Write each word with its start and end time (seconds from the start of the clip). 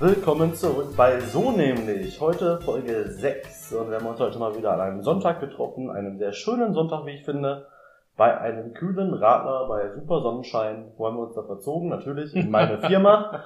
Willkommen 0.00 0.54
zurück 0.54 0.94
bei 0.96 1.18
So 1.18 1.50
nämlich. 1.50 2.20
Heute 2.20 2.60
Folge 2.60 3.08
6 3.08 3.72
und 3.72 3.90
wir 3.90 3.96
haben 3.96 4.06
uns 4.06 4.20
heute 4.20 4.38
mal 4.38 4.56
wieder 4.56 4.74
an 4.74 4.80
einem 4.80 5.02
Sonntag 5.02 5.40
getroffen, 5.40 5.90
einem 5.90 6.18
sehr 6.18 6.32
schönen 6.32 6.72
Sonntag, 6.72 7.04
wie 7.04 7.16
ich 7.16 7.24
finde, 7.24 7.66
bei 8.16 8.38
einem 8.38 8.74
kühlen 8.74 9.12
Radler 9.12 9.66
bei 9.66 9.90
super 9.90 10.20
Sonnenschein. 10.20 10.92
Wo 10.96 11.06
haben 11.06 11.16
wir 11.16 11.24
uns 11.24 11.34
da 11.34 11.42
verzogen? 11.42 11.88
Natürlich 11.88 12.32
in 12.32 12.48
meine 12.48 12.78
Firma. 12.86 13.42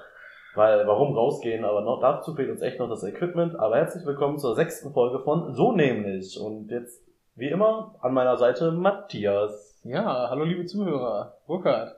Weil, 0.55 0.87
warum 0.87 1.17
rausgehen? 1.17 1.65
Aber 1.65 1.81
noch, 1.81 2.03
dazu 2.03 2.35
fehlt 2.35 2.51
uns 2.51 2.61
echt 2.61 2.79
noch 2.79 2.91
das 2.91 3.03
Equipment. 3.03 3.59
Aber 3.59 3.77
herzlich 3.77 4.05
willkommen 4.05 4.37
zur 4.37 4.55
sechsten 4.55 4.93
Folge 4.93 5.21
von 5.21 5.55
So 5.55 5.73
nämlich. 5.73 6.39
Und 6.39 6.71
jetzt, 6.71 7.03
wie 7.35 7.49
immer, 7.49 7.95
an 8.03 8.13
meiner 8.13 8.37
Seite 8.37 8.73
Matthias. 8.73 9.81
Ja, 9.85 10.29
hallo 10.29 10.45
liebe 10.45 10.67
Zuhörer. 10.67 11.39
Burkhard. 11.47 11.97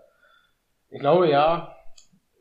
Ich 0.91 1.01
glaube 1.01 1.29
ja, 1.29 1.74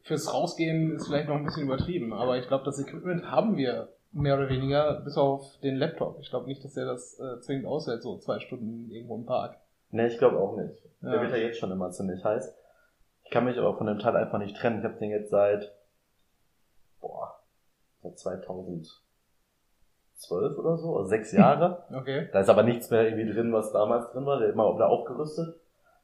fürs 0.04 0.34
Rausgehen 0.34 0.96
ist 0.96 1.08
vielleicht 1.08 1.28
noch 1.30 1.36
ein 1.36 1.46
bisschen 1.46 1.64
übertrieben, 1.64 2.14
aber 2.14 2.38
ich 2.38 2.48
glaube, 2.48 2.66
das 2.66 2.80
Equipment 2.80 3.26
haben 3.32 3.58
wir 3.58 3.90
mehr 4.12 4.36
oder 4.36 4.50
weniger, 4.50 5.02
bis 5.02 5.18
auf 5.18 5.58
den 5.64 5.76
Laptop. 5.76 6.20
Ich 6.20 6.30
glaube 6.30 6.46
nicht, 6.46 6.64
dass 6.64 6.74
der 6.74 6.86
das 6.86 7.20
äh, 7.20 7.40
zwingend 7.40 7.66
aushält, 7.66 8.04
so 8.04 8.18
zwei 8.20 8.40
Stunden 8.40 8.92
irgendwo 8.92 9.16
im 9.16 9.26
Park. 9.26 9.58
Ne, 9.90 10.08
ich 10.08 10.18
glaube 10.20 10.38
auch 10.38 10.56
nicht. 10.58 10.76
Ja. 11.02 11.12
Der 11.12 11.22
wird 11.22 11.32
ja 11.32 11.38
jetzt 11.38 11.58
schon 11.58 11.72
immer 11.72 11.90
ziemlich 11.92 12.24
heiß. 12.24 12.54
Ich 13.24 13.32
kann 13.32 13.46
mich 13.46 13.58
aber 13.58 13.76
von 13.78 13.88
dem 13.88 14.00
Teil 14.00 14.16
einfach 14.16 14.38
nicht 14.38 14.56
trennen. 14.58 14.80
Ich 14.80 14.84
habe 14.84 15.00
den 15.00 15.10
jetzt 15.10 15.32
seit, 15.32 15.74
boah, 17.00 17.40
seit 18.02 18.20
2012 18.20 19.00
oder 20.58 20.78
so, 20.78 20.98
also 20.98 21.08
sechs 21.08 21.32
Jahre. 21.38 21.86
Okay. 21.94 22.30
da 22.32 22.42
ist 22.42 22.50
aber 22.50 22.64
nichts 22.64 22.92
mehr 22.92 23.04
irgendwie 23.04 23.32
drin, 23.32 23.54
was 23.54 23.72
damals 23.72 24.12
drin 24.12 24.26
war. 24.26 24.38
Der 24.38 24.50
ist 24.50 24.54
immer 24.54 24.76
wieder 24.76 24.90
aufgerüstet. 24.90 25.56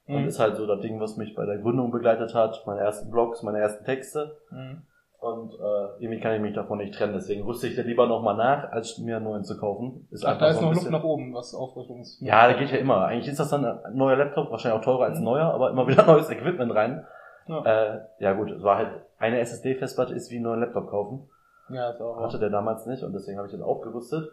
Und 0.09 0.23
Mhm. 0.23 0.27
ist 0.27 0.39
halt 0.39 0.55
so 0.55 0.65
das 0.65 0.81
Ding, 0.81 0.99
was 0.99 1.17
mich 1.17 1.35
bei 1.35 1.45
der 1.45 1.59
Gründung 1.59 1.91
begleitet 1.91 2.33
hat. 2.33 2.63
Meine 2.65 2.81
ersten 2.81 3.11
Blogs, 3.11 3.43
meine 3.43 3.59
ersten 3.59 3.85
Texte. 3.85 4.37
Mhm. 4.51 4.81
Und 5.19 5.53
äh, 5.53 6.01
irgendwie 6.03 6.19
kann 6.21 6.33
ich 6.33 6.41
mich 6.41 6.53
davon 6.55 6.77
nicht 6.77 6.93
trennen. 6.95 7.13
Deswegen 7.13 7.43
rüste 7.43 7.67
ich 7.67 7.75
da 7.75 7.81
lieber 7.81 8.07
nochmal 8.07 8.35
nach, 8.37 8.71
als 8.71 8.97
mir 8.99 9.17
einen 9.17 9.25
neuen 9.25 9.43
zu 9.43 9.59
kaufen. 9.59 10.07
Ist 10.11 10.25
Ach, 10.25 10.37
da 10.39 10.47
ist 10.47 10.59
so 10.59 10.65
ein 10.65 10.71
noch 10.73 10.75
Luft 10.75 10.89
nach 10.91 11.03
oben, 11.03 11.33
was 11.33 11.53
Aufrüstungs... 11.53 12.19
Ja, 12.21 12.47
da 12.47 12.53
geht 12.57 12.71
ja 12.71 12.77
immer. 12.77 13.05
Eigentlich 13.05 13.27
ist 13.27 13.39
das 13.39 13.49
dann 13.49 13.65
ein 13.65 13.95
neuer 13.95 14.15
Laptop, 14.15 14.49
wahrscheinlich 14.49 14.79
auch 14.79 14.83
teurer 14.85 15.03
als 15.05 15.17
ein 15.19 15.25
neuer, 15.25 15.53
aber 15.53 15.69
immer 15.71 15.87
wieder 15.87 16.05
neues 16.07 16.29
Equipment 16.29 16.73
rein. 16.73 17.05
Ja, 17.47 17.63
Äh, 17.65 17.99
ja 18.19 18.33
gut, 18.33 18.49
es 18.51 18.63
war 18.63 18.77
halt, 18.77 18.91
eine 19.17 19.39
SSD-Festplatte 19.41 20.13
ist 20.15 20.31
wie 20.31 20.35
einen 20.35 20.45
neuen 20.45 20.61
Laptop 20.61 20.89
kaufen. 20.89 21.29
ja 21.69 21.89
ist 21.89 21.99
auch... 22.01 22.21
Hatte 22.21 22.39
der 22.39 22.49
damals 22.49 22.85
nicht 22.85 23.03
und 23.03 23.11
deswegen 23.11 23.37
habe 23.37 23.47
ich 23.47 23.53
den 23.53 23.61
aufgerüstet. 23.61 24.29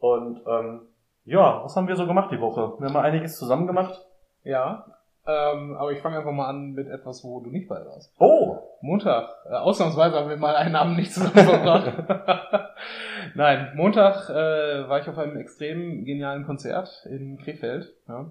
Und 0.00 0.40
ähm, 0.48 0.80
ja, 1.26 1.62
was 1.62 1.76
haben 1.76 1.86
wir 1.86 1.94
so 1.96 2.06
gemacht 2.08 2.30
die 2.32 2.40
Woche? 2.40 2.72
Wir 2.80 2.86
haben 2.86 2.92
mal 2.94 3.02
einiges 3.02 3.38
zusammen 3.38 3.66
gemacht. 3.68 4.04
Ja, 4.42 4.84
ähm, 5.28 5.76
aber 5.76 5.92
ich 5.92 6.00
fange 6.00 6.16
einfach 6.16 6.32
mal 6.32 6.48
an 6.48 6.72
mit 6.72 6.88
etwas, 6.88 7.22
wo 7.22 7.40
du 7.40 7.50
nicht 7.50 7.68
bei 7.68 7.84
warst. 7.84 8.14
Oh! 8.18 8.56
Montag. 8.80 9.28
Äh, 9.44 9.54
ausnahmsweise 9.54 10.16
haben 10.16 10.30
wir 10.30 10.38
mal 10.38 10.56
einen 10.56 10.74
Abend 10.74 10.96
nicht 10.96 11.12
zusammen 11.12 11.34
verbracht. 11.34 11.92
Nein, 13.34 13.72
Montag 13.76 14.30
äh, 14.30 14.88
war 14.88 15.00
ich 15.00 15.08
auf 15.08 15.18
einem 15.18 15.36
extrem 15.36 16.06
genialen 16.06 16.46
Konzert 16.46 17.06
in 17.10 17.36
Krefeld. 17.36 17.92
Ja, 18.08 18.30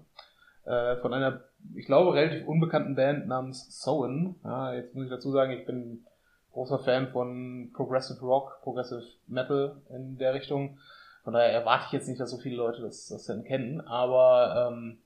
äh, 0.65 0.97
von 0.97 1.13
einer, 1.13 1.41
ich 1.75 1.85
glaube, 1.85 2.15
relativ 2.15 2.47
unbekannten 2.47 2.95
Band 2.95 3.27
namens 3.27 3.79
Sowen. 3.79 4.35
Ja, 4.43 4.73
jetzt 4.73 4.95
muss 4.95 5.05
ich 5.05 5.11
dazu 5.11 5.31
sagen, 5.31 5.51
ich 5.51 5.67
bin 5.67 6.03
großer 6.53 6.79
Fan 6.79 7.09
von 7.09 7.69
Progressive 7.75 8.19
Rock, 8.25 8.59
Progressive 8.63 9.03
Metal 9.27 9.75
in 9.89 10.17
der 10.17 10.33
Richtung. 10.33 10.79
Von 11.23 11.33
daher 11.33 11.51
erwarte 11.51 11.85
ich 11.87 11.91
jetzt 11.91 12.07
nicht, 12.07 12.19
dass 12.19 12.31
so 12.31 12.37
viele 12.37 12.55
Leute 12.55 12.81
das, 12.81 13.07
das 13.09 13.25
denn 13.25 13.43
kennen, 13.43 13.81
aber 13.81 14.71
ähm, 14.71 14.97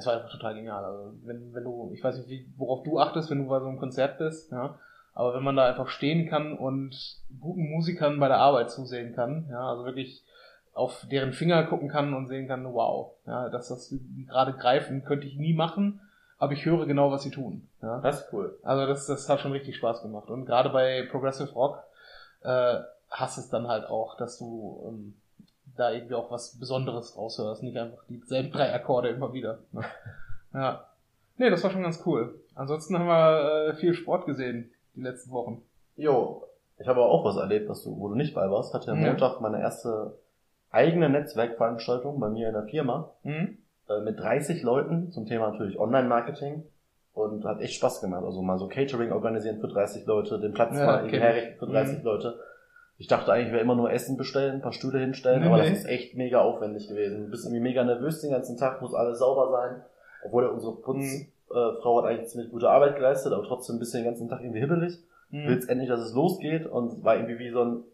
es 0.00 0.06
war 0.06 0.14
einfach 0.14 0.30
total 0.30 0.54
genial. 0.54 0.84
Also 0.84 1.12
wenn, 1.24 1.54
wenn 1.54 1.64
du, 1.64 1.92
ich 1.94 2.02
weiß 2.02 2.18
nicht, 2.18 2.28
wie, 2.28 2.46
worauf 2.56 2.82
du 2.82 2.98
achtest, 2.98 3.30
wenn 3.30 3.38
du 3.38 3.48
bei 3.48 3.60
so 3.60 3.66
einem 3.66 3.78
Konzert 3.78 4.18
bist, 4.18 4.50
ja, 4.50 4.78
aber 5.14 5.34
wenn 5.34 5.42
man 5.42 5.56
da 5.56 5.66
einfach 5.66 5.88
stehen 5.88 6.28
kann 6.28 6.56
und 6.56 7.18
guten 7.40 7.70
Musikern 7.70 8.18
bei 8.18 8.28
der 8.28 8.38
Arbeit 8.38 8.70
zusehen 8.70 9.14
kann, 9.14 9.46
ja, 9.50 9.68
also 9.68 9.84
wirklich 9.84 10.24
auf 10.72 11.06
deren 11.10 11.32
Finger 11.32 11.64
gucken 11.64 11.88
kann 11.88 12.14
und 12.14 12.28
sehen 12.28 12.48
kann, 12.48 12.64
wow, 12.72 13.12
ja, 13.26 13.48
dass 13.48 13.68
das 13.68 13.94
gerade 14.26 14.54
greifen, 14.54 15.04
könnte 15.04 15.26
ich 15.26 15.36
nie 15.36 15.52
machen, 15.52 16.00
aber 16.38 16.52
ich 16.52 16.64
höre 16.64 16.86
genau, 16.86 17.10
was 17.10 17.22
sie 17.22 17.30
tun. 17.30 17.68
Ja. 17.82 18.00
Das 18.00 18.20
ist 18.22 18.32
cool. 18.32 18.58
Also 18.62 18.86
das, 18.86 19.06
das 19.06 19.28
hat 19.28 19.40
schon 19.40 19.52
richtig 19.52 19.76
Spaß 19.76 20.02
gemacht. 20.02 20.30
Und 20.30 20.46
gerade 20.46 20.70
bei 20.70 21.06
Progressive 21.10 21.52
Rock 21.52 21.82
äh, 22.42 22.78
hast 23.10 23.36
es 23.36 23.50
dann 23.50 23.68
halt 23.68 23.84
auch, 23.84 24.16
dass 24.16 24.38
du 24.38 24.82
ähm, 24.88 25.14
da 25.76 25.90
irgendwie 25.92 26.14
auch 26.14 26.30
was 26.30 26.58
Besonderes 26.58 27.16
raushörst, 27.16 27.62
nicht 27.62 27.76
einfach 27.76 28.02
dieselben 28.08 28.50
drei 28.50 28.72
Akkorde 28.74 29.08
immer 29.10 29.32
wieder. 29.32 29.58
Ja. 30.52 30.84
Nee, 31.36 31.48
das 31.48 31.62
war 31.62 31.70
schon 31.70 31.82
ganz 31.84 32.02
cool. 32.04 32.40
Ansonsten 32.56 32.98
haben 32.98 33.06
wir 33.06 33.68
äh, 33.68 33.74
viel 33.74 33.94
Sport 33.94 34.26
gesehen 34.26 34.70
die 34.96 35.00
letzten 35.02 35.30
Wochen. 35.30 35.62
Jo, 35.96 36.44
ich 36.78 36.88
habe 36.88 37.00
auch 37.02 37.24
was 37.24 37.36
erlebt, 37.36 37.68
was 37.68 37.82
du, 37.84 37.96
wo 37.98 38.08
du 38.08 38.14
nicht 38.16 38.34
bei 38.34 38.50
warst. 38.50 38.74
Hatte 38.74 38.90
am 38.90 39.00
Ja. 39.00 39.06
Montag 39.08 39.40
meine 39.40 39.60
erste 39.60 40.18
eigene 40.70 41.08
Netzwerkveranstaltung 41.08 42.18
bei 42.20 42.28
mir 42.28 42.48
in 42.48 42.54
der 42.54 42.64
Firma. 42.64 43.12
Mhm. 43.22 43.58
äh, 43.88 44.00
mit 44.00 44.18
30 44.18 44.62
Leuten 44.62 45.10
zum 45.12 45.26
Thema 45.26 45.50
natürlich 45.52 45.78
Online-Marketing 45.78 46.64
und 47.14 47.44
hat 47.44 47.60
echt 47.60 47.74
Spaß 47.74 48.00
gemacht. 48.00 48.24
Also 48.24 48.42
mal 48.42 48.58
so 48.58 48.68
Catering 48.68 49.12
organisieren 49.12 49.60
für 49.60 49.68
30 49.68 50.06
Leute, 50.06 50.38
den 50.40 50.52
Platz 50.52 50.76
Ja, 50.78 50.86
mal 50.86 51.06
ich. 51.06 51.12
herrichten 51.12 51.58
für 51.58 51.66
30 51.66 51.98
Mhm. 51.98 52.04
Leute. 52.04 52.38
Ich 53.00 53.06
dachte 53.06 53.32
eigentlich, 53.32 53.50
wäre 53.50 53.62
immer 53.62 53.74
nur 53.76 53.90
Essen 53.90 54.16
bestellen, 54.18 54.56
ein 54.56 54.60
paar 54.60 54.74
Stühle 54.74 54.98
hinstellen, 54.98 55.40
Nee, 55.40 55.46
aber 55.46 55.56
nee. 55.56 55.70
das 55.70 55.78
ist 55.80 55.84
echt 55.86 56.16
mega 56.16 56.40
aufwendig 56.42 56.86
gewesen. 56.86 57.24
Du 57.24 57.30
bist 57.30 57.46
irgendwie 57.46 57.62
mega 57.62 57.82
nervös 57.82 58.20
den 58.20 58.30
ganzen 58.30 58.58
Tag, 58.58 58.82
muss 58.82 58.92
alles 58.94 59.18
sauber 59.18 59.50
sein. 59.50 59.82
Obwohl 60.22 60.44
unsere 60.46 60.76
Putzfrau 60.76 61.98
hat 62.02 62.04
eigentlich 62.10 62.28
ziemlich 62.28 62.50
gute 62.50 62.68
Arbeit 62.68 62.96
geleistet, 62.96 63.32
aber 63.32 63.42
trotzdem 63.44 63.76
ein 63.76 63.78
bisschen 63.78 64.00
den 64.02 64.10
ganzen 64.10 64.28
Tag 64.28 64.42
irgendwie 64.42 64.60
hibbelig. 64.60 64.98
Mhm. 65.30 65.48
Willst 65.48 65.70
endlich, 65.70 65.88
dass 65.88 66.00
es 66.00 66.12
losgeht 66.14 66.66
und 66.66 67.02
war 67.02 67.16
irgendwie 67.16 67.38
wie 67.38 67.50
so 67.50 67.64
ein 67.64 67.84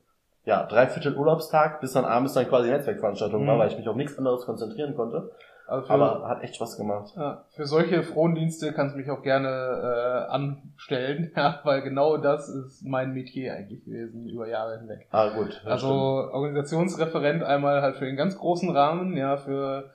ja, 0.45 0.65
dreiviertel 0.65 1.17
Urlaubstag, 1.17 1.81
bis 1.81 1.93
dann 1.93 2.05
abends 2.05 2.35
dann 2.35 2.49
quasi 2.49 2.69
Netzwerkveranstaltung 2.71 3.47
war, 3.47 3.55
Mhm. 3.55 3.59
weil 3.61 3.69
ich 3.69 3.79
mich 3.79 3.89
auf 3.89 3.97
nichts 3.97 4.19
anderes 4.19 4.45
konzentrieren 4.45 4.97
konnte. 4.97 5.31
Also 5.67 5.87
für, 5.87 5.93
Aber 5.95 6.29
hat 6.29 6.43
echt 6.43 6.55
Spaß 6.57 6.77
gemacht. 6.77 7.13
ja, 7.17 7.45
für 7.51 7.67
solche 7.67 8.03
Frondienste 8.05 8.73
kannst 8.73 8.95
du 8.95 8.99
mich 9.01 9.11
auch 9.11 9.23
gerne 9.23 9.49
äh, 9.49 10.31
anstellen, 10.33 11.33
ja, 11.37 11.61
weil 11.65 11.83
genau 11.83 12.17
das 12.19 12.49
ist 12.49 12.85
mein 12.85 13.13
Metier 13.13 13.55
eigentlich 13.55 13.85
gewesen 13.85 14.29
über 14.29 14.47
Jahre 14.49 14.79
hinweg. 14.79 15.07
Ah, 15.11 15.29
gut. 15.31 15.61
ja, 15.65 15.71
Also 15.73 15.89
Organisationsreferent 16.33 17.43
einmal 17.43 17.83
halt 17.83 17.97
für 17.97 18.05
den 18.07 18.17
ganz 18.17 18.39
großen 18.39 18.71
Rahmen, 18.71 19.17
ja, 19.17 19.37
für 19.37 19.91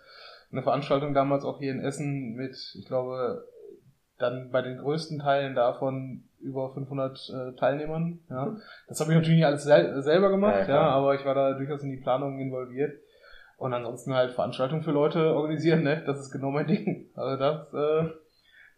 eine 0.52 0.62
Veranstaltung 0.64 1.14
damals 1.14 1.46
auch 1.46 1.60
hier 1.60 1.72
in 1.72 1.80
Essen 1.80 2.34
mit, 2.36 2.56
ich 2.78 2.86
glaube, 2.86 3.46
dann 4.20 4.52
bei 4.52 4.62
den 4.62 4.78
größten 4.78 5.20
Teilen 5.20 5.56
davon 5.56 6.24
über 6.42 6.74
500 6.74 7.18
äh, 7.30 7.56
Teilnehmern. 7.56 8.20
Ja. 8.30 8.48
Mhm. 8.48 8.62
Das 8.88 9.00
habe 9.00 9.12
ich 9.12 9.16
natürlich 9.18 9.38
nicht 9.38 9.46
alles 9.46 9.64
sel 9.64 10.02
selber 10.02 10.26
Ja, 10.28 10.32
gemacht, 10.32 10.56
ja, 10.60 10.66
klar. 10.66 10.92
aber 10.92 11.16
ich 11.16 11.26
war 11.26 11.34
da 11.36 11.54
durchaus 11.54 11.82
in 11.84 11.92
die 11.92 12.02
Planung 12.02 12.40
involviert. 12.40 12.94
Und 13.62 13.74
ansonsten 13.76 14.16
halt 14.16 14.32
Veranstaltungen 14.32 14.82
für 14.82 14.90
Leute 14.92 15.36
organisieren, 15.36 15.84
ne? 15.84 16.02
Das 16.08 16.20
ist 16.20 16.32
genau 16.32 16.50
mein 16.50 16.66
Ding. 16.74 17.10
Also 17.16 17.38
das, 17.38 17.74
äh, 17.74 18.10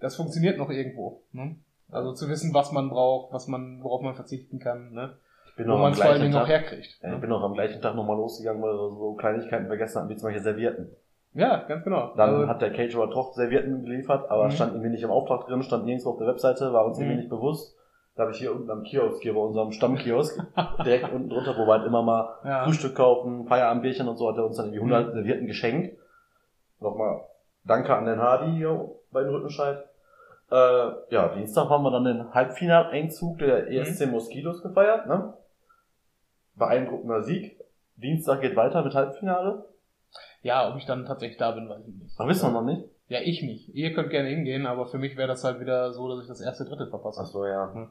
das 0.01 0.15
funktioniert 0.17 0.57
noch 0.57 0.69
irgendwo. 0.69 1.23
Ne? 1.31 1.55
Also 1.89 2.11
zu 2.13 2.27
wissen, 2.27 2.53
was 2.53 2.73
man 2.73 2.89
braucht, 2.89 3.33
was 3.33 3.47
man, 3.47 3.81
worauf 3.81 4.01
man 4.01 4.13
verzichten 4.15 4.59
kann, 4.59 4.91
ne? 4.91 5.15
Ich 5.45 5.55
bin 5.55 5.69
Wo 5.69 5.77
man 5.77 5.93
es 5.93 6.01
vor 6.01 6.11
allen 6.11 6.21
Dingen 6.21 6.33
auch 6.35 6.39
Tag, 6.39 6.49
herkriegt. 6.49 6.99
ja, 7.01 7.09
ne? 7.09 7.15
ich 7.15 7.21
bin 7.21 7.29
noch 7.29 7.43
am 7.43 7.53
gleichen 7.53 7.81
Tag 7.81 7.95
nochmal 7.95 8.17
losgegangen, 8.17 8.61
weil 8.61 8.73
wir 8.73 8.89
so 8.97 9.13
Kleinigkeiten 9.13 9.67
vergessen 9.67 9.99
hatten, 10.01 10.09
wie 10.09 10.17
zum 10.17 10.27
Beispiel 10.27 10.43
Servietten. 10.43 10.95
Ja, 11.33 11.63
ganz 11.67 11.83
genau. 11.85 12.13
Dann 12.17 12.29
Also, 12.35 12.47
hat 12.49 12.61
der 12.61 12.73
Caterer 12.73 13.07
doch 13.07 13.33
Servietten 13.33 13.85
geliefert, 13.85 14.29
aber 14.29 14.47
Mhm. 14.47 14.51
stand 14.51 14.73
irgendwie 14.73 14.89
nicht 14.89 15.03
im 15.03 15.11
Auftrag 15.11 15.45
drin, 15.47 15.63
stand 15.63 15.85
nirgendwo 15.85 16.09
auf 16.11 16.17
der 16.17 16.27
Webseite, 16.27 16.73
war 16.73 16.85
uns 16.85 16.97
irgendwie 16.97 17.13
Mhm. 17.15 17.19
nicht 17.21 17.29
bewusst. 17.29 17.77
Da 18.15 18.23
habe 18.23 18.31
ich 18.31 18.37
hier 18.37 18.51
unten 18.53 18.69
am 18.69 18.83
Kiosk, 18.83 19.21
hier 19.23 19.33
bei 19.33 19.39
unserem 19.39 19.71
Stammkiosk, 19.71 20.39
direkt 20.85 21.11
unten 21.11 21.29
drunter, 21.29 21.55
wo 21.57 21.65
wir 21.65 21.73
halt 21.73 21.85
immer 21.87 22.03
mal 22.03 22.37
ja. 22.43 22.63
Frühstück 22.63 22.95
kaufen, 22.95 23.47
Feierabendbierchen 23.47 24.07
und 24.07 24.17
so, 24.17 24.29
hat 24.29 24.37
er 24.37 24.45
uns 24.45 24.57
dann 24.57 24.67
irgendwie 24.73 24.93
100 24.93 25.07
Mhm. 25.07 25.11
Servietten 25.13 25.47
geschenkt. 25.47 25.97
Nochmal 26.79 27.21
danke 27.65 27.95
an 27.95 28.05
den 28.05 28.19
Hardy 28.19 28.51
hier 28.57 28.91
bei 29.11 29.23
den 29.23 29.31
Rüttenscheid. 29.33 29.83
Äh, 30.51 30.91
ja, 31.09 31.29
Dienstag 31.35 31.69
haben 31.69 31.83
wir 31.83 31.89
dann 31.91 32.03
den 32.03 32.33
Halbfinaleinzug 32.33 33.39
der 33.39 33.71
ESC 33.71 34.05
Moskitos 34.11 34.61
gefeiert, 34.61 35.07
ne? 35.07 35.33
Beeindruckender 36.55 37.23
Sieg. 37.23 37.59
Dienstag 37.95 38.41
geht 38.41 38.55
weiter 38.55 38.83
mit 38.83 38.93
Halbfinale. 38.93 39.65
ja, 40.43 40.69
ob 40.69 40.77
ich 40.77 40.85
dann 40.85 41.05
tatsächlich 41.05 41.37
da 41.37 41.51
bin, 41.51 41.67
weiß 41.69 41.87
ich 41.87 41.95
nicht. 41.95 42.15
Ach, 42.19 42.27
wissen 42.27 42.49
wir 42.49 42.61
noch 42.61 42.65
nicht. 42.65 42.83
Ja, 43.07 43.19
ich 43.21 43.41
nicht. 43.41 43.69
Ihr 43.73 43.93
könnt 43.93 44.09
gerne 44.11 44.29
hingehen, 44.29 44.65
aber 44.67 44.85
für 44.87 44.97
mich 44.97 45.17
wäre 45.17 45.27
das 45.27 45.43
halt 45.43 45.59
wieder 45.59 45.91
so, 45.93 46.07
dass 46.09 46.21
ich 46.21 46.27
das 46.27 46.41
erste 46.41 46.65
Drittel 46.65 46.89
verpasse. 46.89 47.21
Ach 47.23 47.27
so, 47.27 47.45
ja. 47.45 47.89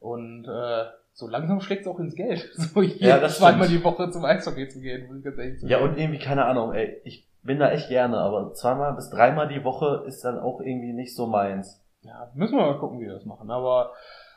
Und 0.00 0.46
äh, 0.46 0.84
so 1.12 1.26
langsam 1.26 1.60
schlägt's 1.60 1.86
auch 1.88 1.98
ins 1.98 2.14
Geld. 2.14 2.48
So 2.54 2.82
hier 2.82 3.08
Ja, 3.08 3.18
das 3.18 3.38
zweimal 3.38 3.68
die 3.68 3.82
Woche 3.82 4.10
zum 4.10 4.24
Eishockey 4.24 4.68
zu 4.68 4.80
gehen, 4.80 5.06
muss 5.08 5.18
ich 5.18 5.24
ganz 5.24 5.38
ehrlich 5.38 5.60
sagen. 5.60 5.70
Ja, 5.70 5.78
und 5.78 5.98
irgendwie, 5.98 6.18
keine 6.18 6.44
Ahnung, 6.44 6.72
ey, 6.74 7.00
ich 7.04 7.26
bin 7.42 7.58
da 7.58 7.70
echt 7.70 7.88
gerne, 7.88 8.18
aber 8.18 8.52
zweimal 8.54 8.94
bis 8.94 9.10
dreimal 9.10 9.48
die 9.48 9.64
Woche 9.64 10.04
ist 10.06 10.24
dann 10.24 10.38
auch 10.38 10.60
irgendwie 10.60 10.92
nicht 10.92 11.14
so 11.14 11.26
meins. 11.26 11.82
Ja, 12.02 12.30
müssen 12.34 12.56
wir 12.56 12.66
mal 12.66 12.78
gucken, 12.78 13.00
wie 13.00 13.06
wir 13.06 13.14
das 13.14 13.24
machen. 13.24 13.50
Aber 13.50 13.92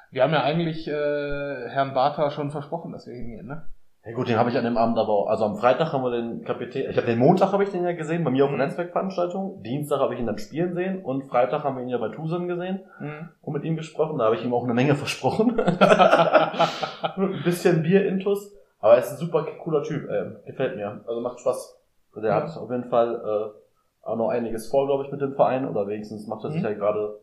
wir 0.10 0.24
haben 0.24 0.34
ja 0.34 0.44
eigentlich 0.44 0.88
äh, 0.88 1.70
Herrn 1.70 1.94
Bartha 1.94 2.32
schon 2.32 2.52
versprochen, 2.52 2.92
dass 2.92 3.08
wir 3.08 3.14
hingehen, 3.14 3.48
ne? 3.48 3.68
Ja 4.04 4.14
gut, 4.14 4.28
den 4.28 4.38
habe 4.38 4.50
ich 4.50 4.58
an 4.58 4.64
dem 4.64 4.78
Abend 4.78 4.98
aber 4.98 5.10
auch, 5.14 5.28
also 5.28 5.46
am 5.46 5.58
Freitag 5.58 5.94
haben 5.94 6.04
wir 6.04 6.10
den 6.10 6.44
Kapitän, 6.44 6.90
ich 6.90 6.98
habe 6.98 7.06
den 7.06 7.20
Montag 7.20 7.52
habe 7.52 7.64
ich 7.64 7.70
den 7.70 7.84
ja 7.84 7.92
gesehen, 7.94 8.24
bei 8.24 8.32
mir 8.32 8.46
auf 8.46 8.50
der 8.50 8.58
Mhm. 8.58 8.64
Netzwerkveranstaltung, 8.66 9.62
Dienstag 9.62 10.00
habe 10.00 10.16
ich 10.16 10.20
ihn 10.20 10.26
dann 10.26 10.40
spielen 10.40 10.74
sehen 10.74 11.04
und 11.06 11.26
Freitag 11.30 11.64
haben 11.64 11.76
wir 11.76 11.84
ihn 11.84 11.90
ja 11.90 12.00
bei 12.00 12.10
Tusen 12.10 12.48
gesehen 12.48 12.80
Mhm. 13.00 13.30
und 13.42 13.54
mit 13.54 13.64
ihm 13.64 13.76
gesprochen, 13.76 14.18
da 14.18 14.26
habe 14.26 14.36
ich 14.36 14.44
ihm 14.44 14.54
auch 14.56 14.64
eine 14.64 14.74
Menge 14.74 14.96
versprochen. 15.06 15.60
ein 15.60 17.42
bisschen 17.44 17.84
Bier-Intus, 17.84 18.52
aber 18.80 18.94
er 18.94 19.00
ist 19.00 19.12
ein 19.12 19.18
super 19.18 19.46
cooler 19.64 19.84
Typ, 19.84 20.10
ey. 20.10 20.32
gefällt 20.48 20.76
mir, 20.78 21.02
also 21.08 21.22
macht 21.22 21.40
Spaß. 21.40 21.78
Der 22.16 22.24
Ja. 22.24 22.36
hat 22.44 22.58
auf 22.58 22.70
jeden 22.72 22.90
Fall 22.90 23.16
äh, 23.24 24.08
auch 24.08 24.16
noch 24.18 24.30
einiges 24.30 24.68
vor, 24.70 24.88
glaube 24.88 25.06
ich, 25.06 25.12
mit 25.12 25.22
dem 25.22 25.36
Verein 25.36 25.68
oder 25.70 25.88
wenigstens 25.88 26.26
macht 26.28 26.44
er 26.44 26.50
sich 26.52 26.62
Mhm. 26.62 26.68
ja 26.70 26.74
gerade, 26.74 27.20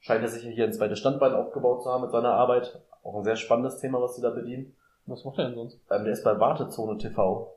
scheint 0.00 0.22
er 0.22 0.28
sich 0.28 0.42
hier 0.42 0.64
ein 0.64 0.72
zweites 0.72 0.98
Standbein 0.98 1.32
aufgebaut 1.34 1.82
zu 1.84 1.90
haben 1.90 2.02
mit 2.02 2.10
seiner 2.10 2.32
Arbeit. 2.32 2.80
Auch 3.04 3.16
ein 3.16 3.24
sehr 3.24 3.36
spannendes 3.36 3.78
Thema, 3.78 4.02
was 4.02 4.16
sie 4.16 4.22
da 4.22 4.30
bedienen. 4.30 4.74
Was 5.06 5.24
macht 5.24 5.38
er 5.38 5.46
denn 5.46 5.54
sonst? 5.54 5.78
Ähm, 5.90 6.04
der 6.04 6.12
ist 6.12 6.24
bei 6.24 6.38
Wartezone 6.38 6.98
TV. 6.98 7.52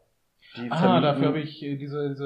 Die 0.57 0.71
Ah, 0.71 0.99
dafür 1.01 1.27
habe 1.27 1.39
ich 1.39 1.61
äh, 1.63 1.75
diese, 1.77 2.09
diese 2.09 2.25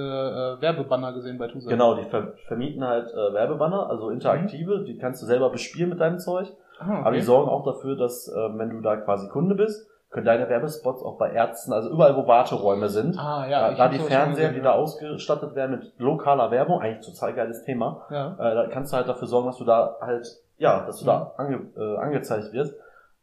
äh, 0.57 0.61
Werbebanner 0.61 1.13
gesehen 1.13 1.37
bei 1.37 1.47
Tusa. 1.47 1.69
Genau, 1.69 1.95
die 1.95 2.03
ver 2.03 2.33
vermieten 2.47 2.85
halt 2.85 3.11
äh, 3.11 3.33
Werbebanner, 3.33 3.89
also 3.89 4.09
interaktive, 4.09 4.83
die 4.85 4.97
kannst 4.97 5.21
du 5.21 5.25
selber 5.25 5.49
bespielen 5.49 5.89
mit 5.89 5.99
deinem 5.99 6.19
Zeug. 6.19 6.47
Ah, 6.79 6.85
okay. 6.85 7.01
Aber 7.01 7.11
die 7.11 7.21
sorgen 7.21 7.49
auch 7.49 7.63
dafür, 7.65 7.95
dass, 7.97 8.27
äh, 8.27 8.57
wenn 8.57 8.69
du 8.69 8.81
da 8.81 8.95
quasi 8.97 9.27
Kunde 9.29 9.55
bist, 9.55 9.87
können 10.09 10.25
deine 10.25 10.47
Werbespots 10.47 11.03
auch 11.03 11.17
bei 11.17 11.31
Ärzten, 11.31 11.73
also 11.73 11.89
überall, 11.89 12.15
wo 12.15 12.27
Warteräume 12.27 12.87
sind, 12.87 13.17
ah, 13.17 13.47
ja. 13.47 13.71
da, 13.71 13.75
da 13.75 13.87
die 13.89 13.97
Fernseher, 13.99 14.49
gesehen, 14.49 14.53
die 14.55 14.61
da 14.61 14.73
ausgestattet 14.73 15.55
werden 15.55 15.79
mit 15.79 15.93
lokaler 15.97 16.51
Werbung, 16.51 16.79
eigentlich 16.81 17.05
total 17.05 17.33
geiles 17.33 17.63
Thema, 17.63 18.05
Ja. 18.11 18.33
äh, 18.39 18.55
da 18.55 18.67
kannst 18.67 18.93
du 18.93 18.97
halt 18.97 19.09
dafür 19.09 19.27
sorgen, 19.27 19.47
dass 19.47 19.57
du 19.57 19.65
da 19.65 19.97
halt, 19.99 20.27
ja, 20.59 20.85
dass 20.85 20.97
du 20.99 21.05
Mhm. 21.05 21.07
da 21.07 21.31
ange, 21.37 21.59
äh, 21.75 21.97
angezeigt 21.97 22.53
wirst. 22.53 22.75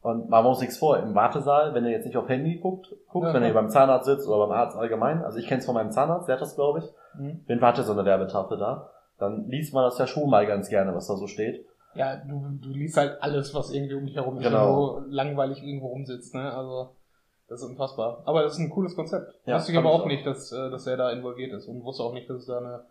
Und 0.03 0.31
man 0.31 0.43
muss 0.45 0.61
nichts 0.61 0.79
vor. 0.79 0.99
Im 0.99 1.15
Wartesaal, 1.15 1.75
wenn 1.75 1.85
ihr 1.85 1.91
jetzt 1.91 2.07
nicht 2.07 2.17
auf 2.17 2.29
Handy 2.29 2.59
guckt, 2.59 2.95
guckt, 3.09 3.27
Ja, 3.27 3.35
wenn 3.35 3.43
ihr 3.45 3.53
beim 3.53 3.69
Zahnarzt 3.69 4.07
sitzt 4.07 4.27
oder 4.27 4.47
beim 4.47 4.57
Arzt 4.57 4.77
allgemein, 4.77 5.23
also 5.23 5.39
ich 5.39 5.47
kenne 5.47 5.61
es 5.61 5.67
von 5.67 5.75
meinem 5.75 5.91
Zahnarzt, 5.93 6.27
der 6.29 6.37
hat 6.37 6.43
das, 6.43 6.55
glaube 6.55 6.79
ich, 6.79 6.85
Mhm. 7.21 7.41
wenn 7.47 7.61
warte 7.61 7.83
so 7.83 7.93
eine 7.93 8.05
Werbetafel 8.05 8.57
da, 8.57 8.91
dann 9.19 9.47
liest 9.49 9.75
man 9.75 9.85
das 9.85 9.99
ja 9.99 10.07
schon 10.07 10.31
mal 10.31 10.47
ganz 10.47 10.69
gerne, 10.71 10.95
was 10.95 11.07
da 11.09 11.17
so 11.17 11.27
steht. 11.27 11.67
Ja, 11.95 12.17
du, 12.17 12.41
du 12.63 12.69
liest 12.71 12.97
halt 12.97 13.23
alles, 13.23 13.53
was 13.55 13.73
irgendwie 13.73 13.95
um 13.95 14.07
dich 14.07 14.17
herum 14.17 14.39
ist, 14.39 14.45
Genau. 14.45 14.97
wenn 15.03 15.11
langweilig 15.11 15.63
irgendwo 15.63 15.89
rumsitzt, 15.89 16.35
ne? 16.35 16.51
Also, 16.55 16.91
das 17.49 17.61
ist 17.63 17.69
unfassbar. 17.69 18.23
Aber 18.27 18.43
das 18.45 18.53
ist 18.53 18.59
ein 18.61 18.71
cooles 18.71 18.95
Konzept. 18.95 19.35
Ja, 19.45 19.57
wusste 19.57 19.73
ich 19.73 19.79
aber 19.79 19.91
auch. 19.91 20.07
nicht, 20.07 20.25
dass, 20.25 20.53
äh, 20.53 20.71
dass 20.71 20.87
er 20.87 20.97
da 20.97 21.11
involviert 21.11 21.53
ist 21.53 21.67
und 21.67 21.83
wusste 21.85 22.05
auch 22.05 22.15
nicht, 22.15 22.31
dass 22.31 22.39
es 22.39 22.47
da 22.47 22.59
eine. 22.59 22.85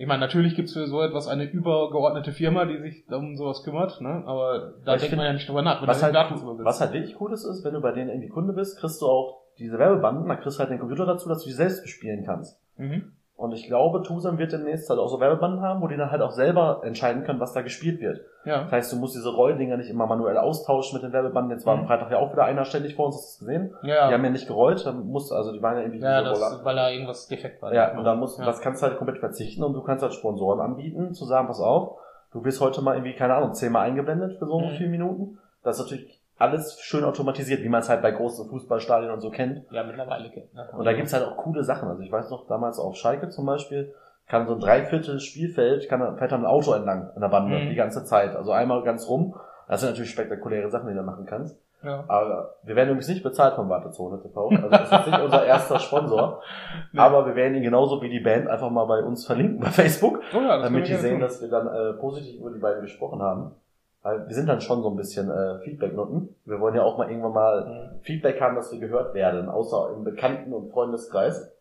Ich 0.00 0.06
meine, 0.06 0.20
natürlich 0.20 0.56
gibt's 0.56 0.72
für 0.72 0.86
so 0.86 1.02
etwas 1.02 1.28
eine 1.28 1.44
übergeordnete 1.44 2.32
Firma, 2.32 2.64
die 2.64 2.78
sich 2.78 3.04
um 3.10 3.36
sowas 3.36 3.62
kümmert, 3.62 4.00
ne? 4.00 4.22
Aber 4.24 4.72
da 4.82 4.96
denkt 4.96 5.14
man 5.14 5.26
ja 5.26 5.34
nicht 5.34 5.46
drüber 5.46 5.60
nach, 5.60 5.82
wenn 5.82 5.88
Was 5.88 5.98
du 5.98 6.06
halt, 6.06 6.14
was 6.14 6.80
halt 6.80 6.94
wirklich 6.94 7.20
cool 7.20 7.34
ist, 7.34 7.44
ist, 7.44 7.62
wenn 7.66 7.74
du 7.74 7.82
bei 7.82 7.92
denen 7.92 8.08
irgendwie 8.08 8.30
Kunde 8.30 8.54
bist, 8.54 8.78
kriegst 8.78 9.02
du 9.02 9.06
auch 9.06 9.42
diese 9.58 9.78
Werbebanden, 9.78 10.26
dann 10.26 10.40
kriegst 10.40 10.56
du 10.56 10.60
halt 10.60 10.70
den 10.70 10.78
Computer 10.78 11.04
dazu, 11.04 11.28
dass 11.28 11.42
du 11.42 11.50
die 11.50 11.54
selbst 11.54 11.82
bespielen 11.82 12.24
kannst. 12.24 12.58
Mhm. 12.78 13.12
Und 13.40 13.52
ich 13.52 13.66
glaube, 13.66 14.02
Tusam 14.02 14.36
wird 14.36 14.52
demnächst 14.52 14.90
halt 14.90 15.00
auch 15.00 15.08
so 15.08 15.18
Werbebanden 15.18 15.62
haben, 15.62 15.80
wo 15.80 15.88
die 15.88 15.96
dann 15.96 16.10
halt 16.10 16.20
auch 16.20 16.30
selber 16.30 16.82
entscheiden 16.84 17.24
können, 17.24 17.40
was 17.40 17.54
da 17.54 17.62
gespielt 17.62 17.98
wird. 18.00 18.20
Ja. 18.44 18.64
Das 18.64 18.72
heißt, 18.72 18.92
du 18.92 18.96
musst 18.96 19.14
diese 19.14 19.30
Rolldinger 19.34 19.78
nicht 19.78 19.88
immer 19.88 20.06
manuell 20.06 20.36
austauschen 20.36 20.94
mit 20.96 21.02
den 21.02 21.12
Werbebanden. 21.14 21.50
Jetzt 21.52 21.64
war 21.64 21.72
am 21.74 21.80
Mhm. 21.82 21.86
Freitag 21.86 22.10
ja 22.10 22.18
auch 22.18 22.30
wieder 22.32 22.44
einer 22.44 22.66
ständig 22.66 22.96
vor 22.96 23.06
uns, 23.06 23.16
hast 23.16 23.40
du 23.40 23.46
gesehen? 23.46 23.74
Ja. 23.82 24.08
Die 24.08 24.14
haben 24.14 24.24
ja 24.24 24.30
nicht 24.30 24.46
gerollt, 24.46 24.84
dann 24.84 25.06
musst, 25.06 25.32
also 25.32 25.52
die 25.52 25.62
waren 25.62 25.76
ja 25.76 25.82
irgendwie 25.84 26.00
ja, 26.00 26.22
das, 26.22 26.38
Roller. 26.38 26.64
weil 26.64 26.76
da 26.76 26.90
irgendwas 26.90 27.28
defekt 27.28 27.62
war. 27.62 27.72
Ja, 27.72 27.96
und 27.96 28.04
da 28.04 28.14
musst, 28.14 28.38
ja. 28.38 28.44
das 28.44 28.60
kannst 28.60 28.82
du 28.82 28.86
halt 28.88 28.98
komplett 28.98 29.18
verzichten 29.20 29.62
und 29.64 29.72
du 29.72 29.80
kannst 29.82 30.02
halt 30.02 30.12
Sponsoren 30.12 30.60
anbieten, 30.60 31.14
zu 31.14 31.24
sagen, 31.24 31.46
pass 31.46 31.60
auf, 31.60 31.96
du 32.32 32.44
wirst 32.44 32.60
heute 32.60 32.82
mal 32.82 32.94
irgendwie, 32.94 33.14
keine 33.14 33.34
Ahnung, 33.34 33.54
zehnmal 33.54 33.86
eingeblendet 33.88 34.38
für 34.38 34.44
so 34.46 34.60
Mhm. 34.60 34.68
viele 34.76 34.90
Minuten. 34.90 35.38
Das 35.62 35.78
ist 35.78 35.84
natürlich 35.84 36.19
alles 36.40 36.80
schön 36.80 37.04
automatisiert, 37.04 37.62
wie 37.62 37.68
man 37.68 37.80
es 37.80 37.88
halt 37.88 38.02
bei 38.02 38.10
großen 38.10 38.48
Fußballstadien 38.48 39.10
und 39.10 39.20
so 39.20 39.30
kennt. 39.30 39.62
Ja, 39.70 39.84
mittlerweile 39.84 40.30
kennt. 40.30 40.52
Ne? 40.54 40.68
Und 40.76 40.84
da 40.84 40.92
gibt's 40.92 41.12
halt 41.12 41.24
auch 41.26 41.36
coole 41.36 41.62
Sachen. 41.64 41.88
Also 41.88 42.02
ich 42.02 42.10
weiß 42.10 42.30
noch, 42.30 42.46
damals 42.46 42.78
auf 42.78 42.96
Schalke 42.96 43.28
zum 43.28 43.46
Beispiel, 43.46 43.94
kann 44.26 44.46
so 44.46 44.54
ein 44.54 44.60
Dreiviertel 44.60 45.20
Spielfeld, 45.20 45.88
kann, 45.88 46.16
fährt 46.16 46.32
dann 46.32 46.42
ein 46.42 46.46
Auto 46.46 46.72
entlang 46.72 47.10
an 47.14 47.20
der 47.20 47.28
Bande, 47.28 47.56
Mhm. 47.58 47.68
die 47.70 47.74
ganze 47.74 48.04
Zeit. 48.04 48.34
Also 48.36 48.52
einmal 48.52 48.82
ganz 48.84 49.08
rum. 49.08 49.34
Das 49.68 49.80
sind 49.80 49.90
natürlich 49.90 50.10
spektakuläre 50.10 50.70
Sachen, 50.70 50.88
die 50.88 50.94
du 50.94 51.02
machen 51.02 51.26
kannst. 51.26 51.60
Ja. 51.82 52.04
Aber 52.08 52.56
wir 52.62 52.76
werden 52.76 52.90
übrigens 52.90 53.08
nicht 53.08 53.22
bezahlt 53.22 53.54
von 53.54 53.68
Wartezone 53.68 54.20
TV. 54.20 54.48
Also 54.50 54.68
das 54.68 54.92
ist 54.92 55.06
nicht 55.06 55.20
unser 55.20 55.46
erster 55.46 55.78
Sponsor. 55.78 56.42
Nee. 56.92 56.98
Aber 57.00 57.24
wir 57.26 57.36
werden 57.36 57.54
ihn 57.56 57.62
genauso 57.62 58.02
wie 58.02 58.08
die 58.08 58.18
Band 58.20 58.48
einfach 58.48 58.68
mal 58.70 58.84
bei 58.86 59.02
uns 59.02 59.24
verlinken 59.26 59.60
bei 59.60 59.68
Facebook, 59.70 60.20
Oh 60.36 60.40
ja, 60.40 60.58
damit 60.60 60.88
die 60.88 60.94
sehen, 60.94 61.18
gerne 61.18 61.24
dass 61.24 61.40
wir 61.40 61.48
dann 61.48 61.68
äh, 61.68 61.92
positiv 61.94 62.40
über 62.40 62.50
die 62.50 62.58
beiden 62.58 62.82
gesprochen 62.82 63.22
haben. 63.22 63.52
Weil 64.02 64.26
wir 64.26 64.34
sind 64.34 64.48
dann 64.48 64.60
schon 64.60 64.82
so 64.82 64.90
ein 64.90 64.96
bisschen 64.96 65.30
äh, 65.30 65.58
Feedback-Nutten. 65.58 66.34
Wir 66.46 66.60
wollen 66.60 66.74
ja 66.74 66.82
auch 66.82 66.96
mal 66.96 67.10
irgendwann 67.10 67.32
mal 67.32 67.64
tun. 67.64 68.00
Feedback 68.02 68.40
haben, 68.40 68.56
dass 68.56 68.72
wir 68.72 68.80
gehört 68.80 69.14
werden, 69.14 69.48
außer 69.48 69.92
im 69.94 70.04
Bekannten- 70.04 70.54
und 70.54 70.70
Freundeskreis. 70.70 71.52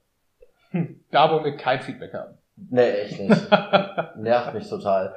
Hm. 0.72 1.02
Da 1.12 1.32
wollen 1.32 1.44
wir 1.44 1.58
kein 1.58 1.82
Feedback 1.82 2.14
haben. 2.14 2.38
Nee, 2.70 2.90
echt 2.90 3.20
nicht. 3.20 3.52
Nervt 4.18 4.54
mich 4.54 4.70
total. 4.70 5.16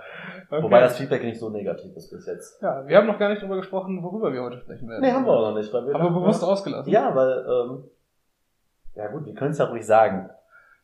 Okay. 0.51 0.63
Wobei 0.63 0.81
das 0.81 0.97
Feedback 0.97 1.23
nicht 1.25 1.39
so 1.39 1.49
negativ 1.51 1.97
ist 1.97 2.11
bis 2.11 2.27
jetzt. 2.27 2.61
Ja, 2.63 2.87
wir 2.87 2.97
haben 2.97 3.07
noch 3.07 3.19
gar 3.19 3.31
nicht 3.31 3.43
darüber 3.43 3.57
gesprochen, 3.57 4.03
worüber 4.03 4.33
wir 4.33 4.43
heute 4.43 4.59
sprechen 4.59 4.89
werden. 4.89 5.03
Nee, 5.03 5.13
haben 5.13 5.25
wir 5.25 5.33
auch 5.33 5.51
noch 5.51 5.57
nicht. 5.57 5.73
Weil 5.73 5.87
wir 5.87 5.95
Aber 5.95 6.05
dachten, 6.05 6.15
bewusst 6.15 6.45
ausgelassen. 6.45 6.93
Ja, 6.93 7.15
weil, 7.15 7.45
ähm, 7.49 7.85
ja 8.95 9.09
gut, 9.09 9.27
wir 9.27 9.35
können 9.35 9.53
es 9.53 9.59
ja 9.59 9.65
ruhig 9.65 9.87
sagen. 9.87 10.31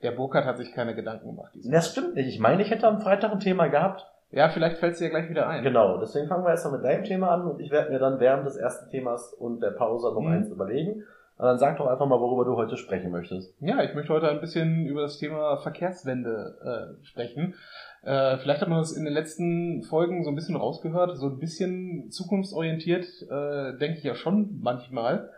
Der 0.03 0.13
Burkhardt 0.13 0.47
hat 0.47 0.59
sich 0.59 0.73
keine 0.73 0.95
Gedanken 0.95 1.27
gemacht. 1.27 1.53
Das 1.65 1.91
stimmt 1.91 2.15
nicht. 2.15 2.29
Ich 2.29 2.39
meine, 2.39 2.63
ich 2.63 2.71
hätte 2.71 2.87
am 2.87 3.01
Freitag 3.01 3.33
ein 3.33 3.41
Thema 3.41 3.69
gehabt. 3.69 4.07
Ja, 4.31 4.49
vielleicht 4.51 4.79
fällt 4.79 4.93
es 4.93 4.99
dir 4.99 5.09
gleich 5.09 5.31
wieder 5.31 5.49
ein. 5.49 5.63
Genau, 5.65 5.99
deswegen 5.99 6.29
fangen 6.29 6.45
wir 6.45 6.51
erstmal 6.51 6.75
mit 6.79 6.85
deinem 6.85 7.05
Thema 7.05 7.31
an 7.31 7.43
und 7.47 7.61
ich 7.61 7.71
werde 7.71 7.91
mir 7.91 7.99
dann 7.99 8.21
während 8.21 8.47
des 8.47 8.57
ersten 8.57 8.91
Themas 8.91 9.33
und 9.33 9.61
der 9.63 9.71
Pause 9.71 10.13
noch 10.13 10.21
Mhm. 10.21 10.33
eins 10.33 10.51
überlegen. 10.51 11.05
Und 11.39 11.45
dann 11.47 11.59
sag 11.59 11.77
doch 11.79 11.87
einfach 11.87 12.07
mal, 12.07 12.19
worüber 12.21 12.45
du 12.45 12.57
heute 12.57 12.77
sprechen 12.77 13.11
möchtest. 13.13 13.55
Ja, 13.61 13.81
ich 13.85 13.95
möchte 13.95 14.13
heute 14.13 14.29
ein 14.29 14.41
bisschen 14.41 14.87
über 14.87 15.03
das 15.03 15.19
Thema 15.19 15.57
Verkehrswende 15.59 16.57
äh, 17.01 17.05
sprechen. 17.07 17.55
Äh, 18.03 18.39
vielleicht 18.39 18.61
hat 18.61 18.69
man 18.69 18.79
das 18.81 18.93
in 18.93 19.05
den 19.05 19.15
letzten 19.15 19.83
Folgen 19.85 20.25
so 20.25 20.31
ein 20.31 20.35
bisschen 20.35 20.57
rausgehört. 20.57 21.17
So 21.17 21.27
ein 21.29 21.39
bisschen 21.39 22.11
zukunftsorientiert 22.11 23.05
äh, 23.31 23.79
denke 23.79 23.99
ich 23.99 24.05
ja 24.05 24.15
schon 24.17 24.59
manchmal. 24.61 25.31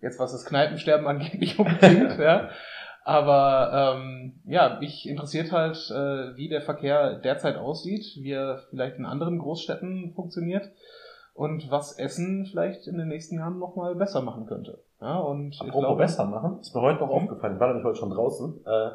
Jetzt 0.00 0.20
was 0.20 0.30
das 0.32 0.44
Kneipensterben 0.44 1.06
angeht, 1.08 1.38
nicht 1.40 1.58
unbedingt. 1.58 2.18
ja. 2.18 2.48
Aber 3.08 3.94
ähm, 3.96 4.34
ja, 4.44 4.76
mich 4.80 5.08
interessiert 5.08 5.50
halt, 5.50 5.76
äh, 5.90 6.36
wie 6.36 6.50
der 6.50 6.60
Verkehr 6.60 7.14
derzeit 7.14 7.56
aussieht, 7.56 8.04
wie 8.20 8.32
er 8.32 8.58
vielleicht 8.68 8.98
in 8.98 9.06
anderen 9.06 9.38
Großstädten 9.38 10.12
funktioniert 10.14 10.70
und 11.32 11.70
was 11.70 11.98
Essen 11.98 12.44
vielleicht 12.50 12.86
in 12.86 12.98
den 12.98 13.08
nächsten 13.08 13.38
Jahren 13.38 13.58
nochmal 13.58 13.94
besser 13.94 14.20
machen 14.20 14.44
könnte. 14.44 14.80
Ja, 15.00 15.20
und 15.20 15.52
ich 15.54 15.60
Apropos 15.62 15.80
glaube, 15.80 16.02
besser 16.02 16.26
machen, 16.26 16.58
ist 16.60 16.74
mir 16.74 16.82
heute 16.82 17.00
noch 17.00 17.06
Mhm. 17.08 17.14
aufgefallen. 17.14 17.54
Ich 17.54 17.60
war 17.60 17.68
nämlich 17.68 17.84
heute 17.86 17.98
schon 17.98 18.10
draußen. 18.10 18.60
Äh, 18.66 18.90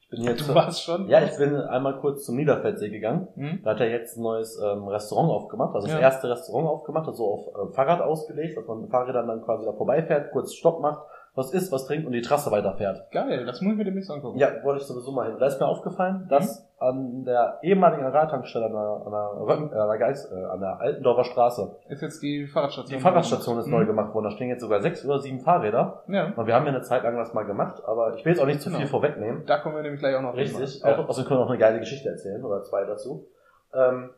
ich 0.00 0.08
bin 0.08 0.22
jetzt, 0.22 0.48
du 0.48 0.54
warst 0.54 0.82
schon. 0.82 1.06
ja, 1.06 1.20
ich 1.22 1.36
bin 1.36 1.54
einmal 1.54 1.98
kurz 2.00 2.24
zum 2.24 2.36
Niederfeldsee 2.36 2.88
gegangen. 2.88 3.28
Hm? 3.34 3.60
Da 3.64 3.72
hat 3.72 3.80
er 3.80 3.90
jetzt 3.90 4.16
ein 4.16 4.22
neues 4.22 4.58
ähm, 4.64 4.88
Restaurant 4.88 5.30
aufgemacht, 5.30 5.74
also 5.74 5.88
das 5.88 5.94
Ja. 5.94 6.00
erste 6.00 6.30
Restaurant 6.30 6.66
aufgemacht, 6.68 7.06
das 7.06 7.18
so 7.18 7.26
auf 7.26 7.48
äh, 7.70 7.74
Fahrrad 7.74 8.00
ausgelegt, 8.00 8.56
dass 8.56 8.66
man 8.66 8.80
mit 8.80 8.90
Fahrrädern 8.90 9.28
dann 9.28 9.42
quasi 9.42 9.66
da 9.66 9.72
vorbeifährt, 9.74 10.30
kurz 10.32 10.54
Stopp 10.54 10.80
macht, 10.80 11.02
was 11.38 11.52
isst, 11.52 11.72
was 11.72 11.86
trinkt 11.86 12.06
und 12.06 12.12
die 12.12 12.20
Trasse 12.20 12.50
weiterfährt. 12.50 13.10
Geil, 13.12 13.46
das 13.46 13.60
muss 13.62 13.72
ich 13.72 13.78
mir 13.78 13.84
demnächst 13.84 14.10
angucken. 14.10 14.38
Ja, 14.38 14.48
wollte 14.62 14.82
ich 14.82 14.86
sowieso 14.86 15.12
mal 15.12 15.26
hin. 15.28 15.36
Da 15.38 15.46
ist 15.46 15.58
mir 15.60 15.66
aufgefallen, 15.66 16.26
dass 16.28 16.68
an 16.78 17.24
der 17.24 17.58
ehemaligen 17.62 18.04
Agrartankstelle 18.04 18.66
an 18.66 18.72
der, 18.72 18.80
an 19.06 19.10
der, 19.10 19.46
Röcken, 19.46 19.72
äh, 19.72 19.76
an 19.80 19.88
der, 19.88 19.98
Geist, 19.98 20.30
äh, 20.30 20.44
an 20.44 20.60
der 20.60 20.78
Altendorfer 20.80 21.24
Straße, 21.24 21.76
Ist 21.88 22.02
jetzt 22.02 22.22
die 22.22 22.46
Fahrradstation. 22.46 22.98
die 22.98 23.02
Fahrradstation 23.02 23.58
ist 23.58 23.66
Mhm. 23.66 23.72
neu 23.72 23.86
gemacht 23.86 24.14
worden, 24.14 24.24
da 24.26 24.30
stehen 24.30 24.48
jetzt 24.50 24.60
sogar 24.60 24.80
sechs 24.80 25.04
oder 25.04 25.18
sieben 25.18 25.40
Fahrräder. 25.40 26.02
Ja, 26.08 26.32
Und 26.36 26.46
wir 26.46 26.54
haben 26.54 26.66
ja 26.66 26.72
eine 26.72 26.82
Zeit 26.82 27.02
lang 27.02 27.16
das 27.16 27.32
mal 27.34 27.44
gemacht, 27.44 27.82
aber 27.86 28.14
ich 28.14 28.24
will 28.24 28.32
jetzt 28.32 28.40
auch 28.40 28.46
nicht 28.46 28.60
zu 28.60 28.68
Genau. 28.68 28.80
viel 28.80 28.88
vorwegnehmen. 28.88 29.44
da 29.46 29.58
kommen 29.58 29.74
wir 29.76 29.82
nämlich 29.82 30.00
gleich 30.00 30.14
auch 30.16 30.22
noch 30.22 30.36
Richtig. 30.36 30.82
hin. 30.82 30.84
Auch, 30.84 31.08
außerdem 31.08 31.28
können 31.28 31.40
wir 31.40 31.44
noch 31.44 31.50
eine 31.50 31.58
geile 31.58 31.78
Geschichte 31.80 32.08
erzählen 32.10 32.44
oder 32.44 32.62
zwei 32.62 32.84
dazu. 32.84 33.26
Ähm, 33.74 34.10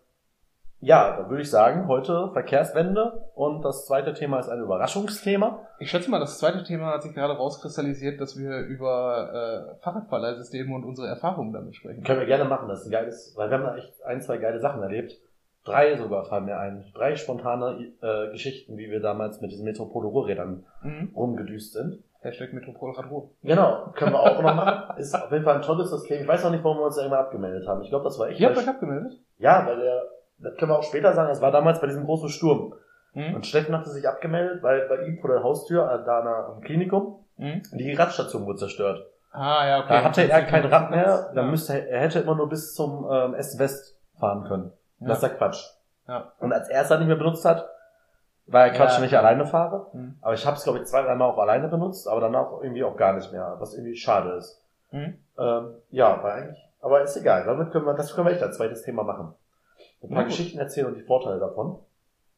ja, 0.81 1.17
dann 1.17 1.29
würde 1.31 1.43
ich 1.43 1.51
sagen, 1.51 1.87
heute 1.89 2.31
Verkehrswende 2.33 3.27
und 3.35 3.63
das 3.65 3.87
zweite 3.87 4.15
Thema 4.15 4.39
ist 4.41 4.49
ein 4.49 4.61
Überraschungsthema. 4.61 5.59
Ich 5.79 5.91
schätze 5.91 6.11
mal, 6.11 6.19
das 6.21 6.39
zweite 6.39 6.63
Thema 6.65 6.93
hat 6.95 7.03
sich 7.03 7.15
gerade 7.15 7.35
rauskristallisiert, 7.37 8.21
dass 8.21 8.39
wir 8.39 8.59
über 8.61 9.75
äh, 9.79 9.83
Fahrradverleihsysteme 9.83 10.75
und 10.75 10.85
unsere 10.85 11.09
Erfahrungen 11.09 11.53
damit 11.53 11.77
sprechen. 11.77 12.03
Können 12.03 12.21
wir 12.21 12.27
gerne 12.27 12.45
machen, 12.45 12.69
das 12.69 12.81
ist 12.81 12.87
ein 12.87 12.93
geiles, 12.93 13.35
weil 13.37 13.51
wir 13.51 13.59
haben 13.59 13.65
da 13.65 13.77
echt 13.77 13.93
ein, 14.05 14.21
zwei 14.21 14.39
geile 14.39 14.61
Sachen 14.61 14.83
erlebt. 14.83 15.19
Drei 15.65 15.95
sogar 15.97 16.25
fallen 16.25 16.47
mir 16.47 16.59
ein. 16.59 16.87
Drei 16.95 17.17
spontane 17.17 17.93
äh, 18.01 18.31
Geschichten, 18.33 18.79
wie 18.79 18.91
wir 18.91 19.01
damals 19.01 19.43
mit 19.43 19.53
diesen 19.53 19.65
Metropole-Ruhrrädern 19.67 20.65
Mhm. 20.83 21.13
rumgedüst 21.15 21.75
sind. 21.75 22.03
Hashtag 22.23 22.53
Metropolrad 22.55 23.11
Ruhr. 23.11 23.31
Genau, 23.43 23.93
können 23.95 24.13
wir 24.13 24.21
auch 24.21 24.43
noch 24.43 24.55
machen. 24.55 24.99
Ist 24.99 25.15
auf 25.15 25.31
jeden 25.33 25.45
Fall 25.45 25.57
ein 25.57 25.63
tolles 25.63 25.91
System. 25.91 26.23
Ich 26.23 26.29
weiß 26.29 26.45
noch 26.45 26.51
nicht, 26.51 26.65
warum 26.65 26.79
wir 26.79 26.85
uns 26.87 26.97
da 26.97 27.05
immer 27.05 27.19
abgemeldet 27.19 27.67
haben. 27.69 27.83
Ich 27.83 27.89
glaube, 27.91 28.05
das 28.05 28.19
war 28.19 28.29
echt. 28.29 28.41
Ihr 28.41 28.49
habt 28.49 28.59
euch 28.59 28.69
abgemeldet? 28.69 29.19
ja, 29.39 29.67
weil 29.67 29.77
der, 29.79 30.03
das 30.43 30.57
können 30.57 30.71
wir 30.71 30.79
auch 30.79 30.83
später 30.85 31.13
sagen, 31.13 31.29
das 31.29 31.41
war 31.41 31.51
damals 31.53 31.81
bei 31.81 31.87
diesem 31.87 32.05
großen 32.05 32.29
Sturm. 32.29 32.75
Mhm. 33.15 33.35
Und 33.35 33.47
Steffen 33.47 33.77
hatte 33.77 33.91
sich 33.91 34.09
abgemeldet, 34.09 34.63
weil 34.63 34.89
bei 34.89 35.05
ihm 35.07 35.19
vor 35.21 35.31
der 35.31 35.43
Haustür, 35.43 35.85
äh, 35.91 36.05
da 36.05 36.23
der- 36.23 36.47
am 36.55 36.61
Klinikum, 36.61 37.25
Mhm. 37.37 37.63
die 37.73 37.95
Radstation 37.95 38.47
wurde 38.47 38.59
zerstört. 38.59 39.05
Ah, 39.33 39.67
ja, 39.67 39.79
okay. 39.81 39.89
Da 39.89 40.05
hatte 40.05 40.29
er 40.29 40.43
kein 40.43 40.65
Rad 40.67 40.91
mehr, 40.91 41.05
Ja. 41.07 41.33
dann 41.35 41.51
müsste 41.51 41.89
er 41.89 42.01
hätte 42.01 42.19
immer 42.21 42.35
nur 42.35 42.49
bis 42.49 42.75
zum 42.75 43.09
ähm, 43.11 43.35
Essen 43.35 43.59
West 43.61 43.97
fahren 44.19 44.45
können. 44.49 44.73
Das 44.99 45.19
ist 45.19 45.23
ja. 45.23 45.29
ja 45.29 45.35
Quatsch. 45.35 45.65
Ja. 46.09 46.33
Und 46.41 46.53
als 46.53 46.69
er 46.69 46.83
es 46.83 46.89
dann 46.89 46.99
nicht 46.99 47.09
mehr 47.09 47.17
benutzt 47.17 47.45
hat, 47.45 47.67
Weil 48.47 48.73
ja 48.73 48.77
Quatsch, 48.77 48.99
wenn 48.99 49.05
ich 49.07 49.17
alleine 49.17 49.47
fahre. 49.47 49.87
Mhm. 49.93 50.17
Aber 50.21 50.35
ich 50.35 50.45
habe 50.45 50.57
es, 50.57 50.65
glaube 50.65 50.81
ich, 50.81 50.85
zwei, 50.87 51.03
dreimal 51.03 51.31
auch 51.31 51.39
alleine 51.39 51.69
benutzt, 51.69 52.09
aber 52.09 52.21
danach 52.21 52.51
irgendwie 52.63 52.83
auch 52.83 52.97
gar 52.97 53.13
nicht 53.15 53.31
mehr, 53.33 53.55
was 53.61 53.75
irgendwie 53.75 53.95
schade 53.97 54.31
ist. 54.33 54.61
Mhm. 54.91 55.19
Ähm, 55.39 55.75
ja, 55.91 56.21
weil 56.23 56.33
eigentlich, 56.33 56.69
aber 56.83 57.01
ist 57.03 57.17
egal. 57.17 57.45
Damit 57.45 57.71
können 57.71 57.87
wir, 57.87 57.95
das 57.95 58.13
können 58.15 58.27
wir 58.27 58.33
echt 58.35 58.43
als 58.43 58.57
zweites 58.57 58.83
Thema 58.83 59.05
machen. 59.05 59.35
Ein 60.03 60.09
paar 60.09 60.23
ja, 60.23 60.29
Geschichten 60.29 60.59
erzählen 60.59 60.87
und 60.87 60.97
die 60.97 61.03
Vorteile 61.03 61.39
davon. 61.39 61.79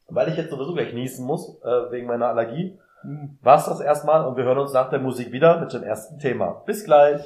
Weil 0.09 0.29
ich 0.29 0.37
jetzt 0.37 0.49
sowieso 0.49 0.73
gleich 0.73 0.93
niesen 0.93 1.25
muss, 1.25 1.61
äh, 1.63 1.91
wegen 1.91 2.07
meiner 2.07 2.27
Allergie, 2.27 2.77
mhm. 3.03 3.37
war's 3.41 3.65
das 3.65 3.79
erstmal 3.79 4.25
und 4.27 4.35
wir 4.35 4.43
hören 4.43 4.57
uns 4.57 4.73
nach 4.73 4.89
der 4.89 4.99
Musik 4.99 5.31
wieder 5.31 5.59
mit 5.59 5.71
dem 5.73 5.83
ersten 5.83 6.19
Thema. 6.19 6.63
Bis 6.65 6.83
gleich! 6.83 7.21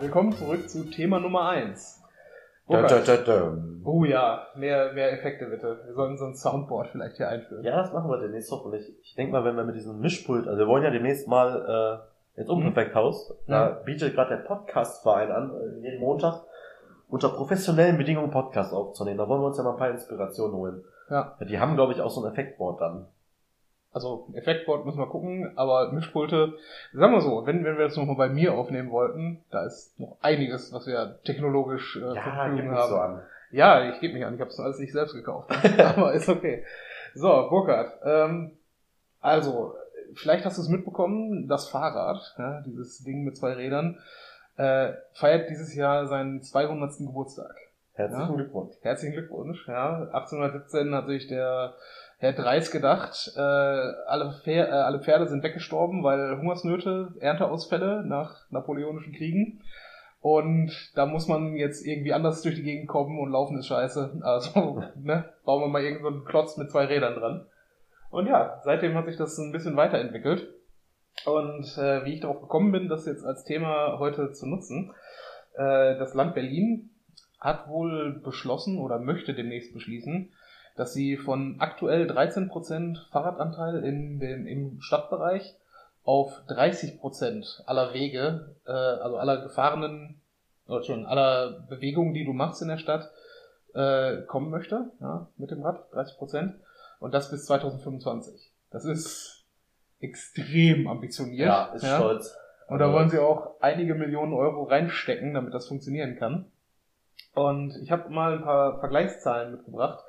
willkommen 0.00 0.32
zurück 0.32 0.68
zu 0.68 0.84
Thema 0.90 1.18
Nummer 1.18 1.48
1. 1.48 1.95
Da, 2.68 2.82
da, 2.82 2.98
da, 2.98 3.16
da. 3.16 3.58
Oh 3.84 4.04
ja, 4.04 4.48
mehr, 4.56 4.92
mehr 4.92 5.12
Effekte 5.12 5.46
bitte. 5.46 5.80
Wir 5.86 5.94
sollten 5.94 6.16
so 6.18 6.24
ein 6.24 6.34
Soundboard 6.34 6.88
vielleicht 6.88 7.16
hier 7.16 7.28
einführen. 7.28 7.62
Ja, 7.62 7.76
das 7.76 7.92
machen 7.92 8.10
wir 8.10 8.18
demnächst 8.18 8.50
hoffentlich. 8.50 8.92
Ich 9.02 9.14
denke 9.14 9.32
mal, 9.32 9.44
wenn 9.44 9.56
wir 9.56 9.64
mit 9.64 9.76
diesem 9.76 10.00
Mischpult, 10.00 10.48
also 10.48 10.58
wir 10.58 10.66
wollen 10.66 10.82
ja 10.82 10.90
demnächst 10.90 11.28
mal 11.28 12.02
äh, 12.36 12.40
ins 12.40 12.50
Unperfekthaus, 12.50 13.30
mhm. 13.46 13.52
da 13.52 13.68
bietet 13.84 14.14
gerade 14.14 14.36
der 14.36 14.42
Podcastverein 14.42 15.30
an, 15.30 15.52
äh, 15.54 15.80
jeden 15.82 16.00
Montag 16.00 16.42
unter 17.08 17.28
professionellen 17.28 17.96
Bedingungen 17.96 18.32
Podcast 18.32 18.74
aufzunehmen. 18.74 19.18
Da 19.18 19.28
wollen 19.28 19.42
wir 19.42 19.46
uns 19.46 19.58
ja 19.58 19.62
mal 19.62 19.72
ein 19.72 19.78
paar 19.78 19.90
Inspirationen 19.90 20.56
holen. 20.56 20.84
Ja. 21.08 21.36
Die 21.48 21.60
haben, 21.60 21.76
glaube 21.76 21.92
ich, 21.92 22.00
auch 22.00 22.10
so 22.10 22.24
ein 22.24 22.32
Effektboard 22.32 22.80
dann. 22.80 23.06
Also 23.96 24.28
Effektboard 24.34 24.84
müssen 24.84 24.98
wir 24.98 25.06
gucken, 25.06 25.52
aber 25.56 25.90
Mischpulte, 25.90 26.52
sagen 26.92 27.14
wir 27.14 27.22
so, 27.22 27.46
wenn, 27.46 27.64
wenn 27.64 27.78
wir 27.78 27.86
das 27.86 27.96
nochmal 27.96 28.16
bei 28.16 28.28
mir 28.28 28.52
aufnehmen 28.52 28.90
wollten, 28.90 29.42
da 29.50 29.64
ist 29.64 29.98
noch 29.98 30.18
einiges, 30.20 30.70
was 30.70 30.86
wir 30.86 31.18
technologisch 31.24 31.96
äh, 31.96 32.14
ja, 32.14 32.20
Verfügung 32.20 32.72
haben. 32.72 32.90
So 32.90 32.96
an. 32.96 33.22
Ja, 33.52 33.88
ich 33.88 33.98
gebe 34.00 34.12
mich 34.12 34.26
an, 34.26 34.34
ich 34.34 34.40
habe 34.42 34.50
es 34.50 34.60
alles 34.60 34.78
nicht 34.80 34.92
selbst 34.92 35.14
gekauft. 35.14 35.50
aber 35.78 36.12
ist 36.12 36.28
okay. 36.28 36.62
So, 37.14 37.46
Burkhard, 37.48 37.94
ähm, 38.04 38.50
also, 39.22 39.74
vielleicht 40.12 40.44
hast 40.44 40.58
du 40.58 40.62
es 40.62 40.68
mitbekommen, 40.68 41.48
das 41.48 41.70
Fahrrad, 41.70 42.34
ja, 42.36 42.60
dieses 42.66 43.02
Ding 43.02 43.24
mit 43.24 43.38
zwei 43.38 43.54
Rädern, 43.54 43.98
äh, 44.58 44.92
feiert 45.14 45.48
dieses 45.48 45.74
Jahr 45.74 46.06
seinen 46.06 46.42
200. 46.42 46.98
Geburtstag. 46.98 47.56
Herzlichen 47.94 48.28
ja? 48.28 48.34
Glückwunsch. 48.34 48.74
Herzlichen 48.82 49.14
Glückwunsch, 49.14 49.66
ja. 49.66 50.02
1817 50.12 50.94
hat 50.94 51.06
sich 51.06 51.28
der 51.28 51.72
Herr 52.18 52.32
Dreis 52.32 52.70
gedacht, 52.70 53.32
äh, 53.36 53.40
alle, 53.40 54.32
Pfer 54.42 54.68
äh, 54.68 54.72
alle 54.72 55.00
Pferde 55.00 55.28
sind 55.28 55.42
weggestorben, 55.42 56.02
weil 56.02 56.38
Hungersnöte, 56.38 57.14
Ernteausfälle 57.20 58.04
nach 58.06 58.50
napoleonischen 58.50 59.12
Kriegen. 59.12 59.60
Und 60.20 60.72
da 60.94 61.04
muss 61.04 61.28
man 61.28 61.56
jetzt 61.56 61.86
irgendwie 61.86 62.14
anders 62.14 62.42
durch 62.42 62.54
die 62.54 62.62
Gegend 62.62 62.88
kommen 62.88 63.18
und 63.20 63.30
laufen 63.30 63.58
ist 63.58 63.66
scheiße. 63.66 64.20
Also, 64.22 64.82
ne, 64.96 65.30
bauen 65.44 65.62
wir 65.62 65.68
mal 65.68 65.82
irgendeinen 65.82 66.20
so 66.20 66.24
Klotz 66.24 66.56
mit 66.56 66.70
zwei 66.70 66.86
Rädern 66.86 67.14
dran. 67.14 67.46
Und 68.10 68.26
ja, 68.26 68.60
seitdem 68.64 68.94
hat 68.94 69.06
sich 69.06 69.16
das 69.16 69.36
ein 69.36 69.52
bisschen 69.52 69.76
weiterentwickelt. 69.76 70.48
Und 71.26 71.64
äh, 71.78 72.04
wie 72.04 72.14
ich 72.14 72.20
darauf 72.20 72.40
gekommen 72.40 72.72
bin, 72.72 72.88
das 72.88 73.06
jetzt 73.06 73.24
als 73.24 73.44
Thema 73.44 73.98
heute 73.98 74.32
zu 74.32 74.46
nutzen, 74.46 74.92
äh, 75.54 75.98
das 75.98 76.14
Land 76.14 76.34
Berlin 76.34 76.90
hat 77.38 77.68
wohl 77.68 78.20
beschlossen 78.24 78.78
oder 78.78 78.98
möchte 78.98 79.34
demnächst 79.34 79.74
beschließen, 79.74 80.32
dass 80.76 80.92
sie 80.92 81.16
von 81.16 81.56
aktuell 81.58 82.10
13% 82.10 83.10
Fahrradanteil 83.10 83.82
in 83.82 84.20
den, 84.20 84.46
im 84.46 84.80
Stadtbereich 84.80 85.54
auf 86.04 86.42
30% 86.48 87.64
aller 87.66 87.92
Wege, 87.94 88.54
äh, 88.66 88.70
also 88.70 89.16
aller 89.16 89.42
gefahrenen, 89.42 90.20
oder 90.68 90.82
schon 90.82 91.06
aller 91.06 91.64
Bewegungen, 91.68 92.14
die 92.14 92.24
du 92.24 92.32
machst 92.32 92.62
in 92.62 92.68
der 92.68 92.78
Stadt, 92.78 93.10
äh, 93.74 94.22
kommen 94.22 94.50
möchte, 94.50 94.90
ja, 95.00 95.28
mit 95.36 95.50
dem 95.50 95.62
Rad, 95.62 95.92
30%, 95.92 96.54
und 97.00 97.14
das 97.14 97.30
bis 97.30 97.46
2025. 97.46 98.52
Das 98.70 98.84
ist 98.84 99.44
extrem 100.00 100.88
ambitioniert. 100.88 101.48
Ja, 101.48 101.64
ist 101.74 101.82
ja. 101.82 101.96
stolz. 101.96 102.36
Und 102.68 102.78
da 102.80 102.92
wollen 102.92 103.08
sie 103.08 103.18
auch 103.18 103.60
einige 103.60 103.94
Millionen 103.94 104.32
Euro 104.32 104.64
reinstecken, 104.64 105.34
damit 105.34 105.54
das 105.54 105.68
funktionieren 105.68 106.16
kann. 106.16 106.46
Und 107.34 107.76
ich 107.82 107.92
habe 107.92 108.08
mal 108.10 108.34
ein 108.34 108.42
paar 108.42 108.80
Vergleichszahlen 108.80 109.52
mitgebracht 109.52 110.02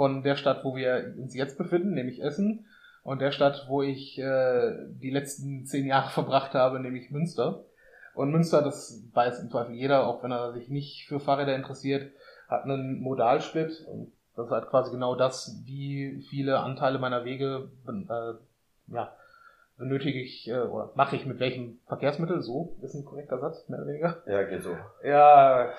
von 0.00 0.22
der 0.22 0.34
Stadt, 0.34 0.64
wo 0.64 0.74
wir 0.76 1.12
uns 1.18 1.34
jetzt 1.34 1.58
befinden, 1.58 1.92
nämlich 1.92 2.22
Essen, 2.22 2.64
und 3.02 3.20
der 3.20 3.32
Stadt, 3.32 3.66
wo 3.68 3.82
ich 3.82 4.18
äh, 4.18 4.86
die 4.88 5.10
letzten 5.10 5.66
zehn 5.66 5.84
Jahre 5.86 6.08
verbracht 6.14 6.54
habe, 6.54 6.80
nämlich 6.80 7.10
Münster. 7.10 7.64
Und 8.14 8.30
Münster, 8.30 8.62
das 8.62 9.04
weiß 9.12 9.40
im 9.40 9.50
Zweifel 9.50 9.74
jeder, 9.74 10.06
auch 10.06 10.22
wenn 10.22 10.32
er 10.32 10.54
sich 10.54 10.70
nicht 10.70 11.06
für 11.06 11.20
Fahrräder 11.20 11.54
interessiert, 11.54 12.12
hat 12.48 12.64
einen 12.64 13.02
Modalsplit. 13.02 13.86
Und 13.88 14.10
das 14.36 14.46
ist 14.46 14.52
halt 14.52 14.70
quasi 14.70 14.90
genau 14.90 15.16
das, 15.16 15.60
wie 15.66 16.24
viele 16.30 16.60
Anteile 16.60 16.98
meiner 16.98 17.26
Wege 17.26 17.70
äh, 17.86 18.94
ja, 18.94 19.12
benötige 19.76 20.18
ich 20.18 20.48
äh, 20.48 20.60
oder 20.60 20.92
mache 20.94 21.14
ich 21.16 21.26
mit 21.26 21.40
welchem 21.40 21.78
Verkehrsmittel. 21.88 22.40
So 22.40 22.74
ist 22.80 22.94
ein 22.94 23.04
korrekter 23.04 23.38
Satz, 23.38 23.68
mehr 23.68 23.80
oder 23.80 23.88
weniger. 23.88 24.22
Ja, 24.24 24.44
geht 24.44 24.62
so. 24.62 24.74
Ja, 25.04 25.74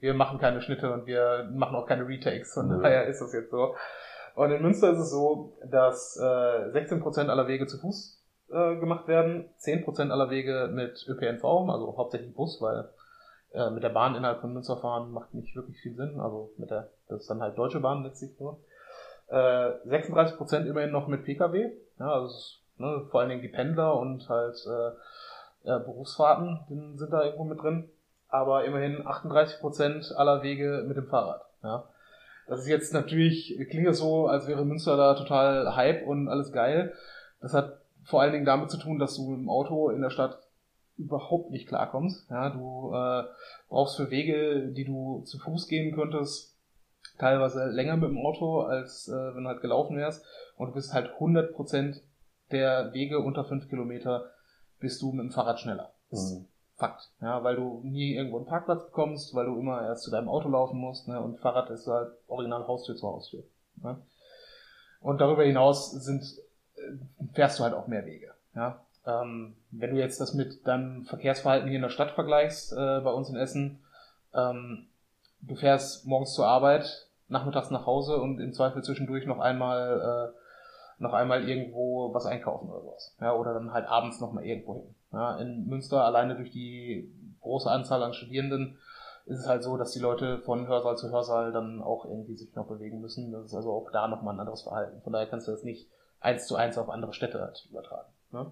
wir 0.00 0.14
machen 0.14 0.38
keine 0.38 0.60
Schnitte 0.60 0.92
und 0.92 1.06
wir 1.06 1.48
machen 1.52 1.76
auch 1.76 1.86
keine 1.86 2.06
Retakes, 2.06 2.54
von 2.54 2.68
mhm. 2.68 2.82
daher 2.82 3.06
ist 3.06 3.20
das 3.20 3.32
jetzt 3.32 3.50
so. 3.50 3.74
Und 4.34 4.52
in 4.52 4.62
Münster 4.62 4.90
ist 4.90 4.98
es 4.98 5.10
so, 5.10 5.56
dass 5.64 6.16
äh, 6.16 6.22
16% 6.22 7.28
aller 7.28 7.46
Wege 7.46 7.66
zu 7.66 7.78
Fuß 7.78 8.22
äh, 8.50 8.76
gemacht 8.76 9.08
werden, 9.08 9.50
10% 9.60 10.10
aller 10.10 10.30
Wege 10.30 10.70
mit 10.72 11.06
ÖPNV, 11.08 11.44
also 11.44 11.96
hauptsächlich 11.96 12.34
Bus, 12.34 12.60
weil 12.60 12.88
äh, 13.52 13.70
mit 13.70 13.82
der 13.82 13.90
Bahn 13.90 14.14
innerhalb 14.14 14.40
von 14.40 14.52
Münster 14.52 14.76
fahren 14.76 15.10
macht 15.10 15.34
nicht 15.34 15.54
wirklich 15.56 15.80
viel 15.80 15.94
Sinn, 15.94 16.20
also 16.20 16.52
mit 16.56 16.70
der, 16.70 16.90
das 17.08 17.22
ist 17.22 17.30
dann 17.30 17.42
halt 17.42 17.58
Deutsche 17.58 17.80
Bahn 17.80 18.04
letztlich 18.04 18.38
nur. 18.38 18.60
Äh, 19.28 19.34
36% 19.34 20.66
immerhin 20.66 20.90
noch 20.90 21.08
mit 21.08 21.24
Pkw, 21.24 21.72
ja, 21.98 22.12
also 22.12 22.34
ne, 22.78 23.06
vor 23.10 23.20
allen 23.20 23.30
Dingen 23.30 23.42
die 23.42 23.48
Pendler 23.48 23.96
und 23.98 24.28
halt 24.28 24.56
äh, 24.66 25.70
äh, 25.70 25.78
Berufsfahrten 25.80 26.96
sind 26.96 27.12
da 27.12 27.24
irgendwo 27.24 27.44
mit 27.44 27.60
drin 27.60 27.90
aber 28.30 28.64
immerhin 28.64 29.06
38 29.06 29.60
Prozent 29.60 30.12
aller 30.16 30.42
Wege 30.42 30.84
mit 30.86 30.96
dem 30.96 31.08
Fahrrad. 31.08 31.42
Ja. 31.62 31.84
Das 32.46 32.60
ist 32.60 32.68
jetzt 32.68 32.92
natürlich, 32.92 33.56
klingt 33.70 33.86
es 33.86 33.98
so, 33.98 34.26
als 34.26 34.48
wäre 34.48 34.64
Münster 34.64 34.96
da 34.96 35.14
total 35.14 35.76
Hype 35.76 36.06
und 36.06 36.28
alles 36.28 36.52
geil. 36.52 36.92
Das 37.40 37.54
hat 37.54 37.78
vor 38.04 38.22
allen 38.22 38.32
Dingen 38.32 38.44
damit 38.44 38.70
zu 38.70 38.78
tun, 38.78 38.98
dass 38.98 39.16
du 39.16 39.34
im 39.34 39.48
Auto 39.48 39.90
in 39.90 40.02
der 40.02 40.10
Stadt 40.10 40.38
überhaupt 40.96 41.50
nicht 41.50 41.68
klarkommst. 41.68 42.28
Ja, 42.30 42.50
du 42.50 42.92
äh, 42.92 43.24
brauchst 43.68 43.96
für 43.96 44.10
Wege, 44.10 44.72
die 44.72 44.84
du 44.84 45.22
zu 45.22 45.38
Fuß 45.38 45.68
gehen 45.68 45.94
könntest, 45.94 46.58
teilweise 47.18 47.66
länger 47.66 47.96
mit 47.96 48.10
dem 48.10 48.18
Auto, 48.18 48.62
als 48.62 49.08
äh, 49.08 49.34
wenn 49.34 49.44
du 49.44 49.48
halt 49.48 49.62
gelaufen 49.62 49.96
wärst. 49.96 50.24
Und 50.56 50.68
du 50.68 50.74
bist 50.74 50.92
halt 50.92 51.10
100% 51.18 52.00
der 52.50 52.92
Wege 52.92 53.20
unter 53.20 53.44
5 53.44 53.68
Kilometer 53.68 54.30
bist 54.78 55.00
du 55.02 55.12
mit 55.12 55.24
dem 55.24 55.30
Fahrrad 55.30 55.60
schneller. 55.60 55.92
Mhm. 56.10 56.46
Fakt. 56.80 57.10
Ja, 57.20 57.44
weil 57.44 57.56
du 57.56 57.82
nie 57.84 58.14
irgendwo 58.14 58.38
einen 58.38 58.46
Parkplatz 58.46 58.86
bekommst, 58.86 59.34
weil 59.34 59.44
du 59.44 59.60
immer 59.60 59.82
erst 59.82 60.02
zu 60.02 60.10
deinem 60.10 60.30
Auto 60.30 60.48
laufen 60.48 60.78
musst, 60.78 61.08
ne, 61.08 61.20
und 61.20 61.38
Fahrrad 61.38 61.68
ist 61.68 61.86
halt 61.86 62.10
original 62.26 62.66
Haustür 62.66 62.96
zu 62.96 63.06
Haustür. 63.06 63.44
Ne? 63.82 63.98
Und 65.02 65.20
darüber 65.20 65.44
hinaus 65.44 65.90
sind, 65.90 66.24
äh, 66.76 67.34
fährst 67.34 67.58
du 67.58 67.64
halt 67.64 67.74
auch 67.74 67.86
mehr 67.86 68.06
Wege. 68.06 68.32
Ja? 68.54 68.80
Ähm, 69.06 69.56
wenn 69.70 69.90
du 69.90 69.98
jetzt 69.98 70.22
das 70.22 70.32
mit 70.32 70.66
deinem 70.66 71.04
Verkehrsverhalten 71.04 71.68
hier 71.68 71.76
in 71.76 71.82
der 71.82 71.90
Stadt 71.90 72.12
vergleichst, 72.12 72.72
äh, 72.72 73.00
bei 73.00 73.10
uns 73.10 73.28
in 73.28 73.36
Essen, 73.36 73.84
ähm, 74.34 74.86
du 75.42 75.56
fährst 75.56 76.06
morgens 76.06 76.32
zur 76.32 76.46
Arbeit, 76.46 77.08
nachmittags 77.28 77.70
nach 77.70 77.84
Hause 77.84 78.22
und 78.22 78.40
im 78.40 78.54
Zweifel 78.54 78.82
zwischendurch 78.82 79.26
noch 79.26 79.38
einmal, 79.38 80.32
äh, 80.32 81.02
noch 81.02 81.12
einmal 81.12 81.46
irgendwo 81.46 82.14
was 82.14 82.24
einkaufen 82.24 82.70
oder 82.70 82.80
sowas. 82.80 83.14
Ja, 83.20 83.34
oder 83.34 83.52
dann 83.52 83.74
halt 83.74 83.86
abends 83.86 84.18
noch 84.20 84.32
mal 84.32 84.46
irgendwo 84.46 84.74
hin. 84.76 84.94
Ja, 85.12 85.38
in 85.38 85.66
Münster 85.66 86.04
alleine 86.04 86.36
durch 86.36 86.50
die 86.50 87.12
große 87.40 87.70
Anzahl 87.70 88.02
an 88.02 88.12
Studierenden 88.12 88.78
ist 89.26 89.40
es 89.40 89.46
halt 89.46 89.62
so, 89.62 89.76
dass 89.76 89.92
die 89.92 89.98
Leute 89.98 90.38
von 90.38 90.66
Hörsaal 90.66 90.96
zu 90.96 91.10
Hörsaal 91.10 91.52
dann 91.52 91.82
auch 91.82 92.04
irgendwie 92.04 92.34
sich 92.34 92.54
noch 92.54 92.66
bewegen 92.66 93.00
müssen. 93.00 93.32
Das 93.32 93.46
ist 93.46 93.54
also 93.54 93.72
auch 93.72 93.90
da 93.92 94.08
nochmal 94.08 94.34
ein 94.34 94.40
anderes 94.40 94.62
Verhalten. 94.62 95.00
Von 95.02 95.12
daher 95.12 95.28
kannst 95.28 95.46
du 95.46 95.52
das 95.52 95.62
nicht 95.62 95.88
eins 96.20 96.46
zu 96.46 96.56
eins 96.56 96.78
auf 96.78 96.88
andere 96.88 97.12
Städte 97.12 97.40
halt 97.40 97.66
übertragen. 97.70 98.08
Ne? 98.32 98.50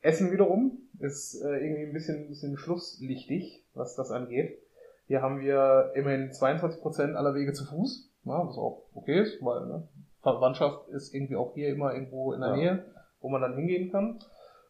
Essen 0.00 0.30
wiederum 0.30 0.78
ist 0.98 1.40
äh, 1.42 1.58
irgendwie 1.58 1.84
ein 1.84 1.92
bisschen, 1.92 2.24
ein 2.24 2.28
bisschen 2.28 2.56
schlusslichtig, 2.56 3.64
was 3.74 3.96
das 3.96 4.10
angeht. 4.10 4.58
Hier 5.06 5.22
haben 5.22 5.40
wir 5.40 5.92
immerhin 5.94 6.30
22% 6.30 7.14
aller 7.14 7.34
Wege 7.34 7.52
zu 7.52 7.64
Fuß, 7.64 8.10
ja, 8.24 8.46
was 8.46 8.58
auch 8.58 8.82
okay 8.94 9.20
ist, 9.22 9.42
weil 9.42 9.66
ne, 9.66 9.88
Verwandtschaft 10.22 10.88
ist 10.88 11.14
irgendwie 11.14 11.36
auch 11.36 11.54
hier 11.54 11.70
immer 11.70 11.94
irgendwo 11.94 12.32
in 12.32 12.40
der 12.40 12.50
ja. 12.50 12.56
Nähe, 12.56 12.84
wo 13.20 13.28
man 13.28 13.40
dann 13.40 13.56
hingehen 13.56 13.90
kann. 13.90 14.18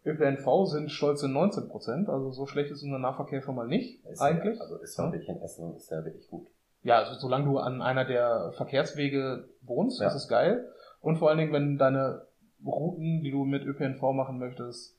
ÖPNV 0.09 0.67
sind 0.67 0.91
stolze 0.91 1.29
19 1.29 1.69
Prozent, 1.69 2.09
also 2.09 2.31
so 2.31 2.47
schlecht 2.47 2.71
ist 2.71 2.83
unser 2.83 2.99
Nahverkehr 2.99 3.43
schon 3.43 3.55
mal 3.55 3.67
nicht, 3.67 4.05
ist 4.07 4.21
eigentlich. 4.21 4.57
Ja, 4.57 4.63
also 4.63 4.77
ist 4.77 4.99
ja 4.99 5.13
wirklich 5.13 5.29
in 5.29 5.41
Essen 5.43 5.75
ist 5.77 5.91
ja 5.91 6.05
wirklich 6.05 6.29
gut. 6.29 6.49
Ja, 6.83 6.99
also 6.99 7.15
solange 7.19 7.45
du 7.45 7.59
an 7.59 7.83
einer 7.83 8.05
der 8.05 8.53
Verkehrswege 8.57 9.49
wohnst, 9.63 10.01
ja. 10.01 10.07
ist 10.07 10.15
es 10.15 10.29
geil. 10.29 10.69
Und 11.01 11.17
vor 11.17 11.29
allen 11.29 11.39
Dingen, 11.39 11.53
wenn 11.53 11.77
deine 11.77 12.27
Routen, 12.65 13.23
die 13.23 13.31
du 13.31 13.45
mit 13.45 13.65
ÖPNV 13.65 14.01
machen 14.13 14.39
möchtest, 14.39 14.97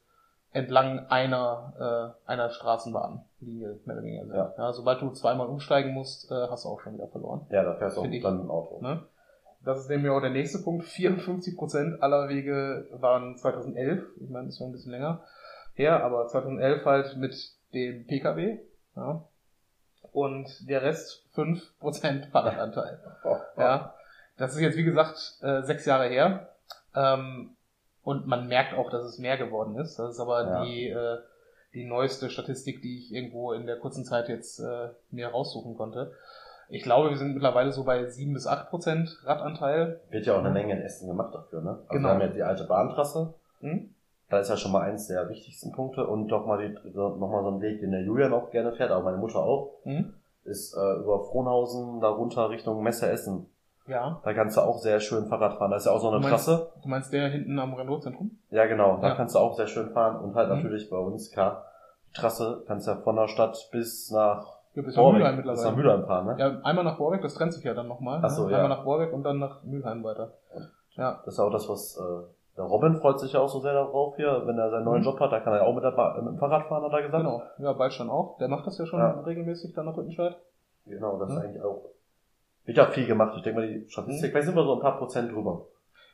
entlang 0.52 1.08
einer, 1.10 2.16
äh, 2.26 2.30
einer 2.30 2.50
Straßenbahnlinie, 2.50 3.80
mehr 3.86 3.96
oder 3.96 4.04
weniger. 4.04 4.26
sind. 4.26 4.36
Ja. 4.36 4.54
Ja, 4.58 4.74
sobald 4.74 5.02
du 5.02 5.12
zweimal 5.12 5.48
umsteigen 5.48 5.94
musst, 5.94 6.32
äh, 6.32 6.48
hast 6.50 6.66
du 6.66 6.70
auch 6.70 6.80
schon 6.82 6.96
wieder 6.96 7.08
verloren. 7.08 7.46
Ja, 7.50 7.64
da 7.64 7.76
fährst 7.76 7.98
du 7.98 8.02
auch 8.02 8.22
dann 8.22 8.42
im 8.42 8.52
Auto. 8.52 8.82
Ne? 8.82 9.04
Das 9.64 9.80
ist 9.80 9.90
nämlich 9.90 10.10
auch 10.12 10.22
der 10.22 10.30
nächste 10.30 10.60
Punkt. 10.60 10.86
54% 10.86 12.00
aller 12.00 12.30
Wege 12.30 12.88
waren 12.92 13.38
2011. 13.38 14.04
Ich 14.22 14.30
meine, 14.30 14.46
das 14.46 14.54
ist 14.56 14.60
schon 14.60 14.70
ein 14.70 14.74
bisschen 14.74 14.92
länger 14.92 15.22
her, 15.74 16.04
aber 16.04 16.28
2011 16.28 16.86
halt 16.86 17.18
mit 17.18 17.36
dem 17.74 18.06
Pkw. 18.08 18.60
Ja. 18.96 19.24
Und 20.12 20.48
der 20.70 20.82
Rest 20.82 21.24
5% 21.36 22.30
Fahrradanteil. 22.32 23.00
Oh, 23.24 23.38
Ja. 23.58 23.94
Das 24.38 24.54
ist 24.56 24.62
jetzt, 24.62 24.78
wie 24.78 24.86
gesagt, 24.86 25.36
äh, 25.42 25.64
sechs 25.64 25.86
Jahre 25.86 26.08
her. 26.08 26.50
Ähm, 26.96 27.56
und 28.04 28.26
man 28.26 28.48
merkt 28.48 28.74
auch, 28.74 28.90
dass 28.90 29.04
es 29.04 29.20
mehr 29.20 29.38
geworden 29.38 29.78
ist. 29.78 30.00
Das 30.00 30.12
ist 30.12 30.20
aber 30.22 30.44
Ja. 30.48 30.64
die, 30.64 30.88
äh, 30.88 31.18
die 31.74 31.84
neueste 31.86 32.30
Statistik, 32.30 32.82
die 32.82 32.98
ich 33.00 33.14
irgendwo 33.14 33.52
in 33.52 33.66
der 33.68 33.78
kurzen 33.78 34.06
Zeit 34.06 34.30
jetzt 34.30 34.60
äh, 34.60 34.90
mir 35.12 35.28
raussuchen 35.28 35.76
konnte. 35.76 36.14
Ich 36.70 36.84
glaube, 36.84 37.10
wir 37.10 37.18
sind 37.18 37.34
mittlerweile 37.34 37.72
so 37.72 37.84
bei 37.84 38.06
7 38.06 38.34
bis 38.34 38.46
8 38.48 38.70
Prozent 38.70 39.18
Radanteil. 39.26 40.00
Wird 40.12 40.26
ja 40.26 40.36
auch 40.36 40.40
eine 40.40 40.52
Menge 40.52 40.74
in 40.74 40.82
Essen 40.82 41.08
gemacht 41.08 41.34
dafür, 41.34 41.62
ne? 41.62 41.70
Also 41.88 41.88
Genau. 41.90 42.10
wir 42.10 42.14
haben 42.14 42.22
ja 42.22 42.28
die 42.28 42.44
alte 42.44 42.66
Bahntrasse. 42.66 43.34
Hm? 43.62 43.90
Da 44.30 44.40
ist 44.40 44.50
ja 44.50 44.58
schon 44.58 44.72
mal 44.72 44.82
eins 44.82 45.08
der 45.08 45.28
wichtigsten 45.30 45.72
Punkte 45.72 46.06
und 46.06 46.28
doch 46.28 46.46
mal 46.46 46.58
die, 46.60 46.78
so, 46.94 47.10
noch 47.16 47.30
mal 47.30 47.42
so 47.44 47.50
ein 47.50 47.62
Weg, 47.62 47.80
den 47.82 47.92
der 47.92 48.02
Julian 48.04 48.32
auch 48.34 48.52
gerne 48.52 48.72
fährt, 48.74 48.92
aber 48.92 49.04
meine 49.04 49.18
Mutter 49.18 49.40
auch, 49.40 49.72
Hm? 49.84 50.14
ist 50.46 50.76
äh, 50.76 51.00
über 51.00 51.24
Frohnhausen 51.26 52.00
da 52.02 52.10
runter 52.10 52.50
Richtung 52.52 52.84
Messe 52.84 53.10
Essen. 53.10 53.48
Ja. 53.88 54.22
Da 54.24 54.34
kannst 54.36 54.56
du 54.56 54.62
auch 54.62 54.78
sehr 54.78 55.00
schön 55.00 55.26
Fahrrad 55.26 55.58
fahren. 55.58 55.72
Da 55.72 55.78
ist 55.78 55.88
ja 55.88 55.92
auch 55.92 56.00
so 56.00 56.10
eine 56.10 56.18
Du 56.22 56.28
meinst- 56.28 56.46
Trasse. 56.46 56.70
Du 56.84 56.88
meinst 56.90 57.12
der 57.12 57.28
hinten 57.30 57.58
am 57.58 57.74
Renault-Zentrum? 57.74 58.38
Ja, 58.52 58.68
genau. 58.68 58.98
Da 58.98 59.08
Ja. 59.10 59.16
kannst 59.16 59.34
du 59.34 59.40
auch 59.40 59.56
sehr 59.56 59.66
schön 59.66 59.90
fahren 59.90 60.18
und 60.24 60.36
halt 60.36 60.50
Mhm. 60.50 60.56
natürlich 60.58 60.88
bei 60.92 60.98
uns, 60.98 61.32
klar, 61.32 61.66
die 62.10 62.14
Trasse 62.14 62.64
kannst 62.68 62.86
du 62.86 62.92
ja 62.92 62.98
von 62.98 63.16
der 63.16 63.28
Stadt 63.28 63.58
bis 63.72 64.12
nach 64.12 64.59
Ja, 64.76 64.82
bis 64.84 64.96
nach 64.96 65.12
Mülheim 65.12 65.36
bis 65.38 65.46
nach 65.46 65.54
mittlerweile. 65.56 65.76
Mülheim 65.76 66.06
fahren, 66.06 66.26
ne? 66.28 66.36
Ja, 66.38 66.60
einmal 66.64 66.84
nach 66.86 66.98
Borbeck, 66.98 67.22
das 67.22 67.34
trennt 67.34 67.54
sich 67.54 67.64
ja 67.64 67.74
dann 67.74 67.88
nochmal. 67.88 68.20
Ach 68.24 68.30
so, 68.30 68.46
ne? 68.46 68.52
ja. 68.52 68.58
Einmal 68.58 68.78
nach 68.78 68.84
Borbeck 68.84 69.12
und 69.14 69.24
dann 69.24 69.40
nach 69.40 69.64
Mülheim 69.64 70.04
weiter. 70.04 70.34
Ja. 70.96 71.22
Das 71.26 71.34
ist 71.36 71.40
auch 71.40 71.50
das, 71.52 71.68
was 71.68 71.98
äh, 71.98 72.24
der 72.58 72.66
Robin 72.66 72.96
freut 72.98 73.20
sich 73.20 73.34
ja 73.34 73.40
auch 73.40 73.50
so 73.50 73.60
sehr 73.62 73.74
darauf 73.74 74.16
hier, 74.18 74.44
wenn 74.46 74.58
er 74.58 74.70
seinen 74.70 74.86
neuen 74.86 75.00
Mhm. 75.02 75.06
Job 75.08 75.20
hat, 75.20 75.32
da 75.32 75.40
kann 75.40 75.54
er 75.54 75.60
ja 75.62 75.66
auch 75.66 75.74
mit, 75.74 75.84
der 75.84 75.92
ba 75.92 76.16
mit 76.22 76.34
dem 76.34 76.38
Fahrrad 76.38 76.68
fahren, 76.68 76.84
hat 76.84 76.92
er 76.94 77.02
gesagt. 77.04 77.24
Genau. 77.24 77.42
Ja, 77.58 77.74
bald 77.74 77.94
schon 77.94 78.10
auch. 78.10 78.38
Der 78.38 78.48
macht 78.48 78.68
das 78.68 78.78
ja 78.78 78.86
schon 78.86 79.00
Ja. 79.00 79.12
regelmäßig 79.22 79.74
dann 79.74 79.86
nach 79.86 79.98
Rüttenscheid. 79.98 80.36
Genau, 80.86 81.18
das 81.18 81.30
ist 81.30 81.36
Mhm. 81.38 81.42
eigentlich 81.44 81.64
auch. 81.64 81.82
Wird 82.66 82.78
ja 82.78 82.86
viel 82.88 83.08
gemacht. 83.08 83.34
Ich 83.38 83.42
denke 83.44 83.62
mal, 83.62 83.68
die 83.68 83.90
Statistik, 83.90 84.32
vielleicht 84.32 84.46
sind 84.48 84.56
wir 84.56 84.64
so 84.64 84.74
ein 84.76 84.80
paar 84.82 84.98
Prozent 84.98 85.32
drüber. 85.32 85.64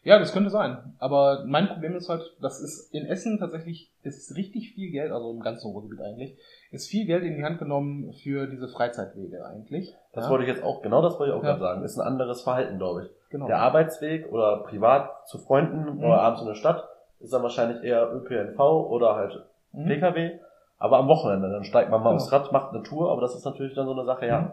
Ja, 0.06 0.20
das 0.20 0.32
könnte 0.34 0.52
sein. 0.52 0.78
Aber 1.00 1.44
mein 1.48 1.68
Problem 1.68 1.96
ist 1.96 2.10
halt, 2.10 2.22
das 2.40 2.62
ist 2.62 2.94
in 2.94 3.06
Essen 3.08 3.40
tatsächlich, 3.40 3.92
ist 4.04 4.36
richtig 4.38 4.74
viel 4.76 4.92
Geld, 4.92 5.12
also 5.12 5.32
im 5.32 5.40
ganzen 5.40 5.72
Ruhrgebiet 5.72 6.00
eigentlich, 6.00 6.38
ist 6.72 6.88
viel 6.88 7.06
Geld 7.08 7.24
in 7.24 7.36
die 7.36 7.44
Hand 7.44 7.58
genommen 7.58 8.14
für 8.14 8.46
diese 8.48 8.68
Freizeitwege 8.68 9.44
eigentlich. 9.44 9.96
Das 10.14 10.26
ja, 10.26 10.30
wollte 10.32 10.44
ich 10.46 10.50
jetzt 10.52 10.64
auch, 10.64 10.84
genau 10.84 11.02
das 11.02 11.18
wollte 11.20 11.34
ich 11.34 11.38
auch 11.38 11.44
Ja. 11.44 11.50
gerade 11.50 11.60
sagen. 11.60 11.84
Ist 11.84 11.98
ein 11.98 12.06
anderes 12.08 12.44
Verhalten, 12.44 12.78
glaube 12.78 13.06
ich. 13.06 13.10
genau. 13.32 13.48
Der 13.48 13.58
Arbeitsweg 13.60 14.32
oder 14.32 14.60
privat 14.64 15.28
zu 15.28 15.40
Freunden 15.40 15.96
Mhm. 15.98 16.04
oder 16.04 16.22
abends 16.22 16.42
in 16.42 16.48
der 16.48 16.56
Stadt 16.56 16.88
ist 17.20 17.34
dann 17.34 17.42
wahrscheinlich 17.44 17.84
eher 17.84 18.14
ÖPNV 18.14 18.60
oder 18.60 19.16
halt 19.16 19.44
Mhm. 19.74 19.88
PKW. 19.88 20.40
Aber 20.78 20.98
am 21.00 21.08
Wochenende, 21.08 21.50
dann 21.50 21.64
steigt 21.64 21.90
man 21.90 22.02
mal 22.04 22.12
Genau. 22.12 22.22
aufs 22.22 22.32
Rad, 22.32 22.52
macht 22.52 22.74
eine 22.74 22.84
Tour, 22.84 23.12
aber 23.12 23.22
das 23.22 23.34
ist 23.36 23.44
natürlich 23.44 23.74
dann 23.74 23.88
so 23.88 23.94
eine 23.94 24.06
Sache, 24.06 24.28
ja. 24.28 24.40
Mhm. 24.42 24.52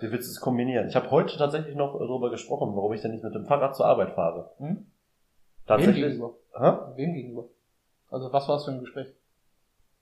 Wie 0.00 0.10
willst 0.10 0.28
du 0.28 0.32
es 0.32 0.40
kombinieren? 0.40 0.88
Ich 0.88 0.96
habe 0.96 1.10
heute 1.12 1.36
tatsächlich 1.36 1.76
noch 1.76 1.92
darüber 1.98 2.30
gesprochen, 2.30 2.74
warum 2.74 2.92
ich 2.94 3.02
denn 3.02 3.12
nicht 3.12 3.22
mit 3.22 3.34
dem 3.34 3.44
Fahrrad 3.46 3.76
zur 3.76 3.86
Arbeit 3.86 4.12
fahre. 4.12 4.50
Mhm. 4.58 4.86
Wem 5.66 5.76
Tatsächlich. 5.76 6.04
gegenüber? 6.04 6.34
Hä? 6.58 6.72
Wem 6.96 7.14
gegenüber? 7.14 7.44
Also 8.10 8.32
was 8.32 8.48
war 8.48 8.56
es 8.56 8.64
für 8.64 8.72
ein 8.72 8.80
Gespräch? 8.80 9.08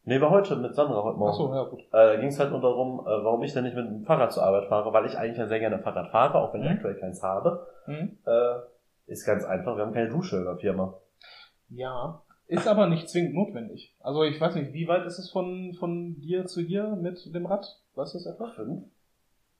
Nee, 0.04 0.20
war 0.20 0.30
heute 0.30 0.56
mit 0.56 0.74
Sandra 0.74 1.02
heute 1.04 1.16
Morgen. 1.18 1.30
Ach 1.32 1.36
so, 1.36 1.54
ja 1.54 1.62
gut. 1.62 1.80
Äh, 1.80 1.84
da 1.92 2.16
ging 2.16 2.28
es 2.28 2.38
halt 2.38 2.50
nur 2.50 2.60
darum, 2.60 3.00
äh, 3.00 3.24
warum 3.24 3.42
ich 3.44 3.52
denn 3.52 3.62
nicht 3.64 3.76
mit 3.76 3.86
dem 3.86 4.04
Fahrrad 4.04 4.32
zur 4.32 4.42
Arbeit 4.42 4.68
fahre, 4.68 4.92
weil 4.92 5.06
ich 5.06 5.16
eigentlich 5.16 5.38
ja 5.38 5.46
sehr 5.46 5.60
gerne 5.60 5.78
Fahrrad 5.78 6.10
fahre, 6.10 6.38
auch 6.38 6.52
wenn 6.52 6.62
ich 6.62 6.68
Mhm. 6.70 6.76
aktuell 6.76 6.96
keins 6.96 7.22
habe. 7.22 7.66
Mhm. 7.86 8.18
Äh, 8.26 8.54
ist 9.06 9.24
ganz 9.24 9.44
einfach, 9.44 9.76
wir 9.76 9.84
haben 9.84 9.92
keine 9.94 10.08
Dusche 10.10 10.38
in 10.38 10.44
der 10.44 10.56
Firma. 10.56 10.94
Ja, 11.68 12.20
ist 12.48 12.66
aber 12.66 12.88
nicht 12.88 13.08
zwingend 13.08 13.34
notwendig. 13.34 13.94
Also 14.00 14.24
ich 14.24 14.40
weiß 14.40 14.56
nicht, 14.56 14.72
wie 14.72 14.88
weit 14.88 15.06
ist 15.06 15.18
es 15.20 15.30
von, 15.30 15.74
von 15.78 16.20
dir 16.20 16.46
zu 16.46 16.60
hier 16.60 16.96
mit 16.96 17.32
dem 17.32 17.46
Rad? 17.46 17.64
Weißt 17.94 18.14
du 18.14 18.18
das 18.18 18.26
etwa? 18.26 18.48
Fünf? 18.48 18.84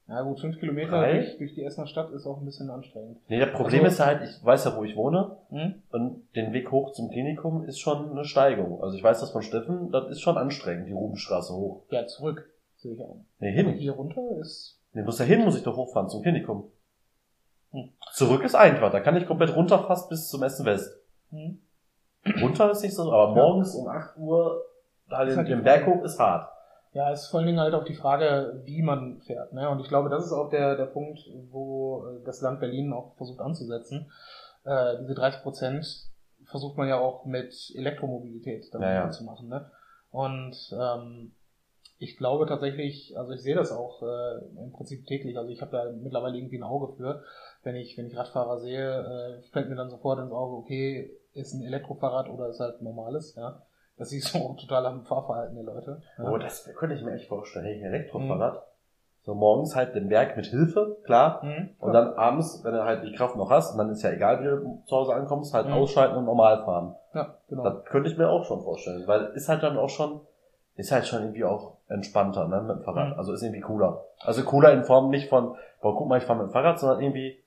Ja 0.09 0.21
gut, 0.23 0.41
fünf 0.41 0.59
Kilometer 0.59 0.91
Drei? 1.01 1.15
durch, 1.19 1.39
durch 1.39 1.55
die 1.55 1.65
Essener 1.65 1.87
Stadt 1.87 2.11
ist 2.11 2.27
auch 2.27 2.39
ein 2.39 2.45
bisschen 2.45 2.69
anstrengend. 2.71 3.19
Nee, 3.29 3.39
das 3.39 3.53
Problem 3.53 3.85
Also- 3.85 3.95
ist 3.95 4.07
halt, 4.07 4.23
ich 4.29 4.45
weiß 4.45 4.65
ja, 4.65 4.77
wo 4.77 4.85
ich 4.85 4.97
wohne 4.97 5.37
Hm? 5.51 5.75
und 5.91 6.27
den 6.35 6.53
Weg 6.53 6.71
hoch 6.71 6.93
zum 6.93 7.09
Klinikum 7.11 7.65
ist 7.65 7.79
schon 7.79 8.11
eine 8.11 8.25
Steigung. 8.25 8.83
Also 8.83 8.97
ich 8.97 9.03
weiß 9.03 9.21
das 9.21 9.31
von 9.31 9.43
Steffen, 9.43 9.91
das 9.93 10.11
ist 10.11 10.21
schon 10.21 10.37
anstrengend, 10.37 10.89
die 10.89 10.93
Rubenstraße 10.93 11.55
hoch. 11.55 11.85
Ja, 11.91 12.07
zurück. 12.07 12.51
Sehe 12.77 12.95
ich 12.95 13.01
auch. 13.01 13.17
Nee, 13.39 13.53
hin. 13.53 13.69
Hier 13.75 13.93
runter 13.93 14.23
ist. 14.41 14.81
Nee, 14.93 15.03
muss 15.03 15.17
da 15.19 15.25
hin, 15.25 15.45
muss 15.45 15.57
ich 15.57 15.63
doch 15.63 15.77
hochfahren 15.77 16.09
zum 16.09 16.23
Klinikum. 16.23 16.65
Hm. 17.71 17.91
Zurück 18.13 18.43
ist 18.45 18.55
einfach, 18.57 18.91
da 18.93 19.01
kann 19.01 19.17
ich 19.17 19.27
komplett 19.27 19.55
runter 19.57 19.79
fast 19.85 20.09
bis 20.11 20.29
zum 20.29 20.43
Essen 20.43 20.67
West. 20.67 20.99
Hm? 21.31 21.59
Runter 22.43 22.71
ist 22.71 22.83
nicht 22.83 22.95
so, 22.95 23.11
aber 23.11 23.29
Ja. 23.37 23.43
morgens 23.43 23.75
um 23.75 23.87
8 23.89 24.17
Uhr 24.19 24.63
da 25.09 25.25
den, 25.25 25.37
halt 25.37 25.49
den. 25.49 25.63
Berg 25.63 25.87
hoch 25.87 26.03
ist 26.05 26.19
hart. 26.19 26.49
Ja, 26.93 27.11
ist 27.11 27.29
vor 27.29 27.39
allen 27.39 27.47
Dingen 27.47 27.61
halt 27.61 27.75
auch 27.75 27.85
die 27.85 27.95
Frage, 27.95 28.61
wie 28.65 28.83
man 28.83 29.21
fährt. 29.23 29.53
Ne? 29.55 29.69
Und 29.71 29.81
ich 29.81 29.89
glaube, 29.89 30.11
das 30.11 30.27
ist 30.27 30.33
auch 30.33 30.51
der, 30.51 30.77
der 30.77 30.87
Punkt, 30.87 31.21
wo 31.51 32.07
äh, 32.07 32.25
das 32.25 32.43
Land 32.43 32.61
Berlin 32.61 32.93
auch 32.93 33.15
versucht 33.17 33.41
anzusetzen. 33.41 34.11
Äh, 34.65 34.99
diese 35.01 35.15
30 35.15 35.43
Prozent 35.43 35.87
versucht 36.45 36.77
man 36.77 36.89
ja 36.89 36.99
auch 36.99 37.25
mit 37.25 37.73
Elektromobilität 37.75 38.73
dann 38.75 38.83
Ja, 38.83 38.93
ja. 38.93 39.11
zu 39.11 39.25
machen. 39.25 39.49
Ne? 39.49 39.71
Und 40.11 40.55
ähm, 40.79 41.33
ich 41.99 42.19
glaube 42.19 42.47
tatsächlich, 42.47 43.17
also 43.17 43.33
ich 43.33 43.41
sehe 43.41 43.55
das 43.55 43.73
auch 43.73 44.03
äh, 44.03 44.63
im 44.63 44.73
Prinzip 44.73 45.07
täglich. 45.07 45.39
Also 45.39 45.51
ich 45.51 45.63
habe 45.63 45.71
da 45.71 45.91
mittlerweile 45.93 46.37
irgendwie 46.37 46.59
ein 46.59 46.63
Auge 46.63 46.93
für. 46.97 47.23
Wenn 47.63 47.77
ich, 47.77 47.97
wenn 47.97 48.07
ich 48.07 48.17
Radfahrer 48.17 48.59
sehe, 48.59 49.39
äh, 49.41 49.43
fällt 49.51 49.71
mir 49.71 49.77
dann 49.77 49.89
sofort 49.89 50.19
ins 50.19 50.33
Auge, 50.33 50.57
okay, 50.57 51.11
ist 51.33 51.55
ein 51.55 51.63
Elektrofahrrad 51.63 52.29
oder 52.29 52.49
ist 52.49 52.61
halt 52.61 52.83
normales, 52.83 53.35
ja. 53.37 53.63
Das 54.11 54.33
du 54.35 54.39
auch 54.39 54.57
total 54.57 54.87
am 54.87 55.05
Fahrverhalten 55.05 55.55
der 55.55 55.65
Leute. 55.65 56.03
Oh, 56.23 56.37
das 56.39 56.69
könnte 56.77 56.97
ich 56.97 57.03
mir 57.03 57.13
echt 57.15 57.29
vorstellen. 57.29 57.65
Hey, 57.65 57.75
ein 57.75 57.81
Mhm. 57.81 57.95
Elektrofahrrad. 57.95 58.63
So 59.25 59.35
morgens 59.35 59.77
halt 59.77 59.95
den 59.95 60.09
Berg 60.09 60.37
mit 60.37 60.47
Hilfe, 60.47 60.97
klar. 61.05 61.45
Mhm. 61.45 61.71
Und 61.79 61.93
dann 61.93 62.15
abends, 62.15 62.63
wenn 62.65 62.73
du 62.75 62.83
halt 62.85 63.05
die 63.05 63.13
Kraft 63.15 63.37
noch 63.37 63.51
hast, 63.51 63.73
und 63.73 63.79
dann 63.79 63.91
ist 63.91 64.03
ja 64.03 64.11
egal, 64.11 64.41
wie 64.41 64.45
du 64.47 64.83
zu 64.87 64.97
Hause 64.97 65.15
ankommst, 65.15 65.55
halt 65.55 65.69
Mhm. 65.69 65.75
ausschalten 65.75 66.17
und 66.17 66.25
normal 66.25 66.65
fahren. 66.65 66.97
Ja, 67.15 67.35
genau. 67.49 67.63
Das 67.63 67.85
könnte 67.85 68.11
ich 68.11 68.19
mir 68.19 68.29
auch 68.29 68.45
schon 68.45 68.63
vorstellen, 68.65 69.07
weil 69.07 69.27
ist 69.35 69.49
halt 69.49 69.63
dann 69.63 69.79
auch 69.79 69.91
schon, 69.91 70.21
ist 70.75 70.91
halt 70.91 71.07
schon 71.07 71.21
irgendwie 71.23 71.45
auch 71.45 71.75
entspannter, 71.89 72.49
ne, 72.49 72.61
mit 72.63 72.79
dem 72.79 72.83
Fahrrad. 72.83 73.11
Mhm. 73.13 73.19
Also 73.19 73.33
ist 73.33 73.43
irgendwie 73.43 73.61
cooler. 73.61 74.05
Also 74.21 74.43
cooler 74.43 74.73
in 74.73 74.83
Form 74.83 75.11
nicht 75.11 75.29
von, 75.29 75.55
boah, 75.81 75.97
guck 75.97 76.09
mal, 76.09 76.19
ich 76.19 76.25
fahre 76.25 76.41
mit 76.41 76.49
dem 76.49 76.53
Fahrrad, 76.53 76.81
sondern 76.81 77.01
irgendwie 77.01 77.39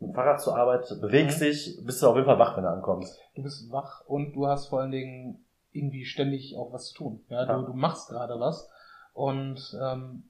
mit 0.00 0.10
dem 0.10 0.14
Fahrrad 0.14 0.40
zur 0.40 0.56
Arbeit, 0.56 0.88
bewegst 1.00 1.40
Mhm. 1.40 1.44
dich, 1.44 1.78
bist 1.84 2.00
du 2.02 2.08
auf 2.08 2.14
jeden 2.14 2.26
Fall 2.26 2.38
wach, 2.38 2.56
wenn 2.56 2.62
du 2.64 2.70
ankommst. 2.70 3.20
Du 3.34 3.42
bist 3.42 3.70
wach 3.70 4.00
und 4.06 4.32
du 4.34 4.46
hast 4.46 4.68
vor 4.68 4.80
allen 4.80 4.92
Dingen 4.92 5.44
irgendwie 5.78 6.04
ständig 6.04 6.56
auch 6.56 6.72
was 6.72 6.88
zu 6.88 6.94
tun. 6.94 7.20
Ja, 7.28 7.44
du, 7.46 7.52
Ja. 7.52 7.62
du 7.62 7.72
machst 7.72 8.08
gerade 8.08 8.38
was 8.40 8.68
und 9.12 9.76
ähm, 9.80 10.24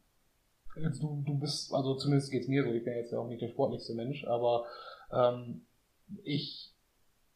jetzt 0.76 1.02
du, 1.02 1.22
du 1.26 1.38
bist, 1.38 1.72
also 1.74 1.94
zumindest 1.96 2.30
geht's 2.30 2.48
mir 2.48 2.62
so, 2.64 2.70
ich 2.72 2.84
bin 2.84 2.94
jetzt 2.94 3.12
ja 3.12 3.18
auch 3.18 3.28
nicht 3.28 3.42
der 3.42 3.48
sportlichste 3.48 3.94
Mensch, 3.94 4.24
aber 4.26 4.64
ähm, 5.12 5.62
ich, 6.24 6.72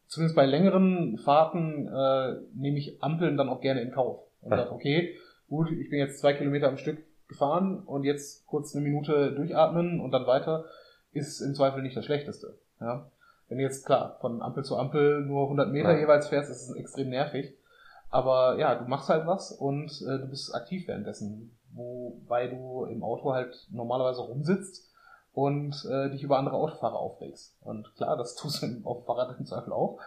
zumindest 0.07 0.35
bei 0.35 0.45
längeren 0.45 1.17
Fahrten, 1.17 1.87
äh, 1.87 2.35
nehme 2.53 2.77
ich 2.77 3.01
Ampeln 3.03 3.37
dann 3.37 3.49
auch 3.49 3.61
gerne 3.61 3.81
in 3.81 3.91
Kauf. 3.91 4.21
Und 4.41 4.51
Ja. 4.51 4.57
sage, 4.59 4.71
okay, 4.71 5.15
gut, 5.49 5.71
ich 5.71 5.89
bin 5.89 5.99
jetzt 5.99 6.19
zwei 6.19 6.33
Kilometer 6.33 6.67
am 6.67 6.77
Stück 6.77 7.03
gefahren 7.27 7.79
und 7.79 8.03
jetzt 8.03 8.45
kurz 8.45 8.75
eine 8.75 8.83
Minute 8.83 9.31
durchatmen 9.33 9.99
und 10.01 10.11
dann 10.11 10.27
weiter, 10.27 10.65
ist 11.11 11.41
im 11.41 11.53
Zweifel 11.55 11.81
nicht 11.81 11.95
das 11.97 12.05
Schlechteste. 12.05 12.57
Ja? 12.79 13.09
Wenn 13.49 13.57
du 13.57 13.63
jetzt, 13.63 13.85
klar, 13.85 14.17
von 14.21 14.41
Ampel 14.41 14.63
zu 14.63 14.77
Ampel 14.77 15.21
nur 15.25 15.43
100 15.43 15.69
Meter 15.71 15.93
Ja. 15.93 15.99
jeweils 15.99 16.27
fährst, 16.29 16.49
ist 16.49 16.69
es 16.69 16.75
extrem 16.75 17.09
nervig. 17.09 17.53
Aber 18.13 18.59
ja, 18.59 18.75
du 18.75 18.85
machst 18.85 19.09
halt 19.09 19.25
was 19.25 19.51
und 19.51 19.89
äh, 20.03 20.19
du 20.19 20.27
bist 20.27 20.53
aktiv 20.53 20.87
währenddessen. 20.87 21.57
Wobei 21.73 22.45
du 22.45 22.85
im 22.85 23.03
Auto 23.03 23.33
halt 23.33 23.67
normalerweise 23.71 24.21
rumsitzt 24.21 24.93
und 25.33 25.83
äh, 25.89 26.11
dich 26.11 26.21
über 26.21 26.37
andere 26.37 26.57
Autofahrer 26.57 26.99
aufregst. 26.99 27.57
Und 27.61 27.91
klar, 27.95 28.15
das 28.15 28.35
tust 28.39 28.61
du 28.61 28.67
auf 28.83 28.97
dem 28.97 29.05
Fahrrad 29.05 29.35
im 29.39 29.47
Zweifel 29.47 29.73
auch. 29.73 29.97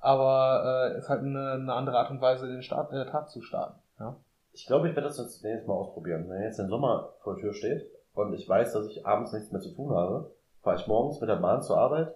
Aber 0.00 0.92
äh, 0.92 0.98
ist 0.98 1.08
halt 1.08 1.22
eine, 1.22 1.52
eine 1.52 1.72
andere 1.72 1.96
Art 1.96 2.10
und 2.10 2.20
Weise, 2.20 2.46
den 2.48 2.62
Start, 2.62 2.92
äh, 2.92 3.06
Tag 3.06 3.30
zu 3.30 3.40
starten. 3.40 3.80
Ja? 3.98 4.14
Ich 4.52 4.66
glaube, 4.66 4.90
ich 4.90 4.94
werde 4.94 5.08
das 5.08 5.16
jetzt 5.16 5.42
nächstes 5.42 5.66
Mal 5.66 5.72
ausprobieren. 5.72 6.28
Wenn 6.28 6.42
jetzt 6.42 6.58
der 6.58 6.68
Sommer 6.68 7.14
vor 7.22 7.36
der 7.36 7.44
Tür 7.44 7.54
steht 7.54 7.90
und 8.12 8.34
ich 8.34 8.46
weiß, 8.46 8.74
dass 8.74 8.88
ich 8.88 9.06
abends 9.06 9.32
nichts 9.32 9.50
mehr 9.52 9.62
zu 9.62 9.74
tun 9.74 9.94
habe, 9.94 10.30
fahre 10.60 10.76
ich 10.76 10.86
morgens 10.86 11.18
mit 11.18 11.30
der 11.30 11.36
Bahn 11.36 11.62
zur 11.62 11.78
Arbeit 11.78 12.14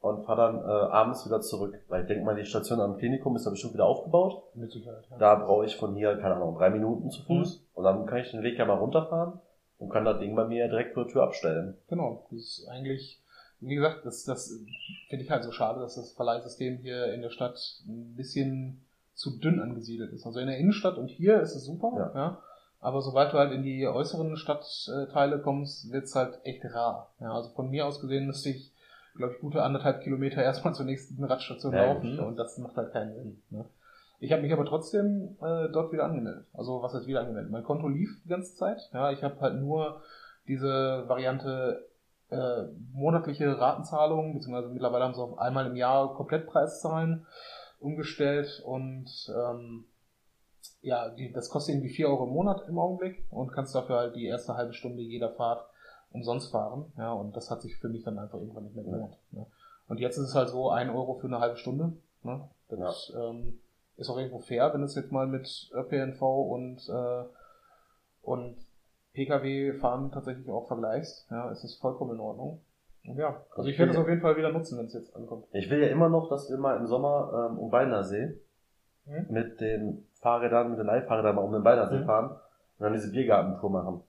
und 0.00 0.24
fahre 0.24 0.52
dann 0.52 0.58
äh, 0.60 0.92
abends 0.92 1.26
wieder 1.26 1.40
zurück. 1.40 1.74
Weil 1.88 2.02
ich 2.02 2.08
denke 2.08 2.24
mal, 2.24 2.36
die 2.36 2.44
Station 2.44 2.80
am 2.80 2.96
Klinikum 2.96 3.36
ist 3.36 3.46
da 3.46 3.50
bestimmt 3.50 3.74
wieder 3.74 3.86
aufgebaut. 3.86 4.42
Mit 4.54 4.70
Sicherheit. 4.70 5.04
Ja. 5.10 5.18
Da 5.18 5.34
brauche 5.34 5.64
ich 5.64 5.76
von 5.76 5.94
hier, 5.94 6.16
keine 6.16 6.36
Ahnung, 6.36 6.56
drei 6.56 6.70
Minuten 6.70 7.10
zu 7.10 7.22
Fuß. 7.24 7.64
Und 7.74 7.84
dann 7.84 8.06
kann 8.06 8.18
ich 8.18 8.30
den 8.30 8.42
Weg 8.42 8.58
ja 8.58 8.64
mal 8.64 8.78
runterfahren 8.78 9.40
und 9.78 9.90
kann 9.90 10.04
das 10.04 10.18
Ding 10.20 10.34
bei 10.36 10.46
mir 10.46 10.68
direkt 10.68 10.94
vor 10.94 11.04
der 11.04 11.12
Tür 11.12 11.22
abstellen. 11.24 11.76
Genau. 11.88 12.26
Das 12.30 12.40
ist 12.40 12.68
eigentlich 12.68 13.20
wie 13.60 13.74
gesagt, 13.74 14.06
das, 14.06 14.24
das 14.24 14.52
finde 15.08 15.24
ich 15.24 15.30
halt 15.30 15.42
so 15.42 15.50
schade, 15.50 15.80
dass 15.80 15.96
das 15.96 16.12
Verleihsystem 16.12 16.78
hier 16.78 17.12
in 17.12 17.22
der 17.22 17.30
Stadt 17.30 17.58
ein 17.88 18.14
bisschen 18.14 18.84
zu 19.14 19.36
dünn 19.38 19.60
angesiedelt 19.60 20.12
ist. 20.12 20.26
Also 20.26 20.38
in 20.38 20.46
der 20.46 20.58
Innenstadt 20.58 20.96
und 20.96 21.08
hier 21.08 21.40
ist 21.40 21.56
es 21.56 21.64
super, 21.64 21.92
ja. 21.96 22.12
ja 22.14 22.42
aber 22.80 23.02
sobald 23.02 23.32
du 23.32 23.38
halt 23.38 23.52
in 23.52 23.62
die 23.62 23.88
äußeren 23.88 24.36
Stadtteile 24.36 25.40
kommst, 25.40 25.90
wird's 25.90 26.14
halt 26.14 26.38
echt 26.44 26.64
rar. 26.64 27.12
Ja, 27.20 27.32
also 27.32 27.50
von 27.50 27.70
mir 27.70 27.86
aus 27.86 28.00
gesehen 28.00 28.26
müsste 28.26 28.50
ich, 28.50 28.72
glaube 29.18 29.34
ich, 29.34 29.40
gute 29.40 29.62
anderthalb 29.62 30.02
Kilometer 30.02 30.42
erstmal 30.42 30.74
zur 30.74 30.86
nächsten 30.86 31.22
Radstation 31.22 31.74
ja, 31.74 31.92
laufen 31.92 32.18
und 32.18 32.36
das 32.36 32.56
macht 32.58 32.76
halt 32.76 32.92
keinen 32.92 33.14
Sinn. 33.14 33.42
Ne? 33.50 33.66
Ich 34.20 34.32
habe 34.32 34.42
mich 34.42 34.52
aber 34.52 34.64
trotzdem 34.64 35.36
äh, 35.40 35.68
dort 35.70 35.92
wieder 35.92 36.04
angemeldet. 36.04 36.46
Also 36.52 36.82
was 36.82 36.94
heißt 36.94 37.06
wieder 37.06 37.20
angemeldet? 37.20 37.52
Mein 37.52 37.62
Konto 37.62 37.88
lief 37.88 38.20
die 38.24 38.28
ganze 38.28 38.56
Zeit. 38.56 38.80
Ja, 38.92 39.12
ich 39.12 39.22
habe 39.22 39.40
halt 39.40 39.60
nur 39.60 40.00
diese 40.48 41.04
Variante 41.06 41.86
äh, 42.30 42.64
monatliche 42.92 43.58
Ratenzahlung, 43.58 44.34
beziehungsweise 44.34 44.72
mittlerweile 44.72 45.04
haben 45.04 45.14
sie 45.14 45.22
auf 45.22 45.38
einmal 45.38 45.66
im 45.66 45.76
Jahr 45.76 46.14
Komplettpreiszahlen 46.14 47.26
umgestellt 47.80 48.62
und 48.64 49.08
ähm, 49.28 49.84
ja, 50.80 51.10
die, 51.10 51.32
das 51.32 51.48
kostet 51.48 51.74
irgendwie 51.74 51.94
4 51.94 52.08
Euro 52.08 52.24
im 52.24 52.32
Monat 52.32 52.68
im 52.68 52.78
Augenblick 52.78 53.24
und 53.30 53.52
kannst 53.52 53.74
dafür 53.74 53.96
halt 53.96 54.16
die 54.16 54.26
erste 54.26 54.56
halbe 54.56 54.72
Stunde 54.72 55.02
jeder 55.02 55.30
Fahrt 55.30 55.64
umsonst 56.10 56.50
fahren. 56.50 56.92
Ja, 56.96 57.12
und 57.12 57.36
das 57.36 57.50
hat 57.50 57.62
sich 57.62 57.76
für 57.76 57.88
mich 57.88 58.04
dann 58.04 58.18
einfach 58.18 58.38
irgendwann 58.38 58.64
nicht 58.64 58.76
mehr 58.76 58.84
gelohnt. 58.84 59.16
Ne? 59.32 59.46
Und 59.88 60.00
jetzt 60.00 60.16
ist 60.16 60.28
es 60.28 60.34
halt 60.34 60.48
so, 60.48 60.70
1 60.70 60.90
Euro 60.90 61.14
für 61.14 61.26
eine 61.26 61.40
halbe 61.40 61.56
Stunde. 61.56 61.92
Ne? 62.22 62.48
Das 62.68 63.12
ja. 63.14 63.30
ähm, 63.30 63.60
ist 63.96 64.10
auch 64.10 64.18
irgendwo 64.18 64.38
fair, 64.38 64.72
wenn 64.74 64.82
es 64.82 64.94
jetzt 64.94 65.12
mal 65.12 65.26
mit 65.26 65.70
ÖPNV 65.74 66.22
und, 66.22 66.88
äh, 66.88 67.24
und 68.22 68.56
Pkw-Fahren 69.14 70.12
tatsächlich 70.12 70.50
auch 70.50 70.68
vergleichst. 70.68 71.26
Ja, 71.30 71.50
ist 71.50 71.64
es 71.64 71.76
vollkommen 71.76 72.14
in 72.14 72.20
Ordnung. 72.20 72.60
Und 73.04 73.16
ja, 73.16 73.42
also 73.56 73.68
ich 73.68 73.78
werde 73.78 73.92
es 73.92 73.98
auf 73.98 74.08
jeden 74.08 74.20
Fall 74.20 74.36
wieder 74.36 74.52
nutzen, 74.52 74.78
wenn 74.78 74.86
es 74.86 74.94
jetzt 74.94 75.14
ankommt. 75.16 75.46
Ich 75.52 75.70
will 75.70 75.80
ja 75.80 75.88
immer 75.88 76.08
noch, 76.08 76.28
dass 76.28 76.50
wir 76.50 76.58
mal 76.58 76.76
im 76.76 76.86
Sommer 76.86 77.48
ähm, 77.50 77.58
um 77.58 77.72
Weilersee 77.72 78.38
hm? 79.06 79.26
mit 79.30 79.60
den 79.60 80.06
Fahrrädern, 80.20 80.70
mit 80.70 80.78
den 80.78 80.86
Leihfahrrädern 80.86 81.36
mal 81.36 81.42
um 81.42 81.52
den 81.52 81.64
Weilersee 81.64 81.98
hm? 81.98 82.04
fahren 82.04 82.30
und 82.30 82.84
dann 82.84 82.92
diese 82.92 83.10
Biergartentour 83.10 83.70
machen. 83.70 84.02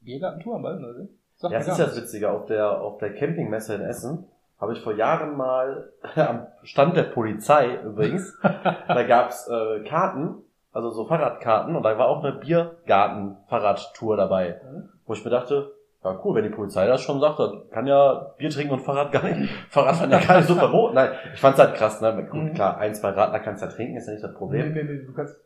Biergartentour 0.00 0.56
am 0.56 0.62
Weilersee? 0.62 1.08
ja, 1.42 1.48
das 1.50 1.68
ist 1.68 1.78
ja 1.78 1.86
das 1.86 1.96
Witzige. 1.96 2.30
Auf 2.30 2.46
der, 2.46 2.80
auf 2.80 2.98
der 2.98 3.14
Campingmesse 3.14 3.74
in 3.74 3.82
Essen 3.82 4.26
habe 4.60 4.72
ich 4.72 4.80
vor 4.80 4.94
Jahren 4.94 5.36
mal 5.36 5.92
am 6.16 6.46
Stand 6.62 6.96
der 6.96 7.04
Polizei 7.04 7.76
übrigens, 7.82 8.36
da 8.42 9.02
gab's 9.04 9.48
äh, 9.48 9.84
Karten, 9.84 10.42
also 10.72 10.90
so 10.90 11.06
Fahrradkarten 11.06 11.76
und 11.76 11.82
da 11.82 11.96
war 11.98 12.08
auch 12.08 12.24
eine 12.24 12.32
Biergarten-Fahrradtour 12.32 14.16
dabei, 14.16 14.60
mhm. 14.64 14.88
wo 15.06 15.12
ich 15.12 15.24
mir 15.24 15.30
dachte, 15.30 15.72
ja 16.04 16.20
cool, 16.24 16.36
wenn 16.36 16.44
die 16.44 16.54
Polizei 16.54 16.86
das 16.86 17.00
schon 17.00 17.20
sagt, 17.20 17.38
dann 17.38 17.68
kann 17.70 17.86
ja 17.86 18.34
Bier 18.38 18.50
trinken 18.50 18.74
und 18.74 18.80
Fahrrad 18.80 19.12
gar 19.12 19.24
nicht, 19.24 19.52
Fahrradfahren 19.70 20.10
ja 20.10 20.20
gar 20.20 20.38
nicht 20.38 20.48
so 20.48 20.54
verboten. 20.54 20.94
Nein, 20.94 21.10
ich 21.34 21.40
fand's 21.40 21.58
halt 21.58 21.74
krass, 21.74 22.00
ne? 22.00 22.26
Gut, 22.30 22.42
mhm. 22.42 22.54
klar, 22.54 22.78
ein, 22.78 22.94
zwei 22.94 23.10
Radler 23.10 23.40
kannst 23.40 23.62
du 23.62 23.66
ja 23.66 23.72
trinken, 23.72 23.96
ist 23.96 24.06
ja 24.06 24.12
nicht 24.12 24.24
das 24.24 24.34
Problem. 24.34 24.72
Nee, 24.72 24.82
nee, 24.82 24.92
nee, 24.92 25.06
du 25.06 25.12
kannst, 25.12 25.36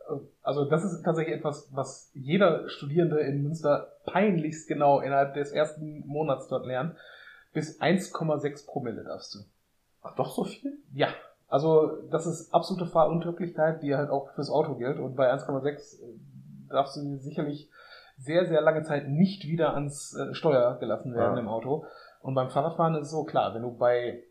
also 0.42 0.64
das 0.64 0.84
ist 0.84 1.02
tatsächlich 1.02 1.36
etwas, 1.36 1.70
was 1.72 2.10
jeder 2.14 2.68
Studierende 2.68 3.20
in 3.20 3.42
Münster 3.42 3.92
peinlichst 4.04 4.68
genau 4.68 5.00
innerhalb 5.00 5.34
des 5.34 5.52
ersten 5.52 6.06
Monats 6.06 6.48
dort 6.48 6.66
lernt 6.66 6.96
bis 7.52 7.80
1,6 7.80 8.66
Promille 8.66 9.04
darfst 9.04 9.34
du. 9.34 9.38
Ach, 10.02 10.14
doch 10.14 10.34
so 10.34 10.44
viel? 10.44 10.78
Ja. 10.92 11.08
Also, 11.48 11.98
das 12.10 12.26
ist 12.26 12.52
absolute 12.54 12.86
Fahruntauglickeit, 12.86 13.82
die 13.82 13.94
halt 13.94 14.10
auch 14.10 14.32
fürs 14.34 14.50
Auto 14.50 14.74
gilt. 14.76 14.98
Und 14.98 15.16
bei 15.16 15.32
1,6 15.32 16.02
äh, 16.02 16.06
darfst 16.70 16.96
du 16.96 17.18
sicherlich 17.18 17.68
sehr, 18.22 18.46
sehr 18.46 18.60
lange 18.60 18.82
Zeit 18.82 19.08
nicht 19.08 19.46
wieder 19.46 19.74
ans 19.74 20.16
äh, 20.16 20.34
Steuer 20.34 20.78
gelassen 20.78 21.14
werden 21.14 21.34
ja. 21.34 21.40
im 21.40 21.48
Auto. 21.48 21.84
Und 22.20 22.34
beim 22.34 22.50
Fahrradfahren 22.50 22.94
ist 22.94 23.06
es 23.06 23.10
so 23.10 23.24
klar, 23.24 23.54
wenn 23.54 23.62
du 23.62 23.76
bei 23.76 24.22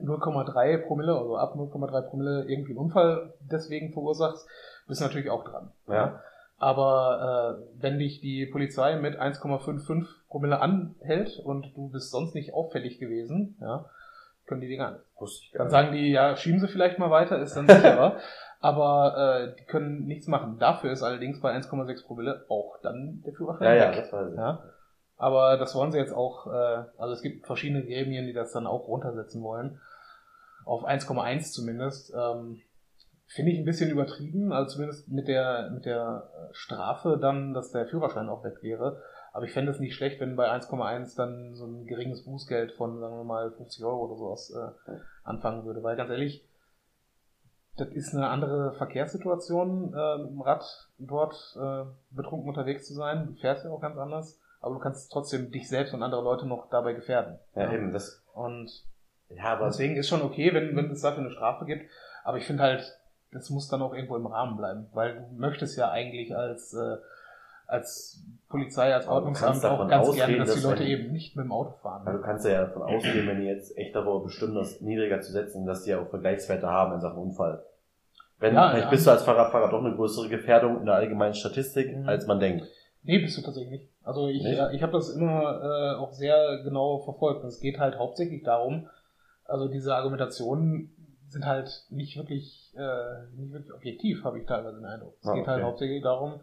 0,3 0.00 0.86
Promille, 0.86 1.16
also 1.16 1.36
ab 1.36 1.54
0,3 1.56 2.02
Promille 2.02 2.44
irgendwie 2.48 2.72
einen 2.72 2.78
Unfall 2.78 3.32
deswegen 3.40 3.92
verursachst, 3.92 4.46
bist 4.86 5.00
du 5.00 5.04
natürlich 5.04 5.30
auch 5.30 5.44
dran. 5.44 5.72
Ja. 5.88 6.20
Aber 6.58 7.58
äh, 7.58 7.82
wenn 7.82 7.98
dich 7.98 8.20
die 8.20 8.46
Polizei 8.46 8.96
mit 8.96 9.20
1,55 9.20 10.06
Promille 10.28 10.60
anhält 10.60 11.38
und 11.38 11.72
du 11.74 11.88
bist 11.88 12.10
sonst 12.10 12.34
nicht 12.34 12.54
auffällig 12.54 12.98
gewesen, 12.98 13.56
ja, 13.60 13.86
können 14.46 14.60
die 14.60 14.68
dir 14.68 14.78
gar 14.78 14.92
nicht. 14.92 15.04
Dann 15.54 15.70
sagen 15.70 15.92
die, 15.92 16.10
ja, 16.10 16.36
schieben 16.36 16.60
sie 16.60 16.68
vielleicht 16.68 16.98
mal 16.98 17.10
weiter, 17.10 17.38
ist 17.38 17.56
dann 17.56 17.68
sicherer. 17.68 18.16
aber 18.60 19.16
äh, 19.16 19.56
die 19.58 19.64
können 19.64 20.06
nichts 20.06 20.26
machen. 20.26 20.58
Dafür 20.58 20.90
ist 20.90 21.02
allerdings 21.02 21.40
bei 21.40 21.54
1,6 21.54 22.06
Promille 22.06 22.44
auch 22.48 22.78
dann 22.82 23.22
der 23.24 23.34
Führerschein. 23.34 23.66
Ja, 23.66 23.74
ja, 23.74 23.92
das 23.92 24.12
weiß 24.12 24.30
ich. 24.30 24.36
Ja? 24.36 24.62
Aber 25.16 25.56
das 25.56 25.74
wollen 25.74 25.92
sie 25.92 25.98
jetzt 25.98 26.14
auch, 26.14 26.46
äh, 26.46 26.84
also 26.98 27.12
es 27.12 27.22
gibt 27.22 27.46
verschiedene 27.46 27.84
Gremien, 27.84 28.26
die 28.26 28.32
das 28.32 28.52
dann 28.52 28.66
auch 28.66 28.86
runtersetzen 28.88 29.42
wollen. 29.42 29.80
Auf 30.64 30.84
1,1 30.84 31.52
zumindest. 31.52 32.12
Ähm, 32.14 32.60
Finde 33.28 33.50
ich 33.50 33.58
ein 33.58 33.64
bisschen 33.64 33.90
übertrieben, 33.90 34.52
also 34.52 34.74
zumindest 34.74 35.08
mit 35.08 35.26
der, 35.26 35.70
mit 35.70 35.84
der 35.84 36.30
Strafe 36.52 37.18
dann, 37.20 37.54
dass 37.54 37.72
der 37.72 37.86
Führerschein 37.86 38.28
auch 38.28 38.44
weg 38.44 38.62
wäre. 38.62 39.02
Aber 39.36 39.44
ich 39.44 39.52
fände 39.52 39.70
es 39.70 39.78
nicht 39.78 39.94
schlecht, 39.94 40.18
wenn 40.18 40.34
bei 40.34 40.50
1,1 40.50 41.14
dann 41.14 41.54
so 41.54 41.66
ein 41.66 41.84
geringes 41.84 42.24
Bußgeld 42.24 42.72
von, 42.72 42.98
sagen 42.98 43.18
wir 43.18 43.24
mal, 43.24 43.52
50 43.52 43.84
Euro 43.84 44.06
oder 44.06 44.16
sowas 44.16 44.50
äh, 44.50 44.92
anfangen 45.24 45.66
würde. 45.66 45.82
Weil 45.82 45.94
ganz 45.94 46.08
ehrlich, 46.08 46.42
das 47.76 47.88
ist 47.88 48.14
eine 48.14 48.30
andere 48.30 48.72
Verkehrssituation, 48.78 49.92
äh, 49.92 50.18
mit 50.22 50.30
dem 50.30 50.40
Rad 50.40 50.64
dort 50.96 51.34
äh, 51.60 51.84
betrunken 52.12 52.48
unterwegs 52.48 52.86
zu 52.86 52.94
sein. 52.94 53.26
Du 53.26 53.34
fährst 53.34 53.66
ja 53.66 53.70
auch 53.70 53.82
ganz 53.82 53.98
anders, 53.98 54.40
aber 54.62 54.76
du 54.76 54.80
kannst 54.80 55.12
trotzdem 55.12 55.52
dich 55.52 55.68
selbst 55.68 55.92
und 55.92 56.02
andere 56.02 56.22
Leute 56.22 56.46
noch 56.46 56.70
dabei 56.70 56.94
gefährden. 56.94 57.38
Ja, 57.54 57.70
eben. 57.70 57.92
Das 57.92 58.24
und 58.32 58.70
ja, 59.28 59.52
aber 59.52 59.66
deswegen 59.66 59.96
ist 59.96 60.08
schon 60.08 60.22
okay, 60.22 60.54
wenn, 60.54 60.74
wenn 60.74 60.90
es 60.90 61.02
dafür 61.02 61.22
eine 61.22 61.32
Strafe 61.32 61.66
gibt. 61.66 61.90
Aber 62.24 62.38
ich 62.38 62.46
finde 62.46 62.62
halt, 62.62 62.98
das 63.32 63.50
muss 63.50 63.68
dann 63.68 63.82
auch 63.82 63.92
irgendwo 63.92 64.16
im 64.16 64.24
Rahmen 64.24 64.56
bleiben, 64.56 64.86
weil 64.94 65.14
du 65.14 65.34
möchtest 65.34 65.76
ja 65.76 65.90
eigentlich 65.90 66.34
als, 66.34 66.72
äh, 66.72 66.96
als 67.66 68.24
Polizei, 68.48 68.94
als 68.94 69.06
Ordnungsamt 69.08 69.64
auch 69.64 69.88
ganz 69.88 70.08
ausgehen, 70.08 70.26
gerne, 70.26 70.38
dass, 70.38 70.48
dass 70.48 70.60
die 70.60 70.66
Leute 70.66 70.84
eben 70.84 71.12
nicht 71.12 71.36
mit 71.36 71.44
dem 71.44 71.52
Auto 71.52 71.72
fahren. 71.82 72.06
Also 72.06 72.18
du 72.18 72.24
kannst 72.24 72.46
ja 72.46 72.66
davon 72.66 72.82
ausgehen, 72.82 73.26
wenn 73.26 73.40
die 73.40 73.46
jetzt 73.46 73.76
echt 73.76 73.94
darüber 73.94 74.22
bestimmen, 74.22 74.54
das 74.54 74.80
niedriger 74.80 75.20
zu 75.20 75.32
setzen, 75.32 75.66
dass 75.66 75.82
die 75.82 75.90
ja 75.90 76.00
auch 76.00 76.08
Vergleichswerte 76.08 76.68
haben 76.68 76.94
in 76.94 77.00
Sachen 77.00 77.18
Unfall. 77.18 77.64
Wenn, 78.38 78.54
ja, 78.54 78.68
vielleicht 78.68 78.84
ja. 78.84 78.90
bist 78.90 79.06
du 79.06 79.10
als 79.10 79.22
Fahrradfahrer 79.22 79.70
doch 79.70 79.84
eine 79.84 79.94
größere 79.94 80.28
Gefährdung 80.28 80.80
in 80.80 80.86
der 80.86 80.94
allgemeinen 80.94 81.34
Statistik, 81.34 81.96
mhm. 81.96 82.08
als 82.08 82.26
man 82.26 82.38
denkt. 82.38 82.66
Nee, 83.02 83.18
bist 83.20 83.38
du 83.38 83.42
tatsächlich 83.42 83.70
nicht. 83.70 83.88
Also 84.02 84.28
ich, 84.28 84.42
nicht? 84.42 84.60
ich 84.72 84.82
habe 84.82 84.92
das 84.92 85.10
immer 85.10 85.60
äh, 85.62 85.96
auch 85.96 86.12
sehr 86.12 86.62
genau 86.62 86.98
verfolgt. 86.98 87.44
Es 87.44 87.60
geht 87.60 87.78
halt 87.78 87.98
hauptsächlich 87.98 88.42
darum, 88.42 88.88
also 89.44 89.68
diese 89.68 89.94
Argumentationen 89.94 90.92
sind 91.28 91.46
halt 91.46 91.86
nicht 91.90 92.16
wirklich, 92.16 92.72
äh, 92.76 93.36
nicht 93.36 93.52
wirklich 93.52 93.72
objektiv, 93.72 94.24
habe 94.24 94.38
ich 94.38 94.46
teilweise 94.46 94.76
den 94.76 94.86
Eindruck. 94.86 95.14
Es 95.20 95.28
ah, 95.28 95.34
geht 95.34 95.46
halt 95.46 95.62
hauptsächlich 95.62 96.02
darum, 96.02 96.40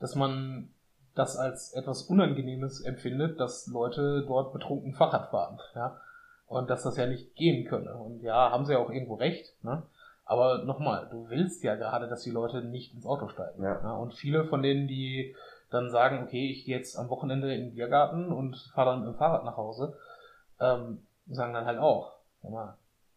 dass 0.00 0.14
man 0.14 0.70
das 1.14 1.36
als 1.36 1.72
etwas 1.72 2.02
Unangenehmes 2.02 2.80
empfindet, 2.80 3.38
dass 3.38 3.66
Leute 3.66 4.24
dort 4.26 4.52
betrunken 4.52 4.94
Fahrrad 4.94 5.30
fahren, 5.30 5.60
ja. 5.74 6.00
Und 6.46 6.68
dass 6.68 6.82
das 6.82 6.96
ja 6.96 7.06
nicht 7.06 7.36
gehen 7.36 7.64
könne. 7.68 7.94
Und 7.94 8.22
ja, 8.22 8.50
haben 8.50 8.64
sie 8.64 8.72
ja 8.72 8.80
auch 8.80 8.90
irgendwo 8.90 9.14
recht, 9.14 9.54
ne? 9.62 9.84
Aber 10.24 10.64
nochmal, 10.64 11.08
du 11.10 11.28
willst 11.28 11.62
ja 11.64 11.74
gerade, 11.74 12.08
dass 12.08 12.22
die 12.22 12.30
Leute 12.30 12.62
nicht 12.62 12.94
ins 12.94 13.06
Auto 13.06 13.28
steigen. 13.28 13.62
Ja. 13.62 13.80
ja. 13.82 13.92
Und 13.96 14.14
viele 14.14 14.44
von 14.44 14.62
denen, 14.62 14.88
die 14.88 15.34
dann 15.70 15.90
sagen, 15.90 16.22
okay, 16.22 16.50
ich 16.50 16.64
gehe 16.64 16.76
jetzt 16.76 16.96
am 16.96 17.08
Wochenende 17.08 17.54
in 17.54 17.62
den 17.62 17.74
Biergarten 17.74 18.32
und 18.32 18.56
fahre 18.74 18.90
dann 18.90 19.00
mit 19.00 19.08
dem 19.08 19.18
Fahrrad 19.18 19.44
nach 19.44 19.56
Hause, 19.56 19.96
ähm, 20.60 21.02
sagen 21.28 21.52
dann 21.52 21.66
halt 21.66 21.78
auch, 21.78 22.12
ja 22.42 22.50
mal, 22.50 22.76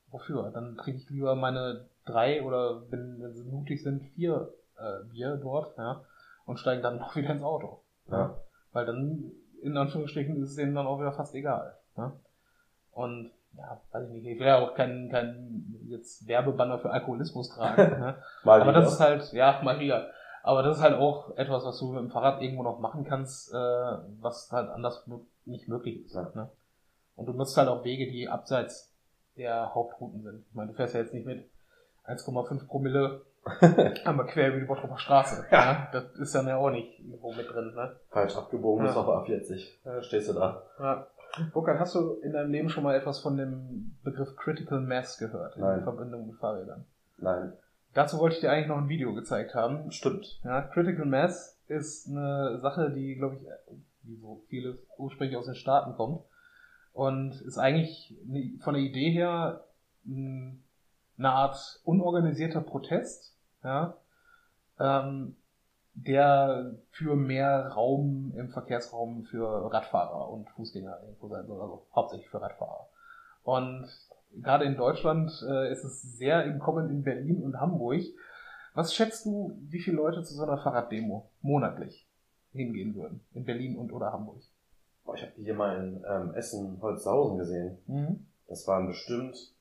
wofür? 0.10 0.52
Dann 0.54 0.78
trinke 0.78 1.02
ich 1.02 1.10
lieber 1.10 1.36
meine 1.36 1.86
drei 2.06 2.44
oder 2.44 2.84
wenn, 2.90 3.22
wenn 3.22 3.34
sie 3.36 3.44
mutig 3.44 3.84
sind, 3.84 4.04
vier 4.16 4.50
äh, 4.78 5.04
Bier 5.12 5.38
dort, 5.38 5.78
ja, 5.78 6.04
und 6.46 6.60
steigen 6.60 6.82
dann 6.82 6.98
noch 7.00 7.16
wieder 7.16 7.32
ins 7.32 7.44
Auto. 7.44 7.82
Ja. 8.10 8.38
Weil 8.72 8.86
dann, 8.86 9.32
in 9.62 9.78
Anführungsstrichen, 9.78 10.42
ist 10.42 10.52
es 10.52 10.56
denen 10.56 10.76
dann 10.76 10.88
auch 10.88 11.00
wieder 11.00 11.14
fast 11.14 11.36
egal. 11.36 11.78
Ja. 11.98 12.14
Und 12.92 13.32
ja, 13.58 13.80
weiß 13.92 14.08
ich 14.08 14.14
nicht, 14.14 14.26
ich 14.26 14.40
will 14.40 14.48
ja 14.48 14.60
auch 14.60 14.74
keinen 14.74 15.10
kein 15.10 15.80
jetzt 15.88 16.28
Werbebanner 16.28 16.80
für 16.80 16.90
Alkoholismus 16.90 17.50
tragen. 17.50 17.82
ne? 18.00 18.16
Aber 18.44 18.72
das 18.72 18.94
ist 18.94 19.00
halt, 19.00 19.32
ja, 19.34 19.62
mal 19.64 19.80
wieder. 19.80 20.10
Aber 20.42 20.64
das 20.64 20.78
ist 20.78 20.84
halt 20.84 20.96
auch 20.96 21.38
etwas, 21.38 21.64
was 21.64 21.80
du 21.80 21.92
mit 21.94 22.02
dem 22.02 22.10
Fahrrad 22.10 22.42
irgendwo 22.42 22.64
noch 22.64 22.80
machen 22.80 23.06
kannst, 23.06 23.54
äh, 23.54 23.58
was 24.20 24.52
halt 24.52 24.70
anders 24.70 25.08
nicht 25.46 25.68
möglich 25.68 26.04
ist. 26.04 26.16
Ja. 26.16 26.32
Ne? 26.34 26.50
Und 27.16 27.28
du 27.28 27.34
nutzt 27.34 27.56
halt 27.58 27.70
auch 27.70 27.84
Wege, 27.84 28.12
die 28.12 28.28
abseits 28.28 28.94
der 29.38 29.74
Hauptrouten 29.74 30.22
sind. 30.22 30.46
Ich 30.50 30.56
meine, 30.56 30.72
du 30.72 30.76
fährst 30.76 30.96
ja 30.96 31.02
jetzt 31.02 31.14
nicht 31.14 31.26
mit 31.26 31.50
1,5 32.06 32.68
Promille 32.68 33.22
einmal 34.06 34.26
quer 34.28 34.50
über 34.50 34.60
die 34.60 34.66
Bottroper 34.66 34.98
Straße. 34.98 35.46
Ja. 35.52 35.64
ja. 35.64 35.90
Das 35.92 36.16
ist 36.16 36.36
dann 36.36 36.48
ja 36.48 36.58
auch 36.58 36.70
nicht 36.70 37.00
irgendwo 37.00 37.34
mit 37.34 37.50
drin. 37.50 37.74
Ne? 37.76 37.96
Falsch 38.10 38.36
abgebogen 38.36 38.86
ja. 38.86 38.92
ist 38.92 38.98
auf 38.98 39.08
A40. 39.08 39.68
Da 39.84 40.02
stehst 40.02 40.30
du 40.30 40.34
da. 40.34 40.64
Ja. 40.80 41.08
Burkhard, 41.52 41.80
hast 41.80 41.96
du 41.96 42.14
in 42.22 42.34
deinem 42.34 42.52
Leben 42.52 42.70
schon 42.70 42.84
mal 42.84 42.96
etwas 42.96 43.20
von 43.20 43.38
dem 43.38 43.96
Begriff 44.04 44.36
Critical 44.36 44.80
Mass 44.80 45.18
gehört? 45.18 45.58
Nein. 45.58 45.80
In 45.80 45.84
Verbindung 45.84 46.28
mit 46.28 46.38
Fahrrädern? 46.38 46.86
Nein. 47.18 47.54
Dazu 47.94 48.20
wollte 48.20 48.36
ich 48.36 48.42
dir 48.42 48.52
eigentlich 48.52 48.68
noch 48.68 48.78
ein 48.78 48.90
Video 48.90 49.14
gezeigt 49.14 49.56
haben. 49.56 49.92
Stimmt. 49.92 50.40
Ja, 50.44 50.62
Critical 50.62 51.06
Mass 51.06 51.60
ist 51.68 52.08
eine 52.10 52.60
Sache, 52.60 52.92
die, 52.92 53.16
glaube 53.16 53.36
ich, 53.36 53.78
wie 54.04 54.18
so 54.18 54.42
vieles 54.48 54.78
ursprünglich 54.98 55.38
aus 55.38 55.46
den 55.46 55.56
Staaten 55.56 55.96
kommt 55.96 56.22
und 56.94 57.42
ist 57.42 57.58
eigentlich 57.58 58.16
von 58.62 58.76
der 58.76 58.84
Idee 58.84 59.12
her 59.12 59.64
eine 61.18 61.32
Art 61.32 61.82
unorganisierter 61.84 62.62
Protest, 62.62 63.36
ja, 63.64 63.98
ähm, 64.80 65.36
der 65.96 66.76
für 66.90 67.16
mehr 67.16 67.68
Raum 67.68 68.34
im 68.36 68.50
Verkehrsraum 68.50 69.24
für 69.26 69.72
Radfahrer 69.72 70.30
und 70.30 70.50
Fußgänger 70.50 71.00
irgendwo 71.04 71.28
sein 71.28 71.46
soll, 71.46 71.62
also 71.62 71.86
hauptsächlich 71.94 72.30
für 72.30 72.42
Radfahrer. 72.42 72.88
Und 73.44 73.88
gerade 74.42 74.66
in 74.66 74.76
Deutschland 74.76 75.32
äh, 75.48 75.72
ist 75.72 75.84
es 75.84 76.02
sehr 76.02 76.46
im 76.46 76.60
Kommen 76.60 76.90
in 76.90 77.04
Berlin 77.04 77.44
und 77.44 77.60
Hamburg. 77.60 78.02
Was 78.74 78.96
schätzt 78.96 79.26
du, 79.26 79.56
wie 79.70 79.80
viele 79.80 79.98
Leute 79.98 80.24
zu 80.24 80.34
so 80.34 80.44
einer 80.44 80.58
Fahrraddemo 80.58 81.30
monatlich 81.42 82.08
hingehen 82.54 82.96
würden? 82.96 83.22
In 83.34 83.46
Berlin 83.46 83.78
und 83.78 83.92
oder 83.92 84.12
Hamburg? 84.12 84.42
Boah, 85.06 85.16
ich 85.16 85.22
habe 85.22 85.34
die 85.38 85.44
hier 85.44 85.54
mal 85.54 85.78
in 85.78 86.04
ähm, 86.10 86.34
Essen 86.34 86.82
Holzhausen 86.82 87.38
gesehen. 87.38 87.78
Mhm. 87.86 88.26
Das 88.48 88.68
waren 88.68 88.88
bestimmt 88.88 89.53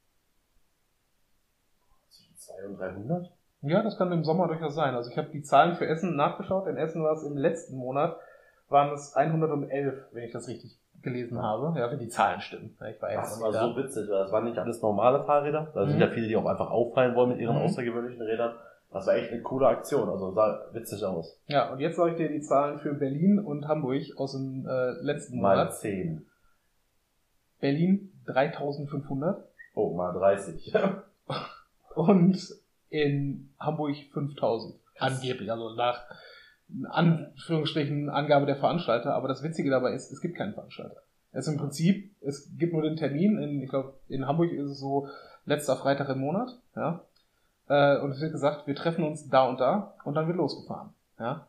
200 2.61 2.71
und 2.71 2.79
300. 2.79 3.33
Ja, 3.63 3.83
das 3.83 3.97
kann 3.97 4.11
im 4.11 4.25
Sommer 4.25 4.49
durchaus 4.49 4.75
sein. 4.75 4.95
Also 4.95 5.11
ich 5.11 5.17
habe 5.17 5.29
die 5.29 5.43
Zahlen 5.43 5.77
für 5.77 5.87
Essen 5.87 6.17
nachgeschaut. 6.17 6.67
In 6.67 6.77
Essen 6.77 7.03
war 7.03 7.13
es 7.13 7.23
im 7.23 7.37
letzten 7.37 7.77
Monat, 7.77 8.17
waren 8.69 8.93
es 8.93 9.15
111, 9.15 9.95
wenn 10.13 10.25
ich 10.25 10.33
das 10.33 10.49
richtig 10.49 10.79
gelesen 11.03 11.41
habe. 11.41 11.79
Ja, 11.79 11.91
wenn 11.91 11.99
die 11.99 12.09
Zahlen 12.09 12.41
stimmen. 12.41 12.77
Ich 12.91 13.01
war 13.01 13.11
das 13.11 13.41
war 13.41 13.53
so 13.53 13.77
witzig, 13.77 14.09
weil 14.09 14.19
das 14.19 14.33
waren 14.33 14.45
nicht 14.45 14.59
alles 14.59 14.83
normale 14.83 15.25
Fahrräder. 15.25 15.71
Da 15.75 15.85
mhm. 15.85 15.91
sind 15.91 16.01
ja 16.01 16.09
viele, 16.09 16.29
die 16.29 16.37
auch 16.37 16.47
einfach 16.47 16.71
auffallen 16.71 17.15
wollen 17.15 17.31
mit 17.31 17.39
ihren 17.39 17.57
mhm. 17.57 17.63
außergewöhnlichen 17.63 18.23
Rädern. 18.23 18.55
Das 18.93 19.07
war 19.07 19.15
echt 19.15 19.33
eine 19.33 19.41
coole 19.41 19.69
Aktion, 19.69 20.09
also 20.09 20.33
sah 20.33 20.67
witzig 20.73 21.03
aus. 21.03 21.41
Ja, 21.47 21.73
und 21.73 21.81
jetzt 21.81 21.97
sage 21.97 22.11
ich 22.11 22.17
dir 22.19 22.29
die 22.29 22.43
Zahlen 22.43 22.79
für 22.79 22.93
Berlin 22.93 23.39
und 23.39 23.67
Hamburg 23.67 24.03
aus 24.17 24.33
dem 24.33 24.67
äh, 24.67 24.91
letzten 25.01 25.37
Monat. 25.37 25.57
Mal 25.57 25.73
10. 25.73 26.27
Berlin 27.61 28.13
3500. 28.27 29.49
Oh, 29.75 29.95
mal 29.95 30.13
30. 30.13 30.75
und 31.95 32.39
in 32.91 33.51
Hamburg 33.59 33.97
5000. 34.13 34.75
Angeblich, 34.99 35.51
also 35.51 35.75
nach 35.75 36.05
Anführungsstrichen 36.91 38.09
Angabe 38.09 38.47
der 38.47 38.57
Veranstalter. 38.57 39.15
Aber 39.15 39.29
das 39.29 39.43
Witzige 39.43 39.71
dabei 39.71 39.93
ist, 39.95 40.13
es 40.13 40.21
gibt 40.21 40.37
keinen 40.37 40.55
Veranstalter. 40.55 41.03
Es 41.33 41.47
ist 41.47 41.53
im 41.55 41.59
Prinzip, 41.59 42.15
es 42.21 42.51
gibt 42.59 42.73
nur 42.73 42.83
den 42.83 42.97
Termin. 42.97 43.39
In, 43.39 43.63
ich 43.63 43.71
glaube, 43.71 43.95
in 44.09 44.27
Hamburg 44.27 44.53
ist 44.53 44.71
es 44.71 44.79
so 44.79 45.09
letzter 45.47 45.77
Freitag 45.77 46.09
im 46.11 46.21
Monat. 46.21 46.59
Ja. 46.77 47.05
Äh, 47.69 47.99
und 48.01 48.11
es 48.13 48.21
wird 48.21 48.33
gesagt, 48.33 48.67
wir 48.67 48.75
treffen 48.75 49.05
uns 49.05 49.29
da 49.29 49.49
und 49.49 49.61
da 49.61 49.95
und 50.05 50.15
dann 50.15 50.27
wird 50.27 50.37
losgefahren. 50.37 50.91
Ja. 51.19 51.47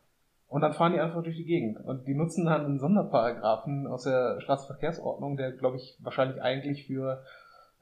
Und 0.48 0.62
dann 0.62 0.74
fahren 0.74 0.94
die 0.94 1.00
einfach 1.00 1.24
durch 1.24 1.36
die 1.36 1.46
Gegend. 1.46 1.80
Und 1.80 2.08
die 2.08 2.14
nutzen 2.14 2.46
dann 2.46 2.66
einen 2.66 2.80
Sonderparagraphen 2.80 3.88
aus 3.88 4.04
der 4.04 4.40
Straßenverkehrsordnung, 4.42 5.36
der, 5.36 5.52
glaube 5.52 5.78
ich, 5.78 5.98
wahrscheinlich 6.00 6.42
eigentlich 6.42 6.86
für 6.86 7.24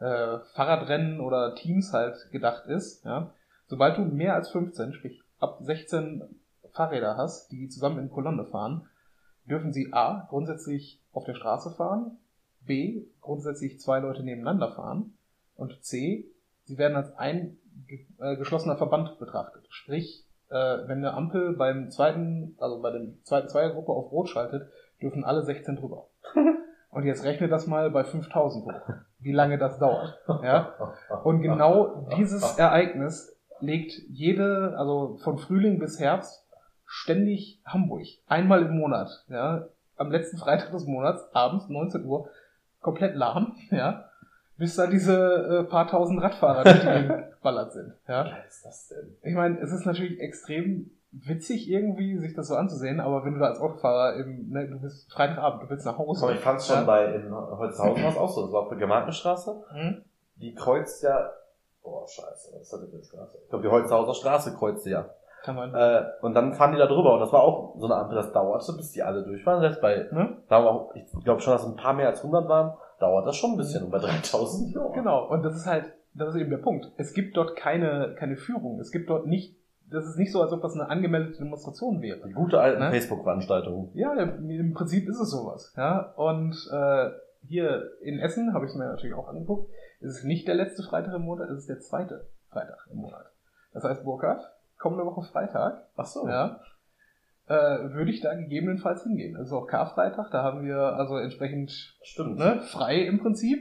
äh, 0.02 0.40
Fahrradrennen 0.56 1.22
oder 1.22 1.56
Teams 1.56 1.94
halt 1.94 2.30
gedacht 2.32 2.66
ist. 2.66 3.06
Ja 3.06 3.34
Sobald 3.72 3.98
du 3.98 4.02
mehr 4.02 4.36
als 4.36 4.50
15, 4.50 4.92
sprich 4.92 5.24
ab 5.40 5.60
16 5.62 6.24
Fahrräder 6.74 7.16
hast, 7.16 7.54
die 7.54 7.70
zusammen 7.70 8.00
in 8.00 8.12
Kolonne 8.12 8.44
fahren, 8.44 8.90
dürfen 9.46 9.72
sie 9.72 9.94
A, 9.94 10.28
grundsätzlich 10.30 11.02
auf 11.14 11.24
der 11.24 11.36
Straße 11.36 11.72
fahren, 11.72 12.18
B, 12.66 13.06
grundsätzlich 13.22 13.80
zwei 13.80 14.00
Leute 14.00 14.24
nebeneinander 14.24 14.74
fahren 14.74 15.14
und 15.56 15.82
C, 15.86 16.30
sie 16.66 16.78
werden 16.78 16.98
als 16.98 17.16
ein 17.16 17.60
äh, 18.20 18.36
geschlossener 18.36 18.76
Verband 18.76 19.18
betrachtet. 19.20 19.66
Sprich, 19.70 20.28
äh, 20.50 20.54
wenn 20.54 20.98
eine 20.98 21.14
Ampel 21.14 21.54
beim 21.54 21.92
zweiten, 21.92 22.58
also 22.60 22.82
bei 22.82 22.92
der 22.92 23.08
zweiten 23.24 23.48
Zweiergruppe 23.48 23.94
auf 23.94 24.12
Rot 24.12 24.28
schaltet, 24.28 24.70
dürfen 25.02 25.24
alle 25.24 25.44
16 25.44 25.78
drüber. 25.78 26.10
Und 26.92 27.06
jetzt 27.06 27.24
rechne 27.24 27.48
das 27.48 27.68
mal 27.68 27.90
bei 27.90 28.04
5000 28.04 28.66
hoch, 28.66 28.82
wie 29.20 29.32
lange 29.32 29.58
das 29.58 29.80
dauert. 29.80 30.20
Ja? 30.44 30.74
Und 31.24 31.42
genau 31.42 32.08
dieses 32.18 32.58
Ereignis 32.58 33.36
legt 33.62 33.94
jede, 34.10 34.76
also 34.78 35.18
von 35.24 35.38
Frühling 35.38 35.80
bis 35.80 36.00
Herbst, 36.00 36.46
ständig 36.86 37.62
Hamburg. 37.66 38.06
Einmal 38.28 38.64
im 38.64 38.78
Monat, 38.78 39.24
ja. 39.30 39.68
Am 39.96 40.12
letzten 40.12 40.38
Freitag 40.38 40.72
des 40.72 40.86
Monats, 40.86 41.24
abends, 41.34 41.70
19 41.70 42.04
Uhr, 42.06 42.28
komplett 42.82 43.16
lahm, 43.16 43.56
ja. 43.70 44.10
Bis 44.58 44.76
da 44.76 44.88
diese 44.88 45.16
äh, 45.16 45.64
paar 45.64 45.88
tausend 45.88 46.22
Radfahrer 46.22 46.64
durch 46.64 46.82
die 46.82 47.32
geballert 47.38 47.72
sind, 47.72 47.94
ja. 48.08 48.26
Was 48.26 48.56
ist 48.56 48.66
das 48.66 48.88
denn? 48.90 49.18
Ich 49.24 49.34
meine, 49.34 49.60
es 49.60 49.72
ist 49.72 49.86
natürlich 49.86 50.20
extrem 50.20 50.92
witzig 51.12 51.70
irgendwie, 51.70 52.18
sich 52.18 52.34
das 52.34 52.48
so 52.48 52.56
anzusehen, 52.56 53.00
aber 53.00 53.26
wenn 53.26 53.34
du 53.34 53.40
da 53.40 53.48
als 53.48 53.60
Autofahrer 53.60 54.16
im, 54.16 54.50
ne, 54.50 54.68
du 54.68 54.80
bist 54.80 55.12
Freitagabend, 55.12 55.64
du 55.64 55.70
willst 55.70 55.86
nach 55.86 55.98
Hause. 55.98 56.24
Aber 56.24 56.34
ich 56.34 56.40
fand's 56.40 56.68
schon 56.68 56.78
ja? 56.78 56.84
bei, 56.84 57.06
in 57.16 57.34
Holzhausen 57.34 58.04
war 58.04 58.12
es 58.12 58.18
auch 58.18 58.30
so, 58.30 58.44
das 58.44 58.54
war 58.54 58.62
auf 58.62 58.70
der 58.70 58.78
Gemarkenstraße. 58.78 59.64
Mhm. 59.74 60.04
Die 60.38 60.56
kreuzt 60.56 61.04
ja 61.04 61.32
Boah, 61.84 62.08
scheiße, 62.08 62.56
was 62.60 62.72
hat 62.74 62.82
denn 62.82 62.92
die 62.92 63.04
Straße? 63.04 63.38
Ich 63.44 63.50
glaube, 63.50 63.64
die 63.64 63.72
Holzhauser 63.72 64.14
Straße 64.14 64.56
kreuzte 64.56 64.90
ja. 64.90 65.10
Kann 65.44 65.56
man. 65.56 65.74
Äh, 65.74 66.04
und 66.22 66.36
dann 66.36 66.54
fahren 66.54 66.72
die 66.72 66.78
da 66.78 66.86
drüber 66.86 67.16
und 67.16 67.20
das 67.20 67.34
war 67.34 67.42
auch 67.42 67.76
so 67.80 67.86
eine 67.86 67.96
Ampel, 67.96 68.16
das 68.16 68.32
dauerte, 68.32 68.74
bis 68.74 68.92
die 68.92 69.02
alle 69.02 69.24
durchfahren. 69.24 69.62
Selbst 69.62 69.82
bei, 69.82 70.08
ne? 70.12 70.38
da 70.48 70.64
war 70.64 70.72
auch, 70.72 70.96
ich 70.96 71.06
glaube 71.24 71.42
schon, 71.42 71.54
dass 71.54 71.66
ein 71.66 71.76
paar 71.76 71.94
mehr 71.94 72.08
als 72.08 72.20
100 72.20 72.48
waren, 72.48 72.78
dauert 73.00 73.26
das 73.26 73.36
schon 73.36 73.52
ein 73.52 73.58
bisschen. 73.58 73.86
Und 73.86 73.92
bei 73.92 73.98
3000, 73.98 74.76
ja. 74.76 74.88
Genau, 74.90 75.28
und 75.30 75.44
das 75.44 75.56
ist 75.56 75.66
halt, 75.66 75.92
das 76.14 76.36
ist 76.36 76.42
eben 76.42 76.52
der 76.52 76.58
Punkt. 76.58 76.92
Es 76.98 77.14
gibt 77.14 77.36
dort 77.36 77.56
keine, 77.56 78.14
keine 78.20 78.38
Führung. 78.38 78.80
Es 78.80 78.92
gibt 78.92 79.10
dort 79.10 79.26
nicht, 79.26 79.56
das 79.92 80.06
ist 80.06 80.18
nicht 80.18 80.32
so, 80.32 80.42
als 80.42 80.52
ob 80.52 80.62
das 80.62 80.74
eine 80.74 80.90
angemeldete 80.90 81.40
Demonstration 81.40 82.02
wäre. 82.02 82.28
Die 82.28 82.34
gute 82.34 82.60
alte 82.60 82.80
ne? 82.80 82.92
Facebook-Veranstaltung. 82.92 83.92
Ja, 83.94 84.14
im 84.14 84.74
Prinzip 84.74 85.08
ist 85.08 85.20
es 85.20 85.30
sowas. 85.30 85.74
Ja, 85.78 86.14
und 86.16 86.56
äh, 86.72 87.10
hier 87.48 87.92
in 88.02 88.20
Essen 88.20 88.54
habe 88.54 88.66
ich 88.66 88.72
es 88.72 88.78
mir 88.78 88.86
natürlich 88.86 89.16
auch 89.16 89.28
angeguckt 89.28 89.70
es 90.02 90.18
ist 90.18 90.24
nicht 90.24 90.48
der 90.48 90.56
letzte 90.56 90.84
Freitag 90.84 91.14
im 91.14 91.22
Monat, 91.22 91.50
es 91.50 91.60
ist 91.60 91.70
der 91.70 91.80
zweite 91.80 92.28
Freitag 92.50 92.88
im 92.92 92.98
Monat. 92.98 93.26
Das 93.74 93.84
heißt, 93.84 94.04
Burkhard, 94.04 94.44
kommende 94.78 95.06
Woche 95.06 95.22
Freitag, 95.22 95.88
ach 95.96 96.06
so, 96.06 96.28
ja, 96.28 96.60
äh, 97.48 97.94
würde 97.94 98.12
ich 98.12 98.22
da 98.22 98.34
gegebenenfalls 98.34 99.04
hingehen. 99.04 99.36
Das 99.36 99.48
ist 99.48 99.54
auch 99.54 99.68
Karfreitag, 99.68 100.32
da 100.32 100.44
haben 100.44 100.66
wir 100.66 100.78
also 100.78 101.18
entsprechend 101.18 101.72
Stimmt. 102.02 102.38
Ne, 102.38 102.62
frei 102.62 103.02
im 103.02 103.20
Prinzip. 103.20 103.60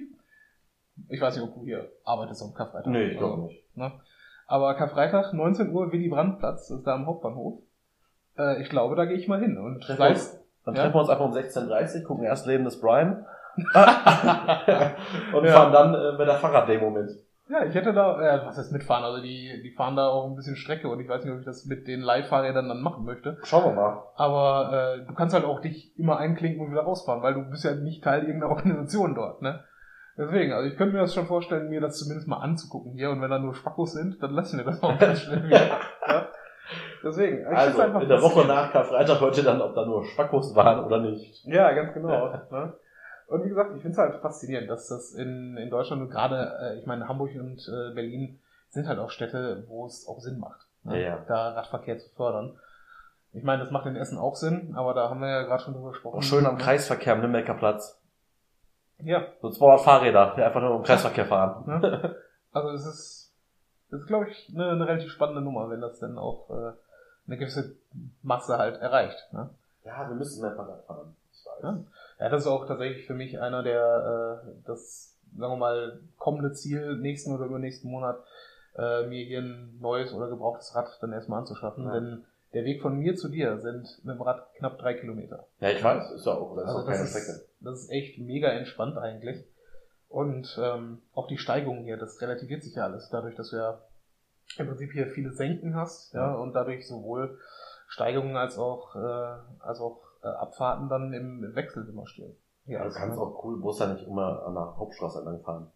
Ich 1.08 1.20
weiß 1.20 1.36
nicht, 1.36 1.44
ob 1.44 1.54
du 1.54 1.64
hier 1.64 1.90
arbeitest 2.04 2.42
am 2.42 2.54
Karfreitag. 2.54 2.90
Nee, 2.90 3.12
ich 3.12 3.18
glaube 3.18 3.34
also, 3.34 3.46
nicht. 3.46 3.76
Ne? 3.76 3.92
Aber 4.50 4.74
Karfreitag, 4.74 5.32
19 5.32 5.70
Uhr, 5.70 5.92
Willy 5.92 6.08
Brandtplatz, 6.08 6.66
das 6.66 6.78
ist 6.78 6.84
da 6.84 6.96
am 6.96 7.06
Hauptbahnhof. 7.06 7.60
Äh, 8.36 8.60
ich 8.60 8.68
glaube, 8.68 8.96
da 8.96 9.04
gehe 9.04 9.16
ich 9.16 9.28
mal 9.28 9.38
hin. 9.38 9.56
Und 9.56 9.80
treffen 9.80 10.02
uns, 10.02 10.44
dann 10.64 10.74
ja? 10.74 10.82
treffen 10.82 10.94
wir 10.96 11.00
uns 11.02 11.08
einfach 11.08 11.24
um 11.24 11.32
16.30 11.32 12.00
Uhr, 12.00 12.08
gucken 12.08 12.24
erst 12.24 12.46
Leben 12.46 12.64
des 12.64 12.80
Brian 12.80 13.24
und 13.56 13.64
ja. 15.44 15.52
fahren 15.52 15.72
dann 15.72 15.94
äh, 15.94 16.18
mit 16.18 16.26
der 16.26 16.34
Fahrraddemo 16.34 16.90
mit. 16.90 17.10
Ja, 17.48 17.64
ich 17.64 17.76
hätte 17.76 17.92
da, 17.92 18.20
äh, 18.20 18.44
was 18.44 18.58
heißt 18.58 18.72
mitfahren? 18.72 19.04
Also 19.04 19.22
die, 19.22 19.62
die 19.62 19.70
fahren 19.70 19.94
da 19.94 20.08
auch 20.08 20.26
ein 20.26 20.34
bisschen 20.34 20.56
Strecke 20.56 20.88
und 20.88 20.98
ich 20.98 21.08
weiß 21.08 21.24
nicht, 21.24 21.32
ob 21.32 21.38
ich 21.38 21.46
das 21.46 21.66
mit 21.66 21.86
den 21.86 22.00
Leihfahrrädern 22.00 22.68
dann 22.68 22.80
machen 22.80 23.04
möchte. 23.04 23.38
Schauen 23.44 23.66
wir 23.66 23.80
mal. 23.80 24.02
Aber 24.16 24.72
äh, 24.72 25.06
du 25.06 25.14
kannst 25.14 25.32
halt 25.32 25.44
auch 25.44 25.60
dich 25.60 25.96
immer 25.96 26.18
einklinken 26.18 26.60
und 26.60 26.72
wieder 26.72 26.82
rausfahren, 26.82 27.22
weil 27.22 27.34
du 27.34 27.48
bist 27.48 27.62
ja 27.62 27.76
nicht 27.76 28.02
Teil 28.02 28.24
irgendeiner 28.24 28.50
Organisation 28.50 29.14
dort, 29.14 29.42
ne? 29.42 29.62
Deswegen, 30.20 30.52
also 30.52 30.68
ich 30.68 30.76
könnte 30.76 30.94
mir 30.94 31.00
das 31.00 31.14
schon 31.14 31.26
vorstellen, 31.26 31.70
mir 31.70 31.80
das 31.80 31.98
zumindest 31.98 32.28
mal 32.28 32.40
anzugucken 32.40 32.92
hier 32.92 33.08
und 33.08 33.22
wenn 33.22 33.30
da 33.30 33.38
nur 33.38 33.54
Spackos 33.54 33.92
sind, 33.92 34.22
dann 34.22 34.32
lassen 34.32 34.58
wir 34.58 34.66
das 34.66 34.82
auch 34.82 34.98
ganz 34.98 35.20
schnell 35.22 35.44
wieder. 35.44 35.78
ja? 36.06 36.28
Deswegen. 37.02 37.40
Ich 37.40 37.46
also, 37.46 37.80
in 37.80 38.08
der 38.08 38.20
Woche 38.20 38.46
nach 38.46 38.70
Karfreitag 38.70 39.18
heute 39.18 39.42
dann, 39.42 39.62
ob 39.62 39.74
da 39.74 39.86
nur 39.86 40.04
Spackos 40.04 40.54
waren 40.54 40.84
oder 40.84 41.00
nicht. 41.00 41.42
Ja, 41.46 41.72
ganz 41.72 41.94
genau. 41.94 42.28
ne? 42.50 42.74
Und 43.28 43.44
wie 43.44 43.48
gesagt, 43.48 43.70
ich 43.74 43.80
finde 43.80 43.92
es 43.92 43.98
halt 43.98 44.20
faszinierend, 44.20 44.68
dass 44.68 44.88
das 44.88 45.14
in, 45.14 45.56
in 45.56 45.70
Deutschland 45.70 46.02
und 46.02 46.10
gerade, 46.10 46.52
äh, 46.60 46.78
ich 46.78 46.84
meine, 46.84 47.08
Hamburg 47.08 47.30
und 47.36 47.66
äh, 47.66 47.94
Berlin 47.94 48.40
sind 48.68 48.88
halt 48.88 48.98
auch 48.98 49.08
Städte, 49.08 49.64
wo 49.68 49.86
es 49.86 50.06
auch 50.06 50.20
Sinn 50.20 50.38
macht, 50.38 50.66
ne? 50.82 51.02
ja. 51.02 51.24
da 51.28 51.52
Radverkehr 51.52 51.96
zu 51.96 52.10
fördern. 52.10 52.58
Ich 53.32 53.44
meine, 53.44 53.62
das 53.62 53.70
macht 53.70 53.86
in 53.86 53.96
Essen 53.96 54.18
auch 54.18 54.36
Sinn, 54.36 54.74
aber 54.76 54.92
da 54.92 55.08
haben 55.08 55.20
wir 55.20 55.28
ja 55.30 55.42
gerade 55.44 55.62
schon 55.62 55.72
drüber 55.72 55.90
gesprochen. 55.90 56.18
Auch 56.18 56.22
schön 56.22 56.44
am 56.44 56.58
Kreisverkehr 56.58 57.14
am 57.14 57.20
Nürnberger 57.20 57.54
Platz. 57.54 57.99
Ja. 59.04 59.26
So 59.40 59.50
200 59.50 59.80
Fahrräder, 59.80 60.34
die 60.36 60.42
einfach 60.42 60.60
nur 60.60 60.76
im 60.76 60.82
Kreisverkehr 60.82 61.26
fahren. 61.26 61.64
Ja. 61.82 62.14
Also 62.52 62.70
es 62.70 62.84
ist, 62.84 63.36
das 63.90 64.00
ist 64.00 64.06
glaube 64.08 64.28
ich 64.28 64.52
eine, 64.52 64.70
eine 64.70 64.86
relativ 64.86 65.12
spannende 65.12 65.40
Nummer, 65.40 65.70
wenn 65.70 65.80
das 65.80 66.00
dann 66.00 66.18
auch 66.18 66.50
äh, 66.50 66.72
eine 67.26 67.38
gewisse 67.38 67.76
Masse 68.22 68.58
halt 68.58 68.80
erreicht. 68.80 69.32
Ne? 69.32 69.50
Ja, 69.84 70.08
wir 70.08 70.16
müssen 70.16 70.42
mehr 70.42 70.56
Fahrrad 70.56 70.84
fahren. 70.84 71.16
Ich 71.32 71.46
weiß. 71.46 71.62
Ja. 71.62 71.78
Ja, 72.18 72.28
das 72.28 72.42
ist 72.42 72.48
auch 72.48 72.66
tatsächlich 72.66 73.06
für 73.06 73.14
mich 73.14 73.40
einer 73.40 73.62
der, 73.62 74.42
äh, 74.44 74.50
das, 74.66 75.16
sagen 75.36 75.52
wir 75.52 75.56
mal, 75.56 76.00
kommende 76.18 76.52
Ziel, 76.52 76.96
nächsten 76.96 77.32
oder 77.32 77.46
übernächsten 77.46 77.90
Monat, 77.90 78.18
äh, 78.76 79.06
mir 79.06 79.24
hier 79.24 79.40
ein 79.40 79.78
neues 79.80 80.12
oder 80.12 80.28
gebrauchtes 80.28 80.74
Rad 80.74 80.98
dann 81.00 81.12
erstmal 81.12 81.40
anzuschaffen. 81.40 81.84
Ja. 81.84 81.92
Denn 81.92 82.24
der 82.52 82.64
Weg 82.64 82.82
von 82.82 82.98
mir 82.98 83.16
zu 83.16 83.28
dir 83.28 83.58
sind 83.58 83.86
mit 84.04 84.14
dem 84.14 84.22
Rad 84.22 84.52
knapp 84.54 84.78
drei 84.78 84.94
Kilometer. 84.94 85.46
Ja, 85.60 85.70
ich 85.70 85.82
weiß, 85.82 86.10
ist 86.12 86.26
ja 86.26 86.34
auch, 86.34 86.56
das 86.56 86.66
also 86.66 86.78
ist 86.80 86.84
auch 86.84 86.90
keine 86.90 87.06
Strecke. 87.06 87.44
Das 87.60 87.80
ist 87.80 87.90
echt 87.90 88.18
mega 88.18 88.48
entspannt 88.48 88.98
eigentlich. 88.98 89.44
Und 90.08 90.58
ähm, 90.60 91.02
auch 91.14 91.28
die 91.28 91.38
Steigung 91.38 91.84
hier, 91.84 91.96
das 91.96 92.20
relativiert 92.20 92.64
sich 92.64 92.74
ja 92.74 92.84
alles, 92.84 93.08
dadurch, 93.10 93.36
dass 93.36 93.50
du 93.50 93.56
ja 93.56 93.80
im 94.58 94.66
Prinzip 94.66 94.90
hier 94.92 95.06
viele 95.06 95.32
Senken 95.32 95.76
hast, 95.76 96.12
ja, 96.12 96.34
und 96.34 96.52
dadurch 96.52 96.88
sowohl 96.88 97.38
Steigungen 97.86 98.36
als 98.36 98.58
auch, 98.58 98.96
äh, 98.96 99.38
als 99.60 99.80
auch 99.80 100.00
äh, 100.24 100.28
Abfahrten 100.28 100.88
dann 100.88 101.12
im, 101.12 101.44
im 101.44 101.54
Wechsel 101.54 101.88
immer 101.88 102.06
stehen. 102.06 102.36
Ja, 102.66 102.84
du 102.84 102.90
kannst 102.92 103.18
auch 103.18 103.44
cool, 103.44 103.56
musst 103.56 103.80
ja 103.80 103.92
nicht 103.92 104.06
immer 104.06 104.44
an 104.44 104.54
der 104.54 104.76
Hauptstraße 104.76 105.18
entlang 105.18 105.40
fahren. 105.42 105.70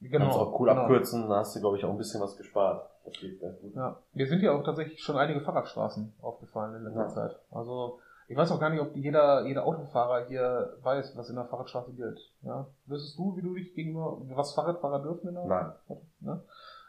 Genau. 0.00 0.24
kannst 0.24 0.38
auch 0.38 0.58
cool 0.58 0.68
genau. 0.68 0.82
abkürzen, 0.82 1.28
da 1.28 1.36
hast 1.36 1.54
du, 1.54 1.60
glaube 1.60 1.76
ich, 1.76 1.84
auch 1.84 1.90
ein 1.90 1.98
bisschen 1.98 2.20
was 2.20 2.36
gespart. 2.36 2.88
Geht 3.04 3.40
ganz 3.40 3.60
gut. 3.60 3.74
Ja, 3.74 3.96
mir 4.14 4.26
sind 4.26 4.42
ja 4.42 4.52
auch 4.52 4.62
tatsächlich 4.64 5.02
schon 5.02 5.16
einige 5.16 5.40
Fahrradstraßen 5.40 6.14
aufgefallen 6.22 6.76
in 6.76 6.84
letzter 6.84 7.02
Ja. 7.02 7.08
Zeit. 7.08 7.40
Also 7.50 7.98
ich 8.28 8.36
weiß 8.36 8.50
auch 8.52 8.60
gar 8.60 8.70
nicht, 8.70 8.80
ob 8.80 8.96
jeder, 8.96 9.44
jeder 9.46 9.64
Autofahrer 9.66 10.26
hier 10.26 10.76
weiß, 10.82 11.16
was 11.16 11.28
in 11.28 11.36
der 11.36 11.44
Fahrradstraße 11.46 11.92
gilt. 11.92 12.18
Ja? 12.42 12.66
Wüsstest 12.86 13.18
du, 13.18 13.36
wie 13.36 13.42
du 13.42 13.54
dich 13.54 13.74
gegenüber, 13.74 14.18
was 14.34 14.54
Fahrradfahrer 14.54 15.02
dürfen 15.02 15.28
in 15.28 15.34
der 15.34 15.44
Nein. 15.44 15.72
Ne? 16.20 16.42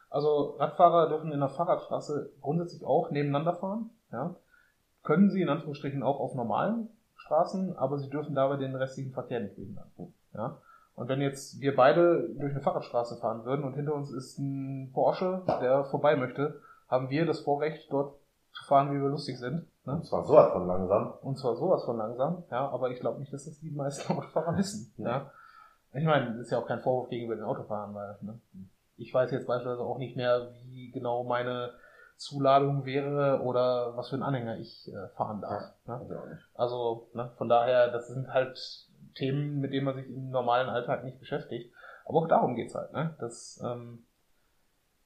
Also 0.09 0.55
Radfahrer 0.59 1.09
dürfen 1.09 1.31
in 1.31 1.39
der 1.39 1.49
Fahrradstraße 1.49 2.33
grundsätzlich 2.41 2.85
auch 2.85 3.09
nebeneinander 3.09 3.55
fahren. 3.55 3.89
Ja? 4.11 4.35
Können 5.03 5.31
sie 5.31 5.41
in 5.41 5.49
Anführungsstrichen 5.49 6.03
auch 6.03 6.19
auf 6.19 6.35
normalen 6.35 6.89
Straßen, 7.15 7.75
aber 7.77 7.97
sie 7.97 8.09
dürfen 8.09 8.35
dabei 8.35 8.57
den 8.57 8.75
restlichen 8.75 9.11
Verkehr 9.11 9.39
nicht 9.39 9.55
behindern. 9.55 9.91
Ja? 10.33 10.57
Und 10.95 11.09
wenn 11.09 11.21
jetzt 11.21 11.59
wir 11.59 11.75
beide 11.75 12.29
durch 12.37 12.51
eine 12.51 12.61
Fahrradstraße 12.61 13.17
fahren 13.17 13.45
würden 13.45 13.65
und 13.65 13.73
hinter 13.73 13.95
uns 13.95 14.11
ist 14.11 14.37
ein 14.37 14.91
Porsche, 14.93 15.41
der 15.47 15.85
vorbei 15.85 16.15
möchte, 16.15 16.61
haben 16.87 17.09
wir 17.09 17.25
das 17.25 17.39
Vorrecht, 17.39 17.91
dort 17.91 18.15
zu 18.51 18.63
fahren, 18.65 18.91
wie 18.91 19.01
wir 19.01 19.09
lustig 19.09 19.39
sind. 19.39 19.65
Ne? 19.85 19.93
Und 19.93 20.05
zwar 20.05 20.23
sowas 20.23 20.51
von 20.51 20.67
langsam. 20.67 21.13
Und 21.21 21.37
zwar 21.37 21.55
sowas 21.55 21.83
von 21.83 21.97
langsam, 21.97 22.43
ja, 22.51 22.69
aber 22.69 22.91
ich 22.91 22.99
glaube 22.99 23.19
nicht, 23.19 23.33
dass 23.33 23.45
das 23.45 23.59
die 23.59 23.71
meisten 23.71 24.13
Autofahrer 24.17 24.55
wissen. 24.57 24.93
Ja. 24.97 25.09
Ja. 25.09 25.31
Ich 25.95 26.05
meine, 26.05 26.31
das 26.31 26.37
ist 26.37 26.51
ja 26.51 26.59
auch 26.59 26.67
kein 26.67 26.81
Vorwurf 26.81 27.09
gegenüber 27.09 27.35
den 27.35 27.45
Autofahrern, 27.45 27.93
weil 27.93 28.17
ne, 28.21 28.39
ich 28.97 29.13
weiß 29.13 29.31
jetzt 29.31 29.47
beispielsweise 29.47 29.83
auch 29.83 29.97
nicht 29.97 30.15
mehr, 30.15 30.51
wie 30.63 30.91
genau 30.91 31.23
meine 31.23 31.71
Zuladung 32.17 32.85
wäre 32.85 33.41
oder 33.41 33.97
was 33.97 34.09
für 34.09 34.15
einen 34.15 34.23
Anhänger 34.23 34.57
ich 34.57 34.91
äh, 34.91 35.07
fahren 35.15 35.41
darf. 35.41 35.73
Ne? 35.85 35.93
Also 35.95 36.15
auch 36.15 36.25
nicht. 36.27 36.49
Also 36.53 37.09
ne, 37.13 37.31
von 37.37 37.49
daher, 37.49 37.91
das 37.91 38.07
sind 38.07 38.31
halt 38.31 38.57
Themen, 39.15 39.59
mit 39.59 39.73
denen 39.73 39.85
man 39.85 39.95
sich 39.95 40.07
im 40.09 40.29
normalen 40.29 40.69
Alltag 40.69 41.03
nicht 41.03 41.19
beschäftigt. 41.19 41.73
Aber 42.05 42.19
auch 42.19 42.27
darum 42.27 42.55
geht's 42.55 42.75
halt, 42.75 42.91
ne? 42.93 43.15
dass 43.19 43.61
ähm, 43.65 44.03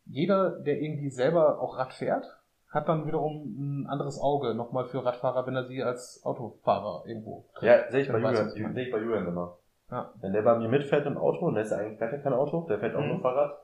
jeder, 0.05 0.51
der 0.59 0.79
irgendwie 0.81 1.09
selber 1.09 1.59
auch 1.61 1.77
Rad 1.77 1.93
fährt, 1.93 2.25
hat 2.69 2.87
dann 2.87 3.05
wiederum 3.05 3.83
ein 3.83 3.87
anderes 3.87 4.19
Auge 4.19 4.53
nochmal 4.53 4.85
für 4.85 5.03
Radfahrer, 5.05 5.45
wenn 5.47 5.55
er 5.55 5.65
sie 5.65 5.83
als 5.83 6.21
Autofahrer 6.25 7.03
irgendwo 7.05 7.45
trifft. 7.53 7.63
Ja, 7.63 7.91
sehe 7.91 8.01
ich 8.01 8.07
bei 8.07 8.19
Julian, 8.19 8.47
ich 8.47 8.53
sehe 8.53 8.83
ich 8.85 8.91
bei 8.91 8.99
Julian 8.99 9.27
immer. 9.27 9.57
Ja. 9.89 10.11
Wenn 10.19 10.33
der 10.33 10.41
bei 10.41 10.57
mir 10.57 10.67
mitfährt 10.67 11.05
im 11.05 11.17
Auto, 11.17 11.45
und 11.45 11.55
der 11.55 11.63
ist 11.63 11.71
eigentlich 11.71 11.99
gar 11.99 12.09
kein 12.09 12.33
Auto, 12.33 12.65
der 12.67 12.79
fährt 12.79 12.95
auch 12.95 13.01
Mhm. 13.01 13.07
nur 13.07 13.21
Fahrrad. 13.21 13.57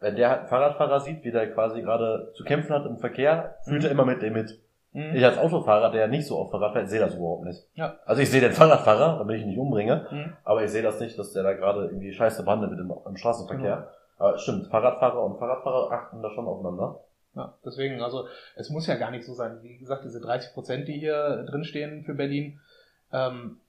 Wenn 0.00 0.14
der 0.14 0.30
halt 0.30 0.48
Fahrradfahrer 0.48 1.00
sieht, 1.00 1.24
wie 1.24 1.32
der 1.32 1.52
quasi 1.52 1.82
gerade 1.82 2.32
zu 2.36 2.44
kämpfen 2.44 2.72
hat 2.72 2.86
im 2.86 2.98
Verkehr, 2.98 3.56
fühlt 3.64 3.82
er 3.84 3.90
immer 3.90 4.04
mit 4.04 4.22
dem 4.22 4.34
mit. 4.34 4.60
Mhm. 4.92 5.14
Ich 5.14 5.24
als 5.24 5.38
Autofahrer, 5.38 5.90
der 5.90 6.08
nicht 6.08 6.26
so 6.26 6.38
oft 6.38 6.50
Fahrrad 6.50 6.72
fährt, 6.72 6.88
sehe 6.88 7.00
das 7.00 7.14
überhaupt 7.14 7.44
nicht. 7.44 7.62
Ja. 7.74 7.96
Also 8.06 8.22
ich 8.22 8.30
sehe 8.30 8.40
den 8.40 8.52
Fahrradfahrer, 8.52 9.18
damit 9.18 9.36
ich 9.36 9.42
ihn 9.42 9.48
nicht 9.48 9.58
umbringe, 9.58 10.06
Mhm. 10.10 10.36
aber 10.44 10.64
ich 10.64 10.70
sehe 10.70 10.82
das 10.82 10.98
nicht, 11.00 11.18
dass 11.18 11.32
der 11.32 11.42
da 11.42 11.52
gerade 11.52 11.84
irgendwie 11.86 12.12
scheiße 12.12 12.42
behandelt 12.44 12.70
wird 12.72 12.80
im, 12.80 12.92
im 13.06 13.16
Straßenverkehr. 13.16 13.76
Genau. 13.76 13.88
Aber 14.18 14.38
stimmt, 14.38 14.66
Fahrradfahrer 14.68 15.22
und 15.24 15.38
Fahrradfahrer 15.38 15.92
achten 15.92 16.22
da 16.22 16.30
schon 16.30 16.46
aufeinander. 16.46 17.00
Ja, 17.36 17.54
deswegen, 17.64 18.02
also 18.02 18.26
es 18.56 18.70
muss 18.70 18.86
ja 18.86 18.96
gar 18.96 19.10
nicht 19.12 19.24
so 19.24 19.34
sein. 19.34 19.58
Wie 19.62 19.76
gesagt, 19.78 20.04
diese 20.04 20.20
30 20.20 20.54
Prozent, 20.54 20.88
die 20.88 20.98
hier 20.98 21.44
drinstehen 21.48 22.02
für 22.04 22.14
Berlin, 22.14 22.58
ähm, 23.12 23.60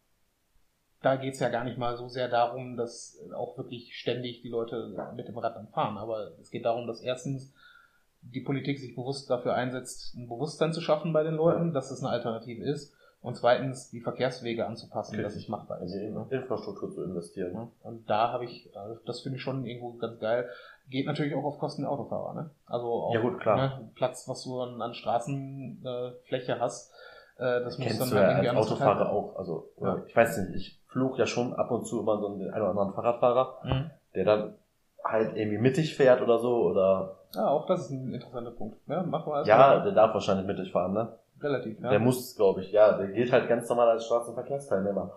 da 1.01 1.15
geht's 1.15 1.39
ja 1.39 1.49
gar 1.49 1.63
nicht 1.63 1.77
mal 1.77 1.95
so 1.95 2.08
sehr 2.10 2.27
darum, 2.29 2.75
dass 2.77 3.19
auch 3.36 3.58
wirklich 3.58 3.95
ständig 3.95 4.41
die 4.41 4.49
Leute 4.49 4.95
mit 5.15 5.27
dem 5.27 5.38
Rad 5.38 5.55
dann 5.55 5.67
fahren. 5.67 5.97
Aber 5.97 6.32
es 6.41 6.49
geht 6.51 6.65
darum, 6.65 6.88
dass 6.88 7.01
erstens 7.01 7.53
die 8.21 8.41
Politik 8.41 8.79
sich 8.79 8.95
bewusst 8.95 9.29
dafür 9.29 9.53
einsetzt, 9.55 10.15
ein 10.15 10.27
Bewusstsein 10.27 10.73
zu 10.73 10.82
schaffen 10.82 11.13
bei 11.13 11.23
den 11.23 11.36
Leuten, 11.36 11.73
dass 11.73 11.91
es 11.91 12.01
eine 12.03 12.10
Alternative 12.12 12.63
ist. 12.63 12.93
Und 13.21 13.36
zweitens 13.36 13.89
die 13.89 13.99
Verkehrswege 13.99 14.65
anzupassen, 14.65 15.21
dass 15.21 15.36
es 15.36 15.49
machbar 15.49 15.82
ist. 15.82 15.91
die 15.93 16.05
In- 16.05 16.13
ne? 16.13 16.25
Infrastruktur 16.29 16.89
zu 16.89 17.03
investieren. 17.03 17.53
Ja, 17.53 17.67
Und 17.82 18.10
da 18.10 18.32
habe 18.32 18.45
ich, 18.45 18.69
also 18.77 18.97
das 19.05 19.19
finde 19.21 19.36
ich 19.38 19.41
schon 19.43 19.65
irgendwo 19.65 19.93
ganz 19.97 20.19
geil. 20.21 20.47
Geht 20.89 21.05
natürlich 21.05 21.36
auch 21.36 21.43
auf 21.43 21.60
Kosten 21.60 21.82
der 21.82 21.91
Autofahrer, 21.91 22.34
ne? 22.34 22.49
Also 22.65 22.88
auch 22.88 23.13
Ja, 23.13 23.19
gut. 23.19 23.45
Ne, 23.45 23.91
Platz, 23.95 24.25
was 24.29 24.43
du 24.45 24.62
an, 24.62 24.82
an 24.82 24.93
Straßenfläche 24.93 26.53
äh, 26.53 26.60
hast, 26.60 26.93
äh, 27.38 27.62
das 27.62 27.77
muss 27.77 27.88
Kennst 27.88 28.01
dann 28.01 28.10
du 28.10 28.15
ja 28.15 28.29
irgendwie 28.32 28.49
als 28.49 28.58
Autofahrer 28.71 29.10
auch. 29.12 29.36
Also, 29.36 29.69
Ja. 29.82 30.01
ich 30.08 30.15
weiß 30.15 30.38
nicht, 30.38 30.55
ich 30.55 30.82
flog 30.88 31.17
ja 31.17 31.25
schon 31.25 31.53
ab 31.53 31.71
und 31.71 31.86
zu 31.86 31.99
immer 31.99 32.19
so 32.19 32.38
den 32.38 32.49
einen 32.49 32.62
oder 32.62 32.69
anderen 32.71 32.93
Fahrradfahrer. 32.93 33.60
Mhm. 33.63 33.91
der 34.15 34.25
dann 34.25 34.55
halt 35.03 35.36
irgendwie 35.38 35.60
mittig 35.60 35.95
fährt 35.95 36.21
oder 36.21 36.39
so, 36.39 36.63
oder, 36.63 37.18
Ja, 37.35 37.47
auch 37.49 37.65
das 37.67 37.81
ist 37.81 37.91
ein 37.91 38.13
interessanter 38.13 38.51
Punkt. 38.51 38.77
Ja, 38.87 39.03
machen 39.03 39.31
wir 39.31 39.43
ja, 39.45 39.57
erstmal 39.57 39.83
der 39.83 39.91
darf 39.93 40.13
wahrscheinlich 40.13 40.45
mittig 40.47 40.71
fahren, 40.71 40.93
ne? 40.93 41.13
relativ. 41.41 41.79
Ja. 41.79 41.89
Der 41.89 41.99
muss, 41.99 42.35
glaube 42.35 42.61
ich, 42.61 42.71
ja, 42.71 42.97
der 42.97 43.07
gilt 43.07 43.31
halt 43.31 43.47
ganz 43.47 43.69
normal 43.69 43.89
als 43.91 44.05
Straßenverkehrsteilnehmer. 44.07 45.11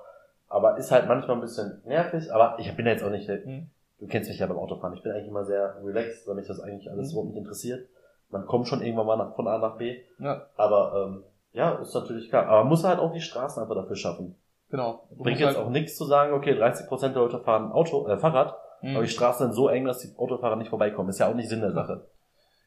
Aber 0.48 0.76
ist 0.76 0.90
halt 0.92 1.08
manchmal 1.08 1.36
ein 1.36 1.40
bisschen 1.40 1.82
nervig, 1.84 2.32
aber 2.32 2.56
ich 2.58 2.74
bin 2.76 2.86
ja 2.86 2.92
jetzt 2.92 3.02
auch 3.02 3.10
nicht, 3.10 3.28
Mhm. 3.28 3.70
du 3.98 4.06
kennst 4.06 4.28
mich 4.28 4.38
ja 4.38 4.46
beim 4.46 4.58
Autofahren, 4.58 4.94
ich 4.94 5.02
bin 5.02 5.12
eigentlich 5.12 5.28
immer 5.28 5.44
sehr 5.44 5.76
relaxed, 5.82 6.28
weil 6.28 6.34
mich 6.36 6.46
das 6.46 6.60
eigentlich 6.60 6.90
alles 6.90 7.08
Mhm. 7.08 7.12
überhaupt 7.12 7.28
nicht 7.30 7.38
interessiert. 7.38 7.88
Man 8.30 8.46
kommt 8.46 8.68
schon 8.68 8.82
irgendwann 8.82 9.06
mal 9.06 9.16
nach, 9.16 9.34
von 9.34 9.48
A 9.48 9.58
nach 9.58 9.76
B, 9.78 9.96
ja, 10.18 10.46
aber 10.56 11.06
ähm, 11.06 11.24
ja, 11.52 11.72
ist 11.80 11.94
natürlich 11.94 12.28
klar. 12.28 12.46
Aber 12.46 12.60
man 12.60 12.68
muss 12.68 12.84
halt 12.84 12.98
auch 13.00 13.12
die 13.12 13.20
Straßen 13.20 13.62
einfach 13.62 13.74
dafür 13.74 13.96
schaffen. 13.96 14.36
genau. 14.70 15.02
Bringt 15.18 15.40
jetzt 15.40 15.56
auch 15.56 15.68
nichts 15.70 15.96
zu 15.96 16.04
sagen, 16.04 16.32
okay, 16.34 16.52
30% 16.54 17.14
der 17.14 17.22
Leute 17.22 17.40
fahren 17.40 17.72
Auto, 17.72 18.06
äh, 18.08 18.16
Fahrrad, 18.16 18.54
Mhm. 18.82 18.96
aber 18.96 19.04
die 19.04 19.10
Straßen 19.10 19.46
sind 19.46 19.54
so 19.54 19.68
eng, 19.68 19.84
dass 19.84 20.00
die 20.00 20.16
Autofahrer 20.16 20.56
nicht 20.56 20.70
vorbeikommen. 20.70 21.08
Ist 21.08 21.20
ja 21.20 21.28
auch 21.28 21.34
nicht 21.34 21.48
Sinn 21.48 21.60
der 21.60 21.72
Sache. 21.72 22.06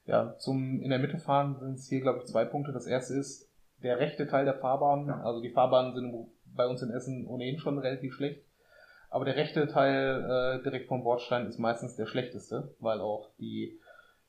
Ja, 0.05 0.35
zum 0.37 0.81
in 0.81 0.89
der 0.89 0.99
Mitte 0.99 1.17
fahren 1.17 1.57
sind 1.59 1.75
es 1.75 1.87
hier, 1.87 2.01
glaube 2.01 2.19
ich, 2.19 2.25
zwei 2.25 2.45
Punkte. 2.45 2.71
Das 2.71 2.85
erste 2.85 3.15
ist 3.15 3.49
der 3.83 3.99
rechte 3.99 4.27
Teil 4.27 4.45
der 4.45 4.55
Fahrbahn. 4.55 5.09
Also 5.09 5.41
die 5.41 5.49
Fahrbahnen 5.49 5.93
sind 5.93 6.27
bei 6.45 6.67
uns 6.67 6.81
in 6.81 6.91
Essen 6.91 7.27
ohnehin 7.27 7.59
schon 7.59 7.77
relativ 7.77 8.13
schlecht. 8.13 8.43
Aber 9.09 9.25
der 9.25 9.35
rechte 9.35 9.67
Teil 9.67 10.59
äh, 10.59 10.63
direkt 10.63 10.87
vom 10.87 11.03
Bordstein 11.03 11.47
ist 11.47 11.59
meistens 11.59 11.95
der 11.95 12.05
schlechteste, 12.05 12.75
weil 12.79 12.99
auch 12.99 13.29
die 13.39 13.79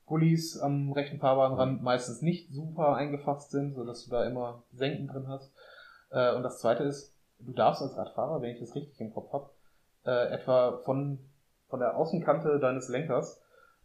Gullis 0.05 0.57
am 0.57 0.93
rechten 0.93 1.19
Fahrbahnrand 1.19 1.83
meistens 1.83 2.21
nicht 2.21 2.51
super 2.53 2.95
eingefasst 2.95 3.51
sind, 3.51 3.75
sodass 3.75 4.05
du 4.05 4.11
da 4.11 4.25
immer 4.25 4.63
Senken 4.71 5.07
drin 5.07 5.27
hast. 5.27 5.51
Äh, 6.09 6.33
und 6.35 6.43
das 6.43 6.59
zweite 6.59 6.83
ist, 6.83 7.13
du 7.39 7.51
darfst 7.51 7.81
als 7.81 7.97
Radfahrer, 7.97 8.41
wenn 8.41 8.51
ich 8.51 8.59
das 8.59 8.75
richtig 8.75 8.99
im 9.01 9.13
Kopf 9.13 9.33
habe, 9.33 9.49
äh, 10.05 10.33
etwa 10.33 10.77
von, 10.85 11.19
von 11.69 11.79
der 11.79 11.97
Außenkante 11.97 12.59
deines 12.59 12.89
Lenkers 12.89 13.41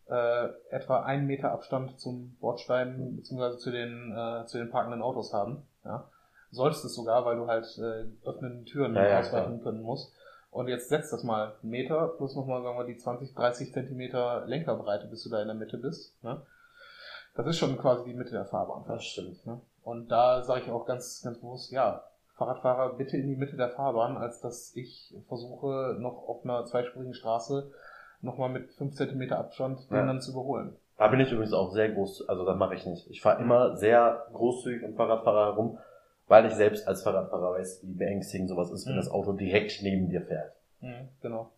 äh, 0.09 0.49
etwa 0.71 1.03
einen 1.03 1.27
Meter 1.27 1.53
Abstand 1.53 1.99
zum 2.01 2.37
Bordstein 2.41 3.17
beziehungsweise 3.17 3.59
zu 3.59 3.71
den 3.71 4.13
äh, 4.17 4.47
zu 4.47 4.59
den 4.59 4.71
parkenden 4.71 5.03
Autos 5.03 5.33
haben. 5.33 5.67
Ja. 5.85 6.09
Sollst 6.51 6.85
es 6.85 6.95
sogar, 6.95 7.25
weil 7.25 7.37
du 7.37 7.47
halt 7.47 7.67
äh, 7.79 8.05
öffnenden 8.29 8.67
Türen 8.67 8.95
Ja, 8.95 9.09
ja, 9.09 9.19
ausweichen 9.21 9.63
können 9.63 9.83
musst. 9.83 10.13
Und 10.51 10.69
jetzt 10.69 10.91
setzt 10.91 11.13
das 11.15 11.25
mal 11.25 11.55
einen 11.63 11.71
Meter 11.71 12.09
plus 12.09 12.37
nochmal, 12.37 12.63
sagen 12.63 12.77
wir, 12.77 12.85
die 12.85 12.99
20, 12.99 13.35
30 13.35 13.73
Zentimeter 13.73 14.45
Lenkerbreite, 14.47 15.07
bis 15.07 15.23
du 15.25 15.31
da 15.31 15.41
in 15.41 15.49
der 15.49 15.57
Mitte 15.57 15.79
bist. 15.79 16.23
Ne? 16.23 16.43
Das 17.35 17.47
ist 17.47 17.57
schon 17.57 17.79
quasi 17.79 18.05
die 18.05 18.15
Mitte 18.15 18.33
der 18.33 18.45
Fahrbahn. 18.45 18.85
Das 18.87 19.03
stimmt. 19.03 19.47
Ne? 19.47 19.63
Und 19.83 20.09
da 20.09 20.43
sage 20.43 20.61
ich 20.61 20.71
auch 20.71 20.85
ganz, 20.85 21.23
ganz 21.25 21.39
bewusst, 21.39 21.73
ja, 21.73 22.05
Fahrradfahrer 22.35 22.95
bitte 22.97 23.17
in 23.17 23.29
die 23.29 23.37
Mitte 23.37 23.57
der 23.57 23.71
Fahrbahn, 23.71 24.17
als 24.17 24.41
dass 24.41 24.75
ich 24.77 25.15
versuche, 25.29 25.97
noch 25.99 26.29
auf 26.29 26.45
einer 26.45 26.65
zweispurigen 26.65 27.15
Straße 27.15 27.71
nochmal 28.21 28.49
mit 28.51 28.73
5 28.73 28.95
cm 28.95 29.33
Abstand 29.33 29.91
den 29.91 29.97
Ja. 29.97 30.07
dann 30.07 30.21
zu 30.21 30.33
überholen. 30.33 30.77
Da 30.97 31.09
bin 31.09 31.21
ich 31.21 31.33
übrigens 31.33 31.53
auch 31.53 31.73
sehr 31.73 31.91
groß, 31.91 32.29
also 32.29 32.45
das 32.45 32.57
mache 32.57 32.75
ich 32.75 32.87
nicht. 32.87 33.09
Ich 33.11 33.21
fahre 33.21 33.43
immer 33.43 33.77
sehr 33.77 34.27
großzügig 34.33 34.85
am 34.85 34.95
Fahrradfahrer 34.95 35.53
herum, 35.53 35.79
weil 36.29 36.47
ich 36.47 36.53
selbst 36.55 36.87
als 36.87 37.03
Fahrradfahrer 37.03 37.53
weiß, 37.59 37.81
wie 37.85 37.95
beängstigend 37.95 38.49
sowas 38.49 38.71
ist, 38.71 38.87
wenn 38.87 38.95
Mhm. 38.95 38.99
das 38.99 39.11
Auto 39.11 39.33
direkt 39.33 39.83
neben 39.83 40.09
dir 40.09 40.23
fährt. 40.23 40.53
Mhm, 40.81 41.09
genau. 41.21 41.51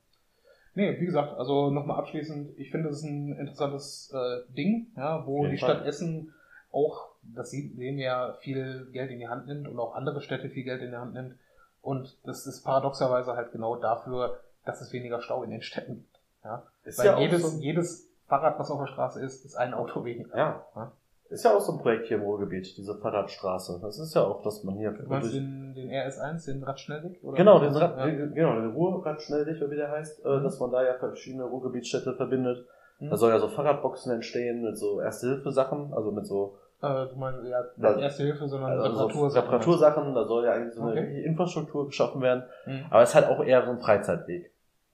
Nee, 0.77 0.99
wie 0.99 1.07
gesagt, 1.07 1.39
also 1.39 1.71
nochmal 1.71 1.99
abschließend, 2.01 2.59
ich 2.59 2.71
finde, 2.71 2.89
das 2.89 2.99
ist 2.99 3.05
ein 3.05 3.37
interessantes 3.39 4.13
äh, 4.13 4.53
Ding, 4.55 4.89
ja, 4.97 5.25
wo 5.27 5.47
die 5.47 5.57
Fall. 5.59 5.77
Stadt 5.77 5.87
Essen 5.87 6.33
auch, 6.73 7.14
das 7.35 7.51
sehen 7.51 7.73
wir 7.77 7.93
ja, 7.93 8.35
viel 8.41 8.87
Geld 8.93 9.11
in 9.11 9.19
die 9.19 9.29
Hand 9.29 9.47
nimmt 9.47 9.69
und 9.69 9.79
auch 9.79 9.95
andere 9.95 10.21
Städte 10.21 10.49
viel 10.51 10.65
Geld 10.65 10.83
in 10.83 10.91
die 10.91 10.97
Hand 10.97 11.15
nimmt. 11.15 11.35
Und 11.83 12.17
das 12.25 12.47
ist 12.47 12.63
paradoxerweise 12.65 13.37
halt 13.37 13.53
genau 13.53 13.77
dafür, 13.77 14.41
dass 14.65 14.81
es 14.81 14.93
weniger 14.93 15.21
Stau 15.21 15.43
in 15.43 15.51
den 15.51 15.63
Städten 15.63 15.97
gibt. 15.97 16.21
Ja? 16.45 16.63
Ist 16.85 16.99
Weil 16.99 17.07
ja, 17.07 17.19
jedes, 17.19 17.43
so, 17.43 17.61
jedes 17.61 18.09
Fahrrad, 18.27 18.59
was 18.59 18.71
auf 18.71 18.81
der 18.81 18.87
Straße 18.87 19.21
ist, 19.23 19.45
ist 19.45 19.55
ein 19.57 19.75
Auto 19.75 20.05
weniger. 20.05 20.37
ja. 20.37 20.67
Ja. 20.75 20.93
Ist 21.31 21.43
ja 21.45 21.57
auch 21.57 21.61
so 21.61 21.73
ein 21.73 21.79
Projekt 21.79 22.07
hier 22.07 22.19
im 22.19 22.23
Ruhrgebiet, 22.23 22.77
diese 22.77 22.97
Fahrradstraße. 22.99 23.81
Das 23.83 23.99
ist 23.99 24.15
ja 24.15 24.23
auch, 24.23 24.43
dass 24.43 24.63
man 24.63 24.77
hier 24.77 24.93
Du 24.93 25.09
meinst 25.09 25.33
den, 25.33 25.75
den 25.75 25.89
RS1, 25.91 26.45
den 26.45 26.63
Radschnellweg? 26.63 27.19
Oder 27.25 27.37
Genau, 27.39 27.59
den, 27.59 27.73
ja. 27.73 27.79
Rad, 27.79 28.07
den, 28.07 28.35
genau, 28.35 28.55
den 28.61 28.71
Ruhrradschnellweg, 28.73 29.59
wie 29.71 29.75
der 29.77 29.91
heißt, 29.91 30.25
äh, 30.25 30.29
Mhm. 30.29 30.43
dass 30.45 30.61
man 30.61 30.71
da 30.71 30.85
ja 30.85 30.95
verschiedene 30.95 31.45
Ruhrgebietsstädte 31.45 32.15
verbindet. 32.15 32.67
Mhm. 33.01 33.09
Da 33.11 33.17
soll 33.17 33.31
ja 33.31 33.39
so 33.39 33.49
Fahrradboxen 33.49 34.13
entstehen 34.13 34.63
mit 34.63 34.77
so 34.79 35.01
Erste-Hilfe-Sachen, 35.01 35.95
also 35.95 36.13
mit 36.13 36.27
so 36.27 36.59
Äh, 36.83 37.07
du 37.07 37.17
meinst 37.17 37.45
ja 37.45 37.63
Da- 37.77 37.93
nicht 37.93 38.03
Erste 38.03 38.23
Hilfe, 38.25 38.47
sondern 38.49 38.73
also 38.73 38.85
so 38.85 38.91
Reparatursachen. 39.07 39.43
Reparatursachen, 39.49 40.15
da 40.15 40.25
soll 40.25 40.45
ja 40.45 40.53
eigentlich 40.53 40.75
so 40.75 40.83
eine 40.83 40.93
Okay. 40.93 41.25
Infrastruktur 41.25 41.87
geschaffen 41.87 42.21
werden. 42.21 42.45
Mhm. 42.67 42.87
Aber 42.91 43.03
es 43.03 43.11
ist 43.11 43.15
halt 43.15 43.29
auch 43.29 43.43
eher 43.43 43.65
so 43.65 43.71
ein 43.71 43.79
Freizeitweg, 43.79 44.53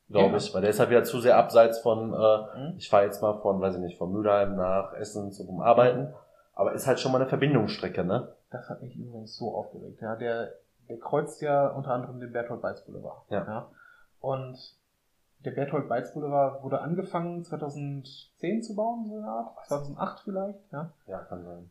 glaube 0.08 0.30
Ja. 0.30 0.36
ich, 0.36 0.54
weil 0.54 0.60
der 0.60 0.70
ist 0.70 0.78
halt 0.78 0.90
wieder 0.90 1.02
zu 1.04 1.20
sehr 1.20 1.36
abseits 1.36 1.80
von, 1.80 2.12
äh, 2.14 2.58
Mhm. 2.58 2.74
ich 2.78 2.88
fahre 2.88 3.04
jetzt 3.04 3.20
mal 3.22 3.40
von, 3.40 3.60
weiß 3.60 3.74
ich 3.74 3.80
nicht, 3.80 3.98
von 3.98 4.12
Mülheim 4.12 4.56
nach 4.56 4.92
Essen 4.94 5.32
zum 5.32 5.60
Arbeiten, 5.60 6.14
aber 6.54 6.72
ist 6.74 6.86
halt 6.86 7.00
schon 7.00 7.10
mal 7.12 7.20
eine 7.20 7.28
Verbindungsstrecke, 7.28 8.04
ne? 8.04 8.28
Das 8.50 8.68
hat 8.68 8.82
mich 8.82 8.94
übrigens 8.96 9.36
so 9.36 9.54
aufgeregt. 9.54 10.00
Ja, 10.00 10.14
der, 10.16 10.52
der 10.88 10.98
kreuzt 10.98 11.40
ja 11.40 11.68
unter 11.68 11.90
anderem 11.92 12.20
den 12.20 12.32
Bertolt 12.32 12.62
Weiz 12.62 12.84
Boulevard. 12.84 13.22
Ja. 13.30 13.44
ja. 13.46 13.66
Und 14.20 14.58
der 15.44 15.52
Bertolt 15.52 15.88
Weiz 15.88 16.12
Boulevard 16.12 16.62
wurde 16.62 16.80
angefangen 16.80 17.44
2010 17.44 18.62
zu 18.62 18.74
bauen, 18.74 19.06
so 19.08 19.16
eine 19.16 19.26
Art. 19.26 19.66
2008 19.66 20.20
vielleicht, 20.20 20.72
ja. 20.72 20.92
Ja, 21.06 21.18
kann 21.20 21.44
sein. 21.44 21.70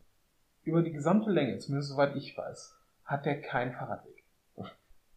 Über 0.64 0.82
die 0.82 0.92
gesamte 0.92 1.30
Länge, 1.30 1.58
zumindest 1.58 1.90
soweit 1.90 2.16
ich 2.16 2.36
weiß, 2.36 2.76
hat 3.04 3.26
der 3.26 3.40
keinen 3.40 3.72
Fahrradweg. 3.72 4.24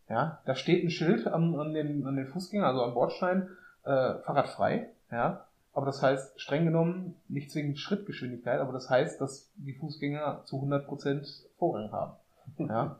Ja, 0.09 0.41
da 0.45 0.53
steht 0.53 0.83
ein 0.83 0.89
Schild 0.89 1.27
an, 1.27 1.57
an, 1.57 1.73
den, 1.73 2.05
an 2.05 2.17
den 2.17 2.27
Fußgängern, 2.27 2.67
also 2.67 2.83
am 2.83 2.93
Bordstein, 2.93 3.47
äh, 3.83 4.15
fahrradfrei, 4.19 4.89
ja. 5.09 5.47
Aber 5.71 5.87
das 5.87 6.03
heißt, 6.03 6.39
streng 6.39 6.65
genommen, 6.65 7.15
nicht 7.29 7.49
zwingend 7.49 7.79
Schrittgeschwindigkeit, 7.79 8.59
aber 8.59 8.73
das 8.73 8.89
heißt, 8.89 9.19
dass 9.19 9.51
die 9.55 9.73
Fußgänger 9.73 10.43
zu 10.43 10.57
100% 10.57 11.47
Vorrang 11.57 11.91
haben. 11.91 12.13
Ja. 12.69 12.99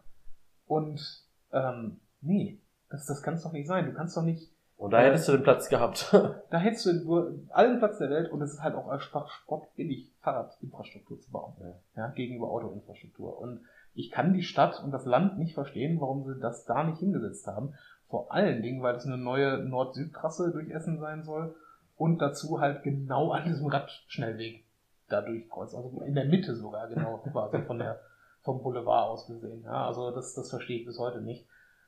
Und, 0.65 1.27
ähm, 1.51 1.99
nee, 2.21 2.61
das, 2.89 3.05
das 3.05 3.21
kann 3.21 3.35
es 3.35 3.43
doch 3.43 3.51
nicht 3.51 3.67
sein. 3.67 3.85
Du 3.85 3.93
kannst 3.93 4.15
doch 4.15 4.23
nicht 4.23 4.52
Und 4.83 4.91
da 4.91 4.99
hättest 4.99 5.29
du 5.29 5.31
den 5.31 5.43
Platz 5.43 5.69
gehabt. 5.69 6.13
da 6.49 6.57
hättest 6.57 6.85
du 6.85 6.93
nur 7.05 7.39
allen 7.51 7.79
Platz 7.79 7.99
der 7.99 8.09
Welt 8.09 8.29
und 8.29 8.41
es 8.41 8.55
ist 8.55 8.61
halt 8.61 8.75
auch 8.75 8.89
einfach 8.89 9.29
sportbillig, 9.29 10.11
Fahrradinfrastruktur 10.19 11.21
zu 11.21 11.31
bauen. 11.31 11.53
Ja. 11.61 12.03
Ja. 12.03 12.07
gegenüber 12.09 12.51
Autoinfrastruktur. 12.51 13.39
Und 13.39 13.61
ich 13.93 14.11
kann 14.11 14.33
die 14.33 14.43
Stadt 14.43 14.83
und 14.83 14.91
das 14.91 15.05
Land 15.05 15.39
nicht 15.39 15.53
verstehen, 15.53 16.01
warum 16.01 16.25
sie 16.25 16.37
das 16.37 16.65
da 16.65 16.83
nicht 16.83 16.99
hingesetzt 16.99 17.47
haben. 17.47 17.75
Vor 18.09 18.33
allen 18.33 18.61
Dingen, 18.61 18.83
weil 18.83 18.95
es 18.95 19.05
eine 19.05 19.17
neue 19.17 19.59
Nord-Süd-Trasse 19.59 20.51
durch 20.51 20.69
Essen 20.69 20.99
sein 20.99 21.23
soll 21.23 21.55
und 21.95 22.21
dazu 22.21 22.59
halt 22.59 22.83
genau 22.83 23.31
an 23.31 23.45
diesem 23.45 23.67
Radschnellweg 23.67 24.65
da 25.07 25.21
durchkreuzt. 25.21 25.75
Also 25.75 26.01
in 26.05 26.15
der 26.15 26.25
Mitte 26.25 26.57
sogar 26.57 26.89
genau 26.89 27.19
quasi 27.19 27.59
von 27.67 27.79
der, 27.79 28.01
vom 28.41 28.61
Boulevard 28.61 29.11
aus 29.11 29.27
gesehen. 29.27 29.63
Ja, 29.63 29.87
also 29.87 30.11
das, 30.11 30.33
das 30.33 30.49
verstehe 30.49 30.79
ich 30.79 30.85
bis 30.85 30.99
heute 30.99 31.21
nicht. 31.21 31.47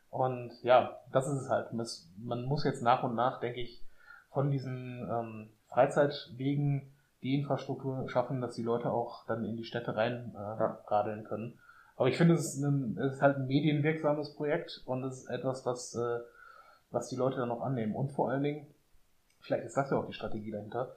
Und 0.10 0.52
ja, 0.64 0.98
das 1.12 1.28
ist 1.28 1.42
es 1.42 1.50
halt. 1.50 1.68
Das, 1.74 2.10
man 2.18 2.46
muss 2.46 2.64
jetzt 2.64 2.82
nach 2.82 3.04
und 3.04 3.16
nach, 3.16 3.40
denke 3.40 3.60
ich, 3.60 3.84
von 4.32 4.52
diesen 4.52 5.08
ähm, 5.10 5.50
Freizeitwegen 5.70 6.94
die 7.22 7.36
Infrastruktur 7.40 8.08
schaffen, 8.10 8.42
dass 8.42 8.56
die 8.56 8.64
Leute 8.64 8.92
auch 8.92 9.26
dann 9.26 9.44
in 9.46 9.58
die 9.58 9.64
Städte 9.64 9.96
rein 9.96 10.34
äh, 10.36 10.38
Ja. 10.38 10.80
radeln 10.88 11.24
können. 11.24 11.60
Aber 11.98 12.08
ich 12.10 12.18
finde, 12.18 12.34
es 12.36 12.56
ist, 12.56 12.64
ein, 12.64 12.98
es 12.98 13.14
ist 13.14 13.22
halt 13.22 13.38
ein 13.38 13.48
medienwirksames 13.48 14.36
Projekt 14.36 14.82
und 14.86 15.04
es 15.04 15.20
ist 15.24 15.30
etwas, 15.30 15.66
was, 15.66 15.96
äh, 15.96 16.20
was 16.92 17.08
die 17.08 17.16
Leute 17.16 17.38
dann 17.38 17.52
auch 17.52 17.62
annehmen. 17.62 17.96
Und 17.96 18.12
vor 18.12 18.30
allen 18.30 18.44
Dingen, 18.44 18.68
vielleicht 19.42 19.66
ist 19.66 19.78
das 19.78 19.90
ja 19.92 19.98
auch 19.98 20.06
die 20.06 20.14
Strategie 20.14 20.52
dahinter, 20.52 20.94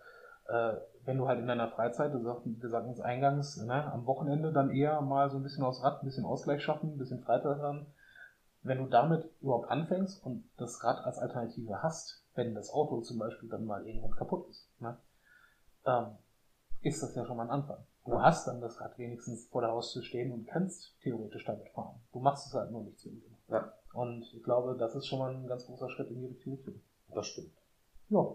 äh, 0.49 0.75
wenn 1.05 1.19
du 1.19 1.29
halt 1.29 1.39
in 1.41 1.47
deiner 1.47 1.69
Freizeit, 1.69 2.13
wir 2.13 2.69
sagten 2.69 2.91
es 2.93 3.01
eingangs, 3.01 3.57
ne, 3.65 3.91
am 3.93 4.07
Wochenende 4.07 4.53
dann 4.53 4.71
eher 4.71 5.01
mal 5.01 5.31
so 5.31 5.37
ein 5.37 5.43
bisschen 5.43 5.65
aufs 5.65 5.83
Rad, 5.83 6.03
ein 6.03 6.07
bisschen 6.07 6.25
Ausgleich 6.25 6.63
schaffen, 6.63 6.95
ein 6.95 6.99
bisschen 6.99 7.23
Freizeit 7.23 7.59
haben, 7.59 7.87
wenn 8.69 8.79
du 8.79 8.87
damit 8.87 9.29
überhaupt 9.41 9.71
anfängst 9.71 10.25
und 10.25 10.49
das 10.57 10.83
Rad 10.85 11.05
als 11.05 11.19
Alternative 11.19 11.83
hast, 11.83 12.23
wenn 12.35 12.55
das 12.55 12.71
Auto 12.71 13.01
zum 13.01 13.19
Beispiel 13.19 13.49
dann 13.49 13.64
mal 13.64 13.87
irgendwann 13.87 14.14
kaputt 14.14 14.49
ist, 14.51 14.69
ne, 14.81 14.97
ähm, 15.87 16.16
ist 16.83 17.03
das 17.03 17.14
ja 17.14 17.25
schon 17.25 17.37
mal 17.37 17.45
ein 17.45 17.51
Anfang. 17.51 17.79
Du 18.05 18.12
Ja. 18.12 18.23
hast 18.23 18.47
dann 18.47 18.61
das 18.61 18.81
Rad 18.81 18.97
wenigstens 18.99 19.47
vor 19.49 19.61
der 19.62 19.71
Haustür 19.73 20.03
stehen 20.03 20.33
und 20.33 20.47
kannst 20.47 20.95
theoretisch 21.03 21.45
damit 21.45 21.69
fahren. 21.71 22.01
Du 22.12 22.21
machst 22.21 22.47
es 22.47 22.55
halt 22.55 22.71
nur 22.71 22.83
nicht 22.83 22.99
zwingend. 23.01 23.25
immer. 23.49 23.59
Ja. 23.59 23.73
Und 23.93 24.23
ich 24.35 24.43
glaube, 24.45 24.77
das 24.79 24.95
ist 24.95 25.07
schon 25.07 25.19
mal 25.19 25.35
ein 25.35 25.47
ganz 25.47 25.66
großer 25.66 25.89
Schritt 25.91 26.11
in 26.11 26.21
die 26.21 26.27
richtige 26.27 26.57
Richtung. 26.57 26.81
Das 27.14 27.27
stimmt. 27.27 27.53
Ja, 28.11 28.27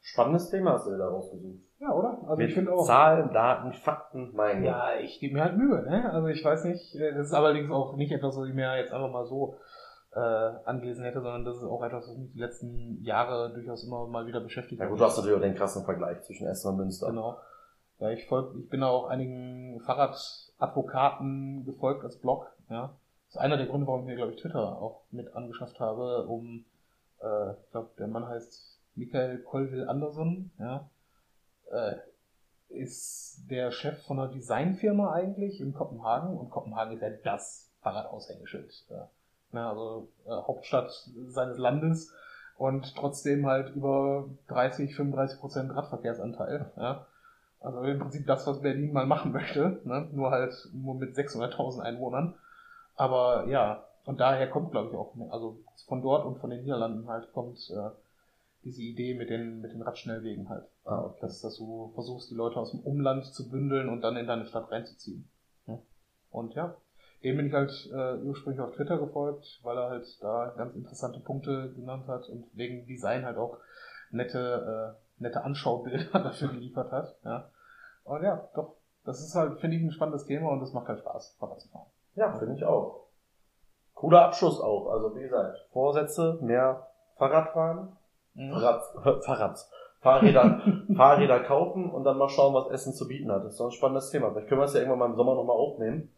Spannendes 0.00 0.50
Thema 0.50 0.74
hast 0.74 0.86
du 0.86 0.90
dir 0.90 0.98
da 0.98 1.08
rausgesucht. 1.08 1.58
Ja 1.78 1.92
oder? 1.92 2.18
Also 2.22 2.36
Mit 2.36 2.48
ich 2.48 2.54
finde 2.54 2.72
auch. 2.72 2.84
Zahlen, 2.86 3.32
Daten, 3.32 3.72
Fakten, 3.72 4.30
mein 4.34 4.58
Gott. 4.62 4.66
Ja, 4.66 4.94
ich 5.00 5.20
gebe 5.20 5.34
mir 5.34 5.44
halt 5.44 5.56
Mühe, 5.56 5.82
ne? 5.82 6.10
Also 6.12 6.28
ich 6.28 6.44
weiß 6.44 6.64
nicht, 6.64 6.94
äh, 6.94 7.12
das 7.14 7.28
ist 7.28 7.34
allerdings 7.34 7.70
auch 7.70 7.96
nicht 7.96 8.12
etwas, 8.12 8.36
was 8.36 8.48
ich 8.48 8.54
mir 8.54 8.76
jetzt 8.76 8.92
einfach 8.92 9.10
mal 9.10 9.26
so 9.26 9.56
äh, 10.14 10.18
angelesen 10.64 11.04
hätte, 11.04 11.20
sondern 11.20 11.44
das 11.44 11.56
ist 11.58 11.64
auch 11.64 11.82
etwas, 11.84 12.08
was 12.08 12.16
mich 12.16 12.32
die 12.32 12.38
letzten 12.40 13.02
Jahre 13.02 13.52
durchaus 13.52 13.84
immer 13.84 14.06
mal 14.06 14.26
wieder 14.26 14.40
beschäftigt 14.40 14.78
Ja 14.80 14.84
hat. 14.86 14.90
gut, 14.90 15.00
du 15.00 15.04
hast 15.04 15.16
natürlich 15.18 15.36
auch 15.36 15.42
den 15.42 15.54
krassen 15.54 15.84
Vergleich 15.84 16.22
zwischen 16.22 16.46
Essen 16.46 16.68
und 16.70 16.76
Münster. 16.78 17.08
Genau. 17.08 17.36
Ja, 17.98 18.10
ich 18.10 18.26
folg, 18.26 18.54
ich 18.58 18.68
bin 18.68 18.82
auch 18.82 19.06
einigen 19.08 19.80
Fahrradadvokaten 19.80 21.64
gefolgt 21.64 22.04
als 22.04 22.18
Blog, 22.18 22.46
ja. 22.68 22.94
Das 23.26 23.34
ist 23.36 23.40
einer 23.40 23.56
der 23.56 23.66
Gründe, 23.66 23.86
warum 23.86 24.00
ich 24.02 24.06
mir, 24.06 24.16
glaube 24.16 24.32
ich, 24.32 24.40
Twitter 24.40 24.80
auch 24.80 25.02
mit 25.10 25.34
angeschafft 25.34 25.80
habe, 25.80 26.26
um, 26.26 26.64
äh, 27.20 27.52
ich 27.52 27.70
glaube, 27.72 27.90
der 27.98 28.06
Mann 28.06 28.26
heißt 28.28 28.80
Michael 28.94 29.38
Colville 29.42 29.88
Anderson, 29.88 30.50
ja. 30.58 30.88
Äh, 31.70 31.96
ist 32.68 33.44
der 33.48 33.70
Chef 33.70 34.02
von 34.06 34.18
einer 34.18 34.32
Designfirma 34.32 35.12
eigentlich 35.12 35.60
in 35.60 35.72
Kopenhagen 35.72 36.36
und 36.36 36.50
Kopenhagen 36.50 36.94
ist 36.94 37.02
ja 37.02 37.10
das 37.10 37.70
Fahrradaushängeschild. 37.82 38.72
Ja. 38.90 39.08
Na, 39.52 39.70
also 39.70 40.08
äh, 40.26 40.30
Hauptstadt 40.30 40.90
seines 41.28 41.58
Landes 41.58 42.12
und 42.58 42.94
trotzdem 42.96 43.46
halt 43.46 43.74
über 43.74 44.28
30, 44.48 44.94
35 44.96 45.40
Prozent 45.40 45.74
Radverkehrsanteil. 45.74 46.72
Ja. 46.76 47.06
Also 47.60 47.82
im 47.82 47.98
Prinzip 47.98 48.26
das, 48.26 48.46
was 48.46 48.62
Berlin 48.62 48.92
mal 48.92 49.06
machen 49.06 49.32
möchte, 49.32 49.80
ne? 49.84 50.08
nur 50.12 50.30
halt 50.30 50.54
nur 50.72 50.94
mit 50.94 51.16
600.000 51.16 51.80
Einwohnern. 51.80 52.34
Aber 52.96 53.46
ja, 53.46 53.84
und 54.04 54.20
daher 54.20 54.48
kommt, 54.48 54.70
glaube 54.70 54.90
ich, 54.90 54.96
auch, 54.96 55.14
also 55.30 55.58
von 55.86 56.02
dort 56.02 56.24
und 56.24 56.38
von 56.38 56.50
den 56.50 56.62
Niederlanden 56.62 57.08
halt 57.08 57.32
kommt 57.32 57.58
äh, 57.70 57.90
diese 58.66 58.82
Idee 58.82 59.14
mit 59.14 59.30
den, 59.30 59.60
mit 59.60 59.72
den 59.72 59.82
Radschnellwegen 59.82 60.48
halt. 60.48 60.66
Ah, 60.84 61.04
okay. 61.04 61.20
Dass, 61.20 61.40
dass 61.40 61.56
du 61.56 61.92
versuchst, 61.94 62.30
die 62.30 62.34
Leute 62.34 62.56
aus 62.56 62.72
dem 62.72 62.80
Umland 62.80 63.24
zu 63.24 63.48
bündeln 63.48 63.88
und 63.88 64.02
dann 64.02 64.16
in 64.16 64.26
deine 64.26 64.44
Stadt 64.44 64.70
reinzuziehen. 64.70 65.28
Ja. 65.66 65.78
Und 66.30 66.54
ja, 66.54 66.76
dem 67.22 67.36
bin 67.36 67.46
ich 67.46 67.52
halt 67.52 67.70
äh, 67.94 68.16
ursprünglich 68.22 68.60
auf 68.60 68.74
Twitter 68.74 68.98
gefolgt, 68.98 69.60
weil 69.62 69.78
er 69.78 69.90
halt 69.90 70.06
da 70.20 70.52
ganz 70.56 70.74
interessante 70.74 71.20
Punkte 71.20 71.72
genannt 71.74 72.08
hat 72.08 72.28
und 72.28 72.44
wegen 72.54 72.86
Design 72.86 73.24
halt 73.24 73.38
auch 73.38 73.58
nette, 74.10 74.96
äh, 74.96 75.22
nette 75.22 75.44
Anschaubilder 75.44 76.10
dafür 76.12 76.48
geliefert 76.48 76.90
hat. 76.90 77.16
Ja. 77.24 77.48
Und 78.02 78.22
ja, 78.22 78.48
doch, 78.56 78.74
das 79.04 79.20
ist 79.20 79.36
halt, 79.36 79.60
finde 79.60 79.76
ich, 79.76 79.82
ein 79.84 79.92
spannendes 79.92 80.26
Thema 80.26 80.50
und 80.50 80.60
es 80.62 80.72
macht 80.72 80.88
halt 80.88 80.98
Spaß, 80.98 81.36
Fahrrad 81.38 81.60
zu 81.60 81.68
fahren. 81.68 81.86
Ja, 82.16 82.36
finde 82.36 82.54
ich 82.54 82.64
auch. 82.64 83.06
Cooler 83.94 84.24
Abschluss 84.24 84.60
auch. 84.60 84.88
Also 84.88 85.14
wie 85.14 85.22
gesagt, 85.22 85.68
Vorsätze, 85.70 86.38
mehr 86.42 86.88
Fahrradfahren, 87.16 87.96
Mhm. 88.36 88.52
Fahrrad, 88.52 89.24
Fahrrads, 89.24 89.70
Fahrräder, 90.00 90.60
Fahrräder 90.96 91.40
kaufen 91.40 91.90
und 91.90 92.04
dann 92.04 92.18
mal 92.18 92.28
schauen, 92.28 92.54
was 92.54 92.70
Essen 92.70 92.92
zu 92.94 93.08
bieten 93.08 93.32
hat. 93.32 93.44
Das 93.44 93.52
ist 93.52 93.60
doch 93.60 93.66
ein 93.66 93.72
spannendes 93.72 94.10
Thema. 94.10 94.30
Vielleicht 94.30 94.48
können 94.48 94.60
wir 94.60 94.66
es 94.66 94.74
ja 94.74 94.80
irgendwann 94.80 95.00
mal 95.00 95.06
im 95.10 95.16
Sommer 95.16 95.34
nochmal 95.34 95.56
aufnehmen, 95.56 96.10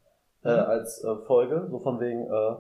äh, 0.45 0.53
Mhm. 0.53 0.59
als 0.69 1.03
äh, 1.05 1.17
Folge, 1.27 1.67
so 1.71 1.79
von 1.79 1.99
wegen, 2.01 2.27
äh, 2.31 2.55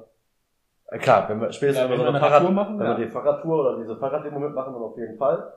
äh, 0.96 0.98
klar, 0.98 1.28
wenn 1.28 1.40
wir 1.40 1.52
spätestens 1.52 1.84
Ja, 1.84 1.90
wenn 1.90 1.98
wir 1.98 1.98
wenn 1.98 1.98
so 1.98 2.04
wir 2.04 2.08
eine 2.08 2.18
eine 2.18 2.20
Fahrrad, 2.20 2.42
Radtour 2.42 2.52
machen, 2.54 2.78
wenn 2.78 2.86
ja. 2.86 2.96
wir 2.98 3.04
die 3.06 3.10
Fahrradtour 3.12 3.60
oder 3.60 3.76
diese 3.78 3.96
Fahrraddemo 3.96 4.38
mitmachen, 4.38 4.72
dann 4.72 4.82
auf 4.82 4.96
jeden 4.96 5.16
Fall. 5.18 5.52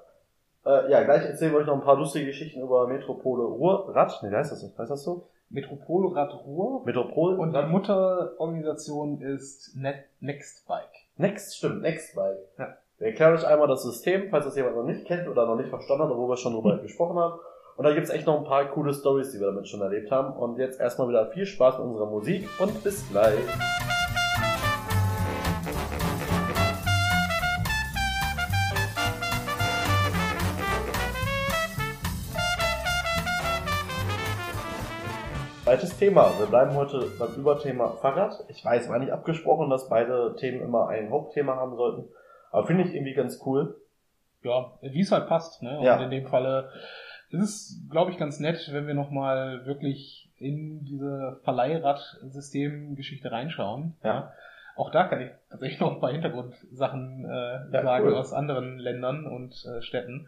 Äh, 0.66 0.92
ja, 0.92 1.04
gleich 1.04 1.24
erzählen 1.26 1.54
wir 1.54 1.60
euch 1.60 1.66
noch 1.68 1.74
ein 1.76 1.82
paar 1.84 1.96
lustige 1.98 2.26
Geschichten 2.28 2.62
über 2.62 2.86
Metropole 2.88 3.44
Ruhrrad. 3.44 4.20
Nee, 4.22 4.30
wie 4.30 4.36
heißt 4.36 4.52
das? 4.52 4.64
Heißt 4.78 4.92
das 4.92 5.04
so? 5.04 5.28
Metropolrad 5.50 6.34
Ruhr 6.46 6.84
Metropol 6.86 7.36
und 7.40 7.54
die 7.54 7.62
Mutterorganisation 7.64 9.22
ist 9.22 9.76
Net 9.76 10.06
Nextbike. 10.20 10.86
Next, 11.18 11.58
stimmt, 11.58 11.82
Nextbike. 11.82 12.38
Ja. 12.58 12.76
Wir 13.02 13.08
erklären 13.08 13.34
euch 13.34 13.48
einmal 13.48 13.68
das 13.68 13.82
System, 13.82 14.30
falls 14.30 14.46
das 14.46 14.56
jemand 14.56 14.76
noch 14.76 14.84
nicht 14.84 15.06
kennt 15.06 15.28
oder 15.28 15.48
noch 15.48 15.56
nicht 15.56 15.70
verstanden 15.70 16.04
hat, 16.04 16.16
wo 16.16 16.30
wir 16.30 16.38
schon 16.38 16.54
drüber 16.54 16.78
gesprochen 16.78 17.18
haben. 17.18 17.40
Und 17.76 17.84
da 17.84 17.96
gibt's 17.96 18.12
echt 18.12 18.28
noch 18.28 18.38
ein 18.38 18.44
paar 18.44 18.64
coole 18.66 18.94
Stories, 18.94 19.32
die 19.32 19.40
wir 19.40 19.48
damit 19.48 19.68
schon 19.68 19.82
erlebt 19.82 20.12
haben. 20.12 20.38
Und 20.38 20.60
jetzt 20.60 20.80
erstmal 20.80 21.10
wieder 21.10 21.26
viel 21.32 21.48
Spaß 21.48 21.80
mit 21.80 21.88
unserer 21.88 22.06
Musik 22.06 22.48
und 22.60 22.84
bis 22.84 23.10
gleich. 23.10 23.40
Zweites 35.64 35.98
Thema. 35.98 36.32
Wir 36.38 36.46
bleiben 36.46 36.76
heute 36.76 37.08
beim 37.18 37.34
Überthema 37.36 37.94
Fahrrad. 38.00 38.46
Ich 38.50 38.64
weiß, 38.64 38.90
war 38.90 39.00
nicht 39.00 39.12
abgesprochen, 39.12 39.72
dass 39.72 39.90
beide 39.90 40.36
Themen 40.36 40.62
immer 40.62 40.90
ein 40.90 41.10
Hauptthema 41.10 41.56
haben 41.56 41.76
sollten. 41.76 42.08
Aber 42.52 42.68
finde 42.68 42.84
ich 42.84 42.94
irgendwie 42.94 43.14
ganz 43.14 43.42
cool. 43.46 43.76
Ja, 44.44 44.72
wie 44.82 45.02
es 45.02 45.12
halt 45.12 45.28
passt. 45.28 45.62
Ne? 45.64 45.80
Ja. 45.84 45.98
Und 45.98 46.04
in 46.04 46.12
dem 46.12 46.28
Falle 46.28 46.70
ist 47.30 47.44
es, 47.44 47.82
glaube 47.90 48.12
ich, 48.12 48.18
ganz 48.18 48.40
nett, 48.40 48.70
wenn 48.72 48.88
wir 48.88 48.94
nochmal 48.94 49.66
wirklich 49.66 50.30
in 50.38 50.84
diese 50.84 51.40
Verleihrad-System-Geschichte 51.44 53.32
reinschauen. 53.32 53.96
Ja. 54.04 54.34
Auch 54.76 54.90
da 54.90 55.04
kann 55.04 55.22
ich 55.22 55.30
tatsächlich 55.50 55.80
noch 55.80 55.94
ein 55.94 56.00
paar 56.00 56.12
Hintergrundsachen 56.12 57.26
äh, 57.26 57.74
Ja, 57.74 57.84
sagen 57.84 58.08
cool. 58.08 58.16
aus 58.16 58.34
anderen 58.34 58.80
Ländern 58.80 59.28
und 59.28 59.54
äh, 59.66 59.82
Städten, 59.82 60.28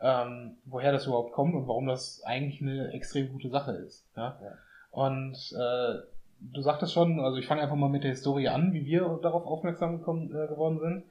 ähm, 0.00 0.56
woher 0.64 0.92
das 0.92 1.06
überhaupt 1.06 1.32
kommt 1.32 1.54
und 1.54 1.68
warum 1.68 1.86
das 1.86 2.22
eigentlich 2.24 2.62
eine 2.62 2.92
extrem 2.92 3.30
gute 3.30 3.50
Sache 3.50 3.72
ist. 3.72 4.06
Ja? 4.16 4.38
Ja. 4.42 4.52
Und 4.90 5.36
äh, 5.52 6.00
du 6.40 6.62
sagtest 6.62 6.92
schon, 6.94 7.20
also 7.20 7.36
ich 7.36 7.46
fange 7.46 7.62
einfach 7.62 7.76
mal 7.76 7.90
mit 7.90 8.04
der 8.04 8.12
Historie 8.12 8.48
an, 8.48 8.72
wie 8.72 8.86
wir 8.86 9.18
darauf 9.22 9.44
aufmerksam 9.44 9.98
gekommen, 9.98 10.30
äh, 10.30 10.46
geworden 10.46 10.78
sind. 10.78 11.04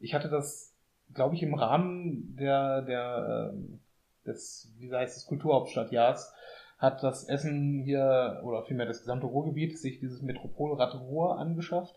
Ich 0.00 0.14
hatte 0.14 0.28
das, 0.28 0.74
glaube 1.12 1.34
ich, 1.34 1.42
im 1.42 1.54
Rahmen 1.54 2.36
der, 2.36 2.82
der 2.82 3.52
ähm, 3.54 3.80
des, 4.26 4.72
wie 4.78 4.92
heißt 4.92 5.16
es, 5.16 5.26
Kulturhauptstadtjahrs, 5.26 6.32
hat 6.78 7.02
das 7.02 7.24
Essen 7.24 7.82
hier, 7.84 8.40
oder 8.44 8.64
vielmehr 8.64 8.86
das 8.86 9.00
gesamte 9.00 9.26
Ruhrgebiet, 9.26 9.78
sich 9.78 10.00
dieses 10.00 10.22
Metropolrad 10.22 10.94
Ruhr 10.94 11.38
angeschafft. 11.38 11.94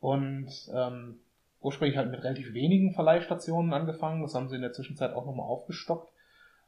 Und 0.00 0.50
ähm, 0.74 1.20
ursprünglich 1.60 1.96
halt 1.96 2.10
mit 2.10 2.22
relativ 2.22 2.52
wenigen 2.52 2.92
Verleihstationen 2.92 3.72
angefangen. 3.72 4.22
Das 4.22 4.34
haben 4.34 4.48
sie 4.48 4.56
in 4.56 4.62
der 4.62 4.72
Zwischenzeit 4.72 5.12
auch 5.12 5.24
nochmal 5.24 5.46
aufgestockt. 5.46 6.12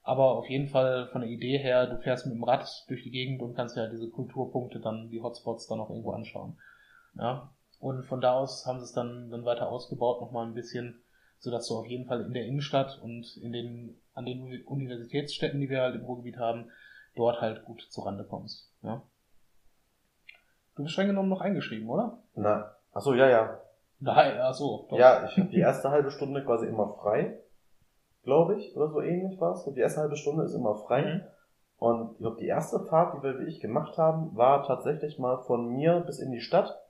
Aber 0.02 0.32
auf 0.32 0.48
jeden 0.48 0.68
Fall 0.68 1.08
von 1.08 1.22
der 1.22 1.30
Idee 1.30 1.58
her, 1.58 1.86
du 1.86 1.98
fährst 1.98 2.26
mit 2.26 2.34
dem 2.34 2.44
Rad 2.44 2.68
durch 2.88 3.02
die 3.02 3.10
Gegend 3.10 3.40
und 3.40 3.54
kannst 3.54 3.76
ja 3.76 3.88
diese 3.88 4.10
Kulturpunkte 4.10 4.78
dann, 4.78 5.08
die 5.10 5.20
Hotspots 5.20 5.66
dann 5.66 5.80
auch 5.80 5.88
irgendwo 5.88 6.12
anschauen. 6.12 6.58
Ja. 7.16 7.50
Und 7.84 8.06
von 8.06 8.22
da 8.22 8.32
aus 8.32 8.64
haben 8.64 8.78
sie 8.78 8.86
es 8.86 8.94
dann, 8.94 9.30
dann 9.30 9.44
weiter 9.44 9.68
ausgebaut, 9.68 10.22
nochmal 10.22 10.46
ein 10.46 10.54
bisschen, 10.54 11.02
sodass 11.38 11.68
du 11.68 11.76
auf 11.76 11.84
jeden 11.84 12.06
Fall 12.06 12.22
in 12.22 12.32
der 12.32 12.46
Innenstadt 12.46 12.98
und 13.02 13.36
in 13.36 13.52
den, 13.52 14.00
an 14.14 14.24
den 14.24 14.64
Universitätsstädten, 14.64 15.60
die 15.60 15.68
wir 15.68 15.82
halt 15.82 15.94
im 15.94 16.06
Ruhrgebiet 16.06 16.38
haben, 16.38 16.70
dort 17.14 17.42
halt 17.42 17.66
gut 17.66 17.82
zurande 17.90 18.24
kommst. 18.24 18.72
Ja. 18.80 19.02
Du 20.76 20.82
bist 20.82 20.94
streng 20.94 21.08
genommen 21.08 21.28
noch 21.28 21.42
eingeschrieben, 21.42 21.86
oder? 21.90 22.20
Na, 22.34 22.74
ach 22.94 23.02
so, 23.02 23.12
ja, 23.12 23.28
ja. 23.28 23.60
Nein, 24.00 24.38
ach 24.40 24.54
so. 24.54 24.86
Doch. 24.88 24.96
Ja, 24.96 25.26
ich 25.26 25.36
habe 25.36 25.50
die 25.50 25.60
erste 25.60 25.90
halbe 25.90 26.10
Stunde 26.10 26.42
quasi 26.42 26.66
immer 26.66 26.88
frei, 26.88 27.38
glaube 28.22 28.56
ich, 28.56 28.74
oder 28.74 28.88
so 28.88 29.02
ähnlich 29.02 29.38
war 29.42 29.52
es. 29.52 29.64
Die 29.74 29.80
erste 29.80 30.00
halbe 30.00 30.16
Stunde 30.16 30.44
ist 30.44 30.54
immer 30.54 30.74
frei. 30.74 31.02
Mhm. 31.02 31.22
Und 31.76 32.12
ich 32.12 32.18
glaube, 32.20 32.38
die 32.40 32.46
erste 32.46 32.80
Fahrt, 32.80 33.18
die 33.18 33.22
wir 33.22 33.40
wie 33.40 33.50
ich 33.50 33.60
gemacht 33.60 33.98
haben, 33.98 34.34
war 34.34 34.62
tatsächlich 34.66 35.18
mal 35.18 35.36
von 35.42 35.68
mir 35.68 36.00
bis 36.00 36.18
in 36.18 36.32
die 36.32 36.40
Stadt. 36.40 36.80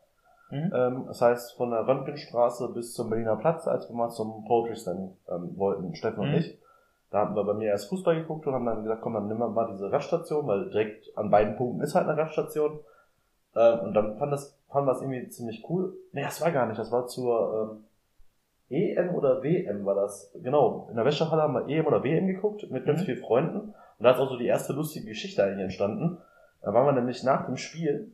Mhm. 0.51 0.73
Ähm, 0.75 1.05
das 1.07 1.21
heißt, 1.21 1.57
von 1.57 1.71
der 1.71 1.87
Röntgenstraße 1.87 2.69
bis 2.73 2.95
zum 2.95 3.11
Berliner 3.11 3.37
Platz, 3.37 3.67
als 3.67 3.89
wir 3.89 3.97
mal 3.97 4.11
zum 4.11 4.45
Poetry 4.47 4.77
Slam 4.77 5.17
ähm, 5.29 5.57
wollten, 5.57 5.95
Steffen 5.95 6.25
mhm. 6.25 6.35
und 6.35 6.41
ich. 6.41 6.59
Da 7.11 7.21
haben 7.21 7.37
wir 7.37 7.45
bei 7.45 7.55
mir 7.55 7.69
erst 7.69 7.89
Fußball 7.91 8.17
geguckt 8.17 8.47
und 8.47 8.55
haben 8.55 8.67
dann 8.67 8.83
gesagt, 8.83 9.03
komm, 9.03 9.15
dann 9.15 9.29
nehmen 9.29 9.41
wir 9.41 9.49
mal 9.49 9.71
diese 9.71 9.93
Raststation, 9.93 10.47
weil 10.47 10.71
direkt 10.71 11.17
an 11.17 11.31
beiden 11.31 11.57
Punkten 11.57 11.81
ist 11.81 11.95
halt 11.95 12.09
eine 12.09 12.21
Raststation. 12.21 12.81
Ähm, 13.55 13.81
und 13.81 13.95
dann 13.95 14.17
fand 14.19 14.33
das, 14.33 14.59
fand 14.69 14.89
das 14.89 15.01
irgendwie 15.01 15.29
ziemlich 15.29 15.65
cool. 15.69 15.95
Nee, 16.13 16.23
das 16.23 16.41
war 16.41 16.51
gar 16.51 16.67
nicht, 16.67 16.79
das 16.79 16.91
war 16.91 17.07
zur 17.07 17.71
ähm, 17.71 17.85
EM 18.71 19.15
oder 19.15 19.43
WM 19.43 19.85
war 19.85 19.95
das. 19.95 20.33
Genau, 20.43 20.89
in 20.91 20.97
der 20.97 21.05
Wäschehalle 21.05 21.43
haben 21.43 21.55
wir 21.55 21.69
EM 21.69 21.87
oder 21.87 22.03
WM 22.03 22.27
geguckt 22.27 22.69
mit 22.71 22.85
ganz 22.85 23.01
mhm. 23.03 23.05
vielen 23.05 23.19
Freunden. 23.19 23.59
Und 23.59 23.75
da 24.01 24.11
ist 24.11 24.19
auch 24.19 24.31
so 24.31 24.37
die 24.37 24.47
erste 24.47 24.73
lustige 24.73 25.07
Geschichte 25.07 25.45
eigentlich 25.45 25.65
entstanden. 25.65 26.19
Da 26.63 26.73
waren 26.75 26.87
wir 26.87 26.93
nämlich 26.93 27.23
nach 27.23 27.47
dem 27.47 27.57
Spiel 27.57 28.13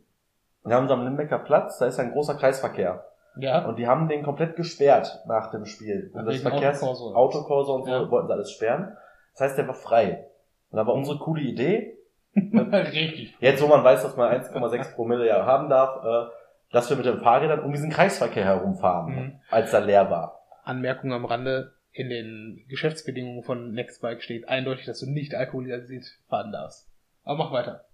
und 0.62 0.72
haben 0.72 0.88
so 0.88 0.94
am 0.94 1.04
Limbecker 1.04 1.38
Platz, 1.38 1.78
da 1.78 1.86
ist 1.86 1.98
ja 1.98 2.04
ein 2.04 2.12
großer 2.12 2.34
Kreisverkehr. 2.34 3.04
Ja. 3.36 3.64
Und 3.64 3.78
die 3.78 3.86
haben 3.86 4.08
den 4.08 4.22
komplett 4.22 4.56
gesperrt 4.56 5.20
nach 5.26 5.50
dem 5.50 5.64
Spiel. 5.64 6.10
Und 6.12 6.26
das 6.26 6.38
Verkehrs 6.38 6.82
Autokorso 6.82 7.74
und 7.74 7.84
so 7.84 7.90
ja. 7.90 8.10
wollten 8.10 8.26
sie 8.26 8.32
alles 8.32 8.52
sperren. 8.52 8.96
Das 9.32 9.42
heißt, 9.42 9.58
der 9.58 9.68
war 9.68 9.74
frei. 9.74 10.26
Und 10.70 10.76
da 10.76 10.86
war 10.86 10.94
unsere 10.94 11.18
coole 11.18 11.42
Idee. 11.42 11.96
Richtig. 12.34 13.36
Jetzt, 13.40 13.62
wo 13.62 13.66
man 13.66 13.82
weiß, 13.82 14.02
dass 14.02 14.16
man 14.16 14.32
1,6 14.32 14.94
Promille 14.94 15.26
ja 15.26 15.46
haben 15.46 15.68
darf, 15.68 16.04
äh, 16.04 16.30
dass 16.72 16.90
wir 16.90 16.96
mit 16.96 17.06
dem 17.06 17.20
Fahrrädern 17.20 17.60
um 17.60 17.72
diesen 17.72 17.90
Kreisverkehr 17.90 18.44
herumfahren, 18.44 19.14
mhm. 19.14 19.40
als 19.50 19.72
er 19.72 19.80
leer 19.80 20.10
war. 20.10 20.40
Anmerkung 20.64 21.12
am 21.12 21.24
Rande, 21.24 21.72
in 21.92 22.08
den 22.08 22.64
Geschäftsbedingungen 22.68 23.42
von 23.42 23.72
Nextbike 23.72 24.22
steht 24.22 24.48
eindeutig, 24.48 24.86
dass 24.86 25.00
du 25.00 25.10
nicht 25.10 25.34
alkoholisiert 25.34 26.04
fahren 26.28 26.52
darfst. 26.52 26.88
Aber 27.24 27.44
mach 27.44 27.52
weiter. 27.52 27.84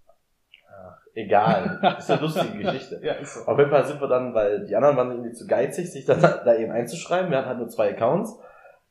Egal. 1.17 1.79
ist 1.97 2.11
eine 2.11 2.21
lustige 2.21 2.57
Geschichte. 2.63 2.99
ja, 3.01 3.13
ist 3.13 3.33
so. 3.33 3.51
Auf 3.51 3.57
jeden 3.57 3.71
Fall 3.71 3.85
sind 3.85 3.99
wir 3.99 4.07
dann, 4.07 4.35
weil 4.35 4.67
die 4.67 4.75
anderen 4.75 4.97
waren 4.97 5.11
irgendwie 5.11 5.31
zu 5.31 5.47
geizig, 5.47 5.91
sich 5.91 6.05
dann 6.05 6.21
da 6.21 6.55
eben 6.55 6.71
einzuschreiben. 6.71 7.31
Wir 7.31 7.39
hatten 7.39 7.47
halt 7.47 7.57
nur 7.57 7.69
zwei 7.69 7.89
Accounts. 7.89 8.37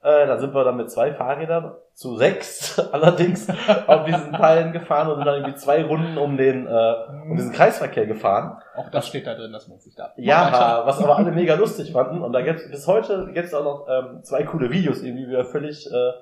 Äh, 0.03 0.27
dann 0.27 0.39
sind 0.41 0.55
wir 0.55 0.65
dann 0.65 0.77
mit 0.77 0.91
zwei 0.91 1.13
Fahrrädern 1.13 1.73
zu 1.95 2.17
sechs 2.17 2.79
allerdings 2.93 3.49
auf 3.87 4.05
diesen 4.05 4.33
Teilen 4.33 4.73
gefahren 4.73 5.09
und 5.09 5.17
sind 5.17 5.25
dann 5.27 5.37
irgendwie 5.37 5.57
zwei 5.57 5.85
Runden 5.85 6.19
um 6.19 6.37
den 6.37 6.67
äh, 6.67 6.95
um 7.29 7.37
diesen 7.37 7.53
Kreisverkehr 7.53 8.07
gefahren. 8.07 8.61
Auch 8.77 8.91
das 8.91 9.07
steht 9.09 9.27
da 9.27 9.35
drin, 9.35 9.53
dass 9.53 9.69
man 9.69 9.79
sich 9.79 9.95
da. 9.95 10.13
Ja, 10.17 10.83
was 10.85 11.03
aber 11.03 11.17
alle 11.17 11.33
mega 11.33 11.55
lustig 11.55 11.93
fanden. 11.93 12.23
Und 12.23 12.33
da 12.33 12.43
gibt's 12.43 12.69
bis 12.71 12.87
heute 12.87 13.31
gibt's 13.33 13.55
auch 13.55 13.65
noch 13.65 13.87
ähm, 13.89 14.23
zwei 14.23 14.43
coole 14.43 14.71
Videos, 14.71 15.03
irgendwie 15.03 15.27
wie 15.29 15.31
wir 15.31 15.45
völlig 15.45 15.87
äh, 15.87 16.13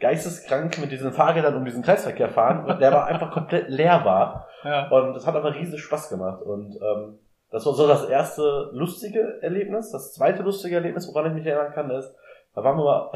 geisteskrank 0.00 0.78
mit 0.78 0.90
diesen 0.90 1.12
Fahrrädern 1.12 1.54
um 1.56 1.64
diesen 1.64 1.82
Kreisverkehr 1.82 2.30
fahren, 2.30 2.78
der 2.80 2.88
aber 2.92 3.04
einfach 3.06 3.30
komplett 3.30 3.68
leer 3.68 4.04
war. 4.04 4.48
Ja. 4.64 4.88
Und 4.88 5.14
das 5.14 5.26
hat 5.26 5.36
aber 5.36 5.54
riesig 5.54 5.82
Spaß 5.82 6.08
gemacht. 6.08 6.42
Und 6.42 6.76
ähm, 6.76 7.18
das 7.50 7.66
war 7.66 7.74
so 7.74 7.86
das 7.86 8.08
erste 8.08 8.70
lustige 8.72 9.42
Erlebnis. 9.42 9.90
Das 9.90 10.12
zweite 10.12 10.42
lustige 10.42 10.76
Erlebnis, 10.76 11.08
woran 11.08 11.26
ich 11.26 11.34
mich 11.34 11.46
erinnern 11.46 11.72
kann, 11.72 11.90
ist, 11.90 12.14
da 12.54 12.64
waren 12.64 12.76
wir 12.76 12.84
mal, 12.84 13.12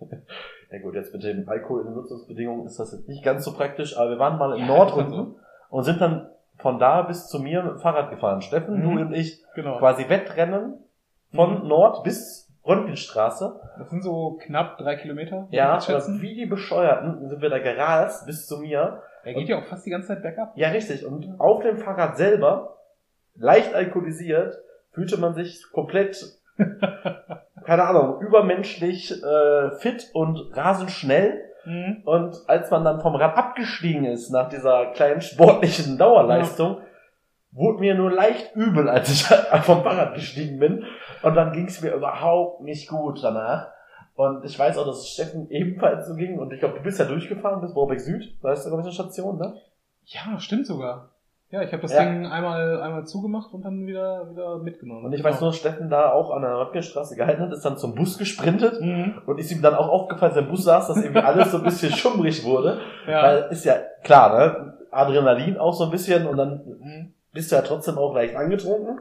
ja 0.70 0.78
gut, 0.80 0.94
jetzt 0.94 1.12
mit 1.12 1.24
dem 1.24 1.48
Alkohol 1.48 1.80
in 1.80 1.86
den 1.88 1.94
Nutzungsbedingungen 1.94 2.66
ist 2.66 2.78
das 2.78 2.92
jetzt 2.92 3.08
nicht 3.08 3.24
ganz 3.24 3.44
so 3.44 3.52
praktisch, 3.52 3.96
aber 3.96 4.10
wir 4.10 4.18
waren 4.18 4.38
mal 4.38 4.54
in 4.54 4.60
ja, 4.60 4.66
Nord 4.66 4.92
unten 4.92 5.36
und 5.70 5.82
sind 5.82 6.00
dann 6.00 6.28
von 6.58 6.78
da 6.78 7.02
bis 7.02 7.28
zu 7.28 7.40
mir 7.40 7.62
mit 7.62 7.72
dem 7.72 7.80
Fahrrad 7.80 8.10
gefahren. 8.10 8.42
Steffen, 8.42 8.78
mhm. 8.78 8.82
du 8.82 9.00
und 9.02 9.14
ich 9.14 9.42
genau. 9.54 9.78
quasi 9.78 10.08
Wettrennen 10.08 10.74
von 11.34 11.62
mhm. 11.62 11.68
Nord 11.68 12.04
bis 12.04 12.47
Röntgenstraße. 12.68 13.60
Das 13.78 13.90
sind 13.90 14.02
so 14.02 14.38
knapp 14.42 14.78
drei 14.78 14.96
Kilometer. 14.96 15.48
Ja, 15.50 15.80
wie 16.20 16.34
die 16.34 16.46
Bescheuerten 16.46 17.28
sind 17.28 17.40
wir 17.40 17.50
da 17.50 17.58
gerast 17.58 18.26
bis 18.26 18.46
zu 18.46 18.58
mir. 18.58 19.02
Er 19.24 19.34
geht 19.34 19.48
ja 19.48 19.58
auch 19.58 19.64
fast 19.64 19.86
die 19.86 19.90
ganze 19.90 20.08
Zeit 20.08 20.22
bergab. 20.22 20.52
Ja, 20.56 20.68
richtig. 20.68 21.04
Und 21.04 21.34
auf 21.38 21.62
dem 21.62 21.78
Fahrrad 21.78 22.16
selber, 22.16 22.76
leicht 23.34 23.74
alkoholisiert, 23.74 24.54
fühlte 24.92 25.18
man 25.18 25.34
sich 25.34 25.64
komplett 25.72 26.38
keine 27.68 27.84
Ahnung, 27.84 28.22
übermenschlich 28.22 29.12
äh, 29.22 29.70
fit 29.72 30.08
und 30.14 30.56
rasend 30.56 30.90
schnell. 30.90 31.44
Mhm. 31.66 32.02
Und 32.06 32.36
als 32.46 32.70
man 32.70 32.82
dann 32.82 33.02
vom 33.02 33.14
Rad 33.14 33.36
abgestiegen 33.36 34.06
ist 34.06 34.30
nach 34.30 34.48
dieser 34.48 34.92
kleinen 34.92 35.20
sportlichen 35.20 35.98
Dauerleistung, 35.98 36.78
ja. 36.78 36.82
Wurde 37.58 37.80
mir 37.80 37.94
nur 37.94 38.10
leicht 38.10 38.54
übel, 38.54 38.88
als 38.88 39.10
ich 39.10 39.24
vom 39.62 39.82
Fahrrad 39.82 40.14
gestiegen 40.14 40.58
bin. 40.58 40.84
Und 41.22 41.34
dann 41.34 41.52
ging 41.52 41.66
es 41.66 41.82
mir 41.82 41.92
überhaupt 41.92 42.62
nicht 42.62 42.88
gut 42.88 43.22
danach. 43.22 43.68
Und 44.14 44.44
ich 44.44 44.58
weiß 44.58 44.78
auch, 44.78 44.86
dass 44.86 44.98
es 44.98 45.08
Steffen 45.08 45.50
ebenfalls 45.50 46.08
so 46.08 46.14
ging. 46.14 46.38
Und 46.38 46.52
ich 46.52 46.60
glaube, 46.60 46.78
du 46.78 46.82
bist 46.82 46.98
ja 46.98 47.04
durchgefahren 47.04 47.60
bis 47.60 47.74
Borbeck 47.74 48.00
Süd. 48.00 48.36
Da 48.42 48.52
ist 48.52 48.66
ich, 48.66 48.72
eine 48.72 48.92
Station, 48.92 49.38
ne? 49.38 49.54
Ja, 50.06 50.38
stimmt 50.40 50.66
sogar. 50.66 51.10
Ja, 51.50 51.62
ich 51.62 51.72
habe 51.72 51.80
das 51.80 51.92
ja. 51.92 52.04
Ding 52.04 52.26
einmal, 52.26 52.82
einmal 52.82 53.06
zugemacht 53.06 53.54
und 53.54 53.64
dann 53.64 53.86
wieder, 53.86 54.30
wieder 54.30 54.58
mitgenommen. 54.58 55.06
Und 55.06 55.12
ich 55.14 55.24
weiß 55.24 55.40
nur, 55.40 55.52
Steffen 55.54 55.88
da 55.88 56.12
auch 56.12 56.30
an 56.30 56.42
der 56.42 56.58
Röttgenstraße 56.58 57.16
gehalten 57.16 57.40
hat, 57.40 57.52
ist 57.52 57.64
dann 57.64 57.78
zum 57.78 57.94
Bus 57.94 58.18
gesprintet 58.18 58.80
mhm. 58.82 59.22
und 59.24 59.38
ist 59.38 59.50
ihm 59.50 59.62
dann 59.62 59.74
auch 59.74 59.88
aufgefallen, 59.88 60.34
der 60.34 60.42
Bus 60.42 60.64
saß, 60.64 60.88
dass 60.88 60.98
irgendwie 60.98 61.22
alles 61.22 61.52
so 61.52 61.58
ein 61.58 61.64
bisschen 61.64 61.92
schummrig 61.92 62.44
wurde. 62.44 62.80
Ja. 63.06 63.22
Weil 63.22 63.48
ist 63.50 63.64
ja 63.64 63.76
klar, 64.02 64.36
ne? 64.36 64.74
Adrenalin 64.90 65.58
auch 65.58 65.72
so 65.72 65.84
ein 65.84 65.90
bisschen 65.90 66.26
und 66.26 66.36
dann 66.36 66.64
mhm. 66.66 67.14
Bist 67.32 67.50
du 67.50 67.56
ja 67.56 67.62
trotzdem 67.62 67.98
auch 67.98 68.14
leicht 68.14 68.36
angetrunken. 68.36 69.00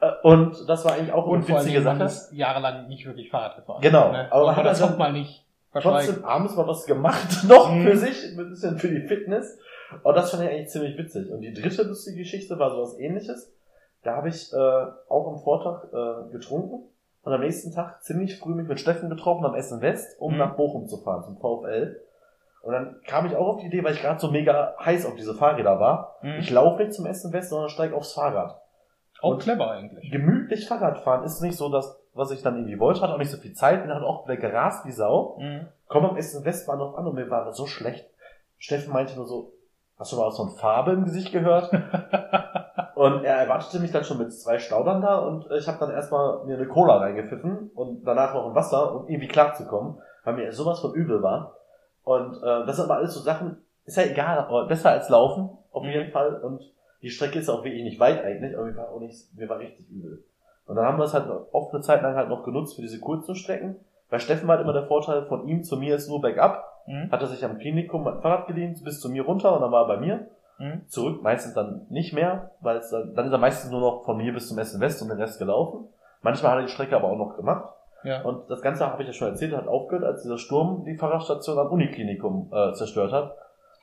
Äh, 0.00 0.10
und 0.22 0.68
das 0.68 0.84
war 0.84 0.94
eigentlich 0.94 1.12
auch 1.12 1.26
eine 1.32 1.46
witzige 1.46 1.82
Sache. 1.82 2.04
Ist 2.04 2.32
jahrelang 2.32 2.88
nicht 2.88 3.06
wirklich 3.06 3.30
Fahrrad 3.30 3.56
gefahren. 3.56 3.80
Genau. 3.80 4.12
Ne? 4.12 4.30
Aber 4.30 4.46
man 4.46 4.56
hat 4.56 4.66
das 4.66 4.82
auch 4.82 4.96
mal 4.96 5.12
nicht 5.12 5.44
trotzdem 5.72 6.24
abends 6.24 6.56
mal 6.56 6.66
was 6.66 6.86
gemacht 6.86 7.44
noch 7.48 7.72
mhm. 7.72 7.82
für 7.82 7.96
sich, 7.96 8.24
ein 8.24 8.36
bisschen 8.36 8.78
für 8.78 8.88
die 8.88 9.06
Fitness. 9.06 9.58
Und 10.02 10.16
das 10.16 10.30
fand 10.30 10.42
ich 10.42 10.50
eigentlich 10.50 10.68
ziemlich 10.68 10.98
witzig. 10.98 11.30
Und 11.30 11.40
die 11.40 11.52
dritte 11.52 11.82
lustige 11.82 12.18
Geschichte 12.18 12.58
war 12.58 12.70
sowas 12.70 12.98
ähnliches. 12.98 13.52
Da 14.02 14.16
habe 14.16 14.28
ich 14.28 14.52
äh, 14.52 14.56
auch 14.56 15.28
am 15.28 15.38
Vortag 15.38 15.84
äh, 15.92 16.30
getrunken 16.32 16.88
und 17.22 17.32
am 17.32 17.40
nächsten 17.40 17.72
Tag 17.72 18.02
ziemlich 18.02 18.38
früh 18.38 18.54
mich 18.54 18.68
mit 18.68 18.80
Steffen 18.80 19.10
getroffen 19.10 19.44
am 19.44 19.54
Essen 19.54 19.80
West, 19.80 20.20
um 20.20 20.32
mhm. 20.32 20.38
nach 20.38 20.56
Bochum 20.56 20.86
zu 20.86 20.98
fahren, 20.98 21.24
zum 21.24 21.36
VfL. 21.38 22.00
Und 22.66 22.72
dann 22.72 23.00
kam 23.06 23.26
ich 23.26 23.36
auch 23.36 23.46
auf 23.46 23.60
die 23.60 23.66
Idee, 23.66 23.84
weil 23.84 23.94
ich 23.94 24.02
gerade 24.02 24.18
so 24.18 24.30
mega 24.30 24.74
heiß 24.84 25.06
auf 25.06 25.14
diese 25.14 25.34
Fahrräder 25.34 25.78
war. 25.78 26.16
Mhm. 26.22 26.38
Ich 26.40 26.50
laufe 26.50 26.82
nicht 26.82 26.94
zum 26.94 27.06
Essen 27.06 27.32
West, 27.32 27.50
sondern 27.50 27.68
steige 27.68 27.94
aufs 27.94 28.12
Fahrrad. 28.12 28.60
Auch 29.22 29.30
und 29.30 29.42
clever 29.42 29.70
eigentlich. 29.70 30.10
Gemütlich 30.10 30.66
Fahrrad 30.68 30.98
fahren 30.98 31.24
ist 31.24 31.40
nicht 31.40 31.56
so 31.56 31.70
das, 31.70 31.98
was 32.12 32.30
ich 32.32 32.42
dann 32.42 32.56
irgendwie 32.56 32.78
wollte, 32.78 33.00
hatte 33.00 33.14
auch 33.14 33.18
nicht 33.18 33.30
so 33.30 33.38
viel 33.38 33.54
Zeit, 33.54 33.82
bin 33.82 33.92
halt 33.92 34.02
auch 34.02 34.24
wieder 34.24 34.36
gerast 34.36 34.84
wie 34.84 34.92
Sau. 34.92 35.38
Mhm. 35.40 35.68
Komm 35.88 36.04
am 36.04 36.16
Essen 36.16 36.44
Westbahnhof 36.44 36.96
an 36.96 37.06
und 37.06 37.14
mir 37.14 37.30
war 37.30 37.44
das 37.44 37.56
so 37.56 37.66
schlecht. 37.66 38.10
Steffen 38.58 38.92
meinte 38.92 39.14
nur 39.14 39.26
so, 39.26 39.52
Hast 39.98 40.12
du 40.12 40.16
mal 40.16 40.26
was 40.26 40.36
von 40.36 40.50
Farbe 40.50 40.92
im 40.92 41.04
Gesicht 41.04 41.32
gehört? 41.32 41.72
und 42.96 43.24
er 43.24 43.36
erwartete 43.36 43.80
mich 43.80 43.92
dann 43.92 44.04
schon 44.04 44.18
mit 44.18 44.32
zwei 44.32 44.58
Staudern 44.58 45.00
da 45.00 45.18
und 45.20 45.50
ich 45.52 45.66
habe 45.66 45.78
dann 45.78 45.90
erstmal 45.90 46.44
mir 46.44 46.56
eine 46.56 46.68
Cola 46.68 46.98
reingepfiffen 46.98 47.70
und 47.74 48.04
danach 48.04 48.34
noch 48.34 48.46
ein 48.46 48.54
Wasser, 48.54 48.94
um 48.94 49.08
irgendwie 49.08 49.28
klarzukommen, 49.28 49.98
weil 50.24 50.34
mir 50.34 50.52
sowas 50.52 50.80
von 50.80 50.92
übel 50.92 51.22
war. 51.22 51.54
Und 52.06 52.36
äh, 52.42 52.64
das 52.64 52.76
sind 52.76 52.86
aber 52.86 52.96
alles 52.96 53.12
so 53.12 53.20
Sachen, 53.20 53.58
ist 53.84 53.98
ja 53.98 54.04
egal, 54.04 54.38
aber 54.38 54.66
besser 54.66 54.90
als 54.90 55.10
laufen, 55.10 55.50
auf 55.70 55.82
mhm. 55.82 55.90
jeden 55.90 56.10
Fall. 56.12 56.36
Und 56.42 56.62
die 57.02 57.10
Strecke 57.10 57.38
ist 57.38 57.50
auch 57.50 57.62
wirklich 57.62 57.82
nicht 57.82 58.00
weit 58.00 58.24
eigentlich, 58.24 58.56
aber 58.56 58.64
mir 58.64 58.76
war 58.76 58.88
auch 58.88 59.00
nicht, 59.00 59.36
mir 59.36 59.48
war 59.48 59.58
richtig 59.58 59.90
übel. 59.90 60.24
Und 60.66 60.76
dann 60.76 60.86
haben 60.86 60.98
wir 60.98 61.04
es 61.04 61.12
halt 61.12 61.28
oft 61.52 61.74
eine 61.74 61.82
Zeit 61.82 62.02
lang 62.02 62.16
halt 62.16 62.30
noch 62.30 62.44
genutzt 62.44 62.76
für 62.76 62.82
diese 62.82 62.98
kurzen 62.98 63.34
Strecken. 63.34 63.76
Bei 64.08 64.18
Steffen 64.18 64.48
war 64.48 64.56
halt 64.56 64.64
immer 64.64 64.72
der 64.72 64.86
Vorteil, 64.86 65.26
von 65.26 65.46
ihm 65.46 65.62
zu 65.62 65.76
mir 65.76 65.96
ist 65.96 66.08
nur 66.08 66.22
bergab 66.22 66.76
Mhm. 66.86 67.10
Hat 67.10 67.20
er 67.20 67.26
sich 67.26 67.44
am 67.44 67.58
Klinikum 67.58 68.06
ein 68.06 68.20
Fahrrad 68.20 68.46
geliehen, 68.46 68.78
bis 68.84 69.00
zu 69.00 69.10
mir 69.10 69.24
runter 69.24 69.54
und 69.54 69.62
dann 69.62 69.72
war 69.72 69.84
er 69.84 69.96
bei 69.96 69.96
mir. 69.98 70.28
Mhm. 70.58 70.88
Zurück 70.88 71.22
meistens 71.22 71.54
dann 71.54 71.86
nicht 71.90 72.14
mehr, 72.14 72.52
weil 72.60 72.78
es 72.78 72.90
dann, 72.90 73.14
dann 73.14 73.26
ist 73.26 73.32
er 73.32 73.38
meistens 73.38 73.70
nur 73.70 73.80
noch 73.80 74.04
von 74.04 74.16
mir 74.16 74.32
bis 74.32 74.48
zum 74.48 74.58
Essen 74.58 74.80
West 74.80 75.02
und 75.02 75.08
den 75.08 75.18
Rest 75.18 75.38
gelaufen. 75.38 75.88
Manchmal 76.22 76.52
hat 76.52 76.58
er 76.60 76.66
die 76.66 76.72
Strecke 76.72 76.96
aber 76.96 77.08
auch 77.08 77.18
noch 77.18 77.36
gemacht. 77.36 77.72
Ja. 78.06 78.22
Und 78.22 78.48
das 78.48 78.62
Ganze 78.62 78.86
habe 78.86 79.02
ich 79.02 79.08
ja 79.08 79.12
schon 79.14 79.28
erzählt, 79.28 79.52
hat 79.54 79.66
aufgehört, 79.68 80.04
als 80.04 80.22
dieser 80.22 80.38
Sturm 80.38 80.84
die 80.84 80.96
Fahrradstation 80.96 81.58
am 81.58 81.68
Uniklinikum 81.72 82.50
äh, 82.52 82.72
zerstört 82.74 83.12
hat. 83.12 83.36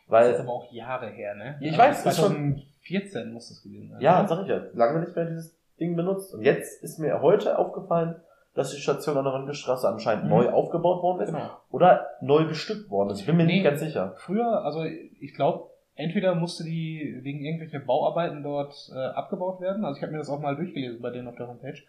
Weil, 0.08 0.30
das 0.32 0.40
ist 0.40 0.44
aber 0.46 0.54
auch 0.54 0.72
Jahre 0.72 1.08
her, 1.10 1.36
ne? 1.36 1.58
Ich 1.62 1.78
weiß, 1.78 2.04
2014 2.04 3.32
muss 3.34 3.50
das 3.50 3.62
gewesen 3.64 3.90
sein. 3.90 4.02
Ja, 4.02 4.22
ne? 4.22 4.28
sag 4.28 4.42
ich 4.44 4.48
ja. 4.48 4.62
Lange 4.74 5.00
nicht 5.02 5.16
mehr 5.16 5.26
dieses 5.26 5.56
Ding 5.80 5.96
benutzt. 5.96 6.34
Und 6.34 6.44
jetzt 6.44 6.84
ist 6.84 7.00
mir 7.00 7.22
heute 7.22 7.58
aufgefallen, 7.58 8.16
dass 8.54 8.72
die 8.72 8.80
Station 8.82 9.18
an 9.18 9.24
der 9.24 9.34
Röntgenstraße 9.34 9.88
anscheinend 9.88 10.26
Mhm. 10.26 10.30
neu 10.30 10.50
aufgebaut 10.50 11.02
worden 11.02 11.22
ist 11.22 11.32
Genau. 11.34 11.50
oder 11.72 12.08
neu 12.22 12.46
bestückt 12.46 12.90
worden 12.90 13.10
ist. 13.10 13.22
Ich 13.22 13.26
bin 13.26 13.36
mir 13.38 13.46
Nee. 13.46 13.56
nicht 13.56 13.64
ganz 13.64 13.80
sicher. 13.80 14.14
Früher, 14.18 14.64
also 14.64 14.84
ich 14.84 15.34
glaube, 15.34 15.70
entweder 15.96 16.36
musste 16.36 16.64
die 16.64 17.20
wegen 17.24 17.44
irgendwelcher 17.44 17.80
Bauarbeiten 17.80 18.44
dort 18.44 18.76
äh, 18.94 19.00
abgebaut 19.00 19.60
werden. 19.60 19.84
Also 19.86 19.98
ich 19.98 20.04
habe 20.04 20.12
mir 20.12 20.20
das 20.20 20.30
auch 20.30 20.40
mal 20.40 20.56
durchgelesen 20.56 21.02
bei 21.02 21.10
denen 21.10 21.28
auf 21.28 21.36
der 21.36 21.48
Homepage. 21.48 21.80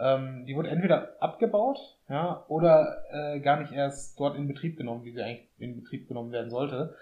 Ähm, 0.00 0.44
die 0.46 0.56
wurde 0.56 0.70
entweder 0.70 1.10
abgebaut, 1.20 1.78
ja, 2.08 2.44
oder 2.48 3.02
äh, 3.10 3.40
gar 3.40 3.60
nicht 3.60 3.72
erst 3.72 4.18
dort 4.18 4.36
in 4.36 4.48
Betrieb 4.48 4.76
genommen, 4.76 5.04
wie 5.04 5.12
sie 5.12 5.22
eigentlich 5.22 5.48
in 5.58 5.76
Betrieb 5.76 6.08
genommen 6.08 6.32
werden 6.32 6.50
sollte. 6.50 6.94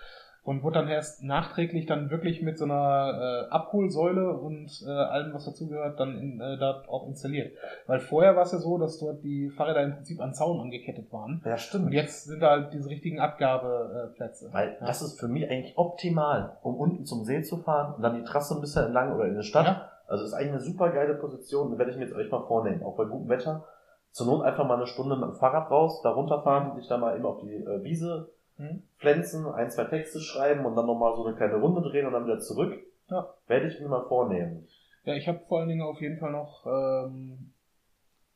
Und 0.45 0.63
wurde 0.63 0.79
dann 0.79 0.89
erst 0.89 1.23
nachträglich 1.23 1.85
dann 1.85 2.09
wirklich 2.09 2.41
mit 2.41 2.57
so 2.57 2.65
einer 2.65 3.47
äh, 3.51 3.51
Abholsäule 3.51 4.33
und 4.33 4.83
äh, 4.87 4.91
allem, 4.91 5.35
was 5.35 5.45
dazugehört, 5.45 6.01
dann 6.01 6.17
in, 6.17 6.41
äh, 6.41 6.57
da 6.57 6.85
auch 6.89 7.07
installiert. 7.07 7.53
Weil 7.87 8.01
vorher 8.01 8.35
war 8.35 8.45
es 8.45 8.53
ja 8.53 8.59
so, 8.59 8.79
dass 8.79 8.99
dort 8.99 9.23
die 9.23 9.51
Fahrräder 9.51 9.83
im 9.83 9.97
Prinzip 9.97 10.23
an 10.23 10.33
Zaun 10.33 10.59
angekettet 10.59 11.13
waren. 11.13 11.43
Ja, 11.45 11.53
Und 11.53 11.61
stimmt. 11.61 11.93
jetzt 11.93 12.25
sind 12.25 12.41
da 12.41 12.51
halt 12.51 12.73
diese 12.73 12.89
richtigen 12.89 13.21
Abgabeplätze. 13.21 14.49
Weil 14.51 14.79
ja. 14.81 14.87
das 14.87 15.03
ist 15.03 15.21
für 15.21 15.29
mich 15.29 15.51
eigentlich 15.51 15.77
optimal, 15.77 16.57
um 16.63 16.77
unten 16.77 17.05
zum 17.05 17.25
See 17.25 17.43
zu 17.43 17.59
fahren 17.59 17.97
und 17.97 18.03
dann 18.03 18.15
die 18.15 18.25
Trasse 18.25 18.55
ein 18.55 18.63
bisschen 18.63 18.87
entlang 18.87 19.13
oder 19.13 19.27
in 19.27 19.37
die 19.37 19.43
Stadt. 19.43 19.67
Ja. 19.67 19.91
Also 20.09 20.25
ist 20.25 20.33
eigentlich 20.33 20.53
eine 20.53 20.61
super 20.61 20.91
geile 20.91 21.15
Position, 21.15 21.79
werde 21.79 21.93
ich 21.93 21.97
mir 21.97 22.05
jetzt 22.05 22.15
euch 22.17 22.31
mal 22.31 22.47
vornehmen, 22.47 22.83
auch 22.83 22.97
bei 22.97 23.05
gutem 23.05 23.29
Wetter. 23.29 23.65
Zur 24.11 24.27
Not 24.27 24.45
einfach 24.45 24.67
mal 24.67 24.77
eine 24.77 24.87
Stunde 24.87 25.17
mit 25.17 25.29
dem 25.29 25.35
Fahrrad 25.37 25.71
raus, 25.71 26.01
da 26.03 26.11
runterfahren, 26.11 26.75
sich 26.77 26.89
da 26.89 26.97
mal 26.97 27.15
eben 27.15 27.27
auf 27.27 27.41
die 27.41 27.55
äh, 27.55 27.85
Wiese 27.85 28.31
Mhm. 28.59 28.83
pflanzen, 28.99 29.47
ein, 29.47 29.71
zwei 29.71 29.85
Texte 29.85 30.21
schreiben 30.21 30.67
und 30.67 30.75
dann 30.75 30.87
nochmal 30.87 31.15
so 31.15 31.25
eine 31.25 31.37
kleine 31.37 31.57
Runde 31.57 31.81
drehen 31.81 32.07
und 32.07 32.13
dann 32.13 32.25
wieder 32.25 32.41
zurück. 32.41 32.77
Ja. 33.09 33.33
Werde 33.47 33.69
ich 33.69 33.81
mir 33.81 33.89
mal 33.89 34.05
vornehmen. 34.09 34.67
Ja, 35.05 35.15
ich 35.15 35.29
habe 35.29 35.41
vor 35.49 35.61
allen 35.61 35.69
Dingen 35.69 35.83
auf 35.83 36.01
jeden 36.01 36.19
Fall 36.19 36.33
noch, 36.33 36.67
ähm, 36.67 37.53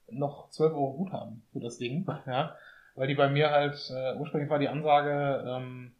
noch 0.08 0.48
12 0.50 0.72
Euro 0.74 0.92
Guthaben 0.92 1.42
für 1.52 1.60
das 1.60 1.76
Ding. 1.78 2.06
Ja, 2.26 2.54
weil 2.94 3.08
die 3.08 3.14
bei 3.14 3.28
mir 3.28 3.50
halt, 3.50 3.74
äh, 3.94 4.16
ursprünglich 4.16 4.48
war 4.50 4.58
die 4.58 4.68
Ansage, 4.68 5.44
ähm, 5.46 5.92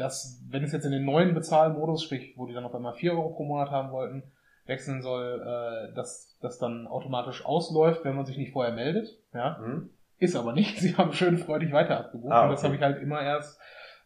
dass 0.00 0.42
wenn 0.48 0.64
es 0.64 0.72
jetzt 0.72 0.84
in 0.84 0.92
den 0.92 1.04
neuen 1.04 1.34
Bezahlmodus, 1.34 2.02
sprich, 2.04 2.34
wo 2.36 2.46
die 2.46 2.54
dann 2.54 2.64
auf 2.64 2.74
einmal 2.74 2.94
4 2.94 3.12
Euro 3.12 3.30
pro 3.30 3.44
Monat 3.44 3.70
haben 3.70 3.92
wollten, 3.92 4.22
wechseln 4.66 5.02
soll, 5.02 5.40
äh, 5.42 5.94
dass 5.94 6.36
das 6.40 6.58
dann 6.58 6.86
automatisch 6.86 7.44
ausläuft, 7.44 8.04
wenn 8.04 8.16
man 8.16 8.26
sich 8.26 8.38
nicht 8.38 8.52
vorher 8.52 8.72
meldet. 8.72 9.18
Ja, 9.34 9.58
Hm? 9.58 9.90
ist 10.18 10.36
aber 10.36 10.52
nicht. 10.52 10.78
Sie 10.80 10.96
haben 10.96 11.12
schön 11.12 11.38
freudig 11.38 11.72
weiter 11.72 11.98
abgebucht. 11.98 12.32
Ah, 12.32 12.44
Und 12.44 12.50
das 12.50 12.60
okay. 12.60 12.66
habe 12.66 12.76
ich 12.76 12.82
halt 12.82 13.02
immer 13.02 13.20
erst 13.22 13.60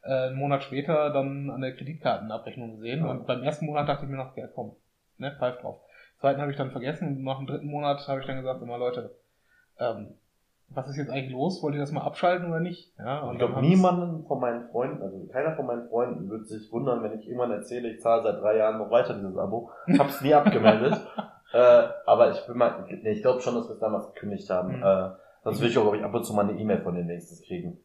äh, 0.05 0.29
einen 0.29 0.37
Monat 0.37 0.63
später 0.63 1.11
dann 1.11 1.51
an 1.51 1.61
der 1.61 1.75
Kreditkartenabrechnung 1.75 2.77
gesehen. 2.77 3.05
Ah. 3.05 3.11
Und 3.11 3.27
beim 3.27 3.43
ersten 3.43 3.67
Monat 3.67 3.89
dachte 3.89 4.05
ich 4.05 4.11
mir 4.11 4.17
noch, 4.17 4.37
ja 4.37 4.47
komm, 4.47 4.77
ne, 5.19 5.35
pfeif 5.39 5.59
drauf. 5.61 5.81
Zweiten 6.21 6.41
habe 6.41 6.51
ich 6.51 6.57
dann 6.57 6.71
vergessen 6.71 7.09
und 7.09 7.23
nach 7.25 7.39
dem 7.39 7.47
dritten 7.47 7.67
Monat 7.67 8.07
habe 8.09 8.21
ich 8.21 8.27
dann 8.27 8.37
gesagt, 8.37 8.63
immer 8.63 8.79
Leute, 8.79 9.15
ähm, 9.79 10.15
was 10.75 10.89
ist 10.89 10.97
jetzt 10.97 11.11
eigentlich 11.11 11.33
los? 11.33 11.63
Wollt 11.63 11.75
ihr 11.75 11.81
das 11.81 11.93
mal 11.93 12.03
abschalten 12.03 12.49
oder 12.49 12.61
nicht? 12.61 12.93
Ja, 12.99 13.21
Und 13.23 13.33
ich 13.35 13.39
glaube, 13.39 13.61
niemanden 13.61 14.27
von 14.27 14.41
meinen 14.41 14.69
Freunden, 14.69 15.03
also 15.03 15.27
keiner 15.33 15.55
von 15.57 15.67
meinen 15.67 15.89
Freunden 15.89 16.29
wird 16.29 16.47
sich 16.47 16.71
wundern, 16.73 17.03
wenn 17.03 17.19
ich 17.19 17.27
irgendwann 17.27 17.51
erzähle, 17.53 17.89
ich 17.89 18.01
zahle 18.01 18.23
seit 18.23 18.41
drei 18.41 18.57
Jahren 18.57 18.79
noch 18.79 18.91
weiter 18.91 19.15
dieses 19.15 19.37
Abo. 19.37 19.71
Hab's 19.99 20.21
nie 20.21 20.35
abgemeldet. 20.35 20.95
äh, 21.53 21.83
aber 22.07 22.31
ich 22.31 22.47
bin 22.47 22.57
mal, 22.57 22.85
nee, 22.89 23.11
ich 23.11 23.23
glaube 23.23 23.41
schon, 23.41 23.55
dass 23.55 23.69
wir 23.69 23.75
es 23.75 23.81
damals 23.81 24.13
gekündigt 24.15 24.49
haben. 24.51 24.77
Mhm. 24.77 24.83
Äh, 24.83 25.11
sonst 25.45 25.61
würde 25.61 25.71
ich 25.71 25.79
auch, 25.79 25.83
glaube 25.83 25.99
ich, 25.99 26.05
ab 26.05 26.15
und 26.15 26.25
zu 26.25 26.35
mal 26.35 26.49
eine 26.49 26.59
E-Mail 26.59 26.83
von 26.83 26.95
den 26.95 27.07
nächstes 27.07 27.43
kriegen. 27.43 27.79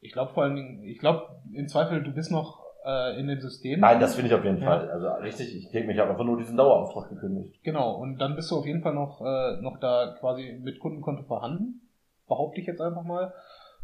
Ich 0.00 0.12
glaube 0.12 0.32
vor 0.34 0.42
allen 0.44 0.54
Dingen, 0.56 0.84
ich 0.84 0.98
glaube 0.98 1.22
im 1.52 1.66
Zweifel, 1.68 2.02
du 2.02 2.12
bist 2.12 2.30
noch 2.30 2.62
äh, 2.84 3.18
in 3.18 3.26
dem 3.26 3.40
System. 3.40 3.80
Nein, 3.80 3.98
das 4.00 4.14
finde 4.14 4.28
ich 4.28 4.34
auf 4.34 4.44
jeden 4.44 4.58
Ja. 4.60 4.66
Fall. 4.66 4.90
Also 4.90 5.08
richtig, 5.22 5.56
ich 5.56 5.70
denke, 5.70 5.92
ich 5.92 5.98
habe 5.98 6.10
einfach 6.10 6.24
nur 6.24 6.36
diesen 6.36 6.56
Dauerauftrag 6.56 7.08
gekündigt. 7.08 7.58
Genau, 7.64 7.94
und 7.96 8.18
dann 8.18 8.36
bist 8.36 8.50
du 8.50 8.56
auf 8.56 8.66
jeden 8.66 8.82
Fall 8.82 8.92
noch, 8.94 9.22
äh, 9.22 9.60
noch 9.62 9.78
da 9.80 10.14
quasi 10.20 10.60
mit 10.62 10.78
Kundenkonto 10.80 11.22
vorhanden, 11.24 11.83
behaupte 12.28 12.60
ich 12.60 12.66
jetzt 12.66 12.80
einfach 12.80 13.02
mal, 13.04 13.32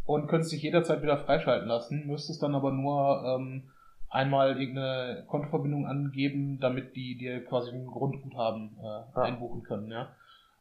und 0.06 0.26
könntest 0.28 0.52
dich 0.52 0.62
jederzeit 0.62 1.02
wieder 1.02 1.18
freischalten 1.18 1.68
lassen, 1.68 2.06
müsstest 2.06 2.42
dann 2.42 2.54
aber 2.54 2.72
nur 2.72 3.22
ähm, 3.24 3.70
einmal 4.08 4.58
irgendeine 4.60 5.24
Kontoverbindung 5.28 5.86
angeben, 5.86 6.58
damit 6.60 6.96
die 6.96 7.16
dir 7.16 7.44
quasi 7.44 7.70
ein 7.70 7.86
Grundguthaben 7.86 8.76
äh, 8.82 8.86
Ah. 8.86 9.22
einbuchen 9.22 9.62
können, 9.62 9.90
ja. 9.90 10.08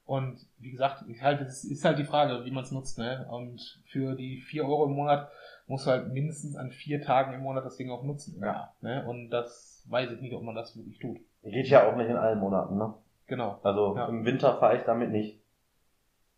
Und 0.06 0.40
wie 0.60 0.72
gesagt, 0.72 1.04
ich 1.08 1.22
halt, 1.22 1.40
es 1.42 1.64
ist 1.64 1.86
halt 1.86 2.00
die 2.00 2.04
Frage, 2.04 2.44
wie 2.46 2.52
man 2.52 2.64
es 2.64 2.72
nutzt, 2.72 2.98
ne? 2.98 3.28
Und 3.30 3.80
für 3.86 4.16
die 4.16 4.42
4 4.42 4.66
Euro 4.66 4.86
im 4.86 4.94
Monat 4.94 5.30
musst 5.68 5.86
du 5.86 5.92
halt 5.92 6.12
mindestens 6.12 6.56
an 6.56 6.72
vier 6.72 7.00
Tagen 7.02 7.34
im 7.34 7.42
Monat 7.42 7.64
das 7.64 7.78
Ding 7.78 7.92
auch 7.92 8.04
nutzen. 8.04 8.40
Ja. 8.42 8.74
Ne? 8.82 9.06
Und 9.08 9.30
das 9.30 9.86
weiß 9.88 10.12
ich 10.12 10.20
nicht, 10.22 10.34
ob 10.34 10.42
man 10.42 10.56
das 10.56 10.76
wirklich 10.76 10.98
tut. 10.98 11.18
Geht 11.44 11.68
ja 11.68 11.88
auch 11.88 11.96
nicht 11.96 12.10
in 12.10 12.16
allen 12.18 12.40
Monaten, 12.40 12.76
ne? 12.78 12.94
Genau. 13.28 13.60
Also 13.62 13.96
Ja. 13.96 14.08
im 14.08 14.26
Winter 14.26 14.56
fahre 14.58 14.78
ich 14.78 14.84
damit 14.84 15.12
nicht. 15.12 15.39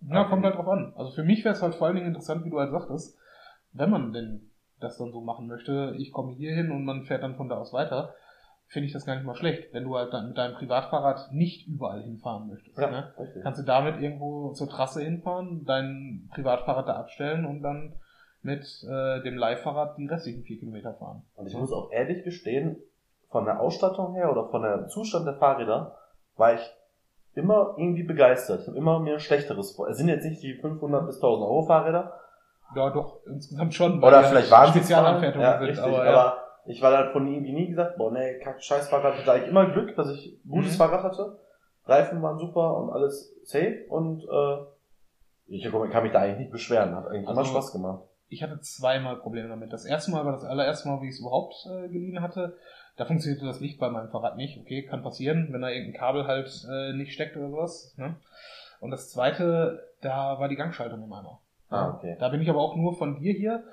Ja, 0.10 0.24
kommt 0.26 0.44
halt 0.44 0.56
drauf 0.56 0.68
an. 0.68 0.94
Also 0.96 1.12
für 1.12 1.24
mich 1.24 1.44
wäre 1.44 1.56
es 1.56 1.62
halt 1.62 1.76
vor 1.76 1.88
allen 1.88 1.96
Dingen 1.96 2.08
interessant, 2.08 2.44
wie 2.46 2.50
du 2.50 2.60
halt 2.60 2.72
sagtest, 2.72 3.18
wenn 3.74 3.90
man 3.90 4.12
denn 4.14 4.52
das 4.80 4.98
dann 4.98 5.12
so 5.12 5.22
machen 5.22 5.48
möchte, 5.48 5.94
ich 5.98 6.12
komme 6.12 6.34
hier 6.34 6.54
hin 6.54 6.72
und 6.72 6.86
man 6.86 7.04
fährt 7.04 7.24
dann 7.24 7.36
von 7.36 7.50
da 7.50 7.58
aus 7.58 7.72
weiter, 7.72 8.16
finde 8.68 8.88
ich 8.88 8.94
das 8.94 9.06
gar 9.06 9.16
nicht 9.16 9.26
mal 9.26 9.36
schlecht, 9.36 9.74
wenn 9.74 9.84
du 9.84 9.96
halt 9.96 10.14
dann 10.14 10.30
mit 10.30 10.38
deinem 10.38 10.56
Privatfahrrad 10.56 11.32
nicht 11.32 11.68
überall 11.68 12.02
hinfahren 12.02 12.48
möchtest. 12.48 12.78
Ne? 12.78 13.14
richtig. 13.20 13.44
Kannst 13.44 13.60
du 13.60 13.66
damit 13.66 14.02
irgendwo 14.02 14.54
zur 14.54 14.70
Trasse 14.70 15.04
hinfahren, 15.04 15.66
dein 15.66 16.30
Privatfahrrad 16.34 16.88
da 16.88 16.96
abstellen 16.96 17.46
und 17.46 17.62
dann 17.62 17.94
mit 18.42 18.66
äh, 18.90 19.22
dem 19.22 19.38
Leihfahrrad 19.38 19.98
die 19.98 20.08
restlichen 20.08 20.44
vier 20.44 20.58
Kilometer 20.58 20.94
fahren. 20.94 21.24
Und 21.36 21.48
ich 21.48 21.54
muss 21.54 21.72
auch 21.72 21.92
ehrlich 21.92 22.24
gestehen, 22.24 22.78
von 23.30 23.46
der 23.46 23.60
Ausstattung 23.60 24.14
her 24.14 24.32
oder 24.32 24.50
von 24.50 24.62
der 24.62 24.88
Zustand 24.88 25.28
der 25.28 25.36
Fahrräder 25.36 25.98
war 26.38 26.54
ich 26.56 26.62
immer 27.36 27.76
irgendwie 27.78 28.04
begeistert. 28.04 28.62
Ich 28.62 28.68
habe 28.68 28.78
immer 28.78 29.00
mir 29.00 29.20
Schlechteres 29.20 29.72
vor. 29.76 29.88
Es 29.90 29.98
sind 29.98 30.08
jetzt 30.10 30.26
nicht 30.26 30.42
die 30.44 30.56
500 30.56 31.06
bis 31.06 31.16
1000 31.18 31.46
Euro 31.46 31.64
Fahrräder. 31.66 32.14
Ja, 32.76 32.90
doch, 32.90 33.20
insgesamt 33.26 33.74
schon. 33.74 34.02
Oder 34.04 34.24
vielleicht 34.24 34.50
halt 34.50 34.52
waren 34.52 34.70
Spezialanfertigungen 34.70 35.52
ja, 35.52 35.58
sind, 35.60 35.68
richtig, 35.68 35.84
aber, 35.86 35.98
aber, 36.02 36.12
ja. 36.14 36.38
ich 36.66 36.82
war 36.82 36.96
halt 36.98 37.12
von 37.12 37.28
irgendwie 37.28 37.54
nie 37.54 37.68
gesagt, 37.68 37.98
boah, 37.98 38.12
nee, 38.12 38.40
kack, 38.40 38.64
scheiß 38.64 38.90
Fahrrad. 38.90 39.16
Ich 39.16 39.22
hatte 39.22 39.34
eigentlich 39.34 39.50
immer 39.50 39.70
Glück, 39.72 39.96
dass 39.96 40.10
ich 40.12 40.40
ein 40.46 40.50
gutes 40.50 40.74
Mhm. 40.74 40.78
Fahrrad 40.78 41.04
hatte. 41.04 41.38
Reifen 41.86 42.22
waren 42.22 42.38
super 42.38 42.78
und 42.78 42.92
alles 42.92 43.36
safe 43.44 43.86
und 43.90 44.24
äh, 44.24 44.58
ich 45.48 45.70
kann 45.70 46.04
mich 46.04 46.12
da 46.14 46.20
eigentlich 46.20 46.40
nicht 46.40 46.52
beschweren. 46.52 46.96
Hat 46.96 47.08
eigentlich 47.08 47.28
Also- 47.28 47.42
immer 47.42 47.50
Spaß 47.50 47.74
gemacht. 47.74 48.04
ich 48.30 48.42
hatte 48.44 48.60
zweimal 48.62 49.18
Probleme 49.18 49.50
damit. 49.50 49.74
Das 49.74 49.84
erste 49.84 50.12
Mal 50.12 50.24
war 50.26 50.32
das 50.34 50.46
allererste 50.46 50.88
Mal, 50.88 51.02
wie 51.02 51.08
ich 51.08 51.16
es 51.16 51.20
überhaupt 51.20 51.54
äh, 51.70 51.90
geliehen 51.90 52.22
hatte. 52.22 52.56
Da 52.98 53.06
funktionierte 53.06 53.46
das 53.46 53.60
Licht 53.60 53.80
bei 53.80 53.90
meinem 53.90 54.10
Fahrrad 54.10 54.38
nicht. 54.38 54.60
Okay, 54.60 54.84
kann 54.84 55.04
passieren, 55.04 55.48
wenn 55.52 55.62
da 55.62 55.70
irgendein 55.70 56.00
Kabel 56.00 56.28
halt 56.28 56.66
äh, 56.70 56.94
nicht 56.94 57.14
steckt 57.14 57.38
oder 57.38 57.50
sowas. 57.50 57.94
Ne? 57.98 58.16
Und 58.80 58.92
das 58.92 59.10
zweite, 59.10 59.88
da 60.02 60.40
war 60.40 60.50
die 60.50 60.56
Gangschaltung 60.56 61.04
im 61.04 61.14
Eimer. 61.14 61.40
Ah, 61.70 61.90
okay. 61.90 62.18
Da 62.20 62.30
bin 62.30 62.42
ich 62.42 62.50
aber 62.50 62.60
auch 62.60 62.76
nur 62.76 62.98
von 62.98 63.20
dir 63.20 63.34
hier. 63.34 63.64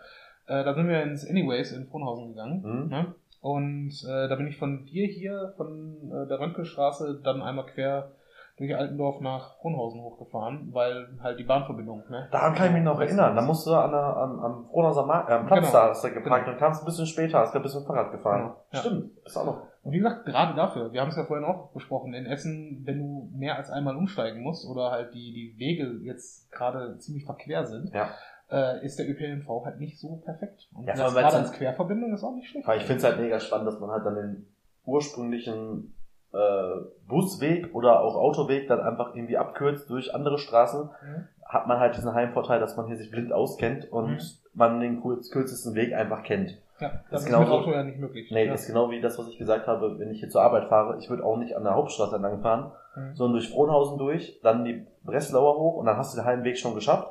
Äh, 0.47 0.64
da 0.64 0.75
sind 0.75 0.89
wir 0.89 1.03
ins 1.03 1.29
Anyways 1.29 1.73
in 1.73 1.87
Frohnhausen 1.87 2.29
gegangen. 2.29 2.62
Mhm. 2.62 2.89
Ne? 2.89 3.14
Und 3.41 3.93
äh, 4.09 4.29
da 4.29 4.35
bin 4.37 4.47
ich 4.47 4.57
von 4.57 4.85
dir 4.87 5.07
hier, 5.07 5.55
von 5.57 6.11
äh, 6.11 6.29
der 6.29 6.41
Röntgenstraße, 6.41 7.21
dann 7.23 7.43
einmal 7.43 7.66
quer 7.66 8.12
durch 8.59 8.77
Altendorf 8.77 9.21
nach 9.21 9.57
Frohnhausen 9.61 10.01
hochgefahren, 10.01 10.69
weil 10.73 11.09
halt 11.23 11.39
die 11.39 11.45
Bahnverbindung, 11.45 12.03
ne? 12.11 12.29
Daran 12.33 12.55
kann 12.55 12.67
ich 12.69 12.73
mich 12.75 12.83
noch 12.83 13.01
erinnern. 13.01 13.35
Da 13.37 13.43
musst 13.43 13.67
du 13.67 13.73
an 13.75 13.91
der, 13.93 14.01
am, 14.17 14.41
am 14.41 14.67
Frohnhauser 14.71 15.07
Markt, 15.07 15.31
äh, 15.31 15.35
am 15.35 15.47
Platz 15.47 15.61
Genau. 15.61 15.73
da 15.73 15.89
hast 15.91 16.05
du 16.05 16.11
geparkt 16.13 16.45
Genau. 16.45 16.55
und 16.57 16.61
kamst 16.61 16.83
ein 16.83 16.87
bisschen 16.87 17.07
später, 17.07 17.39
hast 17.39 17.55
ein 17.55 17.63
bisschen 17.63 17.85
Fahrrad 17.87 18.11
gefahren. 18.13 18.41
Genau. 18.43 18.57
Ja. 18.73 18.79
Stimmt, 18.81 19.11
ist 19.25 19.37
auch 19.37 19.47
noch. 19.47 19.63
Und 19.85 19.93
wie 19.93 19.99
gesagt, 19.99 20.27
gerade 20.27 20.55
dafür, 20.55 20.93
wir 20.93 21.01
haben 21.01 21.09
es 21.09 21.17
ja 21.17 21.25
vorhin 21.25 21.47
auch 21.47 21.71
besprochen, 21.71 22.13
in 22.15 22.27
Essen, 22.27 22.83
wenn 22.85 22.99
du 22.99 23.31
mehr 23.33 23.57
als 23.57 23.71
einmal 23.71 23.97
umsteigen 23.97 24.43
musst 24.43 24.69
oder 24.69 24.91
halt 24.91 25.15
die, 25.15 25.33
die 25.33 25.59
Wege 25.59 26.01
jetzt 26.03 26.51
gerade 26.53 26.99
ziemlich 26.99 27.25
verquer 27.25 27.65
sind, 27.65 27.95
Ja. 27.95 28.09
äh, 28.51 28.85
ist 28.85 28.99
der 28.99 29.09
ÖPNV 29.09 29.65
halt 29.65 29.79
nicht 29.79 29.99
so 30.01 30.17
perfekt. 30.25 30.69
Und 30.75 30.87
Ja, 30.87 30.95
das 30.95 31.15
gerade 31.15 31.37
als 31.37 31.53
Querverbindung 31.53 32.13
ist 32.13 32.25
auch 32.25 32.35
nicht 32.35 32.49
schlecht. 32.51 32.67
Weil 32.67 32.79
ich 32.79 32.85
finde 32.85 32.99
es 32.99 33.05
halt 33.05 33.21
mega 33.21 33.39
spannend, 33.41 33.69
dass 33.69 33.79
man 33.81 33.91
halt 33.91 34.05
dann 34.05 34.17
den 34.17 34.47
ursprünglichen 34.85 35.95
äh, 36.33 36.81
Busweg 37.09 37.74
oder 37.74 38.01
auch 38.01 38.14
Autoweg 38.16 38.68
dann 38.68 38.81
einfach 38.81 39.14
irgendwie 39.14 39.37
abkürzt 39.39 39.89
durch 39.91 40.14
andere 40.14 40.39
Straßen. 40.39 40.83
Mhm. 40.85 41.29
Hat 41.45 41.66
man 41.66 41.81
halt 41.81 41.97
diesen 41.97 42.12
Heimvorteil, 42.14 42.61
dass 42.61 42.76
man 42.76 42.87
hier 42.87 42.97
sich 42.97 43.11
blind 43.11 43.33
auskennt 43.33 43.91
und 43.91 44.11
Mhm. 44.12 44.18
man 44.55 44.81
den 44.81 45.01
kürzesten 45.03 45.74
Weg 45.74 45.95
einfach 45.95 46.22
kennt. 46.22 46.59
Ja, 46.81 46.91
Das 46.91 47.01
das 47.11 47.22
ist 47.24 47.31
ist 47.31 47.39
mit 47.41 47.49
Auto 47.49 47.72
ja 47.72 47.83
nicht 47.83 47.99
möglich. 47.99 48.31
Nee, 48.31 48.47
ja. 48.47 48.53
ist 48.55 48.66
genau 48.68 48.91
wie 48.91 49.01
das, 49.01 49.18
was 49.18 49.26
ich 49.29 49.39
gesagt 49.39 49.66
habe, 49.66 49.99
wenn 49.99 50.11
ich 50.12 50.20
hier 50.20 50.29
zur 50.29 50.43
Arbeit 50.43 50.68
fahre. 50.68 50.99
Ich 50.99 51.11
würde 51.11 51.24
auch 51.24 51.37
nicht 51.37 51.57
an 51.57 51.64
der 51.64 51.74
Hauptstraße 51.74 52.14
entlang 52.16 52.41
fahren, 52.41 52.70
Mhm. 52.95 53.14
sondern 53.16 53.33
durch 53.35 53.49
Frohnhausen 53.51 53.99
durch, 53.99 54.39
dann 54.43 54.64
die 54.64 54.87
Breslauer 55.05 55.57
hoch 55.59 55.76
und 55.76 55.87
dann 55.87 55.97
hast 55.97 56.14
du 56.14 56.20
den 56.20 56.26
halben 56.26 56.45
Weg 56.45 56.59
schon 56.59 56.74
geschafft. 56.74 57.09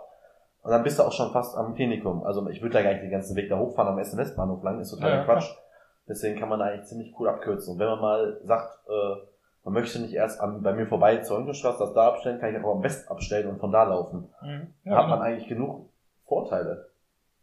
Und 0.63 0.72
dann 0.72 0.84
bist 0.84 0.99
du 0.99 1.03
auch 1.03 1.11
schon 1.11 1.32
fast 1.32 1.57
am 1.57 1.76
Klinikum. 1.76 2.24
Also 2.24 2.47
ich 2.49 2.61
würde 2.61 2.74
da 2.74 2.84
gar 2.84 2.91
nicht 2.91 3.03
den 3.03 3.11
ganzen 3.11 3.36
Weg 3.36 3.49
da 3.49 3.57
hochfahren 3.57 3.91
am 3.91 3.99
Essen-Westbahnhof 3.99 4.63
lang, 4.63 4.80
ist 4.80 4.91
totaler 4.91 5.09
Ja, 5.13 5.18
ja, 5.20 5.24
Quatsch. 5.26 5.49
Deswegen 6.08 6.39
kann 6.39 6.49
man 6.49 6.60
da 6.60 6.66
eigentlich 6.66 6.86
ziemlich 6.86 7.14
cool 7.20 7.28
abkürzen. 7.30 7.74
Und 7.74 7.80
wenn 7.80 7.88
man 7.88 7.99
mal 7.99 8.39
sagt, 8.43 8.80
äh, 8.88 9.16
man 9.64 9.74
möchte 9.74 9.99
nicht 9.99 10.14
erst 10.14 10.39
an, 10.39 10.62
bei 10.64 10.74
mir 10.74 10.88
vorbei 10.88 11.18
zur 11.18 11.38
Röntgenstraße 11.38 11.80
das 11.80 11.93
da 11.93 12.08
abstellen, 12.08 12.39
kann 12.39 12.55
ich 12.55 12.64
auch 12.64 12.76
am 12.76 12.84
West 12.84 13.10
abstellen 13.12 13.47
und 13.47 13.60
von 13.60 13.72
da 13.72 13.84
laufen. 13.84 14.30
Mhm. 14.41 14.74
Da 14.86 14.91
Ja, 14.91 14.97
hat 14.97 15.10
man 15.10 15.20
genau. 15.20 15.22
eigentlich 15.30 15.47
genug 15.49 15.89
Vorteile. 16.26 16.88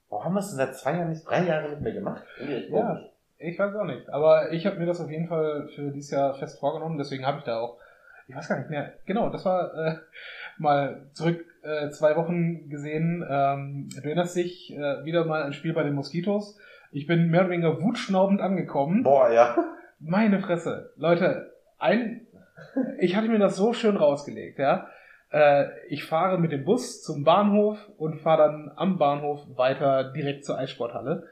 Warum 0.09 0.25
haben 0.25 0.35
wir 0.35 0.41
es 0.41 0.49
denn 0.49 0.57
seit 0.57 0.77
zwei 0.77 0.97
Jahren 0.97 1.11
nicht, 1.11 1.29
drei 1.29 1.43
Jahren 1.45 1.71
nicht 1.71 1.83
mehr 1.83 1.93
gemacht? 1.93 2.23
Ja. 2.71 3.01
Ich 3.39 3.59
weiß 3.59 3.75
auch 3.75 3.85
nicht. 3.85 4.09
Aber 4.09 4.53
ich 4.53 4.65
habe 4.65 4.79
mir 4.79 4.87
das 4.87 5.01
auf 5.01 5.11
jeden 5.11 5.27
Fall 5.29 5.69
für 5.75 5.91
dieses 5.91 6.11
Jahr 6.13 6.35
fest 6.35 6.61
vorgenommen, 6.61 6.97
deswegen 6.97 7.27
habe 7.27 7.39
ich 7.39 7.45
da 7.45 7.59
auch 7.61 7.79
ich 8.27 8.35
weiß 8.35 8.49
gar 8.49 8.59
nicht 8.59 8.71
mehr, 8.71 8.95
genau, 9.07 9.29
das 9.31 9.45
war 9.45 9.75
äh, 9.75 9.97
mal 10.59 11.07
zurück 11.13 11.45
äh, 11.63 11.91
zwei 11.91 12.17
Wochen 12.17 12.69
gesehen. 12.69 13.25
Ähm, 13.29 13.89
du 13.95 14.03
erinnerst 14.03 14.37
dich 14.37 14.73
äh, 14.73 15.05
wieder 15.05 15.25
mal 15.25 15.43
ein 15.43 15.53
Spiel 15.53 15.75
bei 15.75 15.83
den 15.83 15.95
Moskitos. 15.95 16.59
Ich 16.95 17.09
bin 17.09 17.29
mehr 17.29 17.41
oder 17.41 17.51
weniger 17.51 17.83
wutschnaubend 17.83 18.41
angekommen. 18.41 19.03
Boah, 19.03 19.29
ja. 19.29 19.57
Meine 19.99 20.39
Fresse. 20.39 20.93
Leute, 20.97 21.53
ein, 21.77 22.29
ich 23.01 23.17
hatte 23.17 23.27
mir 23.27 23.41
das 23.41 23.57
so 23.57 23.73
schön 23.73 23.97
rausgelegt, 23.97 24.61
ja. 24.61 24.87
Äh, 25.31 25.67
ich 25.89 26.05
fahre 26.05 26.39
mit 26.39 26.53
dem 26.53 26.65
Bus 26.65 27.03
zum 27.03 27.25
Bahnhof 27.25 27.79
und 27.99 28.21
fahre 28.21 28.45
dann 28.45 28.73
am 28.77 28.97
Bahnhof 28.97 29.41
weiter 29.57 30.13
direkt 30.13 30.45
zur 30.45 30.57
Eissporthalle. 30.57 31.27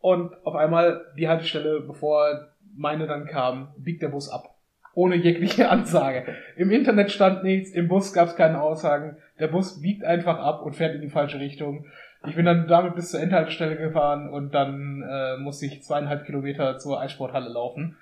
Und 0.00 0.34
auf 0.44 0.56
einmal 0.56 1.06
die 1.16 1.28
Haltestelle, 1.28 1.80
bevor 1.80 2.48
meine 2.76 3.06
dann 3.06 3.26
kam, 3.26 3.74
biegt 3.78 4.02
der 4.02 4.08
Bus 4.08 4.28
ab. 4.28 4.56
Ohne 4.94 5.14
jegliche 5.14 5.68
Ansage. 5.70 6.26
Im 6.56 6.72
Internet 6.72 7.12
stand 7.12 7.44
nichts, 7.44 7.70
im 7.70 7.86
Bus 7.86 8.12
gab 8.12 8.26
es 8.26 8.34
keine 8.34 8.60
Aussagen. 8.60 9.16
Der 9.38 9.46
Bus 9.46 9.80
biegt 9.80 10.02
einfach 10.02 10.40
ab 10.40 10.62
und 10.62 10.74
fährt 10.74 10.96
in 10.96 11.02
die 11.02 11.08
falsche 11.08 11.38
Richtung. 11.38 11.86
Ich 12.26 12.34
bin 12.34 12.44
dann 12.44 12.66
damit 12.66 12.94
bis 12.94 13.10
zur 13.10 13.20
Endhaltestelle 13.20 13.76
gefahren 13.76 14.28
und 14.30 14.52
dann 14.54 15.02
äh, 15.08 15.36
musste 15.36 15.66
ich 15.66 15.82
zweieinhalb 15.82 16.24
Kilometer 16.24 16.78
zur 16.78 17.00
Eissporthalle 17.00 17.48
laufen, 17.48 17.96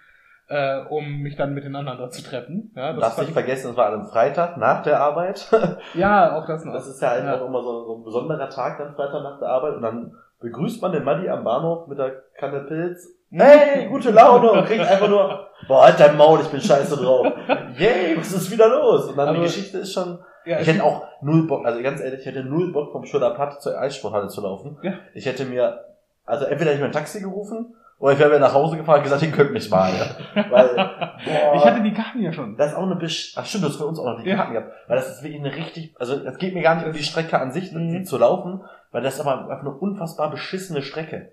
äh, 0.49 0.81
um 0.89 1.19
mich 1.19 1.37
dann 1.37 1.53
mit 1.55 1.64
den 1.64 1.77
anderen 1.77 1.99
dort 1.99 2.14
zu 2.14 2.23
treffen. 2.23 2.73
Ja, 2.75 2.93
das 2.93 3.01
Darfst 3.01 3.19
nicht 3.21 3.33
vergessen, 3.33 3.73
es 3.73 3.77
war 3.77 3.87
an 3.89 3.95
einem 3.95 4.09
Freitag 4.09 4.57
nach 4.57 4.83
der 4.83 5.01
Arbeit. 5.01 5.51
ja, 5.95 6.35
auch 6.35 6.47
das 6.47 6.64
noch. 6.64 6.73
Das 6.73 6.87
ist 6.87 7.01
ja 7.03 7.11
halt 7.11 7.25
ja. 7.25 7.39
auch 7.39 7.47
immer 7.47 7.62
so, 7.62 7.85
so 7.85 7.97
ein 7.99 8.05
besonderer 8.05 8.49
Tag, 8.49 8.79
dann 8.79 8.95
Freitag 8.95 9.23
nach 9.23 9.39
der 9.39 9.49
Arbeit 9.49 9.75
und 9.75 9.83
dann 9.83 10.12
begrüßt 10.41 10.81
man 10.83 10.93
den 10.93 11.05
Buddy 11.05 11.29
am 11.29 11.45
Bahnhof 11.45 11.87
mit 11.87 11.99
der 11.99 12.23
Kanne 12.39 12.61
Pilz. 12.61 13.09
Hey, 13.31 13.89
gute 13.89 14.11
Laune 14.12 14.51
und 14.53 14.64
kriegt 14.67 14.87
einfach 14.87 15.09
nur, 15.09 15.49
boah, 15.69 15.85
halt 15.85 15.99
dein 15.99 16.17
Maul, 16.17 16.41
ich 16.41 16.49
bin 16.49 16.61
scheiße 16.61 16.97
drauf. 16.97 17.27
Yay, 17.77 18.17
was 18.17 18.33
ist 18.33 18.51
wieder 18.51 18.69
los? 18.69 19.07
Und 19.09 19.17
dann 19.17 19.29
Aber 19.29 19.39
die 19.39 19.45
Geschichte 19.45 19.79
ist 19.79 19.93
schon, 19.93 20.19
ja, 20.47 20.61
ich 20.61 20.68
hätte 20.68 20.84
auch 20.84 21.05
null 21.20 21.47
Bock, 21.47 21.66
also 21.66 21.82
ganz 21.82 22.01
ehrlich, 22.01 22.20
ich 22.20 22.26
hätte 22.26 22.44
null 22.44 22.72
Bock 22.72 22.92
vom 22.92 23.05
Schöner 23.05 23.30
Patt 23.30 23.61
zur 23.61 23.78
Eissporthalle 23.78 24.28
zu 24.28 24.40
laufen. 24.40 24.78
Ja. 24.82 24.94
Ich 25.14 25.26
hätte 25.26 25.44
mir, 25.44 25.84
also 26.24 26.44
entweder 26.44 26.70
hätte 26.70 26.76
ich 26.76 26.80
mir 26.80 26.86
ein 26.86 26.92
Taxi 26.92 27.20
gerufen, 27.20 27.74
oder 27.99 28.12
ich 28.12 28.18
wäre 28.18 28.28
wieder 28.28 28.40
nach 28.40 28.53
Hause 28.53 28.76
gefahren 28.76 28.99
und 28.99 29.05
gesagt, 29.05 29.22
ihr 29.22 29.30
könnt 29.30 29.53
mich 29.53 29.70
mal. 29.70 29.90
Ja. 29.90 30.51
Weil, 30.51 30.74
boah, 30.74 31.55
ich 31.55 31.64
hatte 31.64 31.82
die 31.82 31.94
Karten 31.94 32.20
ja 32.20 32.30
schon. 32.30 32.57
Das 32.57 32.72
ist 32.72 32.76
auch 32.76 32.82
eine 32.82 32.97
Bisch, 32.97 33.32
ach 33.36 33.47
stimmt, 33.47 33.64
du 33.64 33.68
hast 33.68 33.76
für 33.76 33.86
uns 33.86 33.99
auch 33.99 34.05
noch 34.05 34.22
die 34.22 34.28
ja. 34.28 34.36
Karten 34.36 34.53
gehabt. 34.53 34.72
Weil 34.86 34.97
das 34.97 35.11
ist 35.11 35.22
wirklich 35.22 35.40
eine 35.40 35.55
richtig, 35.55 35.94
also 35.99 36.14
es 36.14 36.36
geht 36.36 36.53
mir 36.53 36.62
gar 36.62 36.74
nicht 36.74 36.86
um 36.86 36.92
die 36.92 37.03
Strecke 37.03 37.40
an 37.40 37.53
sich, 37.53 37.72
mhm. 37.72 38.05
zu 38.05 38.18
laufen, 38.18 38.62
weil 38.92 39.03
das 39.03 39.14
ist 39.14 39.20
aber 39.20 39.40
einfach 39.40 39.61
eine 39.61 39.74
unfassbar 39.74 40.30
beschissene 40.30 40.82
Strecke. 40.82 41.32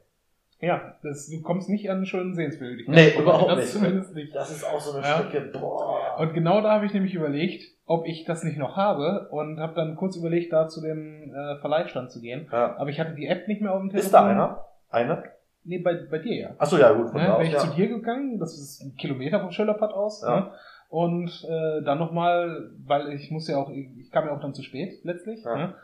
Ja, 0.61 0.95
das, 1.03 1.27
du 1.27 1.41
kommst 1.41 1.67
nicht 1.67 1.89
an 1.89 1.97
einen 1.97 2.05
schönen 2.05 2.33
Sehenswürdigkeit. 2.33 2.95
Nee, 2.95 3.19
überhaupt 3.19 3.51
das 3.51 3.57
nicht. 3.57 3.71
Zumindest 3.71 4.15
nicht. 4.15 4.33
Das 4.33 4.49
ist 4.49 4.63
auch 4.63 4.79
so 4.79 4.95
eine 4.95 5.05
ja. 5.05 5.17
Strecke, 5.17 5.49
boah. 5.51 6.17
Und 6.19 6.33
genau 6.33 6.61
da 6.61 6.71
habe 6.71 6.85
ich 6.85 6.93
nämlich 6.93 7.13
überlegt, 7.13 7.65
ob 7.85 8.05
ich 8.07 8.23
das 8.25 8.43
nicht 8.43 8.57
noch 8.57 8.77
habe 8.77 9.27
und 9.29 9.59
habe 9.59 9.75
dann 9.75 9.95
kurz 9.95 10.15
überlegt, 10.15 10.53
da 10.53 10.67
zu 10.67 10.81
dem 10.81 11.33
äh, 11.33 11.57
Verleihstand 11.57 12.11
zu 12.11 12.21
gehen. 12.21 12.47
Ja. 12.51 12.77
Aber 12.77 12.89
ich 12.89 12.99
hatte 12.99 13.13
die 13.13 13.27
App 13.27 13.47
nicht 13.47 13.61
mehr 13.61 13.73
auf 13.73 13.81
dem 13.81 13.89
Telefon. 13.89 14.05
Ist 14.05 14.13
da 14.13 14.27
einer? 14.27 14.65
Einer? 14.89 15.23
Nee, 15.65 15.79
bei, 15.79 15.95
bei 15.95 16.19
dir 16.19 16.35
ja. 16.35 16.49
Ach 16.57 16.65
so, 16.65 16.77
ja, 16.77 16.91
gut. 16.91 17.09
Von 17.09 17.21
ja, 17.21 17.27
da 17.27 17.37
bin 17.37 17.47
ich 17.47 17.53
ja. 17.53 17.59
zu 17.59 17.73
dir 17.75 17.87
gegangen, 17.87 18.39
das 18.39 18.53
ist 18.53 18.81
ein 18.81 18.95
Kilometer 18.95 19.39
vom 19.39 19.51
Schillerpad 19.51 19.93
aus. 19.93 20.21
Ja. 20.21 20.39
Ne? 20.39 20.51
Und 20.89 21.45
äh, 21.49 21.81
dann 21.81 21.99
nochmal, 21.99 22.69
weil 22.85 23.13
ich 23.13 23.31
muss 23.31 23.47
ja 23.47 23.57
auch, 23.57 23.69
ich 23.69 24.11
kam 24.11 24.25
ja 24.27 24.35
auch 24.35 24.41
dann 24.41 24.53
zu 24.53 24.61
spät 24.61 25.03
letztlich. 25.03 25.43
Ja. 25.43 25.55
Ne? 25.55 25.75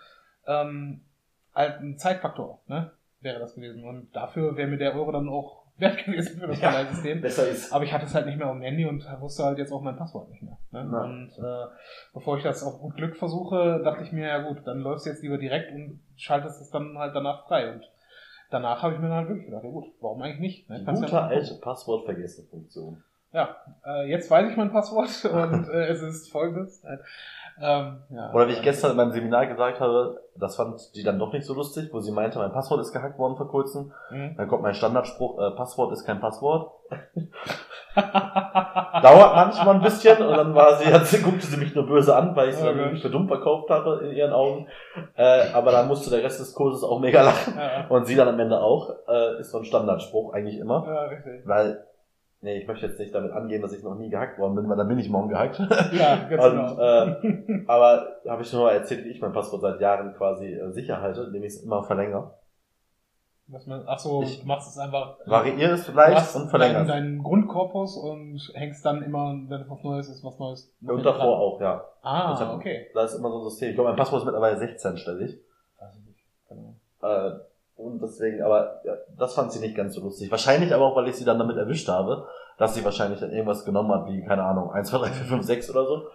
Ähm, 0.47 1.01
halt 1.55 1.79
ein 1.79 1.97
Zeitfaktor, 1.97 2.59
ne? 2.67 2.91
wäre 3.21 3.39
das 3.39 3.55
gewesen. 3.55 3.83
Und 3.83 4.15
dafür 4.15 4.55
wäre 4.55 4.67
mir 4.67 4.77
der 4.77 4.95
Euro 4.95 5.11
dann 5.11 5.29
auch 5.29 5.63
wert 5.79 6.03
gewesen 6.05 6.39
für 6.39 6.47
das 6.47 6.59
ja, 6.59 6.71
Verleihsystem. 6.71 7.21
Besser 7.21 7.47
ist. 7.47 7.71
Aber 7.71 7.83
ich 7.83 7.93
hatte 7.93 8.05
es 8.05 8.15
halt 8.15 8.25
nicht 8.25 8.37
mehr 8.37 8.47
auf 8.47 8.53
dem 8.53 8.61
Handy 8.61 8.85
und 8.85 9.05
wusste 9.19 9.43
halt 9.43 9.57
jetzt 9.57 9.71
auch 9.71 9.81
mein 9.81 9.95
Passwort 9.95 10.29
nicht 10.29 10.41
mehr. 10.41 10.57
Ne? 10.71 10.81
Und 10.81 11.31
äh, 11.43 11.65
bevor 12.13 12.37
ich 12.37 12.43
das 12.43 12.63
auf 12.63 12.79
gut 12.79 12.95
Glück 12.95 13.15
versuche, 13.17 13.81
dachte 13.83 14.03
ich 14.03 14.11
mir, 14.11 14.27
ja 14.27 14.47
gut, 14.47 14.65
dann 14.65 14.79
läufst 14.79 15.05
du 15.05 15.11
jetzt 15.11 15.23
lieber 15.23 15.37
direkt 15.37 15.71
und 15.73 16.01
schaltest 16.15 16.61
es 16.61 16.69
dann 16.69 16.97
halt 16.97 17.15
danach 17.15 17.47
frei. 17.47 17.73
Und 17.73 17.89
danach 18.51 18.83
habe 18.83 18.93
ich 18.93 18.99
mir 18.99 19.07
dann 19.07 19.17
halt 19.17 19.29
wirklich 19.29 19.45
gedacht, 19.45 19.63
ja 19.63 19.69
gut, 19.69 19.85
warum 20.01 20.21
eigentlich 20.21 20.39
nicht? 20.39 20.69
Ne? 20.69 20.83
Gute 20.85 21.11
ja 21.11 21.27
alte 21.27 21.55
Passwort 21.61 22.05
vergessen 22.05 22.47
Funktion. 22.49 23.03
Ja, 23.31 23.55
äh, 23.85 24.09
jetzt 24.09 24.29
weiß 24.31 24.49
ich 24.49 24.57
mein 24.57 24.71
Passwort 24.71 25.09
und 25.31 25.69
äh, 25.69 25.87
es 25.87 26.01
ist 26.01 26.31
folgendes. 26.31 26.83
Ähm, 27.61 27.97
ja. 28.09 28.33
Oder 28.33 28.47
wie 28.47 28.53
ich 28.53 28.61
gestern 28.61 28.91
in 28.91 28.97
meinem 28.97 29.11
Seminar 29.11 29.45
gesagt 29.45 29.81
habe, 29.81 30.21
das 30.35 30.55
fand 30.55 30.95
die 30.95 31.03
dann 31.03 31.19
doch 31.19 31.33
nicht 31.33 31.45
so 31.45 31.53
lustig, 31.53 31.89
wo 31.91 31.99
sie 31.99 32.11
meinte, 32.11 32.39
mein 32.39 32.53
Passwort 32.53 32.79
ist 32.79 32.93
gehackt 32.93 33.19
worden 33.19 33.35
vor 33.35 33.49
kurzem. 33.49 33.91
Mhm. 34.09 34.35
Dann 34.37 34.47
kommt 34.47 34.63
mein 34.63 34.73
Standardspruch, 34.73 35.39
äh, 35.39 35.51
Passwort 35.51 35.91
ist 35.91 36.05
kein 36.05 36.21
Passwort. 36.21 36.71
Dauert 37.95 39.35
manchmal 39.35 39.75
ein 39.75 39.81
bisschen 39.81 40.25
und 40.25 40.37
dann 40.37 40.55
war 40.55 40.77
sie, 40.77 40.85
hat, 40.85 41.01
guckte 41.23 41.45
sie 41.45 41.57
mich 41.57 41.75
nur 41.75 41.85
böse 41.85 42.15
an, 42.15 42.35
weil 42.35 42.49
ich 42.49 42.55
sie 42.55 42.63
oh, 42.67 42.73
dann 42.73 42.97
für 42.97 43.09
dumm 43.09 43.27
verkauft 43.27 43.69
hatte 43.69 44.05
in 44.05 44.11
ihren 44.15 44.31
Augen. 44.31 44.67
Äh, 45.15 45.51
aber 45.53 45.71
dann 45.71 45.87
musste 45.87 46.09
der 46.09 46.23
Rest 46.23 46.39
des 46.39 46.53
Kurses 46.53 46.83
auch 46.83 46.99
mega 46.99 47.23
lachen. 47.23 47.55
Ja. 47.57 47.87
Und 47.89 48.05
sie 48.05 48.15
dann 48.15 48.29
am 48.29 48.39
Ende 48.39 48.61
auch. 48.61 48.95
Äh, 49.07 49.39
ist 49.39 49.51
so 49.51 49.57
ein 49.57 49.65
Standardspruch 49.65 50.33
eigentlich 50.33 50.59
immer. 50.59 50.85
Ja, 50.87 51.03
richtig. 51.03 51.41
Weil 51.45 51.83
Nee, 52.41 52.59
ich 52.59 52.67
möchte 52.67 52.85
jetzt 52.85 52.99
nicht 52.99 53.13
damit 53.13 53.31
angehen, 53.33 53.61
dass 53.61 53.73
ich 53.73 53.83
noch 53.83 53.95
nie 53.95 54.09
gehackt 54.09 54.39
worden 54.39 54.55
bin, 54.55 54.69
weil 54.69 54.77
dann 54.77 54.87
bin 54.87 54.97
ich 54.97 55.09
morgen 55.09 55.27
gehackt. 55.27 55.59
Ja, 55.59 56.15
ganz 56.29 56.43
Und, 56.43 56.77
genau. 56.77 56.79
Äh, 56.79 57.65
aber 57.67 58.07
habe 58.27 58.41
ich 58.41 58.49
schon 58.49 58.61
mal 58.61 58.71
erzählt, 58.71 59.03
wie 59.03 59.09
ich 59.09 59.19
mein 59.19 59.33
Passwort 59.33 59.61
seit 59.61 59.81
Jahren 59.81 60.13
quasi 60.15 60.53
äh, 60.53 60.71
sicher 60.71 61.01
halte, 61.01 61.23
indem 61.23 61.43
ich 61.43 61.53
es 61.53 61.63
immer 61.63 61.83
verlängere. 61.83 62.33
Was 63.47 63.65
man, 63.65 63.83
ach 63.87 63.97
so, 63.97 64.21
ich 64.21 64.41
du 64.41 64.47
machst 64.47 64.69
es 64.69 64.77
einfach. 64.77 65.17
Variiere 65.25 65.71
es 65.71 65.85
vielleicht 65.85 66.35
und 66.35 66.49
verlängere 66.49 66.85
deinen, 66.85 66.87
deinen 66.87 67.23
Grundkorpus 67.23 67.97
und 67.97 68.39
hängst 68.53 68.85
dann 68.85 69.01
immer, 69.01 69.35
wenn 69.47 69.61
es 69.61 69.69
was 69.69 69.83
Neues 69.83 70.07
ist, 70.07 70.23
was 70.23 70.37
Neues. 70.37 70.71
Und 70.81 71.03
davor 71.03 71.25
dran. 71.25 71.39
auch, 71.39 71.59
ja. 71.61 71.85
Ah, 72.03 72.39
hab, 72.39 72.55
okay. 72.55 72.87
Da 72.93 73.03
ist 73.03 73.15
immer 73.15 73.31
so 73.31 73.39
ein 73.39 73.49
System. 73.49 73.69
Ich 73.69 73.75
glaube, 73.75 73.89
mein 73.89 73.97
Passwort 73.97 74.21
ist 74.21 74.25
mittlerweile 74.25 74.57
16 74.59 74.97
stellig. 74.97 75.39
Weiß 75.79 75.95
ich 75.97 76.05
nicht. 76.05 76.19
Genau. 76.47 76.75
Äh, 77.01 77.39
und 77.79 78.01
deswegen, 78.01 78.41
aber 78.41 78.81
ja, 78.83 78.93
das 79.17 79.33
fand 79.33 79.51
sie 79.51 79.59
nicht 79.59 79.75
ganz 79.75 79.95
so 79.95 80.01
lustig. 80.01 80.29
Wahrscheinlich 80.29 80.73
aber 80.73 80.85
auch, 80.85 80.95
weil 80.95 81.07
ich 81.07 81.15
sie 81.15 81.25
dann 81.25 81.39
damit 81.39 81.57
erwischt 81.57 81.87
habe, 81.87 82.27
dass 82.57 82.75
sie 82.75 82.83
wahrscheinlich 82.83 83.19
dann 83.19 83.31
irgendwas 83.31 83.65
genommen 83.65 83.91
hat, 83.91 84.07
wie, 84.07 84.23
keine 84.23 84.43
Ahnung, 84.43 84.71
1, 84.71 84.89
2, 84.89 84.97
3, 84.97 85.07
4, 85.07 85.25
5, 85.25 85.45
6 85.45 85.69
oder 85.71 85.85
so. 85.85 86.07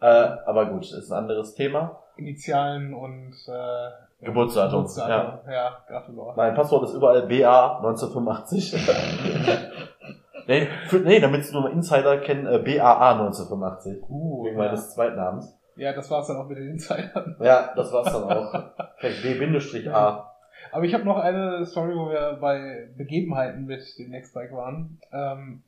Äh, 0.00 0.06
aber 0.06 0.66
gut, 0.66 0.90
ist 0.90 1.10
ein 1.10 1.18
anderes 1.18 1.54
Thema. 1.54 2.00
Initialen 2.16 2.94
und 2.94 3.34
äh, 3.48 4.24
Geburtsdatum. 4.24 4.82
Geburtsdatum. 4.82 5.40
Ja, 5.46 5.52
ja 5.52 5.76
Gratulor. 5.86 6.34
Mein 6.36 6.54
Passwort 6.54 6.84
ist 6.84 6.94
überall 6.94 7.26
BA 7.26 7.78
1985. 7.78 8.72
nee, 10.46 10.68
für, 10.86 11.00
nee, 11.00 11.20
damit 11.20 11.44
sie 11.44 11.52
nur 11.52 11.62
mal 11.62 11.72
Insider 11.72 12.18
kennen, 12.18 12.46
äh, 12.46 12.58
BAA 12.58 13.12
1985. 13.12 14.02
Uh, 14.08 14.44
wegen 14.44 14.56
ja. 14.56 14.64
meines 14.64 14.94
Zweitnamens. 14.94 15.54
Ja, 15.76 15.92
das 15.92 16.10
war's 16.10 16.26
dann 16.26 16.36
auch 16.36 16.46
mit 16.46 16.58
den 16.58 16.68
Insidern. 16.68 17.36
Ja, 17.40 17.72
das 17.74 17.92
war's 17.92 18.12
dann 18.12 18.24
auch. 18.24 18.52
B-A. 19.00 20.29
Aber 20.72 20.84
ich 20.84 20.94
habe 20.94 21.04
noch 21.04 21.18
eine 21.18 21.64
Story, 21.66 21.94
wo 21.94 22.10
wir 22.10 22.38
bei 22.40 22.88
Begebenheiten 22.96 23.66
mit 23.66 23.98
dem 23.98 24.10
Nextbike 24.10 24.52
waren. 24.52 24.98
Ähm, 25.12 25.62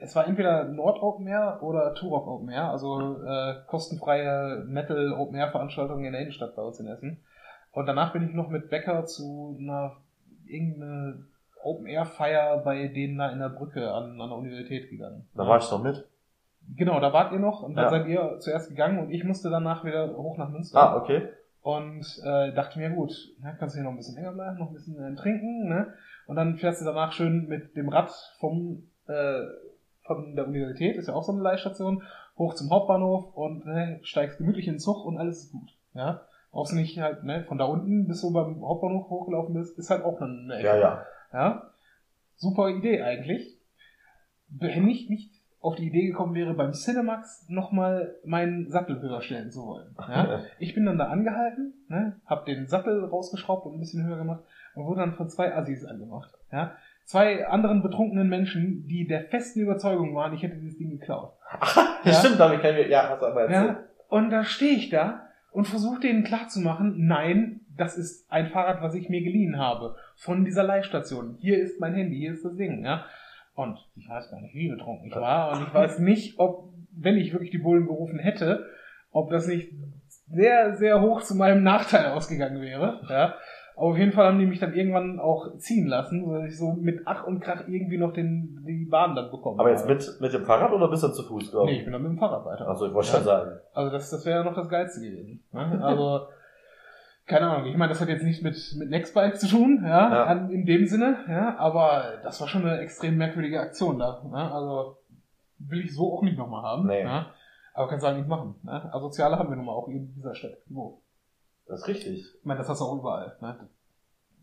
es 0.00 0.16
war 0.16 0.26
entweder 0.26 0.64
Nord 0.64 1.02
Open 1.02 1.26
Air 1.26 1.58
oder 1.62 1.94
Turok 1.94 2.26
Open 2.26 2.48
Air, 2.48 2.70
also 2.70 3.22
äh, 3.22 3.56
kostenfreie 3.66 4.64
Metal 4.66 5.12
Open 5.12 5.36
Air 5.36 5.50
Veranstaltungen 5.50 6.04
in 6.04 6.12
der 6.12 6.22
Innenstadt 6.22 6.56
bei 6.56 6.62
uns 6.62 6.80
in 6.80 6.86
Essen. 6.86 7.20
Und 7.72 7.86
danach 7.86 8.12
bin 8.12 8.26
ich 8.26 8.34
noch 8.34 8.48
mit 8.48 8.70
Becker 8.70 9.04
zu 9.04 9.56
einer 9.60 9.96
irgendeine 10.46 11.24
Open 11.62 11.86
Air 11.86 12.06
Feier 12.06 12.58
bei 12.58 12.88
denen 12.88 13.18
da 13.18 13.30
in 13.30 13.38
der 13.38 13.50
Brücke 13.50 13.92
an, 13.92 14.18
an 14.20 14.28
der 14.28 14.38
Universität 14.38 14.88
gegangen. 14.88 15.28
Da 15.34 15.46
war 15.46 15.58
ich 15.58 15.68
doch 15.68 15.82
mit. 15.82 16.06
Genau, 16.76 16.98
da 17.00 17.12
wart 17.12 17.32
ihr 17.32 17.38
noch 17.38 17.62
und 17.62 17.74
dann 17.74 17.84
ja. 17.84 17.90
seid 17.90 18.06
ihr 18.06 18.38
zuerst 18.38 18.70
gegangen 18.70 18.98
und 18.98 19.10
ich 19.10 19.24
musste 19.24 19.50
danach 19.50 19.84
wieder 19.84 20.16
hoch 20.16 20.38
nach 20.38 20.48
Münster. 20.48 20.78
Ah, 20.80 20.96
okay 20.96 21.28
und 21.62 22.04
äh, 22.24 22.52
dachte 22.52 22.78
mir, 22.78 22.90
gut, 22.90 23.12
ne, 23.40 23.56
kannst 23.58 23.74
du 23.74 23.78
hier 23.78 23.84
noch 23.84 23.92
ein 23.92 23.96
bisschen 23.96 24.16
länger 24.16 24.32
bleiben, 24.32 24.58
noch 24.58 24.68
ein 24.68 24.74
bisschen 24.74 24.96
äh, 24.96 25.14
trinken, 25.14 25.68
ne? 25.68 25.94
Und 26.26 26.36
dann 26.36 26.56
fährst 26.56 26.80
du 26.80 26.84
danach 26.84 27.12
schön 27.12 27.48
mit 27.48 27.76
dem 27.76 27.88
Rad 27.88 28.10
vom 28.38 28.84
äh, 29.06 29.42
von 30.10 30.34
der 30.34 30.48
Universität, 30.48 30.96
ist 30.96 31.06
ja 31.06 31.14
auch 31.14 31.22
so 31.22 31.32
eine 31.32 31.42
Leihstation, 31.42 32.02
hoch 32.36 32.54
zum 32.54 32.70
Hauptbahnhof 32.70 33.32
und 33.34 33.64
ne, 33.64 34.00
steigst 34.02 34.38
gemütlich 34.38 34.66
in 34.66 34.74
den 34.74 34.80
Zug 34.80 35.04
und 35.04 35.18
alles 35.18 35.44
ist 35.44 35.52
gut. 35.52 35.76
Ja? 35.94 36.22
Brauchst 36.50 36.74
nicht 36.74 36.98
halt, 36.98 37.22
ne, 37.22 37.44
von 37.44 37.58
da 37.58 37.66
unten 37.66 38.08
bis 38.08 38.20
du 38.20 38.32
beim 38.32 38.60
Hauptbahnhof 38.60 39.08
hochgelaufen 39.08 39.54
bist, 39.54 39.78
ist 39.78 39.90
halt 39.90 40.02
auch 40.02 40.20
eine 40.20 40.54
Ecke. 40.54 40.66
Ja, 40.66 40.76
ja. 40.76 41.06
ja? 41.32 41.70
Super 42.34 42.70
Idee 42.70 43.02
eigentlich. 43.02 43.56
Ich 44.60 44.76
nicht 45.08 45.39
auf 45.60 45.76
die 45.76 45.86
Idee 45.86 46.06
gekommen 46.06 46.34
wäre, 46.34 46.54
beim 46.54 46.72
Cinemax 46.72 47.46
nochmal 47.48 48.14
meinen 48.24 48.70
Sattel 48.70 49.00
höher 49.00 49.20
stellen 49.20 49.50
zu 49.50 49.66
wollen. 49.66 49.94
Ja? 49.98 50.40
ich 50.58 50.74
bin 50.74 50.86
dann 50.86 50.96
da 50.96 51.08
angehalten, 51.08 51.74
ne, 51.88 52.16
hab 52.24 52.46
den 52.46 52.66
Sattel 52.66 53.04
rausgeschraubt 53.04 53.66
und 53.66 53.74
ein 53.74 53.80
bisschen 53.80 54.06
höher 54.06 54.16
gemacht 54.16 54.42
und 54.74 54.86
wurde 54.86 55.00
dann 55.00 55.14
von 55.14 55.28
zwei 55.28 55.54
Assis 55.54 55.84
angemacht. 55.84 56.30
Ja? 56.50 56.72
Zwei 57.04 57.46
anderen 57.46 57.82
betrunkenen 57.82 58.28
Menschen, 58.28 58.86
die 58.86 59.06
der 59.06 59.24
festen 59.24 59.60
Überzeugung 59.60 60.14
waren, 60.14 60.32
ich 60.32 60.42
hätte 60.42 60.56
dieses 60.56 60.78
Ding 60.78 60.98
geklaut. 60.98 61.32
Ach, 61.58 61.76
ja? 62.04 62.12
Stimmt, 62.14 62.40
damit 62.40 62.62
kennen 62.62 62.78
wir, 62.78 62.88
ja, 62.88 63.10
hast 63.10 63.22
aber 63.22 63.42
erzählt. 63.42 63.76
Ja? 63.76 63.84
Und 64.08 64.30
da 64.30 64.44
stehe 64.44 64.76
ich 64.76 64.88
da 64.88 65.26
und 65.52 65.66
versuche 65.66 66.00
denen 66.00 66.24
klarzumachen, 66.24 67.06
nein, 67.06 67.60
das 67.76 67.98
ist 67.98 68.30
ein 68.30 68.48
Fahrrad, 68.48 68.82
was 68.82 68.94
ich 68.94 69.08
mir 69.08 69.22
geliehen 69.22 69.58
habe 69.58 69.96
von 70.16 70.44
dieser 70.44 70.62
Leihstation. 70.62 71.36
Hier 71.40 71.58
ist 71.58 71.80
mein 71.80 71.94
Handy, 71.94 72.16
hier 72.16 72.32
ist 72.32 72.44
das 72.44 72.56
Ding, 72.56 72.84
ja. 72.84 73.04
Und 73.60 73.76
ich 73.94 74.08
weiß 74.08 74.30
gar 74.30 74.40
nicht, 74.40 74.54
wie 74.54 74.70
betrunken 74.70 75.08
ich 75.08 75.14
war. 75.14 75.52
Und 75.52 75.66
ich 75.66 75.74
weiß 75.74 75.98
nicht, 75.98 76.38
ob, 76.38 76.70
wenn 76.92 77.16
ich 77.16 77.32
wirklich 77.32 77.50
die 77.50 77.58
Bullen 77.58 77.86
gerufen 77.86 78.18
hätte, 78.18 78.64
ob 79.12 79.30
das 79.30 79.46
nicht 79.46 79.72
sehr, 80.28 80.76
sehr 80.76 81.02
hoch 81.02 81.20
zu 81.20 81.34
meinem 81.34 81.62
Nachteil 81.62 82.12
ausgegangen 82.12 82.62
wäre. 82.62 83.00
Ja. 83.08 83.34
Aber 83.76 83.88
auf 83.90 83.98
jeden 83.98 84.12
Fall 84.12 84.26
haben 84.26 84.38
die 84.38 84.46
mich 84.46 84.60
dann 84.60 84.74
irgendwann 84.74 85.20
auch 85.20 85.56
ziehen 85.58 85.86
lassen, 85.86 86.24
sodass 86.24 86.50
ich 86.50 86.58
so 86.58 86.72
mit 86.72 87.02
Ach 87.06 87.26
und 87.26 87.40
Krach 87.40 87.66
irgendwie 87.66 87.98
noch 87.98 88.12
den, 88.12 88.62
die 88.66 88.86
Bahn 88.86 89.14
dann 89.14 89.30
bekommen 89.30 89.58
Aber 89.58 89.70
jetzt 89.70 89.86
mit, 89.88 90.06
mit 90.20 90.32
dem 90.32 90.44
Fahrrad 90.44 90.72
oder 90.72 90.88
bist 90.88 91.02
du 91.02 91.08
zu 91.08 91.22
Fuß 91.22 91.50
gelaufen? 91.50 91.70
Nee, 91.70 91.78
ich 91.78 91.84
bin 91.84 91.92
dann 91.92 92.02
mit 92.02 92.12
dem 92.12 92.18
Fahrrad 92.18 92.44
weiter. 92.44 92.68
Achso, 92.68 92.86
ich 92.86 92.94
wollte 92.94 93.08
ja. 93.08 93.14
schon 93.14 93.24
sagen. 93.24 93.60
Also 93.72 93.90
das, 93.90 94.10
das 94.10 94.26
wäre 94.26 94.40
ja 94.40 94.44
noch 94.44 94.54
das 94.54 94.68
Geilste 94.68 95.00
gewesen. 95.00 95.42
Ne? 95.52 95.80
Also, 95.82 96.26
keine 97.30 97.48
Ahnung, 97.48 97.66
ich 97.66 97.76
meine, 97.76 97.90
das 97.90 98.00
hat 98.00 98.08
jetzt 98.08 98.24
nichts 98.24 98.42
mit, 98.42 98.74
mit 98.76 98.90
Nextbike 98.90 99.38
zu 99.38 99.46
tun, 99.46 99.84
ja, 99.84 100.32
ja. 100.32 100.32
In 100.32 100.66
dem 100.66 100.86
Sinne, 100.86 101.24
ja, 101.28 101.56
aber 101.58 102.18
das 102.24 102.40
war 102.40 102.48
schon 102.48 102.66
eine 102.66 102.80
extrem 102.80 103.16
merkwürdige 103.16 103.60
Aktion 103.60 104.00
da. 104.00 104.20
Ne? 104.28 104.52
Also 104.52 104.98
will 105.58 105.84
ich 105.84 105.94
so 105.94 106.12
auch 106.12 106.22
nicht 106.22 106.36
nochmal 106.36 106.62
haben. 106.62 106.86
Nee. 106.88 107.04
Ja? 107.04 107.26
Aber 107.72 107.88
kannst 107.88 108.02
du 108.02 108.08
halt 108.08 108.18
nicht 108.18 108.28
machen. 108.28 108.56
Ne? 108.64 108.92
Asoziale 108.92 109.38
haben 109.38 109.48
wir 109.48 109.56
nun 109.56 109.66
mal 109.66 109.72
auch 109.72 109.86
in 109.86 110.12
dieser 110.14 110.34
Stadt. 110.34 110.56
Wo? 110.66 111.02
Das 111.66 111.82
ist 111.82 111.88
richtig. 111.88 112.24
Ich 112.40 112.44
meine, 112.44 112.58
das 112.58 112.68
hast 112.68 112.80
du 112.80 112.84
auch 112.84 112.98
überall. 112.98 113.36
Ne? 113.40 113.68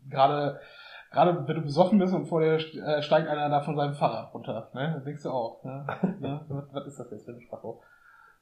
Gerade, 0.08 0.58
gerade 1.10 1.46
wenn 1.46 1.56
du 1.56 1.62
besoffen 1.62 1.98
bist 1.98 2.14
und 2.14 2.26
vor 2.26 2.40
dir 2.40 2.54
äh, 2.54 3.02
steigt 3.02 3.28
einer 3.28 3.50
da 3.50 3.60
von 3.60 3.76
seinem 3.76 3.94
Fahrrad 3.94 4.32
runter. 4.32 4.70
Ne? 4.72 4.92
Das 4.94 5.04
denkst 5.04 5.24
du 5.24 5.30
auch. 5.30 5.62
Ne? 5.62 5.86
ne? 6.20 6.40
Was, 6.48 6.64
was 6.72 6.86
ist 6.86 6.98
das 7.00 7.10
jetzt 7.10 7.26
für 7.26 7.32
ein 7.32 7.42
Spacho? 7.42 7.82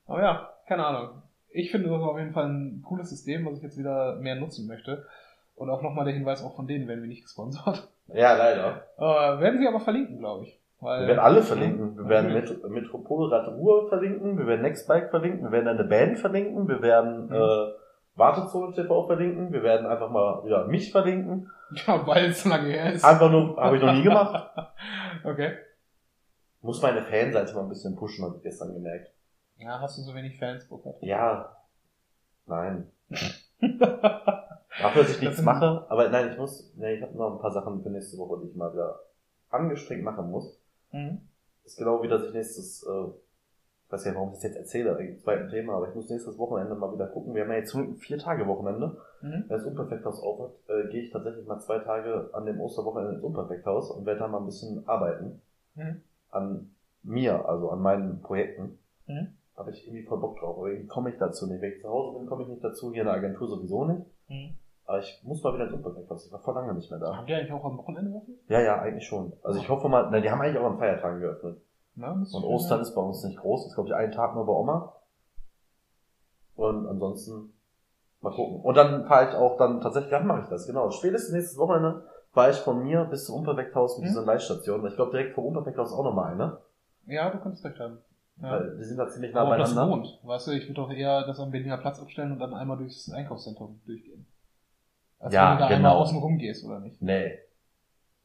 Aber 0.07 0.23
ja, 0.23 0.51
keine 0.69 0.87
Ahnung. 0.87 1.23
Ich 1.51 1.71
finde 1.71 1.89
das 1.89 2.03
auf 2.03 2.19
jeden 2.19 2.33
Fall 2.33 2.49
ein 2.49 2.83
cooles 2.85 3.11
System, 3.11 3.47
was 3.47 3.59
ich 3.59 3.63
jetzt 3.63 3.79
wieder 3.79 4.17
mehr 4.17 4.37
nutzen 4.37 4.67
möchte. 4.67 5.07
Und 5.55 5.71
auch 5.71 5.83
nochmal 5.83 6.05
der 6.05 6.15
Hinweis, 6.15 6.45
auch 6.45 6.55
von 6.55 6.67
denen 6.67 6.87
werden 6.87 7.01
wir 7.01 7.09
nicht 7.09 7.25
gesponsert. 7.25 7.89
Ja, 8.15 8.37
leider. 8.37 8.85
Äh, 8.99 9.41
werden 9.41 9.59
sie 9.59 9.67
aber 9.67 9.81
verlinken, 9.81 10.21
glaube 10.21 10.45
ich. 10.45 10.61
Weil, 10.79 11.01
wir 11.01 11.09
werden 11.09 11.19
alle 11.19 11.43
verlinken. 11.43 11.97
Wir 11.97 12.09
werden 12.09 12.33
Met 12.33 12.71
Metropolrad 12.71 13.49
Ruhr 13.49 13.89
verlinken, 13.89 14.39
wir 14.39 14.47
werden 14.47 14.63
Nextbike 14.63 15.11
verlinken, 15.11 15.43
wir 15.43 15.51
werden 15.51 15.67
eine 15.67 15.83
Band 15.83 16.19
verlinken, 16.21 16.69
wir 16.69 16.83
werden 16.83 17.27
mhm. 17.27 17.35
äh, 17.35 17.73
Wartezone 18.15 18.75
TV 18.75 19.07
verlinken, 19.07 19.53
wir 19.53 19.63
werden 19.65 19.87
einfach 19.87 20.11
mal 20.11 20.45
wieder 20.45 20.67
mich 20.67 20.93
verlinken. 20.93 21.51
Ja, 21.85 22.07
weil 22.07 22.27
es 22.27 22.45
so 22.45 22.49
lange 22.49 22.69
her 22.69 22.93
ist. 22.93 23.05
Einfach 23.05 23.31
nur, 23.31 23.57
habe 23.57 23.77
ich 23.77 23.83
noch 23.83 23.93
nie 23.93 24.05
gemacht. 24.05 24.51
okay. 25.25 25.57
Muss 26.63 26.81
meine 26.81 27.03
Fanseite 27.03 27.55
mal 27.55 27.63
ein 27.63 27.69
bisschen 27.69 27.97
pushen, 27.97 28.25
habe 28.25 28.37
ich 28.37 28.43
gestern 28.43 28.73
gemerkt. 28.73 29.11
Ja, 29.59 29.81
hast 29.81 29.99
du 29.99 30.03
so 30.03 30.15
wenig 30.15 30.39
Fans, 30.39 30.67
Burkhard? 30.69 30.97
Ja. 31.03 31.57
Nein. 32.47 32.91
Dafür, 33.61 35.03
dass 35.03 35.11
ich 35.11 35.21
nichts 35.21 35.43
mache, 35.43 35.87
aber 35.89 36.09
nein, 36.11 36.31
ich 36.33 36.39
muss, 36.39 36.73
nee, 36.77 36.95
ich 36.95 37.03
habe 37.03 37.17
noch 37.17 37.33
ein 37.33 37.41
paar 37.41 37.53
Sachen 37.53 37.83
für 37.83 37.91
nächste 37.91 38.19
Woche, 38.19 38.41
die 38.43 38.51
ich 38.51 38.57
mal 38.57 38.73
wieder 38.73 39.01
angestrengt 39.51 40.05
machen 40.05 40.31
muss. 40.31 40.59
Mhm. 40.93 41.21
ist 41.65 41.79
genau 41.79 42.03
wie, 42.03 42.09
dass 42.09 42.23
ich 42.25 42.35
nächstes, 42.35 42.83
äh, 42.85 43.07
ich 43.87 43.93
weiß 43.93 44.05
ja, 44.05 44.15
warum 44.15 44.29
ich 44.31 44.35
das 44.35 44.43
jetzt 44.45 44.57
erzähle, 44.57 44.99
im 44.99 45.19
zweiten 45.19 45.49
Thema, 45.49 45.75
aber 45.75 45.89
ich 45.89 45.95
muss 45.95 46.11
nächstes 46.11 46.37
Wochenende 46.39 46.75
mal 46.75 46.93
wieder 46.93 47.07
gucken. 47.07 47.35
Wir 47.35 47.43
haben 47.43 47.51
ja 47.51 47.59
jetzt 47.59 47.77
vier 47.99 48.19
Tage 48.19 48.47
Wochenende. 48.47 48.99
Mhm. 49.23 49.45
Wenn 49.47 49.49
das 49.49 49.65
Unperfekthaus 49.65 50.21
aufhat, 50.21 50.53
äh, 50.69 50.89
gehe 50.91 51.03
ich 51.03 51.11
tatsächlich 51.11 51.47
mal 51.47 51.61
zwei 51.61 51.79
Tage 51.79 52.31
an 52.33 52.45
dem 52.45 52.61
Osterwochenende 52.61 53.15
ins 53.15 53.23
Unperfekthaus 53.23 53.91
und 53.91 54.05
werde 54.05 54.21
da 54.21 54.29
mal 54.29 54.39
ein 54.39 54.47
bisschen 54.47 54.87
arbeiten. 54.87 55.41
Mhm. 55.75 56.03
An 56.31 56.75
mir, 57.03 57.49
also 57.49 57.71
an 57.71 57.81
meinen 57.81 58.21
Projekten. 58.23 58.79
Mhm. 59.07 59.35
Habe 59.57 59.71
ich 59.71 59.87
irgendwie 59.87 60.05
voll 60.05 60.19
Bock 60.19 60.39
drauf. 60.39 60.59
Aber 60.59 60.69
irgendwie 60.69 60.89
komme 60.89 61.11
ich 61.11 61.19
dazu 61.19 61.47
nicht. 61.47 61.61
Wenn 61.61 61.73
ich 61.73 61.81
zu 61.81 61.89
Hause 61.89 62.19
bin, 62.19 62.29
komme 62.29 62.43
ich 62.43 62.49
nicht 62.49 62.63
dazu. 62.63 62.93
Hier 62.93 63.03
in 63.03 63.07
der 63.07 63.17
Agentur 63.17 63.49
sowieso 63.49 63.85
nicht. 63.87 64.03
Mhm. 64.29 64.57
Aber 64.85 65.01
ich 65.01 65.21
muss 65.25 65.43
mal 65.43 65.55
wieder 65.55 65.65
ins 65.65 65.75
Unperfekthaus. 65.75 66.27
Ich 66.27 66.33
war 66.33 66.41
vor 66.41 66.55
lange 66.55 66.75
nicht 66.75 66.91
mehr 66.91 67.01
da. 67.01 67.17
Haben 67.17 67.27
die 67.27 67.35
eigentlich 67.35 67.53
auch 67.53 67.65
am 67.65 67.79
Wochenende 67.79 68.11
geöffnet? 68.13 68.39
Ja, 68.49 68.61
ja, 68.61 68.81
eigentlich 68.81 69.07
schon. 69.07 69.33
Also 69.43 69.59
ich 69.59 69.69
hoffe 69.69 69.89
mal, 69.89 70.09
na, 70.11 70.21
die 70.21 70.31
haben 70.31 70.41
eigentlich 70.41 70.59
auch 70.59 70.71
an 70.71 70.79
Feiertagen 70.79 71.21
geöffnet. 71.21 71.61
Na, 71.97 72.13
und 72.13 72.45
Ostern 72.45 72.81
ist 72.81 72.95
bei 72.95 73.01
uns 73.01 73.25
nicht 73.25 73.39
groß. 73.39 73.63
Das 73.63 73.71
ist, 73.71 73.75
glaube 73.75 73.89
ich, 73.89 73.95
einen 73.95 74.13
Tag 74.13 74.35
nur 74.35 74.47
bei 74.47 74.53
Oma. 74.53 74.95
Und 76.55 76.87
ansonsten 76.87 77.53
mal 78.21 78.35
gucken. 78.35 78.61
Und 78.61 78.77
dann 78.77 79.07
fahre 79.07 79.31
ich 79.31 79.35
auch 79.35 79.57
dann 79.57 79.81
tatsächlich, 79.81 80.11
dann 80.11 80.27
mache 80.27 80.43
ich 80.43 80.49
das, 80.49 80.67
genau. 80.67 80.91
Spätestens 80.91 81.33
nächstes 81.33 81.59
Wochenende 81.59 82.05
fahre 82.33 82.51
ich 82.51 82.59
von 82.59 82.83
mir 82.83 83.05
bis 83.05 83.25
zum 83.25 83.37
Unperfekthaus 83.37 83.99
mit 83.99 84.07
hm? 84.07 84.15
dieser 84.15 84.25
Leihstation. 84.25 84.87
Ich 84.87 84.95
glaube, 84.95 85.11
direkt 85.11 85.35
vom 85.35 85.47
Unperfekthaus 85.47 85.93
auch 85.93 86.05
nochmal 86.05 86.33
eine. 86.33 86.59
Ja, 87.07 87.31
du 87.31 87.39
kannst 87.39 87.65
recht 87.65 87.79
haben. 87.81 87.99
Ja. 88.43 88.51
Weil 88.51 88.77
die 88.77 88.85
sind 88.85 88.99
da 88.99 89.09
ziemlich 89.09 89.33
nah 89.33 89.41
Aber 89.41 89.51
beieinander. 89.51 89.81
Das 89.81 89.91
wohnt. 89.91 90.19
Weißt 90.23 90.47
du, 90.47 90.53
ich 90.53 90.65
würde 90.65 90.75
doch 90.75 90.91
eher 90.91 91.27
das 91.27 91.41
am 91.41 91.51
Berliner 91.51 91.79
Platz 91.79 92.01
abstellen 92.01 92.33
und 92.33 92.39
dann 92.39 92.53
einmal 92.53 92.77
durchs 92.77 93.11
Einkaufszentrum 93.11 93.81
durchgehen. 93.87 94.27
Als 95.19 95.33
ja, 95.33 95.51
wenn 95.51 95.57
du 95.57 95.61
da 95.63 95.69
genau. 95.69 95.77
einmal 95.89 96.03
außen 96.03 96.19
rum 96.19 96.39
gehst, 96.39 96.65
oder 96.65 96.81
nicht? 96.81 97.01
Nee. 97.01 97.39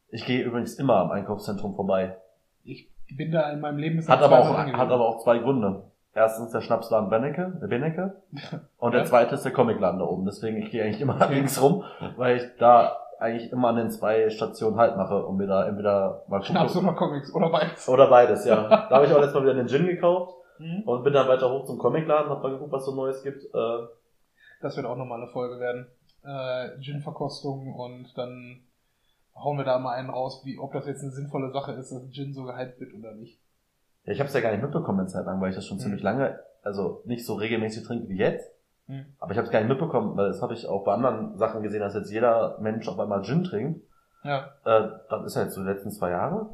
Ich 0.09 0.26
gehe 0.26 0.43
übrigens 0.43 0.76
immer 0.76 0.97
am 0.97 1.12
Einkaufszentrum 1.12 1.76
vorbei. 1.76 2.18
Ich 2.64 2.89
bin 3.16 3.32
da 3.32 3.49
in 3.51 3.62
meinem 3.62 3.78
Leben 3.78 4.05
hat 4.05 4.22
aber 4.22 4.39
auch 4.39 4.57
hat 4.57 4.91
aber 4.91 5.07
auch 5.07 5.24
zwei 5.24 5.39
Gründe. 5.39 5.84
Erstens 6.14 6.51
der 6.51 6.59
Schnapsladen 6.59 7.09
Benecke, 7.09 7.57
der 7.62 7.68
Benecke. 7.68 8.22
Und 8.78 8.91
ja. 8.91 8.99
der 8.99 9.05
zweite 9.05 9.36
ist 9.36 9.43
der 9.43 9.53
Comicladen 9.53 9.99
da 9.99 10.05
oben. 10.05 10.26
Deswegen 10.26 10.57
ich 10.57 10.72
gehe 10.72 10.84
eigentlich 10.84 10.99
immer 10.99 11.16
okay. 11.16 11.36
links 11.36 11.62
rum, 11.62 11.84
weil 12.18 12.38
ich 12.38 12.43
da 12.59 12.97
eigentlich 13.22 13.51
immer 13.51 13.69
an 13.69 13.76
den 13.76 13.91
zwei 13.91 14.30
Stationen 14.30 14.78
halt 14.78 14.97
mache 14.97 15.26
und 15.26 15.38
mir 15.38 15.47
da 15.47 15.67
entweder 15.67 16.24
mal. 16.28 16.43
Schnaps 16.43 16.76
oder 16.76 16.93
Comics 16.93 17.34
oder 17.34 17.49
beides. 17.49 17.88
Oder 17.88 18.09
beides, 18.09 18.45
ja. 18.45 18.67
da 18.69 18.89
habe 18.89 19.05
ich 19.05 19.13
auch 19.13 19.19
letztes 19.19 19.36
Mal 19.36 19.43
wieder 19.43 19.51
einen 19.51 19.67
Gin 19.67 19.86
gekauft 19.86 20.34
mhm. 20.57 20.82
und 20.86 21.03
bin 21.03 21.13
dann 21.13 21.28
weiter 21.28 21.51
hoch 21.51 21.65
zum 21.65 21.78
Comicladen, 21.78 22.32
hab 22.32 22.41
mal 22.41 22.51
geguckt, 22.51 22.72
was 22.72 22.86
so 22.86 22.95
Neues 22.95 23.22
gibt. 23.24 23.43
Äh, 23.43 23.88
das 24.61 24.76
wird 24.76 24.86
auch 24.86 24.97
nochmal 24.97 25.22
eine 25.22 25.32
Folge 25.32 25.59
werden. 25.59 25.88
Äh, 26.24 26.80
Gin-Verkostung 26.82 27.74
und 27.74 28.17
dann 28.17 28.63
hauen 29.36 29.57
wir 29.57 29.65
da 29.65 29.80
mal 29.80 29.93
einen 29.93 30.09
raus, 30.09 30.41
wie, 30.43 30.57
ob 30.57 30.74
das 30.74 30.88
jetzt 30.88 31.03
eine 31.03 31.11
sinnvolle 31.11 31.51
Sache 31.51 31.74
ist, 31.74 31.91
dass 31.91 32.11
Gin 32.11 32.34
so 32.34 32.43
gehypt 32.43 32.80
wird 32.80 32.93
oder 32.93 33.13
nicht. 33.13 33.39
Ja, 34.05 34.13
ich 34.13 34.19
habe 34.19 34.28
es 34.28 34.34
ja 34.34 34.41
gar 34.41 34.51
nicht 34.51 34.63
mitbekommen 34.63 34.99
eine 34.99 35.07
Zeit 35.07 35.26
lang, 35.26 35.39
weil 35.41 35.49
ich 35.49 35.55
das 35.55 35.65
schon 35.65 35.78
mhm. 35.78 35.82
ziemlich 35.82 36.01
lange, 36.01 36.39
also 36.63 37.01
nicht 37.05 37.26
so 37.26 37.36
regelmäßig 37.36 37.84
trinke 37.84 38.09
wie 38.09 38.17
jetzt. 38.17 38.51
Mhm. 38.91 39.05
Aber 39.19 39.31
ich 39.31 39.37
habe 39.37 39.45
es 39.45 39.51
gar 39.51 39.59
nicht 39.59 39.69
mitbekommen, 39.69 40.17
weil 40.17 40.27
das 40.27 40.41
habe 40.41 40.53
ich 40.53 40.67
auch 40.67 40.83
bei 40.83 40.93
anderen 40.93 41.37
Sachen 41.37 41.63
gesehen, 41.63 41.79
dass 41.79 41.93
jetzt 41.93 42.11
jeder 42.11 42.57
Mensch 42.59 42.87
auf 42.87 42.99
einmal 42.99 43.21
Gin 43.23 43.43
trinkt. 43.43 43.81
Ja. 44.23 44.49
Äh, 44.65 44.89
das 45.09 45.25
ist 45.25 45.35
ja 45.35 45.43
jetzt 45.43 45.55
so 45.55 45.61
die 45.61 45.69
letzten 45.69 45.91
zwei 45.91 46.11
Jahre. 46.11 46.49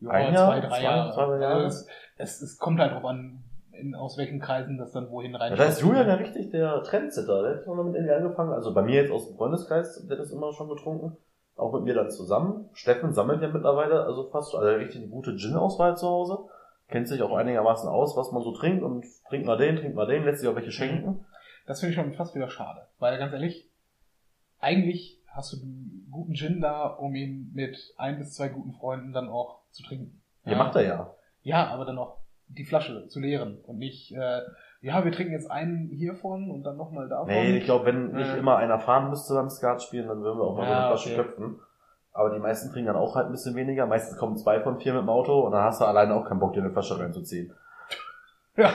Ja, 0.00 0.10
Ein 0.10 0.34
Jahr, 0.34 0.48
zwei, 0.48 0.60
drei 0.60 0.68
zwei, 0.68 0.82
Jahre. 0.82 1.14
Zwei, 1.14 1.26
drei 1.26 1.40
Jahre. 1.40 1.60
Ja, 1.60 1.66
es, 1.66 1.88
es, 2.16 2.42
es 2.42 2.58
kommt 2.58 2.80
halt 2.80 2.92
drauf 2.92 3.04
an, 3.04 3.42
in, 3.72 3.94
aus 3.94 4.18
welchen 4.18 4.40
Kreisen 4.40 4.78
das 4.78 4.92
dann 4.92 5.10
wohin 5.10 5.34
rein. 5.34 5.52
Ja, 5.52 5.56
da 5.56 5.64
ist 5.64 5.80
Julian 5.80 6.06
ja 6.06 6.14
richtig 6.14 6.50
der 6.50 6.82
Trendsetter. 6.82 7.42
Der 7.42 7.56
hat 7.56 7.64
schon 7.64 7.76
mal 7.76 7.84
mit 7.84 7.94
irgendwie 7.94 8.14
angefangen. 8.14 8.52
Also 8.52 8.74
bei 8.74 8.82
mir 8.82 9.02
jetzt 9.02 9.10
aus 9.10 9.28
dem 9.28 9.36
Freundeskreis, 9.36 10.06
der 10.06 10.18
hat 10.18 10.22
das 10.24 10.32
immer 10.32 10.52
schon 10.52 10.68
getrunken 10.68 11.16
auch 11.56 11.72
mit 11.72 11.84
mir 11.84 11.94
dann 11.94 12.10
zusammen. 12.10 12.68
Steffen 12.72 13.12
sammelt 13.12 13.42
ja 13.42 13.48
mittlerweile 13.48 14.04
also 14.04 14.28
fast 14.30 14.54
also 14.54 14.68
richtig 14.68 15.02
eine 15.02 15.10
gute 15.10 15.36
Gin-Auswahl 15.36 15.96
zu 15.96 16.06
Hause. 16.06 16.38
Kennt 16.88 17.08
sich 17.08 17.22
auch 17.22 17.34
einigermaßen 17.34 17.88
aus, 17.88 18.16
was 18.16 18.32
man 18.32 18.42
so 18.42 18.52
trinkt 18.52 18.82
und 18.82 19.04
trinkt 19.28 19.46
mal 19.46 19.56
den, 19.56 19.76
trinkt 19.76 19.96
mal 19.96 20.06
den, 20.06 20.24
lässt 20.24 20.40
sich 20.40 20.48
auch 20.48 20.56
welche 20.56 20.72
schenken. 20.72 21.24
Das 21.66 21.80
finde 21.80 21.90
ich 21.90 22.00
schon 22.00 22.12
fast 22.14 22.34
wieder 22.34 22.48
schade. 22.48 22.88
Weil 22.98 23.18
ganz 23.18 23.32
ehrlich, 23.32 23.70
eigentlich 24.58 25.20
hast 25.28 25.52
du 25.52 25.62
einen 25.62 26.08
guten 26.10 26.34
Gin 26.34 26.60
da, 26.60 26.86
um 26.86 27.14
ihn 27.14 27.50
mit 27.54 27.94
ein 27.96 28.18
bis 28.18 28.34
zwei 28.34 28.48
guten 28.48 28.72
Freunden 28.72 29.12
dann 29.12 29.28
auch 29.28 29.60
zu 29.70 29.82
trinken. 29.82 30.20
Ja, 30.44 30.52
ja 30.52 30.58
macht 30.58 30.76
er 30.76 30.84
ja. 30.84 31.14
Ja, 31.42 31.66
aber 31.68 31.84
dann 31.84 31.98
auch 31.98 32.18
die 32.48 32.64
Flasche 32.64 33.08
zu 33.08 33.20
leeren 33.20 33.58
und 33.64 33.78
nicht 33.78 34.12
äh, 34.12 34.42
ja, 34.82 35.04
wir 35.04 35.12
trinken 35.12 35.32
jetzt 35.32 35.50
einen 35.50 35.88
hiervon 35.90 36.50
und 36.50 36.64
dann 36.64 36.76
nochmal 36.76 37.08
davon. 37.08 37.28
Nee, 37.28 37.56
ich 37.56 37.64
glaube, 37.64 37.86
wenn 37.86 38.12
nicht 38.12 38.36
immer 38.36 38.56
einer 38.56 38.80
fahren 38.80 39.10
müsste 39.10 39.34
beim 39.34 39.48
Skat 39.48 39.80
spielen, 39.80 40.08
dann 40.08 40.22
würden 40.22 40.38
wir 40.38 40.44
auch 40.44 40.56
mal 40.56 40.64
ja, 40.64 40.68
so 40.68 40.74
eine 40.74 40.86
Flasche 40.88 41.08
okay. 41.08 41.22
köpfen. 41.22 41.60
Aber 42.12 42.30
die 42.30 42.40
meisten 42.40 42.72
trinken 42.72 42.88
dann 42.88 42.96
auch 42.96 43.14
halt 43.14 43.26
ein 43.26 43.32
bisschen 43.32 43.54
weniger. 43.54 43.86
Meistens 43.86 44.18
kommen 44.18 44.36
zwei 44.36 44.60
von 44.60 44.80
vier 44.80 44.92
mit 44.92 45.02
dem 45.02 45.08
Auto 45.08 45.40
und 45.40 45.52
dann 45.52 45.62
hast 45.62 45.80
du 45.80 45.84
alleine 45.84 46.14
auch 46.14 46.28
keinen 46.28 46.40
Bock, 46.40 46.52
dir 46.52 46.60
eine 46.60 46.72
Flasche 46.72 46.98
reinzuziehen. 46.98 47.54
Ja, 48.56 48.70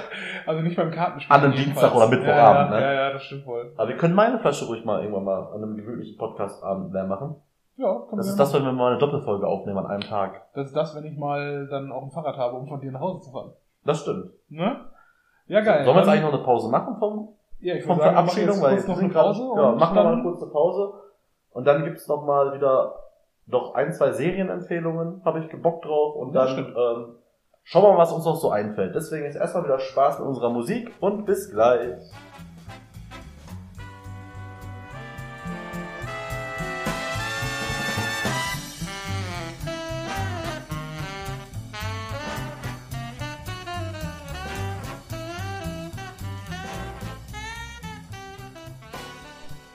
also 0.47 0.61
nicht 0.61 0.75
beim 0.75 0.89
Kartenspiel. 0.91 1.35
An 1.35 1.43
einem 1.43 1.53
Dienstag 1.53 1.93
oder 1.93 2.07
Mittwochabend, 2.07 2.71
ja, 2.71 2.79
ne? 2.79 2.81
Ja, 2.81 2.93
ja, 2.93 3.13
das 3.13 3.23
stimmt 3.23 3.45
wohl. 3.45 3.73
Aber 3.77 3.87
wir 3.87 3.97
können 3.97 4.15
meine 4.15 4.39
Flasche 4.39 4.65
ruhig 4.65 4.83
mal 4.83 5.01
irgendwann 5.01 5.23
mal 5.23 5.47
an 5.53 5.63
einem 5.63 5.75
gemütlichen 5.77 6.17
Podcastabend 6.17 6.93
leer 6.93 7.03
machen. 7.05 7.35
Ja, 7.75 7.93
können 8.09 8.17
Das 8.17 8.27
ist 8.27 8.39
das, 8.39 8.53
wenn 8.55 8.63
wir 8.63 8.71
mal 8.71 8.91
eine 8.93 8.97
Doppelfolge 8.97 9.45
aufnehmen 9.45 9.77
an 9.77 9.85
einem 9.85 10.01
Tag. 10.01 10.47
Das 10.55 10.67
ist 10.67 10.75
das, 10.75 10.95
wenn 10.95 11.05
ich 11.05 11.15
mal 11.15 11.67
dann 11.67 11.91
auch 11.91 12.01
ein 12.01 12.09
Fahrrad 12.09 12.37
habe, 12.37 12.57
um 12.57 12.67
von 12.67 12.81
dir 12.81 12.91
nach 12.91 13.01
Hause 13.01 13.25
zu 13.25 13.31
fahren. 13.31 13.51
Das 13.85 14.01
stimmt. 14.01 14.31
Ne? 14.49 14.81
Ja, 15.45 15.61
geil. 15.61 15.85
Sollen 15.85 15.95
wir 15.95 16.01
jetzt 16.01 16.09
eigentlich 16.09 16.23
noch 16.23 16.33
eine 16.33 16.43
Pause 16.43 16.69
machen 16.69 16.95
vom, 16.97 17.29
ja, 17.59 17.75
ich 17.75 17.85
vom 17.85 17.99
sagen, 17.99 18.13
Verabschiedung? 18.15 18.61
Weil 18.61 18.73
jetzt 18.73 18.87
noch 18.87 18.99
eine 18.99 19.09
Pause. 19.09 19.43
ja, 19.55 19.71
machen 19.73 19.95
wir 19.95 20.03
mal 20.03 20.13
eine 20.13 20.23
kurze 20.23 20.49
Pause. 20.49 20.93
Und 21.51 21.67
dann 21.67 21.83
gibt's 21.83 22.07
noch 22.07 22.25
mal 22.25 22.53
wieder 22.53 22.95
noch 23.45 23.75
ein, 23.75 23.93
zwei 23.93 24.11
Serienempfehlungen, 24.11 25.21
habe 25.23 25.39
ich 25.39 25.61
Bock 25.61 25.83
drauf. 25.83 26.15
Und 26.15 26.33
dann 26.33 26.57
ähm, 26.57 27.15
schauen 27.69 27.83
wir 27.83 27.91
mal, 27.91 27.97
was 27.97 28.13
uns 28.13 28.23
noch 28.23 28.37
so 28.37 28.49
einfällt. 28.49 28.95
Deswegen 28.95 29.25
ist 29.25 29.35
erstmal 29.35 29.65
wieder 29.65 29.79
Spaß 29.79 30.19
mit 30.19 30.27
unserer 30.27 30.49
Musik 30.49 30.93
und 31.01 31.25
bis 31.25 31.51
gleich. 31.51 31.99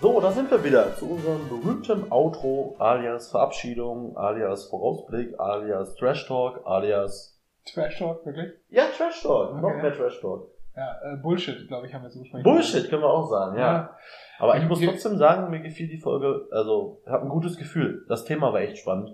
So, 0.01 0.19
da 0.21 0.33
sind 0.33 0.51
wir 0.51 0.65
wieder 0.65 0.97
zu 0.97 1.11
unserem 1.11 1.49
berühmten 1.49 2.11
Outro, 2.11 2.75
alias 2.79 3.29
Verabschiedung, 3.29 4.17
alias 4.17 4.65
Vorausblick, 4.65 5.39
alias 5.39 5.95
Trash 5.97 6.27
Talk, 6.27 6.63
alias... 6.65 7.32
Trash 7.65 7.99
Talk, 7.99 8.27
wirklich? 8.27 8.53
Ja, 8.71 8.85
Trash 8.97 9.23
Talk, 9.23 9.51
Okay. 9.53 9.61
noch 9.61 9.83
mehr 9.83 9.93
Trash 9.95 10.21
Talk. 10.21 10.49
Ja, 10.77 10.97
äh, 11.03 11.17
Bullshit, 11.17 11.69
glaube 11.69 11.87
ich, 11.87 11.95
haben 11.95 12.03
wir 12.03 12.09
jetzt 12.09 12.17
ursprünglich. 12.17 12.45
Bullshit 12.45 12.89
können 12.89 13.03
wir 13.03 13.11
auch 13.11 13.29
sagen, 13.29 13.57
ja. 13.59 13.73
Ja. 13.73 13.97
Aber 14.39 14.57
ich 14.57 14.65
muss 14.67 14.81
Wir- 14.81 14.89
trotzdem 14.89 15.17
sagen, 15.19 15.51
mir 15.51 15.61
gefiel 15.61 15.89
die 15.89 15.99
Folge, 15.99 16.47
also, 16.51 17.01
ich 17.05 17.11
habe 17.13 17.25
ein 17.25 17.29
gutes 17.29 17.57
Gefühl. 17.59 18.05
Das 18.09 18.25
Thema 18.25 18.53
war 18.53 18.61
echt 18.61 18.79
spannend. 18.79 19.11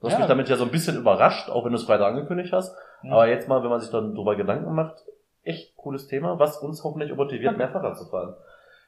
Du 0.00 0.06
hast 0.06 0.12
Ja. 0.14 0.18
mich 0.18 0.28
damit 0.28 0.48
ja 0.48 0.56
so 0.56 0.64
ein 0.64 0.70
bisschen 0.70 0.96
überrascht, 0.98 1.48
auch 1.48 1.64
wenn 1.64 1.72
du 1.72 1.78
es 1.78 1.84
Freitag 1.84 2.08
angekündigt 2.08 2.52
hast. 2.52 2.76
Mhm. 3.02 3.12
Aber 3.12 3.26
jetzt 3.28 3.48
mal, 3.48 3.62
wenn 3.62 3.70
man 3.70 3.80
sich 3.80 3.90
dann 3.90 4.14
drüber 4.14 4.36
Gedanken 4.36 4.74
macht, 4.74 5.02
echt 5.44 5.74
cooles 5.76 6.06
Thema, 6.08 6.38
was 6.38 6.58
uns 6.58 6.84
hoffentlich 6.84 7.14
motiviert, 7.14 7.56
mehr 7.56 7.70
Fahrrad 7.70 7.96
zu 7.96 8.04
fahren. 8.06 8.34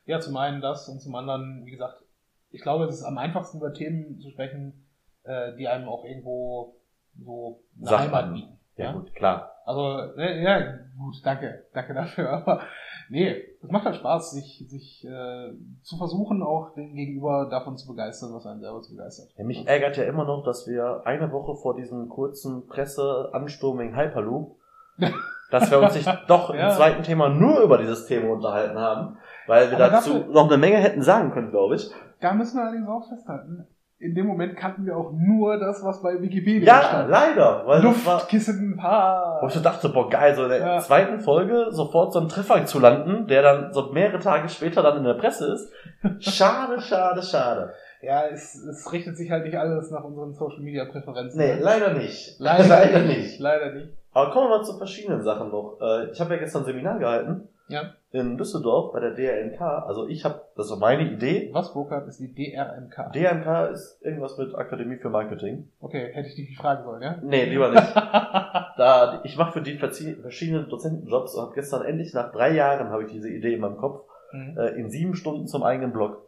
Ja, 0.06 0.20
zum 0.20 0.36
einen 0.36 0.60
das 0.60 0.88
und 0.88 1.00
zum 1.00 1.14
anderen, 1.14 1.62
wie 1.64 1.70
gesagt, 1.70 2.02
ich 2.50 2.60
glaube, 2.60 2.84
es 2.84 2.96
ist 2.96 3.04
am 3.04 3.16
einfachsten 3.18 3.58
über 3.58 3.72
Themen 3.72 4.20
zu 4.20 4.30
sprechen, 4.30 4.86
äh, 5.24 5.56
die 5.56 5.66
einem 5.66 5.88
auch 5.88 6.04
irgendwo 6.04 6.76
so 7.24 7.60
eine 7.78 7.86
Sachsen. 7.88 8.04
Heimat 8.12 8.32
bieten. 8.34 8.58
Ja, 8.76 8.86
Ja? 8.86 8.92
gut, 8.92 9.14
klar. 9.14 9.50
Also, 9.66 9.98
äh, 10.18 10.42
ja, 10.42 10.60
gut, 10.98 11.14
danke, 11.24 11.64
danke 11.72 11.94
dafür. 11.94 12.28
Aber 12.32 12.60
nee, 13.08 13.34
es 13.62 13.70
macht 13.70 13.84
halt 13.86 13.96
Spaß, 13.96 14.32
sich, 14.32 14.64
sich 14.68 15.04
äh, 15.06 15.52
zu 15.82 15.96
versuchen, 15.96 16.42
auch 16.42 16.74
den 16.74 16.94
Gegenüber 16.94 17.48
davon 17.50 17.76
zu 17.78 17.86
begeistern, 17.88 18.34
was 18.34 18.44
einen 18.46 18.60
selber 18.60 18.82
zu 18.82 18.94
begeistert. 18.94 19.30
Ja, 19.38 19.44
mich 19.44 19.66
ärgert 19.66 19.96
ja 19.96 20.04
immer 20.04 20.24
noch, 20.24 20.44
dass 20.44 20.66
wir 20.66 21.02
eine 21.06 21.32
Woche 21.32 21.56
vor 21.56 21.76
diesem 21.76 22.08
kurzen 22.08 22.66
Presseansturm 22.66 23.78
wegen 23.78 23.96
Hyperloop, 23.96 24.56
dass 25.50 25.70
wir 25.70 25.78
uns 25.80 25.94
nicht 25.94 26.08
doch 26.28 26.50
im 26.50 26.56
Ja. 26.56 26.70
zweiten 26.70 27.02
Thema 27.02 27.28
nur 27.30 27.60
über 27.60 27.78
dieses 27.78 28.06
Thema 28.06 28.32
unterhalten 28.34 28.78
haben, 28.78 29.16
weil 29.46 29.70
wir 29.70 29.78
Aber 29.78 29.88
dazu 29.90 30.14
dafür- 30.18 30.32
noch 30.34 30.48
eine 30.48 30.58
Menge 30.58 30.76
hätten 30.76 31.02
sagen 31.02 31.30
können, 31.32 31.50
glaube 31.50 31.76
ich. 31.76 31.90
Da 32.20 32.32
müssen 32.34 32.56
wir 32.58 32.64
allerdings 32.64 32.88
auch 32.88 33.08
festhalten. 33.08 33.66
In 34.04 34.14
dem 34.14 34.26
Moment 34.26 34.54
kannten 34.56 34.84
wir 34.84 34.96
auch 34.96 35.12
nur 35.12 35.58
das, 35.58 35.82
was 35.82 36.02
bei 36.02 36.20
Wikipedia 36.20 36.66
Ja, 36.76 36.82
stand. 36.82 37.08
leider, 37.10 37.62
weil 37.66 37.80
das 37.80 38.04
war, 38.06 38.14
Luft, 38.14 38.28
Kissen, 38.28 38.78
Haar. 38.82 39.38
wo 39.40 39.46
ich 39.46 39.54
so 39.54 39.60
dachte, 39.60 39.88
boah, 39.88 40.10
geil, 40.10 40.34
so 40.34 40.42
in 40.44 40.50
der 40.50 40.58
Ja. 40.58 40.78
zweiten 40.80 41.20
Folge 41.20 41.68
sofort 41.70 42.12
so 42.12 42.18
einen 42.20 42.28
Treffer 42.28 42.64
zu 42.66 42.78
landen, 42.80 43.26
der 43.26 43.42
dann 43.42 43.72
so 43.72 43.90
mehrere 43.92 44.18
Tage 44.18 44.48
später 44.50 44.82
dann 44.82 44.98
in 44.98 45.04
der 45.04 45.14
Presse 45.14 45.46
ist. 45.54 45.72
Schade, 46.20 46.80
schade, 46.80 47.22
schade. 47.22 47.72
Ja, 48.02 48.26
es, 48.26 48.54
es 48.56 48.92
richtet 48.92 49.16
sich 49.16 49.30
halt 49.30 49.44
nicht 49.44 49.56
alles 49.56 49.90
nach 49.90 50.04
unseren 50.04 50.34
Social 50.34 50.60
Media 50.60 50.84
Präferenzen. 50.84 51.40
Nee, 51.40 51.54
ne? 51.54 51.60
leider 51.62 51.94
nicht. 51.94 52.36
leider, 52.38 52.68
leider 52.68 52.98
nicht. 53.00 53.18
nicht. 53.18 53.40
Leider 53.40 53.72
nicht. 53.72 53.88
Aber 54.12 54.30
kommen 54.30 54.50
wir 54.50 54.58
mal 54.58 54.64
zu 54.64 54.76
verschiedenen 54.76 55.22
Sachen 55.22 55.48
noch. 55.50 55.78
Äh, 55.80 56.10
Ich 56.10 56.20
habe 56.20 56.34
ja 56.34 56.40
gestern 56.40 56.62
ein 56.62 56.66
Seminar 56.66 56.98
gehalten 56.98 57.48
Ja. 57.68 57.94
in 58.12 58.36
Düsseldorf 58.36 58.92
bei 58.92 59.00
der 59.00 59.12
DRNK. 59.12 59.60
Also 59.60 60.06
ich 60.06 60.24
habe, 60.24 60.42
das 60.56 60.70
war 60.70 60.78
meine 60.78 61.10
Idee. 61.10 61.48
Was 61.52 61.72
Burkhardt 61.72 62.06
ist 62.08 62.20
die 62.20 62.32
DRMK? 62.34 63.12
DRNK 63.12 63.70
ist 63.72 63.98
irgendwas 64.02 64.36
mit 64.36 64.54
Akademie 64.54 64.96
für 64.96 65.08
Marketing. 65.10 65.68
okay, 65.80 66.10
hätte 66.12 66.28
ich 66.28 66.34
dich 66.34 66.56
fragen 66.56 66.84
sollen, 66.84 67.02
ja? 67.02 67.18
Nee, 67.22 67.44
lieber 67.46 67.70
nicht. 67.70 67.96
da, 68.76 69.20
ich 69.24 69.36
mache 69.36 69.52
für 69.52 69.62
die 69.62 69.78
verschiedenen 69.78 70.68
Dozentenjobs 70.68 71.34
und 71.34 71.42
habe 71.42 71.54
gestern 71.54 71.84
endlich 71.84 72.12
nach 72.12 72.32
drei 72.32 72.50
Jahren 72.52 72.90
habe 72.90 73.04
ich 73.04 73.12
diese 73.12 73.30
Idee 73.30 73.54
in 73.54 73.60
meinem 73.60 73.76
Kopf 73.78 74.02
Mhm. 74.32 74.58
äh, 74.58 74.68
in 74.70 74.90
sieben 74.90 75.14
Stunden 75.14 75.46
zum 75.46 75.62
eigenen 75.62 75.92
Blog. 75.92 76.20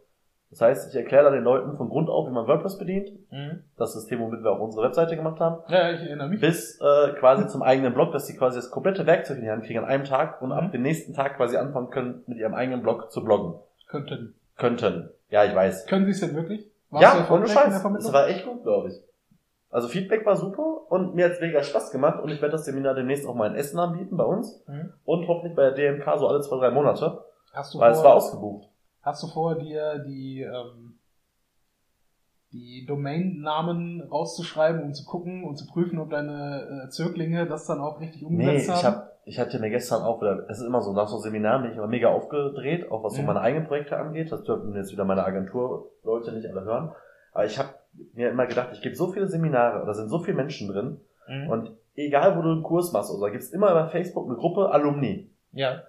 Das 0.50 0.60
heißt, 0.60 0.90
ich 0.90 0.96
erkläre 0.96 1.24
da 1.24 1.30
den 1.30 1.42
Leuten 1.42 1.76
von 1.76 1.88
Grund 1.88 2.08
auf, 2.08 2.28
wie 2.28 2.32
man 2.32 2.46
WordPress 2.46 2.78
bedient. 2.78 3.10
Mhm. 3.32 3.64
Das 3.76 3.92
System, 3.94 4.20
womit 4.20 4.42
wir 4.44 4.52
auch 4.52 4.60
unsere 4.60 4.84
Webseite 4.86 5.16
gemacht 5.16 5.40
haben. 5.40 5.62
Ja, 5.68 5.90
ich 5.90 6.00
erinnere 6.00 6.28
mich. 6.28 6.40
bis 6.40 6.80
äh, 6.80 7.12
quasi 7.18 7.46
zum 7.48 7.62
eigenen 7.62 7.92
Blog, 7.94 8.12
dass 8.12 8.26
sie 8.26 8.36
quasi 8.36 8.56
das 8.58 8.70
komplette 8.70 9.06
Werkzeug 9.06 9.38
in 9.38 9.44
die 9.44 9.50
Hand 9.50 9.64
kriegen 9.64 9.80
an 9.80 9.84
einem 9.86 10.04
Tag 10.04 10.40
und 10.42 10.48
Mhm. 10.50 10.54
ab 10.54 10.72
dem 10.72 10.82
nächsten 10.82 11.14
Tag 11.14 11.36
quasi 11.36 11.56
anfangen 11.56 11.90
können, 11.90 12.22
mit 12.26 12.38
ihrem 12.38 12.54
eigenen 12.54 12.82
Blog 12.82 13.10
zu 13.10 13.24
bloggen. 13.24 13.54
Könnten. 13.88 14.34
Könnten. 14.56 15.10
Ja, 15.30 15.44
ich 15.44 15.54
weiß. 15.54 15.86
Können 15.86 16.04
Sie 16.06 16.12
es 16.12 16.20
denn 16.20 16.34
wirklich? 16.36 16.70
Warst 16.90 17.02
ja, 17.28 17.34
ohne 17.34 17.48
Scheiß. 17.48 17.84
Es 17.98 18.12
war 18.12 18.28
echt 18.28 18.46
gut, 18.46 18.62
glaube 18.62 18.88
ich. 18.90 18.94
Also 19.70 19.88
Feedback 19.88 20.24
war 20.24 20.36
super 20.36 20.90
und 20.90 21.14
mir 21.16 21.26
hat's 21.26 21.40
mega 21.40 21.62
Spaß 21.62 21.90
gemacht 21.90 22.22
und 22.22 22.30
ich 22.30 22.40
werde 22.40 22.52
das 22.52 22.64
Seminar 22.64 22.94
demnächst 22.94 23.26
auch 23.26 23.34
mal 23.34 23.48
in 23.50 23.56
Essen 23.56 23.78
anbieten 23.80 24.16
bei 24.16 24.24
uns 24.24 24.62
Mhm. 24.68 24.92
und 25.04 25.26
hoffentlich 25.26 25.54
bei 25.56 25.70
der 25.70 25.72
DMK 25.72 26.18
so 26.18 26.28
alle 26.28 26.40
zwei, 26.40 26.56
drei 26.58 26.70
Monate, 26.70 27.24
Hast 27.52 27.74
du 27.74 27.80
weil 27.80 27.90
es 27.90 28.02
war 28.04 28.14
ausgebucht. 28.14 28.68
Hast 29.06 29.22
du 29.22 29.28
vor, 29.28 29.54
dir 29.54 30.00
die, 30.00 30.42
ähm, 30.42 30.98
die 32.52 32.84
Domainnamen 32.86 34.02
rauszuschreiben, 34.02 34.82
um 34.82 34.94
zu 34.94 35.04
gucken 35.04 35.44
und 35.44 35.54
zu 35.54 35.64
prüfen, 35.68 36.00
ob 36.00 36.10
deine 36.10 36.86
äh, 36.86 36.90
Zöglinge 36.90 37.46
das 37.46 37.66
dann 37.66 37.78
auch 37.78 38.00
richtig 38.00 38.22
Nee, 38.22 38.26
umgesetzt 38.26 38.80
ich 38.80 38.84
haben? 38.84 38.96
hab, 38.96 39.18
ich 39.24 39.38
hatte 39.38 39.60
mir 39.60 39.70
gestern 39.70 40.02
auch 40.02 40.20
wieder, 40.20 40.50
es 40.50 40.58
ist 40.58 40.66
immer 40.66 40.82
so, 40.82 40.92
nach 40.92 41.06
so 41.06 41.18
Seminaren 41.18 41.62
bin 41.62 41.70
ich 41.70 41.76
immer 41.78 41.86
mega 41.86 42.08
aufgedreht, 42.08 42.90
auch 42.90 43.04
was 43.04 43.14
so 43.14 43.22
meine 43.22 43.40
eigenen 43.40 43.68
Projekte 43.68 43.96
angeht. 43.96 44.32
Das 44.32 44.42
dürfen 44.42 44.74
jetzt 44.74 44.90
wieder 44.90 45.04
meine 45.04 45.24
Agenturleute 45.24 46.32
nicht 46.32 46.48
alle 46.50 46.64
hören. 46.64 46.92
Aber 47.32 47.44
ich 47.44 47.56
habe 47.60 47.68
mir 48.14 48.30
immer 48.30 48.46
gedacht, 48.46 48.70
ich 48.72 48.82
gebe 48.82 48.96
so 48.96 49.12
viele 49.12 49.28
Seminare, 49.28 49.86
da 49.86 49.94
sind 49.94 50.08
so 50.08 50.18
viele 50.18 50.36
Menschen 50.36 50.66
drin. 50.66 51.00
Mhm. 51.28 51.48
Und 51.48 51.70
egal, 51.94 52.36
wo 52.36 52.42
du 52.42 52.50
einen 52.50 52.64
Kurs 52.64 52.92
machst, 52.92 53.12
oder 53.12 53.30
gibt's 53.30 53.50
immer 53.50 53.72
bei 53.72 53.86
Facebook 53.86 54.26
eine 54.26 54.36
Gruppe 54.36 54.70
Alumni. 54.72 55.30
ja. 55.52 55.82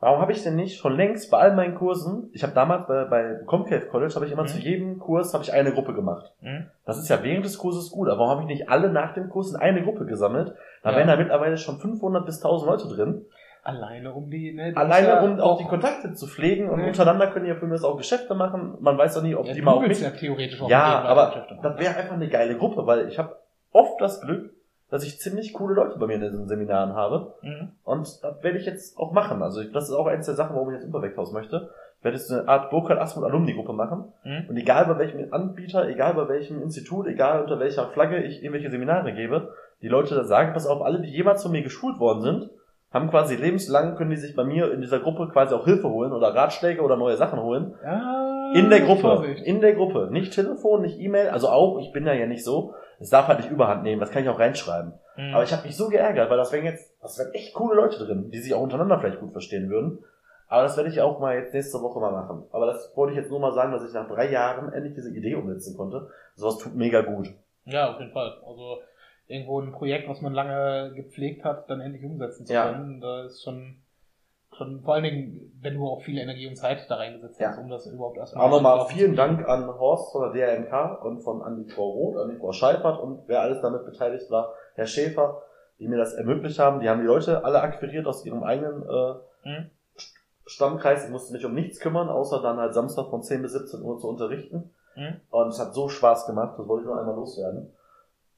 Warum 0.00 0.20
habe 0.20 0.32
ich 0.32 0.42
denn 0.42 0.56
nicht 0.56 0.76
schon 0.78 0.96
längst 0.96 1.30
bei 1.30 1.38
all 1.38 1.54
meinen 1.54 1.74
Kursen, 1.76 2.28
ich 2.32 2.42
habe 2.42 2.52
damals 2.52 2.86
bei, 2.86 3.04
bei 3.04 3.36
Comcave 3.46 3.86
College, 3.86 4.14
habe 4.16 4.26
ich 4.26 4.32
immer 4.32 4.42
Mhm. 4.42 4.48
zu 4.48 4.58
jedem 4.58 4.98
Kurs 4.98 5.32
habe 5.32 5.44
ich 5.44 5.52
eine 5.52 5.72
Gruppe 5.72 5.94
gemacht. 5.94 6.32
Mhm. 6.42 6.66
Das 6.84 6.98
ist 6.98 7.08
ja 7.08 7.22
während 7.22 7.44
des 7.44 7.58
Kurses 7.58 7.90
gut, 7.90 8.08
aber 8.08 8.18
warum 8.18 8.30
habe 8.32 8.42
ich 8.42 8.48
nicht 8.48 8.68
alle 8.68 8.90
nach 8.90 9.14
dem 9.14 9.30
Kurs 9.30 9.50
in 9.52 9.56
eine 9.56 9.82
Gruppe 9.82 10.04
gesammelt? 10.04 10.54
Da 10.82 10.90
Ja. 10.90 10.96
wären 10.98 11.08
da 11.08 11.16
mittlerweile 11.16 11.56
schon 11.56 11.78
500 11.78 12.26
bis 12.26 12.36
1000 12.42 12.70
Leute 12.70 12.88
drin. 12.88 13.24
Alleine 13.62 14.12
um 14.12 14.30
die, 14.30 14.52
ne, 14.52 14.72
Alleine, 14.76 15.08
ja 15.08 15.20
um 15.22 15.40
auch 15.40 15.56
die 15.56 15.64
Kontakte 15.64 16.12
zu 16.12 16.26
pflegen 16.26 16.68
und 16.68 16.80
Nee. 16.80 16.88
untereinander 16.88 17.28
können 17.28 17.46
ja 17.46 17.54
für 17.54 17.66
mich 17.66 17.82
auch 17.82 17.96
Geschäfte 17.96 18.34
machen. 18.34 18.76
Man 18.80 18.98
weiß 18.98 19.14
doch 19.14 19.22
nie, 19.22 19.34
ob 19.34 19.46
ja, 19.46 19.54
die 19.54 19.62
mal 19.62 19.72
auf 19.72 19.82
willst 19.82 20.02
mich... 20.02 20.10
ja 20.12 20.14
theoretisch 20.18 20.60
auch 20.60 20.68
Ja, 20.68 20.98
mit 21.00 21.10
aber 21.10 21.46
das 21.62 21.78
wäre 21.78 21.96
einfach 21.96 22.12
eine 22.12 22.28
geile 22.28 22.58
Gruppe, 22.58 22.86
weil 22.86 23.08
ich 23.08 23.18
habe 23.18 23.36
oft 23.72 23.98
das 24.02 24.20
Glück, 24.20 24.52
dass 24.90 25.04
ich 25.04 25.18
ziemlich 25.18 25.52
coole 25.52 25.74
Leute 25.74 25.98
bei 25.98 26.06
mir 26.06 26.14
in 26.14 26.20
diesen 26.20 26.46
Seminaren 26.46 26.94
habe. 26.94 27.34
Mhm. 27.42 27.70
Und 27.84 28.06
das 28.22 28.42
werde 28.42 28.58
ich 28.58 28.66
jetzt 28.66 28.98
auch 28.98 29.12
machen. 29.12 29.42
Also 29.42 29.62
das 29.64 29.88
ist 29.88 29.94
auch 29.94 30.06
eins 30.06 30.26
der 30.26 30.34
Sachen, 30.34 30.54
warum 30.54 30.70
ich 30.70 30.76
jetzt 30.76 30.86
Überweghaus 30.88 31.32
möchte. 31.32 31.70
Ich 31.98 32.04
werde 32.04 32.18
jetzt 32.18 32.30
eine 32.30 32.46
Art 32.48 32.70
Burkhard 32.70 33.00
Asmund 33.00 33.26
Alumni-Gruppe 33.26 33.72
machen. 33.72 34.12
Mhm. 34.24 34.44
Und 34.48 34.56
egal 34.56 34.84
bei 34.86 34.98
welchem 34.98 35.32
Anbieter, 35.32 35.88
egal 35.88 36.14
bei 36.14 36.28
welchem 36.28 36.60
Institut, 36.62 37.06
egal 37.06 37.42
unter 37.42 37.58
welcher 37.58 37.88
Flagge 37.88 38.22
ich 38.22 38.42
irgendwelche 38.42 38.70
Seminare 38.70 39.14
gebe, 39.14 39.54
die 39.80 39.88
Leute 39.88 40.14
dann 40.14 40.26
sagen, 40.26 40.52
pass 40.52 40.66
auf, 40.66 40.82
alle, 40.82 41.00
die 41.00 41.10
jemals 41.10 41.42
von 41.42 41.52
mir 41.52 41.62
geschult 41.62 41.98
worden 41.98 42.22
sind, 42.22 42.50
haben 42.92 43.10
quasi 43.10 43.34
lebenslang, 43.34 43.96
können 43.96 44.10
die 44.10 44.16
sich 44.16 44.36
bei 44.36 44.44
mir 44.44 44.72
in 44.72 44.80
dieser 44.80 45.00
Gruppe 45.00 45.28
quasi 45.28 45.52
auch 45.54 45.64
Hilfe 45.64 45.88
holen 45.88 46.12
oder 46.12 46.34
Ratschläge 46.34 46.80
oder 46.80 46.96
neue 46.96 47.16
Sachen 47.16 47.40
holen. 47.42 47.74
Ja, 47.82 48.52
In 48.54 48.70
der 48.70 48.82
Gruppe. 48.82 49.00
Vorsicht. 49.00 49.44
In 49.44 49.60
der 49.60 49.74
Gruppe. 49.74 50.08
Nicht 50.12 50.32
Telefon, 50.32 50.82
nicht 50.82 51.00
E-Mail. 51.00 51.30
Also 51.30 51.48
auch, 51.48 51.80
ich 51.80 51.90
bin 51.92 52.04
da 52.04 52.12
ja 52.12 52.26
nicht 52.26 52.44
so. 52.44 52.74
Es 53.00 53.10
darf 53.10 53.26
halt 53.28 53.40
nicht 53.40 53.50
überhand 53.50 53.82
nehmen. 53.82 54.00
Das 54.00 54.10
kann 54.10 54.22
ich 54.22 54.28
auch 54.28 54.38
reinschreiben. 54.38 54.92
Mhm. 55.16 55.34
Aber 55.34 55.42
ich 55.44 55.52
habe 55.52 55.66
mich 55.66 55.76
so 55.76 55.88
geärgert, 55.88 56.30
weil 56.30 56.36
das 56.36 56.52
wären 56.52 56.64
jetzt, 56.64 56.94
das 57.02 57.18
wären 57.18 57.32
echt 57.32 57.54
coole 57.54 57.76
Leute 57.76 57.98
drin, 58.04 58.30
die 58.30 58.38
sich 58.38 58.54
auch 58.54 58.60
untereinander 58.62 58.98
vielleicht 58.98 59.20
gut 59.20 59.32
verstehen 59.32 59.68
würden. 59.70 60.04
Aber 60.48 60.62
das 60.62 60.76
werde 60.76 60.90
ich 60.90 61.00
auch 61.00 61.20
mal 61.20 61.36
jetzt 61.36 61.54
nächste 61.54 61.80
Woche 61.80 61.98
mal 62.00 62.12
machen. 62.12 62.44
Aber 62.52 62.66
das 62.66 62.92
wollte 62.96 63.12
ich 63.12 63.18
jetzt 63.18 63.30
nur 63.30 63.40
mal 63.40 63.52
sagen, 63.52 63.72
dass 63.72 63.86
ich 63.86 63.92
nach 63.94 64.06
drei 64.08 64.30
Jahren 64.30 64.72
endlich 64.72 64.94
diese 64.94 65.10
Idee 65.14 65.34
umsetzen 65.34 65.76
konnte. 65.76 66.10
Sowas 66.36 66.58
tut 66.58 66.74
mega 66.74 67.00
gut. 67.00 67.32
Ja, 67.64 67.92
auf 67.92 67.98
jeden 67.98 68.12
Fall. 68.12 68.34
Also 68.46 68.78
irgendwo 69.26 69.60
ein 69.60 69.72
Projekt, 69.72 70.08
was 70.08 70.20
man 70.20 70.34
lange 70.34 70.92
gepflegt 70.94 71.44
hat, 71.44 71.70
dann 71.70 71.80
endlich 71.80 72.04
umsetzen 72.04 72.44
zu 72.46 72.52
Ja. 72.52 72.70
können, 72.72 73.00
da 73.00 73.24
ist 73.24 73.42
schon, 73.42 73.78
schon 74.56 74.80
vor 74.82 74.94
allen 74.94 75.04
Dingen, 75.04 75.52
wenn 75.60 75.74
du 75.74 75.86
auch 75.86 76.02
viel 76.02 76.18
Energie 76.18 76.46
und 76.48 76.56
Zeit 76.56 76.86
da 76.88 76.96
reingesetzt 76.96 77.40
Ja. 77.40 77.48
hast, 77.50 77.58
um 77.58 77.68
das 77.68 77.86
überhaupt 77.86 78.16
erst 78.18 78.36
Auch 78.36 78.50
nochmal 78.50 78.76
laufen 78.78 78.90
zu 78.90 78.96
vielen. 78.96 79.16
Dank 79.16 79.48
an 79.48 79.66
Horst 79.78 80.12
von 80.12 80.32
der 80.32 80.56
DRMK 80.56 81.04
und 81.04 81.20
von 81.22 81.42
an 81.42 81.56
die 81.64 81.70
Frau 81.70 81.88
Roth, 81.90 82.16
an 82.18 82.30
die 82.30 82.36
Frau 82.36 82.52
Scheifert 82.52 83.00
und 83.00 83.22
wer 83.26 83.40
alles 83.40 83.60
damit 83.62 83.84
beteiligt 83.84 84.30
war, 84.30 84.52
Herr 84.74 84.86
Schäfer, 84.86 85.42
die 85.78 85.88
mir 85.88 85.96
das 85.98 86.14
ermöglicht 86.14 86.58
haben. 86.58 86.80
Die 86.80 86.88
haben 86.88 87.00
die 87.00 87.06
Leute 87.06 87.44
alle 87.44 87.60
akquiriert 87.60 88.06
aus 88.06 88.24
ihrem 88.24 88.42
eigenen 88.44 88.82
äh, 88.82 89.14
Mhm. 89.48 89.70
Stammkreis. 90.46 91.04
Ich 91.04 91.10
musste 91.10 91.32
mich 91.32 91.44
um 91.44 91.54
nichts 91.54 91.80
kümmern, 91.80 92.08
außer 92.08 92.40
dann 92.42 92.56
halt 92.58 92.74
Samstag 92.74 93.08
von 93.10 93.22
10 93.22 93.42
bis 93.42 93.52
17 93.52 93.82
Uhr 93.82 93.98
zu 93.98 94.08
unterrichten. 94.08 94.70
Mhm. 94.96 95.20
Und 95.30 95.48
es 95.48 95.58
hat 95.60 95.74
so 95.74 95.88
Spaß 95.88 96.26
gemacht, 96.26 96.54
das 96.58 96.68
wollte 96.68 96.82
ich 96.82 96.86
nur 96.88 96.98
einmal 96.98 97.14
loswerden. 97.16 97.72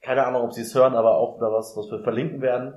Keine 0.03 0.25
Ahnung, 0.27 0.43
ob 0.43 0.53
Sie 0.53 0.63
es 0.63 0.75
hören, 0.75 0.95
aber 0.95 1.17
auch 1.17 1.37
wieder 1.37 1.53
was, 1.53 1.77
was 1.77 1.91
wir 1.91 1.99
verlinken 2.01 2.41
werden. 2.41 2.75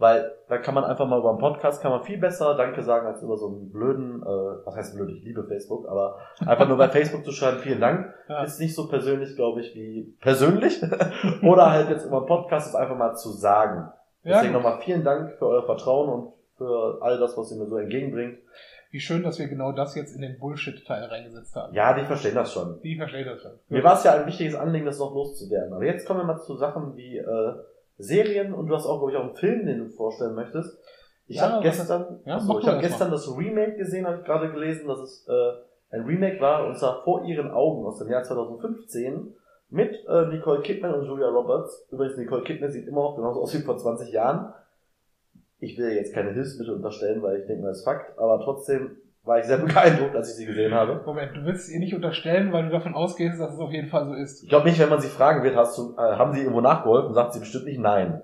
Weil 0.00 0.32
da 0.48 0.56
kann 0.56 0.74
man 0.74 0.84
einfach 0.84 1.06
mal 1.06 1.18
über 1.18 1.28
einen 1.28 1.38
Podcast 1.38 1.82
kann 1.82 1.90
man 1.92 2.02
viel 2.02 2.18
besser 2.18 2.54
Danke 2.56 2.82
sagen 2.82 3.06
als 3.06 3.22
über 3.22 3.36
so 3.36 3.48
einen 3.48 3.70
blöden, 3.70 4.22
äh, 4.22 4.26
was 4.64 4.74
heißt 4.74 4.96
blöd, 4.96 5.10
ich 5.10 5.22
liebe 5.22 5.44
Facebook, 5.44 5.86
aber 5.86 6.16
einfach 6.46 6.66
nur 6.66 6.78
bei 6.78 6.88
Facebook 6.96 7.22
zu 7.22 7.32
schreiben, 7.32 7.58
vielen 7.58 7.80
Dank, 7.82 8.12
Ja. 8.26 8.42
ist 8.42 8.58
nicht 8.60 8.74
so 8.74 8.88
persönlich, 8.88 9.36
glaube 9.36 9.60
ich, 9.60 9.74
wie 9.74 10.16
persönlich. 10.22 10.82
Oder 11.42 11.70
halt 11.70 11.90
jetzt 11.90 12.06
über 12.06 12.16
einen 12.16 12.26
Podcast 12.26 12.68
ist 12.68 12.74
einfach 12.74 12.96
mal 12.96 13.14
zu 13.14 13.28
sagen. 13.30 13.92
Deswegen 14.24 14.52
Ja, 14.54 14.58
nochmal 14.58 14.80
vielen 14.80 15.04
Dank 15.04 15.32
für 15.38 15.46
euer 15.46 15.64
Vertrauen 15.66 16.08
und 16.08 16.32
für 16.56 16.98
all 17.02 17.18
das, 17.18 17.36
was 17.36 17.52
ihr 17.52 17.58
mir 17.58 17.66
so 17.66 17.76
entgegenbringt. 17.76 18.38
wie 18.92 19.00
schön, 19.00 19.22
dass 19.22 19.38
wir 19.38 19.48
genau 19.48 19.70
das 19.72 19.94
jetzt 19.94 20.16
in 20.16 20.22
den 20.22 20.38
Bullshit-Teil 20.38 21.04
reingesetzt 21.04 21.54
haben. 21.54 21.74
Ja, 21.74 21.92
die 21.94 22.04
verstehen 22.06 22.34
das 22.34 22.52
schon. 22.52 22.80
Die 22.82 22.96
verstehe 22.96 23.24
das 23.24 23.40
schon. 23.42 23.52
Mir 23.68 23.84
war 23.84 23.94
es 23.94 24.02
ja 24.04 24.14
ein 24.14 24.26
wichtiges 24.26 24.54
Anliegen, 24.56 24.84
das 24.86 24.98
noch 24.98 25.14
loszuwerden. 25.14 25.72
Aber 25.74 25.84
jetzt 25.84 26.06
kommen 26.06 26.20
wir 26.20 26.24
mal 26.24 26.40
zu 26.40 26.56
Sachen 26.56 26.96
wie 26.96 27.18
äh, 27.18 27.52
Serien 28.02 28.52
und 28.54 28.66
du 28.66 28.74
hast 28.74 28.86
auch, 28.86 28.98
glaube 28.98 29.12
ich, 29.12 29.18
auch 29.18 29.24
einen 29.24 29.34
Film, 29.36 29.66
den 29.66 29.78
du 29.78 29.88
vorstellen 29.90 30.34
möchtest. 30.34 30.78
Ich 31.26 31.36
Ja, 31.36 31.50
habe 31.50 31.62
gestern, 31.62 32.20
ja, 32.24 32.36
achso, 32.36 32.58
ich 32.58 32.66
habe 32.66 32.80
gestern 32.80 33.10
das 33.10 33.28
Remake 33.36 33.76
gesehen, 33.76 34.06
habe 34.06 34.18
ich 34.18 34.24
gerade 34.24 34.50
gelesen, 34.50 34.88
das 34.88 35.00
ist 35.00 35.28
äh, 35.28 35.52
ein 35.90 36.02
Remake 36.02 36.40
war, 36.40 36.66
und 36.66 36.76
zwar 36.78 37.02
vor 37.04 37.24
ihren 37.24 37.50
Augen 37.50 37.86
aus 37.86 37.98
dem 37.98 38.08
Jahr 38.10 38.22
2015 38.22 39.34
mit 39.70 39.94
äh, 40.08 40.26
Nicole 40.26 40.62
Kidman 40.62 40.94
und 40.94 41.06
Julia 41.06 41.28
Roberts. 41.28 41.86
Übrigens, 41.90 42.16
Nicole 42.16 42.42
Kidman 42.42 42.70
sieht 42.72 42.88
immer 42.88 43.02
noch 43.02 43.16
genauso 43.16 43.42
aus 43.42 43.54
wie 43.54 43.62
vor 43.62 43.78
20 43.78 44.12
Jahren. 44.12 44.52
Ich 45.60 45.78
will 45.78 45.92
jetzt 45.92 46.12
keine 46.14 46.32
Hilfsmittel 46.32 46.74
unterstellen, 46.74 47.22
weil 47.22 47.40
ich 47.40 47.46
denke, 47.46 47.66
das 47.66 47.78
ist 47.78 47.84
Fakt, 47.84 48.18
aber 48.18 48.40
trotzdem 48.42 48.96
war 49.24 49.38
ich 49.38 49.44
sehr 49.44 49.58
beeindruckt, 49.58 50.16
als 50.16 50.30
ich 50.30 50.36
sie 50.36 50.46
gesehen 50.46 50.74
habe. 50.74 51.02
Moment, 51.04 51.36
du 51.36 51.44
willst 51.44 51.70
ihr 51.70 51.78
nicht 51.78 51.94
unterstellen, 51.94 52.52
weil 52.52 52.64
du 52.64 52.70
davon 52.70 52.94
ausgehst, 52.94 53.40
dass 53.40 53.54
es 53.54 53.60
auf 53.60 53.72
jeden 53.72 53.88
Fall 53.88 54.06
so 54.06 54.14
ist. 54.14 54.42
Ich 54.42 54.48
glaube 54.48 54.68
nicht, 54.68 54.78
wenn 54.78 54.88
man 54.88 55.00
sie 55.00 55.08
fragen 55.08 55.42
wird, 55.42 55.56
hast 55.56 55.76
du, 55.78 55.94
äh, 55.94 56.16
haben 56.16 56.32
sie 56.32 56.40
irgendwo 56.40 56.60
nachgeholfen, 56.60 57.14
sagt 57.14 57.34
sie 57.34 57.40
bestimmt 57.40 57.66
nicht 57.66 57.80
nein. 57.80 58.22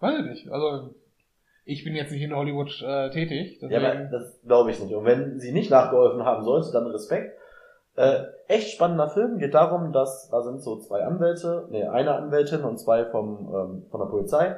Weiß 0.00 0.18
ich 0.20 0.26
nicht. 0.26 0.50
Also 0.50 0.94
ich 1.64 1.84
bin 1.84 1.94
jetzt 1.94 2.12
nicht 2.12 2.22
in 2.22 2.34
Hollywood 2.34 2.82
äh, 2.82 3.10
tätig. 3.10 3.60
Ja, 3.60 3.78
aber 3.78 4.04
das 4.04 4.40
glaube 4.42 4.70
ich 4.70 4.80
nicht. 4.80 4.94
Und 4.94 5.04
wenn 5.04 5.40
sie 5.40 5.52
nicht 5.52 5.70
nachgeholfen 5.70 6.24
haben 6.24 6.44
sollte, 6.44 6.70
dann 6.72 6.86
Respekt. 6.86 7.36
Äh, 7.96 8.24
echt 8.46 8.70
spannender 8.70 9.08
Film. 9.08 9.38
Geht 9.38 9.54
darum, 9.54 9.92
dass 9.92 10.28
da 10.30 10.42
sind 10.42 10.60
so 10.60 10.78
zwei 10.78 11.02
Anwälte, 11.02 11.66
nee, 11.70 11.82
eine 11.84 12.14
Anwältin 12.14 12.62
und 12.62 12.78
zwei 12.78 13.06
vom, 13.06 13.52
ähm, 13.54 13.86
von 13.90 14.00
der 14.00 14.06
Polizei, 14.06 14.56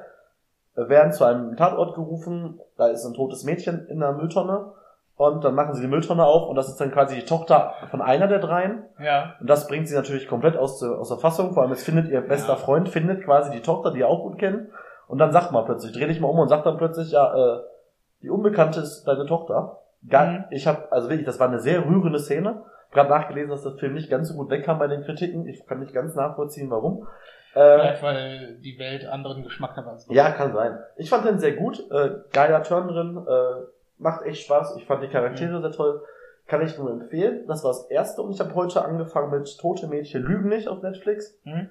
äh, 0.76 0.88
werden 0.88 1.12
zu 1.12 1.24
einem 1.24 1.56
Tatort 1.56 1.94
gerufen. 1.94 2.60
Da 2.76 2.88
ist 2.88 3.04
ein 3.04 3.14
totes 3.14 3.44
Mädchen 3.44 3.86
in 3.88 4.00
der 4.00 4.12
Mülltonne. 4.12 4.72
Und 5.18 5.42
dann 5.44 5.54
machen 5.56 5.74
sie 5.74 5.80
die 5.82 5.88
Mülltonne 5.88 6.24
auf 6.24 6.48
und 6.48 6.54
das 6.54 6.68
ist 6.68 6.80
dann 6.80 6.92
quasi 6.92 7.16
die 7.16 7.24
Tochter 7.24 7.74
von 7.90 8.00
einer 8.00 8.28
der 8.28 8.38
dreien. 8.38 8.84
Ja. 9.02 9.34
Und 9.40 9.50
das 9.50 9.66
bringt 9.66 9.88
sie 9.88 9.96
natürlich 9.96 10.28
komplett 10.28 10.56
aus 10.56 10.78
der, 10.78 10.92
aus 10.92 11.08
der 11.08 11.18
Fassung. 11.18 11.52
Vor 11.54 11.64
allem, 11.64 11.72
es 11.72 11.82
findet 11.84 12.08
ihr 12.08 12.20
bester 12.20 12.52
Ja. 12.52 12.56
Freund, 12.56 12.88
findet 12.88 13.24
quasi 13.24 13.50
die 13.50 13.60
Tochter, 13.60 13.90
die 13.90 14.02
er 14.02 14.08
auch 14.08 14.22
gut 14.22 14.38
kennt. 14.38 14.68
Und 15.08 15.18
dann 15.18 15.32
sagt 15.32 15.50
man 15.50 15.64
plötzlich, 15.64 15.92
dreh 15.92 16.06
dich 16.06 16.20
mal 16.20 16.28
um 16.28 16.38
und 16.38 16.46
sagt 16.48 16.66
dann 16.66 16.76
plötzlich, 16.78 17.10
ja, 17.10 17.34
äh, 17.34 17.60
die 18.22 18.30
Unbekannte 18.30 18.78
ist 18.80 19.04
deine 19.08 19.26
Tochter. 19.26 19.78
Mhm. 20.02 20.44
Ich 20.50 20.68
habe, 20.68 20.90
also 20.92 21.08
wirklich, 21.08 21.26
das 21.26 21.40
war 21.40 21.48
eine 21.48 21.58
sehr 21.58 21.84
rührende 21.84 22.20
Szene. 22.20 22.62
Gerade 22.92 23.10
nachgelesen, 23.10 23.50
dass 23.50 23.64
das 23.64 23.74
Film 23.80 23.94
nicht 23.94 24.08
ganz 24.10 24.28
so 24.28 24.36
gut 24.36 24.50
wegkam 24.50 24.78
bei 24.78 24.86
den 24.86 25.02
Kritiken. 25.02 25.48
Ich 25.48 25.66
kann 25.66 25.80
nicht 25.80 25.92
ganz 25.92 26.14
nachvollziehen, 26.14 26.70
warum. 26.70 27.08
Äh, 27.54 27.74
Vielleicht, 27.78 28.02
weil 28.04 28.58
die 28.62 28.78
Welt 28.78 29.04
anderen 29.04 29.42
Geschmack 29.42 29.76
hat 29.76 29.86
als 29.86 30.06
du. 30.06 30.14
ja, 30.14 30.30
kann 30.30 30.52
sein. 30.52 30.78
Ich 30.96 31.10
fand 31.10 31.24
den 31.26 31.38
sehr 31.40 31.52
gut. 31.56 31.80
Äh, 31.90 32.10
geiler 32.32 32.62
Turn 32.62 32.86
drin. 32.86 33.26
Äh, 33.26 33.64
macht 33.98 34.24
echt 34.24 34.44
Spaß. 34.44 34.76
Ich 34.76 34.86
fand 34.86 35.02
die 35.02 35.08
Charaktere 35.08 35.60
sehr 35.60 35.72
toll. 35.72 36.02
Kann 36.46 36.62
ich 36.62 36.78
nur 36.78 36.90
empfehlen. 36.90 37.44
Das 37.46 37.62
war 37.62 37.70
das 37.72 37.90
erste 37.90 38.22
und 38.22 38.30
ich 38.32 38.40
habe 38.40 38.54
heute 38.54 38.82
angefangen 38.84 39.30
mit 39.30 39.58
Tote 39.58 39.86
Mädchen 39.86 40.22
lügen 40.22 40.48
nicht 40.48 40.66
auf 40.68 40.82
Netflix. 40.82 41.38
Mhm. 41.44 41.68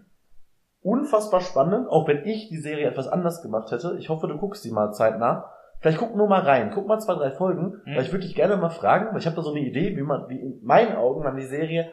Unfassbar 0.82 1.42
spannend, 1.42 1.90
auch 1.90 2.08
wenn 2.08 2.24
ich 2.26 2.50
die 2.50 2.58
Serie 2.58 2.88
etwas 2.88 3.08
anders 3.08 3.42
gemacht 3.42 3.72
hätte. 3.72 3.96
Ich 3.98 4.10
hoffe, 4.10 4.28
du 4.28 4.38
guckst 4.38 4.64
die 4.64 4.72
mal 4.72 4.94
zeitnah. 4.94 5.52
Vielleicht 5.80 5.98
guck 5.98 6.16
nur 6.16 6.28
mal 6.28 6.42
rein. 6.42 6.72
Guck 6.74 6.88
mal 6.88 7.00
zwei, 7.00 7.16
drei 7.16 7.32
Folgen. 7.32 7.82
Mhm. 7.86 7.96
Weil 7.96 8.04
ich 8.04 8.12
würde 8.12 8.26
dich 8.26 8.36
gerne 8.36 8.58
mal 8.58 8.70
fragen, 8.70 9.08
weil 9.12 9.18
ich 9.20 9.26
habe 9.26 9.36
da 9.36 9.42
so 9.42 9.52
eine 9.52 9.60
Idee, 9.60 9.96
wie 9.98 10.02
man, 10.04 10.30
wie 10.30 10.40
in 10.40 10.60
meinen 10.64 10.96
Augen 10.96 11.24
man 11.24 11.36
die 11.36 11.46
Serie 11.46 11.92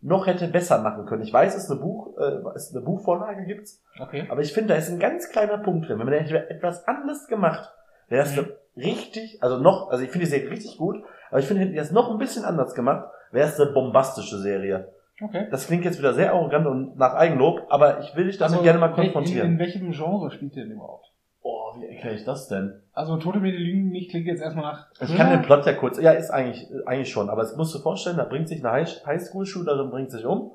noch 0.00 0.26
hätte 0.26 0.48
besser 0.48 0.80
machen 0.82 1.06
können. 1.06 1.22
Ich 1.22 1.32
weiß, 1.32 1.56
es 1.56 1.64
ist 1.64 1.70
eine 1.70 1.80
Buch, 1.80 2.16
äh, 2.18 2.42
es 2.54 2.74
eine 2.74 2.84
Buchvorlage 2.84 3.46
gibt's, 3.46 3.82
Okay. 3.98 4.26
aber 4.30 4.42
ich 4.42 4.52
finde, 4.52 4.74
da 4.74 4.78
ist 4.78 4.90
ein 4.90 4.98
ganz 5.00 5.30
kleiner 5.30 5.56
Punkt 5.58 5.88
drin. 5.88 5.98
Wenn 5.98 6.04
man 6.06 6.14
etwas 6.14 6.86
anders 6.86 7.26
gemacht, 7.26 7.72
wäre 8.08 8.24
es 8.24 8.36
Mhm. 8.36 8.52
Richtig, 8.76 9.42
also 9.42 9.58
noch, 9.58 9.90
also 9.90 10.02
ich 10.04 10.10
finde 10.10 10.26
die 10.26 10.30
Serie 10.30 10.50
richtig 10.50 10.76
gut, 10.78 10.96
aber 11.30 11.40
ich 11.40 11.46
finde, 11.46 11.62
hätten 11.62 11.72
die 11.72 11.78
das 11.78 11.90
noch 11.90 12.10
ein 12.10 12.18
bisschen 12.18 12.44
anders 12.44 12.74
gemacht, 12.74 13.06
wäre 13.32 13.48
es 13.48 13.58
eine 13.60 13.72
bombastische 13.72 14.38
Serie. 14.38 14.88
Okay. 15.22 15.46
Das 15.50 15.66
klingt 15.68 15.84
jetzt 15.84 15.98
wieder 15.98 16.12
sehr 16.14 16.32
arrogant 16.32 16.66
und 16.66 16.96
nach 16.98 17.14
Eigenlob, 17.14 17.66
aber 17.68 18.00
ich 18.00 18.16
will 18.16 18.26
dich 18.26 18.38
damit 18.38 18.62
gerne 18.62 18.78
mal 18.80 18.90
Also, 18.90 19.00
in, 19.02 19.12
konfrontieren. 19.12 19.52
in 19.52 19.58
welchem 19.58 19.90
Genre 19.92 20.30
spielt 20.30 20.56
ihr 20.56 20.64
denn 20.64 20.72
überhaupt? 20.72 21.06
Oh, 21.42 21.72
wie 21.78 21.86
erkläre 21.86 22.14
ich 22.16 22.24
das 22.24 22.48
denn? 22.48 22.80
Also 22.92 23.16
Tote 23.18 23.38
Mädchen 23.38 23.62
lügen 23.62 23.88
nicht 23.90 24.10
klingt 24.10 24.26
jetzt 24.26 24.40
erstmal 24.42 24.64
nach. 24.72 24.86
Ich 25.00 25.14
kann 25.16 25.30
den 25.30 25.42
Plot 25.42 25.66
ja 25.66 25.74
kurz, 25.74 26.00
ja, 26.00 26.10
ist 26.12 26.30
eigentlich, 26.30 26.66
eigentlich 26.86 27.12
schon, 27.12 27.30
aber 27.30 27.42
es 27.42 27.54
musst 27.56 27.74
du 27.74 27.78
vorstellen, 27.78 28.16
da 28.16 28.24
bringt 28.24 28.48
sich 28.48 28.60
eine 28.64 28.72
High- 28.72 29.06
Highschool-Schülerin, 29.06 29.90
bringt 29.90 30.10
sich 30.10 30.24
um 30.24 30.52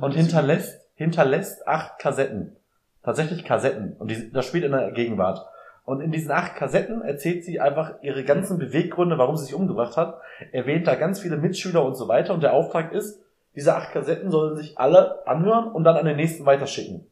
und 0.00 0.14
hinterlässt, 0.14 0.80
hinterlässt 0.94 1.66
acht 1.68 1.98
Kassetten. 1.98 2.56
Tatsächlich 3.02 3.44
Kassetten. 3.44 3.94
Und 3.98 4.10
die, 4.10 4.30
das 4.32 4.46
spielt 4.46 4.64
in 4.64 4.72
der 4.72 4.90
Gegenwart. 4.92 5.44
Und 5.88 6.02
in 6.02 6.10
diesen 6.12 6.30
acht 6.32 6.54
Kassetten 6.54 7.00
erzählt 7.00 7.44
sie 7.44 7.60
einfach 7.60 7.94
ihre 8.02 8.22
ganzen 8.22 8.58
Beweggründe, 8.58 9.16
warum 9.16 9.38
sie 9.38 9.46
sich 9.46 9.54
umgebracht 9.54 9.96
hat, 9.96 10.20
erwähnt 10.52 10.86
da 10.86 10.94
ganz 10.96 11.18
viele 11.20 11.38
Mitschüler 11.38 11.82
und 11.82 11.94
so 11.94 12.08
weiter. 12.08 12.34
Und 12.34 12.42
der 12.42 12.52
Auftrag 12.52 12.92
ist, 12.92 13.22
diese 13.54 13.74
acht 13.74 13.92
Kassetten 13.92 14.30
sollen 14.30 14.54
sich 14.54 14.78
alle 14.78 15.26
anhören 15.26 15.72
und 15.72 15.84
dann 15.84 15.96
an 15.96 16.04
den 16.04 16.16
nächsten 16.16 16.44
weiterschicken. 16.44 17.06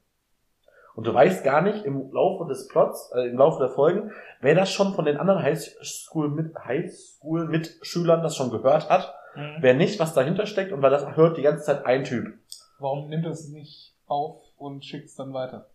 Und 0.95 1.07
du 1.07 1.15
weißt 1.15 1.43
gar 1.43 1.63
nicht 1.63 1.87
im 1.87 2.13
Laufe 2.13 2.47
des 2.47 2.69
Plots, 2.69 3.11
äh, 3.15 3.29
im 3.29 3.39
Laufe 3.39 3.61
der 3.61 3.71
Folgen, 3.71 4.13
wer 4.43 4.55
das 4.55 4.71
schon 4.71 4.93
von 4.93 5.07
den 5.07 5.17
anderen 5.17 5.43
Highschool 5.43 6.29
mit 6.29 6.55
Highschool 6.63 7.47
Mitschülern 7.49 8.23
das 8.23 8.37
schon 8.37 8.51
gehört 8.51 8.91
hat, 8.91 9.15
Mhm. 9.37 9.57
wer 9.61 9.73
nicht, 9.75 9.99
was 10.01 10.13
dahinter 10.13 10.45
steckt 10.45 10.73
und 10.73 10.83
weil 10.83 10.91
das 10.91 11.17
hört 11.17 11.39
die 11.39 11.43
ganze 11.43 11.65
Zeit 11.65 11.87
ein 11.87 12.05
Typ. 12.05 12.35
Warum 12.79 13.09
nimmt 13.09 13.25
es 13.27 13.49
nicht 13.49 13.95
auf 14.07 14.43
und 14.59 14.85
schickt 14.85 15.07
es 15.07 15.15
dann 15.15 15.33
weiter? 15.33 15.67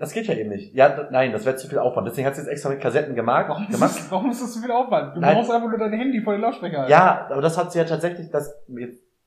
Das 0.00 0.12
geht 0.12 0.26
ja 0.26 0.34
eben 0.34 0.48
nicht. 0.48 0.74
Ja, 0.74 1.08
nein, 1.10 1.30
das 1.30 1.44
wäre 1.44 1.56
zu 1.56 1.68
viel 1.68 1.78
Aufwand. 1.78 2.08
Deswegen 2.08 2.26
hat 2.26 2.34
sie 2.34 2.40
jetzt 2.40 2.50
extra 2.50 2.70
mit 2.70 2.80
Kassetten 2.80 3.14
gemacht. 3.14 3.44
Warum 3.48 3.62
ist, 3.64 3.70
gemacht. 3.70 3.90
das, 3.96 4.10
warum 4.10 4.30
ist 4.30 4.42
das 4.42 4.54
so 4.54 4.60
viel 4.60 4.72
Aufwand? 4.72 5.14
Du 5.14 5.20
Nein. 5.20 5.34
brauchst 5.36 5.50
einfach 5.52 5.68
nur 5.68 5.78
dein 5.78 5.92
Handy 5.92 6.22
vor 6.22 6.32
den 6.32 6.40
Lautsprecher. 6.42 6.88
Ja, 6.88 7.26
aber 7.30 7.42
das 7.42 7.56
hat 7.58 7.70
sie 7.70 7.78
ja 7.78 7.84
tatsächlich, 7.84 8.30
das, 8.30 8.52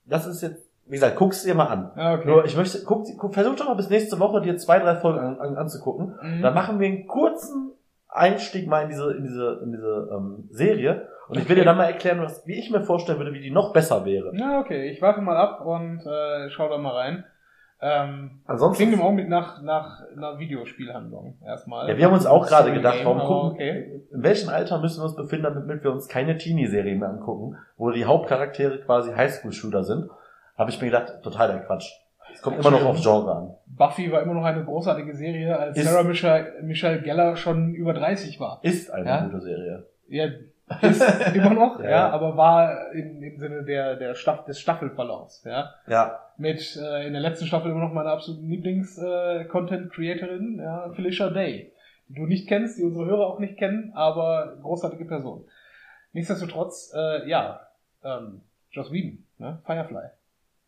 das 0.06 0.26
ist 0.28 0.42
jetzt, 0.42 0.68
wie 0.88 0.96
gesagt, 0.96 1.16
guck's 1.16 1.44
dir 1.44 1.54
mal 1.56 1.68
an. 1.68 1.92
Ja, 1.96 2.16
okay. 2.16 2.28
Nur, 2.28 2.44
ich 2.46 2.58
möchte, 2.58 2.84
guck, 2.86 3.06
guck, 3.18 3.34
versuch 3.34 3.56
doch 3.56 3.68
mal 3.68 3.76
bis 3.76 3.90
nächste 3.90 4.20
Woche 4.20 4.42
dir 4.42 4.58
zwei, 4.58 4.80
drei 4.80 4.96
Folgen 4.96 5.20
an, 5.20 5.40
an, 5.40 5.56
anzugucken. 5.58 6.16
Mhm. 6.22 6.42
Dann 6.42 6.54
machen 6.56 6.80
wir 6.80 6.88
einen 6.88 7.06
kurzen 7.08 7.72
Einstieg 8.10 8.68
mal 8.68 8.82
in 8.84 8.90
diese, 8.90 9.12
in 9.14 9.24
diese, 9.24 9.62
in 9.64 9.72
diese 9.72 10.10
ähm, 10.12 10.50
Serie. 10.50 11.08
Und 11.30 11.38
ich 11.38 11.46
will 11.48 11.54
Okay. 11.54 11.62
dir 11.62 11.66
dann 11.66 11.78
mal 11.78 11.86
erklären, 11.86 12.20
was, 12.22 12.46
wie 12.46 12.60
ich 12.60 12.70
mir 12.70 12.82
vorstellen 12.82 13.18
würde, 13.20 13.34
wie 13.34 13.40
die 13.42 13.50
noch 13.52 13.74
besser 13.74 14.06
wäre. 14.06 14.32
Ja, 14.36 14.60
okay. 14.60 14.90
Ich 14.90 15.02
warte 15.02 15.22
mal 15.22 15.38
ab 15.38 15.66
und 15.66 16.02
äh, 16.06 16.50
schau 16.50 16.68
da 16.68 16.78
mal 16.78 16.96
rein. 16.96 17.24
Ähm, 17.86 18.40
Ansonsten, 18.46 18.78
klingt 18.84 18.94
im 18.94 19.02
Augenblick 19.02 19.28
nach, 19.28 19.62
nach 19.62 20.02
einer 20.16 20.40
Videospielhandlung 20.40 21.38
erstmal. 21.46 21.90
ja, 21.90 21.98
wir 21.98 22.06
haben 22.06 22.14
uns 22.14 22.26
auch 22.26 22.48
gerade 22.48 22.72
gedacht, 22.72 22.96
Game, 22.98 23.06
warum 23.06 23.20
gucken, 23.20 23.52
Okay. 23.52 24.02
in 24.14 24.24
welchem 24.24 24.48
Alter 24.50 24.80
müssen 24.80 25.02
wir 25.02 25.06
uns 25.06 25.16
befinden, 25.18 25.44
damit 25.54 25.84
wir 25.84 25.92
uns 25.92 26.08
keine 26.08 26.38
Teenie-Serie 26.38 26.96
mehr 26.96 27.10
angucken, 27.10 27.58
wo 27.76 27.92
die 27.92 28.06
Hauptcharaktere 28.06 28.80
quasi 28.80 29.12
Highschool-Shooter 29.12 29.84
sind. 29.84 30.10
Habe 30.58 30.70
ich 30.72 30.80
mir 30.80 30.88
gedacht, 30.92 31.22
total 31.24 31.50
der 31.50 31.60
Quatsch. 31.62 31.90
Es 32.34 32.42
kommt 32.42 32.58
immer 32.60 32.72
noch 32.72 32.86
aufs 32.86 33.02
Genre 33.04 33.32
an. 33.36 33.54
Buffy 33.68 34.12
war 34.12 34.22
immer 34.22 34.34
noch 34.34 34.46
eine 34.46 34.64
großartige 34.64 35.14
Serie, 35.16 35.58
als 35.60 35.78
Ist- 35.78 35.86
Sarah 35.88 36.04
Michelle, 36.04 36.54
Michelle 36.64 37.02
Geller 37.02 37.36
schon 37.36 37.74
über 37.76 37.94
30 37.94 38.40
war. 38.40 38.60
Ist 38.64 38.92
eine 38.92 39.06
Ja? 39.06 39.26
gute 39.26 39.42
Serie. 39.42 39.86
Ja, 40.08 40.28
ist 40.82 41.02
immer 41.36 41.54
noch, 41.54 41.80
Ja. 41.82 41.90
ja, 41.90 42.10
aber 42.10 42.38
war 42.38 42.92
im, 42.94 43.22
im 43.22 43.38
Sinne 43.38 43.64
der, 43.64 43.96
der 43.96 44.16
Staff, 44.16 44.46
des 44.46 44.60
Staffelverlaufs, 44.60 45.44
ja. 45.44 45.74
Ja, 45.88 46.20
Mit 46.38 46.76
äh, 46.78 47.06
in 47.08 47.14
der 47.14 47.22
letzten 47.22 47.46
Staffel 47.46 47.72
immer 47.72 47.82
noch 47.82 47.94
meine 47.94 48.10
absolute 48.10 48.44
Lieblings-Content-Creatorin, 48.46 50.60
ja, 50.60 50.92
Felicia 50.94 51.30
Day. 51.30 51.72
Die 52.10 52.16
du 52.16 52.26
nicht 52.26 52.48
kennst, 52.48 52.78
die 52.78 52.84
unsere 52.84 53.06
Hörer 53.06 53.28
auch 53.28 53.40
nicht 53.40 53.58
kennen, 53.58 53.92
aber 53.96 54.58
großartige 54.62 55.06
Person. 55.06 55.46
Nichtsdestotrotz, 56.12 56.94
äh, 56.96 57.28
ja, 57.30 57.62
ähm, 58.04 58.42
Joss 58.72 58.92
Whedon, 58.92 59.24
ne? 59.38 59.60
Firefly, 59.66 60.08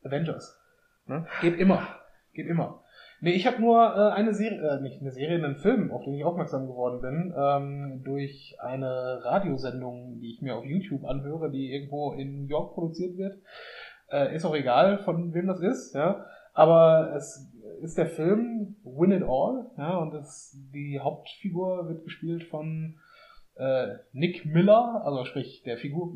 Avengers. 0.03 0.59
Ne? 1.07 1.25
Geht 1.41 1.59
immer. 1.59 1.87
Geht 2.33 2.47
immer. 2.47 2.81
Nee, 3.21 3.31
ich 3.31 3.47
habe 3.47 3.61
nur 3.61 3.77
äh, 3.77 4.13
eine 4.13 4.33
Serie, 4.33 4.59
äh, 4.59 4.81
nicht 4.81 5.01
eine 5.01 5.11
Serie, 5.11 5.43
einen 5.43 5.55
Film, 5.55 5.91
auf 5.91 6.03
den 6.03 6.13
ich 6.13 6.25
aufmerksam 6.25 6.67
geworden 6.67 7.01
bin, 7.01 7.33
ähm, 7.37 8.01
durch 8.03 8.55
eine 8.59 9.23
Radiosendung, 9.23 10.19
die 10.19 10.31
ich 10.33 10.41
mir 10.41 10.55
auf 10.55 10.65
YouTube 10.65 11.05
anhöre, 11.05 11.49
die 11.49 11.73
irgendwo 11.73 12.13
in 12.13 12.43
New 12.43 12.49
York 12.49 12.73
produziert 12.73 13.17
wird. 13.17 13.37
Äh, 14.11 14.35
ist 14.35 14.45
auch 14.45 14.55
egal, 14.55 14.99
von 14.99 15.33
wem 15.33 15.47
das 15.47 15.61
ist, 15.61 15.95
ja. 15.95 16.25
Aber 16.53 17.13
es 17.15 17.51
ist 17.81 17.97
der 17.97 18.07
Film 18.07 18.75
Win 18.83 19.11
It 19.11 19.23
All, 19.23 19.71
ja, 19.77 19.97
und 19.97 20.13
das, 20.13 20.57
die 20.73 20.99
Hauptfigur 20.99 21.89
wird 21.89 22.03
gespielt 22.03 22.43
von 22.45 22.97
äh, 23.55 23.87
Nick 24.13 24.45
Miller, 24.45 25.01
also 25.05 25.25
sprich 25.25 25.63
der 25.63 25.77
Figur, 25.77 26.13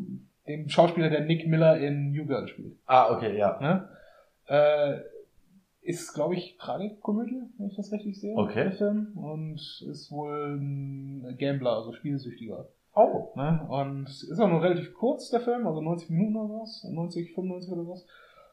dem 0.47 0.69
Schauspieler, 0.69 1.09
der 1.09 1.26
Nick 1.26 1.47
Miller 1.47 1.77
in 1.77 2.11
New 2.11 2.26
Girl 2.26 2.47
spielt. 2.47 2.77
Ah, 2.85 3.13
okay, 3.13 3.38
ja. 3.38 3.59
Ne? 3.59 3.89
Äh, 4.47 4.99
ist, 5.81 6.14
glaube 6.14 6.35
ich, 6.35 6.57
Tragikomödie, 6.57 7.41
wenn 7.57 7.68
ich 7.68 7.76
das 7.76 7.91
richtig 7.91 8.19
sehe. 8.19 8.35
Okay. 8.35 8.64
Der 8.64 8.72
Film. 8.73 9.18
Und 9.18 9.60
ist 9.89 10.11
wohl 10.11 10.57
ein 10.57 11.38
Gambler, 11.38 11.77
also 11.77 11.93
Spielsüchtiger. 11.93 12.68
Oh. 12.95 13.30
Ne? 13.35 13.65
Und 13.69 14.07
ist 14.07 14.39
auch 14.39 14.49
nur 14.49 14.61
relativ 14.61 14.93
kurz, 14.93 15.30
der 15.30 15.41
Film, 15.41 15.65
also 15.65 15.81
90 15.81 16.10
Minuten 16.10 16.35
oder 16.35 16.61
was, 16.61 16.84
90, 16.84 17.34
95 17.34 17.72
oder 17.72 17.88
was. 17.88 18.06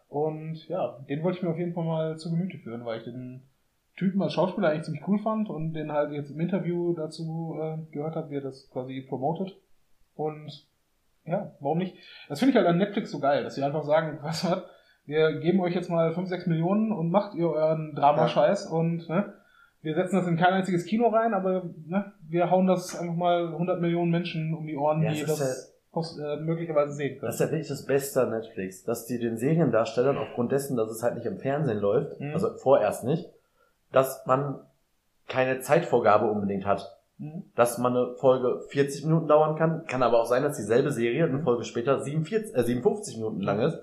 Und 0.08 0.68
ja, 0.68 0.98
den 1.08 1.22
wollte 1.22 1.38
ich 1.38 1.42
mir 1.42 1.50
auf 1.50 1.58
jeden 1.58 1.74
Fall 1.74 1.84
mal 1.84 2.18
zu 2.18 2.30
Gemüte 2.30 2.58
führen, 2.58 2.84
weil 2.84 2.98
ich 2.98 3.04
den 3.04 3.42
Typen 3.96 4.22
als 4.22 4.34
Schauspieler 4.34 4.68
eigentlich 4.68 4.84
ziemlich 4.84 5.08
cool 5.08 5.18
fand 5.18 5.48
und 5.48 5.72
den 5.72 5.90
halt 5.90 6.12
jetzt 6.12 6.30
im 6.30 6.40
Interview 6.40 6.92
dazu 6.92 7.56
äh, 7.60 7.78
gehört 7.92 8.14
habe, 8.14 8.30
wie 8.30 8.36
er 8.36 8.42
das 8.42 8.70
quasi 8.70 9.00
promotet. 9.00 9.56
Und 10.14 10.66
ja, 11.24 11.52
warum 11.60 11.78
nicht? 11.78 11.96
Das 12.28 12.38
finde 12.38 12.50
ich 12.50 12.56
halt 12.56 12.68
an 12.68 12.78
Netflix 12.78 13.10
so 13.10 13.18
geil, 13.18 13.42
dass 13.42 13.54
sie 13.54 13.64
einfach 13.64 13.82
sagen, 13.82 14.18
was 14.22 14.44
hat, 14.44 14.66
wir 15.06 15.38
geben 15.40 15.60
euch 15.60 15.74
jetzt 15.74 15.88
mal 15.90 16.12
5, 16.12 16.28
6 16.28 16.46
Millionen 16.46 16.92
und 16.92 17.10
macht 17.10 17.34
ihr 17.34 17.48
euren 17.48 17.94
Dramascheiß 17.94 18.66
und 18.66 19.08
ne, 19.08 19.32
wir 19.82 19.94
setzen 19.94 20.16
das 20.16 20.26
in 20.26 20.36
kein 20.36 20.52
einziges 20.52 20.84
Kino 20.84 21.08
rein, 21.08 21.32
aber 21.32 21.62
ne, 21.86 22.12
wir 22.28 22.50
hauen 22.50 22.66
das 22.66 22.98
einfach 22.98 23.14
mal 23.14 23.48
100 23.48 23.80
Millionen 23.80 24.10
Menschen 24.10 24.54
um 24.54 24.66
die 24.66 24.76
Ohren, 24.76 25.02
Ja, 25.02 25.12
die 25.12 25.20
ist 25.20 25.28
das 25.28 26.18
äh, 26.18 26.36
möglicherweise 26.36 26.92
sehen 26.92 27.18
können. 27.18 27.28
Das 27.28 27.36
ist 27.36 27.40
ja 27.40 27.50
wirklich 27.50 27.68
das 27.68 27.86
Beste 27.86 28.22
an 28.22 28.30
Netflix, 28.30 28.84
dass 28.84 29.06
die 29.06 29.18
den 29.18 29.38
Seriendarstellern 29.38 30.18
aufgrund 30.18 30.52
dessen, 30.52 30.76
dass 30.76 30.90
es 30.90 31.02
halt 31.02 31.14
nicht 31.14 31.26
im 31.26 31.38
Fernsehen 31.38 31.78
läuft, 31.78 32.20
Mhm. 32.20 32.32
also 32.34 32.54
vorerst 32.56 33.04
nicht, 33.04 33.30
dass 33.92 34.26
man 34.26 34.58
keine 35.28 35.60
Zeitvorgabe 35.60 36.26
unbedingt 36.30 36.66
hat. 36.66 36.98
Mhm. 37.18 37.44
Dass 37.54 37.78
man 37.78 37.96
eine 37.96 38.14
Folge 38.16 38.60
40 38.68 39.04
Minuten 39.06 39.26
dauern 39.26 39.56
kann, 39.56 39.86
kann 39.86 40.02
aber 40.02 40.20
auch 40.20 40.26
sein, 40.26 40.42
dass 40.42 40.56
dieselbe 40.56 40.90
Serie 40.90 41.24
eine 41.24 41.40
Folge 41.40 41.64
später 41.64 42.00
47, 42.00 42.54
äh, 42.54 42.62
57 42.62 43.16
Minuten 43.16 43.40
lang 43.40 43.60
ist. 43.60 43.78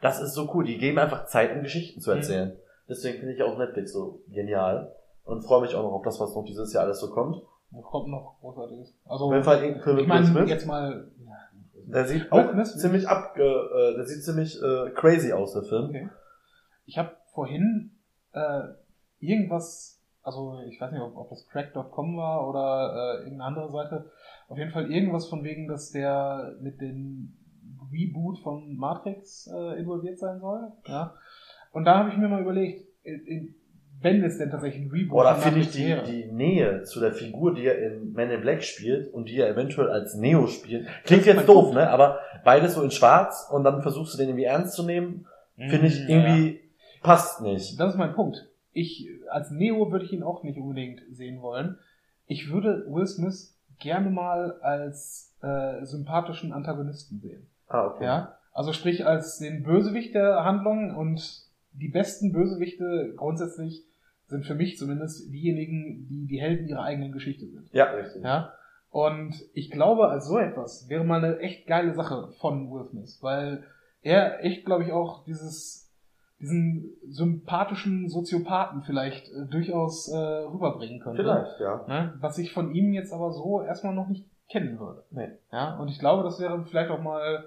Das 0.00 0.20
ist 0.20 0.34
so 0.34 0.50
cool. 0.54 0.64
Die 0.64 0.78
geben 0.78 0.98
einfach 0.98 1.26
Zeit, 1.26 1.54
um 1.54 1.62
Geschichten 1.62 2.00
zu 2.00 2.10
Mhm. 2.10 2.16
erzählen. 2.16 2.56
Deswegen 2.88 3.18
finde 3.18 3.34
ich 3.34 3.42
auch 3.42 3.58
Netflix 3.58 3.92
so 3.92 4.22
genial 4.28 4.94
und 5.24 5.42
freue 5.42 5.62
mich 5.62 5.74
auch 5.74 5.82
noch 5.82 5.92
auf 5.92 6.02
das, 6.02 6.18
was 6.20 6.34
noch 6.34 6.44
dieses 6.44 6.72
Jahr 6.72 6.84
alles 6.84 7.00
so 7.00 7.10
kommt. 7.10 7.42
Wo 7.70 7.82
kommt 7.82 8.08
noch 8.08 8.36
großartiges? 8.40 8.94
Also, 9.04 9.30
irgendein 9.32 9.80
Film 9.82 9.98
ich 9.98 10.06
meine, 10.06 10.44
jetzt 10.46 10.66
mal, 10.66 11.10
ja, 11.22 11.32
Der 11.86 12.06
sieht 12.06 12.32
auch 12.32 12.62
ziemlich 12.64 13.06
ab, 13.06 13.36
äh, 13.36 13.94
der 13.94 14.06
sieht 14.06 14.24
ziemlich 14.24 14.56
äh, 14.62 14.90
crazy 14.94 15.32
aus, 15.32 15.52
der 15.52 15.62
Film. 15.64 15.86
Okay. 15.90 16.08
Ich 16.86 16.96
habe 16.96 17.10
vorhin 17.34 17.90
äh, 18.32 18.62
irgendwas, 19.20 20.00
also 20.22 20.60
ich 20.66 20.80
weiß 20.80 20.92
nicht, 20.92 21.02
ob, 21.02 21.16
ob 21.16 21.28
das 21.28 21.46
crack.com 21.48 22.16
war 22.16 22.48
oder 22.48 23.18
äh, 23.18 23.24
irgendeine 23.24 23.44
andere 23.44 23.70
Seite, 23.70 24.10
auf 24.48 24.56
jeden 24.56 24.70
Fall 24.70 24.90
irgendwas 24.90 25.28
von 25.28 25.44
wegen, 25.44 25.68
dass 25.68 25.90
der 25.90 26.54
mit 26.60 26.80
dem 26.80 27.36
Reboot 27.92 28.38
von 28.40 28.76
Matrix 28.76 29.46
äh, 29.52 29.78
involviert 29.78 30.18
sein 30.18 30.40
soll. 30.40 30.72
Ja. 30.86 31.14
Und 31.72 31.84
da 31.84 31.98
habe 31.98 32.10
ich 32.10 32.16
mir 32.16 32.28
mal 32.28 32.42
überlegt, 32.42 32.86
in, 33.02 33.24
in, 33.26 33.54
wenn 34.00 34.22
es 34.22 34.38
denn 34.38 34.50
tatsächlich 34.50 34.84
ein 34.86 34.90
Reboot 34.90 35.18
Oder 35.20 35.34
finde 35.36 35.60
ich 35.60 35.70
die, 35.70 35.86
wäre. 35.86 36.04
die 36.04 36.24
Nähe 36.26 36.84
zu 36.84 37.00
der 37.00 37.12
Figur, 37.12 37.54
die 37.54 37.66
er 37.66 37.78
in 37.78 38.12
Men 38.12 38.30
in 38.30 38.40
Black 38.40 38.62
spielt 38.62 39.12
und 39.12 39.28
die 39.28 39.38
er 39.38 39.48
eventuell 39.48 39.90
als 39.90 40.14
Neo 40.14 40.46
spielt. 40.46 40.86
Klingt 41.04 41.26
jetzt 41.26 41.48
doof, 41.48 41.64
Punkt. 41.64 41.74
ne? 41.74 41.90
Aber 41.90 42.20
beides 42.44 42.74
so 42.74 42.82
in 42.82 42.90
schwarz 42.90 43.48
und 43.50 43.64
dann 43.64 43.82
versuchst 43.82 44.14
du 44.14 44.18
den 44.18 44.28
irgendwie 44.28 44.44
ernst 44.44 44.74
zu 44.74 44.84
nehmen, 44.84 45.26
finde 45.56 45.86
ich 45.88 46.00
Mm, 46.00 46.08
irgendwie 46.10 46.60
passt 47.02 47.40
nicht. 47.42 47.78
Das 47.80 47.92
ist 47.92 47.98
mein 47.98 48.14
Punkt. 48.14 48.48
Ich, 48.72 49.08
als 49.30 49.50
Neo 49.50 49.90
würde 49.90 50.04
ich 50.04 50.12
ihn 50.12 50.22
auch 50.22 50.44
nicht 50.44 50.58
unbedingt 50.58 51.00
sehen 51.10 51.42
wollen. 51.42 51.78
Ich 52.26 52.50
würde 52.52 52.84
Will 52.88 53.06
Smith 53.06 53.56
gerne 53.80 54.10
mal 54.10 54.60
als 54.60 55.34
äh, 55.42 55.84
sympathischen 55.84 56.52
Antagonisten 56.52 57.18
sehen. 57.20 57.46
Ah, 57.68 57.86
okay. 57.86 58.04
Ja? 58.04 58.38
Also 58.52 58.72
sprich 58.72 59.06
als 59.06 59.38
den 59.38 59.62
Bösewicht 59.62 60.14
der 60.14 60.44
Handlung 60.44 60.96
und 60.96 61.20
die 61.72 61.88
besten 61.88 62.32
Bösewichte 62.32 63.14
grundsätzlich 63.16 63.84
sind 64.26 64.44
für 64.44 64.54
mich 64.54 64.76
zumindest 64.76 65.32
diejenigen, 65.32 66.06
die 66.08 66.26
die 66.26 66.40
Helden 66.40 66.68
ihrer 66.68 66.82
eigenen 66.82 67.12
Geschichte 67.12 67.46
sind. 67.46 67.72
Ja, 67.72 67.84
richtig. 67.92 68.22
Ja? 68.22 68.52
Und 68.90 69.34
ich 69.54 69.70
glaube, 69.70 70.08
als 70.08 70.26
so 70.26 70.38
etwas 70.38 70.88
wäre 70.88 71.04
mal 71.04 71.24
eine 71.24 71.38
echt 71.38 71.66
geile 71.66 71.94
Sache 71.94 72.32
von 72.40 72.70
Will 72.70 72.84
Smith, 72.84 73.18
weil 73.22 73.64
er 74.02 74.44
echt, 74.44 74.64
glaube 74.64 74.84
ich, 74.84 74.92
auch 74.92 75.24
dieses, 75.24 75.92
diesen 76.40 76.90
sympathischen 77.06 78.08
Soziopathen 78.08 78.82
vielleicht 78.82 79.28
äh, 79.28 79.46
durchaus 79.50 80.08
äh, 80.08 80.16
rüberbringen 80.16 81.00
könnte. 81.00 81.22
Vielleicht, 81.22 81.60
ja. 81.60 81.84
Ne? 81.86 82.14
Was 82.20 82.38
ich 82.38 82.52
von 82.52 82.74
ihm 82.74 82.92
jetzt 82.92 83.12
aber 83.12 83.32
so 83.32 83.62
erstmal 83.62 83.94
noch 83.94 84.08
nicht 84.08 84.26
kennen 84.48 84.78
würde. 84.78 85.04
Nee. 85.10 85.28
Ja, 85.52 85.76
und 85.76 85.88
ich 85.88 85.98
glaube, 85.98 86.22
das 86.22 86.40
wäre 86.40 86.64
vielleicht 86.64 86.90
auch 86.90 87.02
mal 87.02 87.44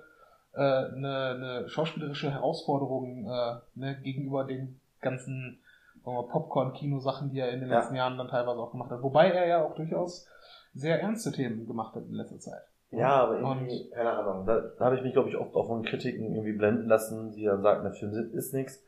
äh, 0.53 0.60
eine, 0.60 1.36
eine 1.36 1.69
schauspielerische 1.69 2.32
Herausforderung 2.32 3.26
äh, 3.30 3.56
ne, 3.76 3.98
gegenüber 4.02 4.44
den 4.44 4.80
ganzen 5.02 5.60
sagen 6.03 6.18
Popcorn-Kino-Sachen, 6.30 7.30
die 7.32 7.40
er 7.40 7.52
in 7.52 7.60
den 7.60 7.69
Ja. 7.69 7.80
letzten 7.80 7.95
Jahren 7.95 8.18
dann 8.18 8.28
teilweise 8.28 8.60
auch 8.60 8.72
gemacht 8.72 8.90
hat. 8.91 9.02
Wobei 9.03 9.30
er 9.32 9.48
ja 9.48 9.64
auch 9.64 9.76
durchaus 9.76 10.28
sehr 10.73 11.02
ernste 11.02 11.32
Themen 11.32 11.68
gemacht 11.68 11.95
hat 11.95 12.03
in 12.07 12.14
letzter 12.15 12.40
Zeit. 12.40 12.61
Ja, 12.91 13.23
aber 13.23 13.40
irgendwie, 13.40 13.90
keine 13.91 14.11
Ahnung, 14.11 14.45
da, 14.45 14.60
da 14.78 14.86
habe 14.86 14.98
ich 14.98 15.02
mich, 15.03 15.14
glaube 15.14 15.30
ich, 15.30 15.38
oft 15.38 15.56
auch 15.56 15.68
von 15.68 15.84
Kritiken 15.84 16.34
irgendwie 16.34 16.53
blenden 16.53 16.88
lassen, 16.90 17.32
die 17.32 17.45
dann 17.45 17.61
sagten, 17.61 17.84
der 17.84 17.94
Film 17.94 18.11
ist 18.34 18.53
nichts. 18.53 18.84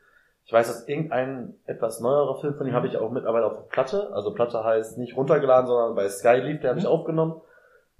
Ich 0.46 0.52
weiß, 0.52 0.66
dass 0.66 0.86
irgendein 0.88 1.54
etwas 1.64 2.00
neuerer 2.00 2.38
Film 2.40 2.54
von 2.56 2.66
ihm 2.66 2.72
Mhm. 2.72 2.76
habe 2.76 2.86
ich 2.88 2.98
auch 2.98 3.10
mittlerweile 3.10 3.46
auf 3.46 3.68
Platte. 3.70 4.10
Also 4.12 4.34
Platte 4.34 4.62
heißt 4.62 4.98
nicht 4.98 5.16
runtergeladen, 5.16 5.66
sondern 5.66 5.94
bei 5.94 6.06
Sky 6.10 6.36
lief, 6.36 6.60
der 6.60 6.70
habe 6.70 6.80
ich 6.80 6.84
Mhm. 6.84 6.90
aufgenommen. 6.90 7.40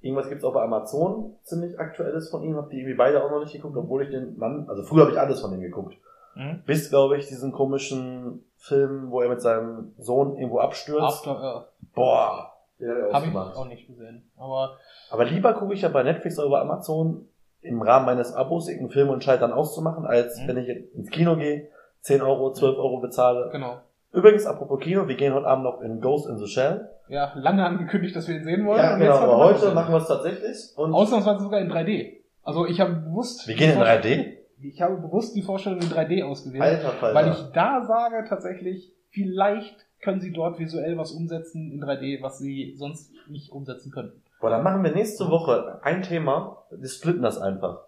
Irgendwas 0.04 0.28
gibt's 0.28 0.44
auch 0.44 0.52
bei 0.52 0.62
Amazon, 0.62 1.34
ziemlich 1.42 1.78
aktuelles 1.80 2.28
von 2.30 2.42
ihm, 2.42 2.56
habe 2.56 2.68
die 2.70 2.78
irgendwie 2.78 2.94
beide 2.94 3.24
auch 3.24 3.30
noch 3.30 3.40
nicht 3.40 3.52
geguckt, 3.54 3.76
obwohl 3.76 4.02
ich 4.02 4.10
den 4.10 4.36
Mann, 4.38 4.66
also 4.68 4.82
früher 4.82 5.02
habe 5.02 5.12
ich 5.12 5.18
alles 5.18 5.40
von 5.40 5.52
ihm 5.54 5.60
geguckt. 5.62 5.96
Mhm. 6.34 6.62
Bis, 6.66 6.90
glaube 6.90 7.16
ich, 7.16 7.26
diesen 7.26 7.52
komischen 7.52 8.44
Film, 8.58 9.10
wo 9.10 9.20
er 9.22 9.28
mit 9.28 9.40
seinem 9.40 9.94
Sohn 9.98 10.36
irgendwo 10.36 10.58
abstürzt. 10.58 11.26
After 11.26 11.68
Boah, 11.94 12.52
den 12.80 12.88
hat 12.90 12.96
er 12.96 13.04
Earth 13.04 13.14
habe 13.14 13.26
ich 13.52 13.56
auch 13.56 13.66
nicht 13.68 13.86
gesehen. 13.86 14.28
Aber 14.36 14.76
Aber 15.10 15.24
lieber 15.24 15.54
gucke 15.54 15.74
ich 15.74 15.82
ja 15.82 15.88
bei 15.88 16.02
Netflix 16.02 16.38
oder 16.38 16.50
bei 16.50 16.60
Amazon 16.60 17.28
im 17.62 17.80
Rahmen 17.80 18.04
meines 18.04 18.34
Abos 18.34 18.68
irgendeinen 18.68 18.90
Film 18.92 19.08
und 19.10 19.24
schalte 19.24 19.40
dann 19.40 19.52
auszumachen, 19.52 20.04
als 20.06 20.38
Mhm. 20.40 20.48
wenn 20.48 20.56
ich 20.58 20.94
ins 20.94 21.10
Kino 21.10 21.36
gehe, 21.36 21.68
10 22.02 22.20
Euro, 22.20 22.52
12 22.52 22.76
Euro 22.76 22.98
bezahle. 23.00 23.48
genau. 23.52 23.78
Übrigens, 24.14 24.46
apropos 24.46 24.78
Kino, 24.78 25.08
wir 25.08 25.16
gehen 25.16 25.34
heute 25.34 25.46
Abend 25.46 25.64
noch 25.64 25.80
in 25.80 26.00
Ghost 26.00 26.28
in 26.28 26.38
the 26.38 26.46
Shell. 26.46 26.88
Ja, 27.08 27.32
lange 27.34 27.66
angekündigt, 27.66 28.14
dass 28.14 28.28
wir 28.28 28.36
ihn 28.36 28.44
sehen 28.44 28.64
wollen. 28.64 28.78
Ja, 28.78 28.96
genau, 28.96 29.16
aber 29.16 29.36
heute 29.38 29.74
machen 29.74 29.92
wir 29.92 29.98
es 29.98 30.06
tatsächlich. 30.06 30.56
Und 30.76 30.94
Ausnahmsweise 30.94 31.42
sogar 31.42 31.60
in 31.60 31.70
3D. 31.70 32.18
Also 32.44 32.64
ich 32.66 32.80
habe 32.80 32.94
bewusst. 32.94 33.48
wir 33.48 33.56
gehen 33.56 33.72
in 33.72 33.78
die 33.78 33.84
3D? 33.84 34.36
Ich 34.62 34.80
habe 34.80 34.96
bewusst 34.98 35.34
die 35.34 35.42
Vorstellung 35.42 35.80
in 35.80 35.88
3D 35.88 36.22
ausgewählt. 36.24 36.62
Alter 36.62 36.90
Falter. 36.90 37.14
Weil 37.14 37.32
ich 37.32 37.42
da 37.52 37.84
sage 37.84 38.24
tatsächlich, 38.28 38.92
vielleicht 39.10 39.84
können 40.00 40.20
sie 40.20 40.32
dort 40.32 40.60
visuell 40.60 40.96
was 40.96 41.10
umsetzen 41.10 41.72
in 41.72 41.82
3D, 41.82 42.22
was 42.22 42.38
sie 42.38 42.74
sonst 42.76 43.10
nicht 43.28 43.50
umsetzen 43.50 43.90
könnten. 43.90 44.22
Boah, 44.40 44.50
dann 44.50 44.62
machen 44.62 44.84
wir 44.84 44.92
nächste 44.92 45.28
Woche 45.28 45.80
ein 45.82 46.02
Thema, 46.02 46.64
wir 46.70 46.88
splitten 46.88 47.22
das 47.22 47.38
einfach. 47.38 47.80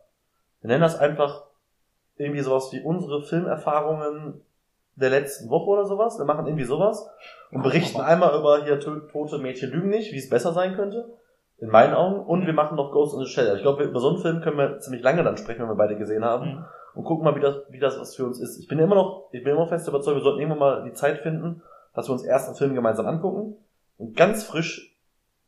Wir 0.60 0.68
nennen 0.68 0.80
das 0.80 0.98
einfach 0.98 1.44
irgendwie 2.16 2.40
sowas 2.40 2.72
wie 2.72 2.80
unsere 2.80 3.22
Filmerfahrungen 3.22 4.40
der 4.96 5.10
letzten 5.10 5.48
Woche 5.50 5.70
oder 5.70 5.84
sowas. 5.84 6.18
Wir 6.18 6.24
machen 6.24 6.46
irgendwie 6.46 6.64
sowas 6.64 7.08
und 7.50 7.62
berichten 7.62 8.00
einmal 8.00 8.38
über 8.38 8.64
hier 8.64 8.80
to- 8.80 9.00
tote 9.12 9.38
Mädchen 9.38 9.70
lügen 9.70 9.90
nicht, 9.90 10.12
wie 10.12 10.18
es 10.18 10.28
besser 10.28 10.52
sein 10.52 10.74
könnte. 10.74 11.14
In 11.58 11.68
meinen 11.70 11.94
Augen. 11.94 12.20
Und 12.20 12.46
wir 12.46 12.52
machen 12.52 12.76
noch 12.76 12.92
Ghost 12.92 13.14
in 13.14 13.20
the 13.20 13.26
Shell. 13.30 13.56
Ich 13.56 13.62
glaube, 13.62 13.84
über 13.84 14.00
so 14.00 14.08
einen 14.10 14.18
Film 14.18 14.40
können 14.42 14.58
wir 14.58 14.78
ziemlich 14.80 15.02
lange 15.02 15.24
dann 15.24 15.36
sprechen, 15.38 15.62
wenn 15.62 15.68
wir 15.70 15.74
beide 15.74 15.96
gesehen 15.96 16.24
haben. 16.24 16.64
Und 16.94 17.04
gucken 17.04 17.24
mal, 17.24 17.34
wie 17.36 17.40
das, 17.40 17.56
wie 17.70 17.78
das 17.78 17.98
was 18.00 18.14
für 18.14 18.24
uns 18.24 18.40
ist. 18.40 18.58
Ich 18.58 18.68
bin 18.68 18.78
immer 18.78 18.94
noch, 18.94 19.28
ich 19.32 19.42
bin 19.44 19.54
immer 19.54 19.66
fest 19.66 19.86
überzeugt, 19.88 20.16
wir 20.16 20.22
sollten 20.22 20.40
irgendwann 20.40 20.58
mal 20.58 20.84
die 20.84 20.92
Zeit 20.92 21.18
finden, 21.18 21.62
dass 21.94 22.08
wir 22.08 22.12
uns 22.12 22.24
erst 22.24 22.48
einen 22.48 22.56
Film 22.56 22.74
gemeinsam 22.74 23.06
angucken 23.06 23.56
und 23.98 24.16
ganz 24.16 24.44
frisch 24.44 24.95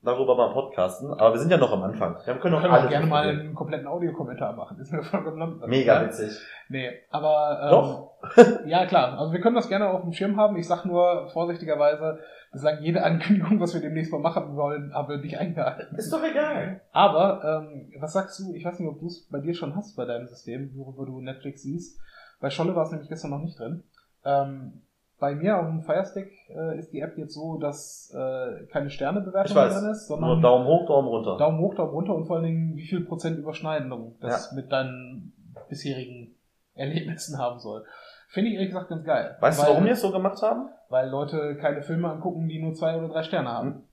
darüber 0.02 0.36
mal 0.36 0.52
podcasten. 0.52 1.10
Aber 1.12 1.32
wir 1.32 1.40
sind 1.40 1.50
ja 1.50 1.56
noch 1.56 1.72
am 1.72 1.82
Anfang. 1.82 2.16
Wir 2.16 2.34
können 2.34 2.40
können 2.40 2.54
auch 2.56 2.62
alles 2.72 2.88
gerne 2.90 3.06
mal 3.06 3.28
einen 3.28 3.54
kompletten 3.54 3.86
Audiokommentar 3.86 4.54
machen. 4.54 4.78
Ist 4.78 4.92
mir 4.92 5.02
vollkommen 5.02 5.38
lampe. 5.38 5.66
Mega 5.66 6.00
Ja? 6.00 6.06
witzig. 6.06 6.38
Nee, 6.68 6.90
aber 7.10 7.60
ähm, 7.62 7.70
Doch. 7.70 8.08
ja 8.66 8.86
klar, 8.86 9.18
also 9.18 9.32
wir 9.32 9.40
können 9.40 9.56
das 9.56 9.68
gerne 9.68 9.88
auf 9.88 10.02
dem 10.02 10.12
Schirm 10.12 10.36
haben. 10.36 10.56
Ich 10.56 10.66
sag 10.68 10.84
nur 10.84 11.28
vorsichtigerweise, 11.28 12.18
sagen 12.52 12.82
jede 12.82 13.02
Ankündigung, 13.02 13.60
was 13.60 13.74
wir 13.74 13.80
demnächst 13.80 14.12
mal 14.12 14.20
machen 14.20 14.56
wollen, 14.56 14.92
haben 14.94 15.08
wir 15.08 15.18
nicht 15.18 15.38
eingehalten. 15.38 15.96
Ist 15.96 16.12
doch 16.12 16.22
egal. 16.22 16.80
Aber 16.92 17.42
ähm, 17.44 17.92
was 18.00 18.12
sagst 18.12 18.38
du? 18.40 18.52
Ich 18.54 18.64
weiß 18.64 18.78
nicht, 18.80 18.88
ob 18.88 19.00
du 19.00 19.06
es 19.06 19.28
bei 19.30 19.40
dir 19.40 19.54
schon 19.54 19.74
hast 19.76 19.96
bei 19.96 20.04
deinem 20.04 20.26
System, 20.26 20.72
worüber 20.74 21.06
du 21.06 21.20
Netflix 21.20 21.62
siehst. 21.62 22.00
Bei 22.40 22.50
Scholle 22.50 22.76
war 22.76 22.84
es 22.84 22.90
nämlich 22.90 23.08
gestern 23.08 23.30
noch 23.30 23.40
nicht 23.40 23.58
drin. 23.58 23.82
Ähm, 24.24 24.82
bei 25.18 25.34
mir 25.34 25.58
auf 25.58 25.66
dem 25.66 25.82
Firestick 25.82 26.30
äh, 26.48 26.78
ist 26.78 26.92
die 26.92 27.00
App 27.00 27.18
jetzt 27.18 27.34
so, 27.34 27.58
dass 27.58 28.14
äh, 28.14 28.66
keine 28.66 28.90
Sternebewertung 28.90 29.56
weiß. 29.56 29.74
drin 29.80 29.90
ist, 29.90 30.08
Nur 30.08 30.18
sondern 30.18 30.42
Daumen 30.42 30.66
hoch, 30.66 30.86
Daumen 30.86 31.08
runter. 31.08 31.36
Daumen 31.36 31.58
hoch, 31.58 31.74
Daumen 31.74 31.90
runter 31.90 32.14
und 32.14 32.26
vor 32.26 32.36
allen 32.36 32.44
Dingen, 32.44 32.76
wie 32.76 32.86
viel 32.86 33.04
Prozent 33.04 33.38
Überschneidung 33.38 34.16
das 34.20 34.52
mit 34.52 34.70
deinen 34.70 35.32
bisherigen 35.68 36.34
Erlebnissen 36.74 37.38
haben 37.38 37.58
soll. 37.58 37.84
Finde 38.28 38.50
ich 38.50 38.54
ehrlich 38.56 38.70
gesagt 38.70 38.90
ganz 38.90 39.04
geil. 39.04 39.36
weißt 39.40 39.58
weil, 39.58 39.66
du, 39.66 39.72
warum 39.72 39.84
wir 39.84 39.92
es 39.92 40.00
so 40.00 40.12
gemacht 40.12 40.40
haben? 40.42 40.68
Weil 40.88 41.08
Leute 41.08 41.56
keine 41.56 41.82
Filme 41.82 42.10
angucken, 42.10 42.48
die 42.48 42.62
nur 42.62 42.74
zwei 42.74 42.96
oder 42.96 43.08
drei 43.08 43.22
Sterne 43.22 43.48
haben. 43.48 43.84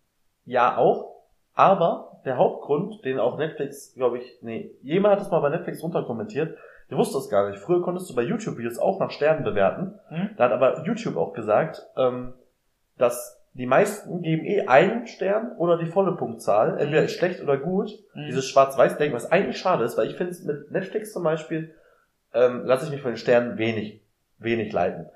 Ja, 0.46 0.78
auch. 0.78 1.16
Aber 1.54 2.22
der 2.26 2.38
Hauptgrund, 2.38 3.04
den 3.06 3.18
auch 3.18 3.38
Netflix, 3.38 3.94
glaube 3.94 4.18
ich, 4.18 4.40
nee, 4.42 4.72
jemand 4.82 5.16
hat 5.16 5.22
es 5.22 5.32
mal 5.32 5.40
bei 5.40 5.50
Netflix 5.50 5.82
runterkommentiert. 5.82 6.58
Ich 6.88 6.96
wusste 6.96 7.18
das 7.18 7.30
gar 7.30 7.50
nicht. 7.50 7.60
Früher 7.60 7.82
konntest 7.82 8.10
du 8.10 8.16
bei 8.16 8.22
YouTube-Videos 8.22 8.78
auch 8.78 9.00
nach 9.00 9.12
Sternen 9.12 9.44
bewerten. 9.44 10.00
Hm? 10.10 10.30
Da 10.38 10.46
hat 10.46 10.52
aber 10.52 10.84
YouTube 10.86 11.18
auch 11.18 11.34
gesagt, 11.34 11.82
ähm, 11.98 12.34
dass 12.98 13.42
die 13.54 13.66
meisten 13.66 14.22
geben 14.22 14.46
eh 14.46 14.68
einen 14.68 15.08
Stern 15.08 15.56
oder 15.58 15.78
die 15.78 15.86
volle 15.86 16.16
Punktzahl. 16.16 16.78
Entweder 16.78 17.04
ist 17.04 17.14
schlecht 17.14 17.42
oder 17.42 17.58
gut. 17.58 17.90
Mhm. 18.14 18.26
Dieses 18.28 18.46
Schwarz-Weiß-Denken, 18.46 19.16
was 19.16 19.32
eigentlich 19.32 19.58
schade 19.58 19.86
ist, 19.86 19.98
weil 19.98 20.08
ich 20.08 20.18
finde 20.18 20.32
es 20.32 20.44
mit 20.44 20.72
Netflix 20.72 21.14
zum 21.14 21.24
Beispiel, 21.24 21.74
ähm, 22.34 22.66
lasse 22.66 22.86
ich 22.86 22.92
mich 22.92 23.02
von 23.02 23.12
den 23.12 23.18
Sternen 23.18 23.58
wenig, 23.58 24.02
wenig 24.40 24.74
leiten. 24.74 25.08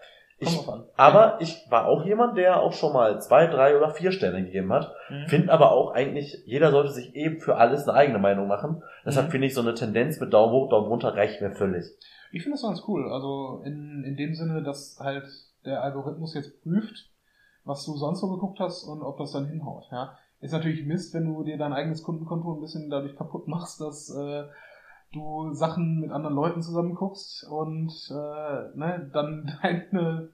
Ich, 0.41 0.57
aber 0.95 1.38
ich 1.41 1.66
war 1.70 1.88
auch 1.88 2.06
jemand, 2.06 2.38
der 2.38 2.61
auch 2.61 2.72
schon 2.72 2.94
mal 2.94 3.22
zwei, 3.22 3.48
drei 3.48 3.76
oder 3.76 3.90
vier 3.90 4.11
Sterne 4.14 4.44
gegeben 4.44 4.72
hat. 4.72 4.91
Mhm. 5.10 5.28
Finde 5.28 5.52
aber 5.53 5.72
auch 5.74 5.91
eigentlich, 5.91 6.41
jeder 6.45 6.72
sollte 6.72 6.91
sich 6.91 7.14
eben 7.14 7.40
für 7.41 7.57
alles 7.57 7.88
eine 7.88 7.98
eigene 7.98 8.20
Meinung 8.20 8.48
machen. 8.48 8.82
Deshalb 9.06 9.28
Mhm. 9.28 9.32
finde 9.32 9.48
ich 9.48 9.53
so 9.53 9.61
eine 9.61 9.74
Tendenz 9.74 10.20
mit 10.20 10.34
Daumen 10.34 10.53
hoch, 10.53 10.70
Daumen 10.70 10.88
runter 10.88 11.14
reicht 11.16 11.41
mir 11.41 11.52
völlig. 11.52 11.86
Ich 12.32 12.44
finde 12.44 12.56
das 12.56 12.61
ganz 12.64 12.84
cool. 12.88 13.11
Also 13.11 13.61
in, 13.66 14.03
in 14.06 14.16
dem 14.16 14.34
Sinne, 14.34 14.64
dass 14.64 14.98
halt 15.02 15.26
der 15.66 15.84
Algorithmus 15.84 16.34
jetzt 16.36 16.61
prüft, 16.64 17.10
was 17.66 17.86
du 17.86 17.98
sonst 17.98 18.22
so 18.22 18.30
geguckt 18.30 18.60
hast 18.60 18.84
und 18.86 19.02
ob 19.02 19.18
das 19.18 19.34
dann 19.34 19.48
hinhaut. 19.48 19.86
Ja. 19.91 20.18
Ist 20.40 20.53
natürlich 20.53 20.86
Mist, 20.86 21.14
wenn 21.14 21.26
du 21.26 21.44
dir 21.44 21.57
dein 21.57 21.74
eigenes 21.74 22.02
Kundenkonto 22.02 22.53
ein 22.53 22.61
bisschen 22.61 22.90
dadurch 22.90 23.18
kaputt 23.18 23.48
machst, 23.49 23.82
dass 23.82 24.10
äh, 24.10 24.45
du 25.14 25.53
Sachen 25.53 26.02
mit 26.02 26.11
anderen 26.11 26.36
Leuten 26.36 26.61
zusammen 26.61 26.95
guckst 26.95 27.45
und 27.49 27.91
äh, 28.11 28.77
ne, 28.77 29.10
dann 29.11 29.52
deine, 29.64 30.30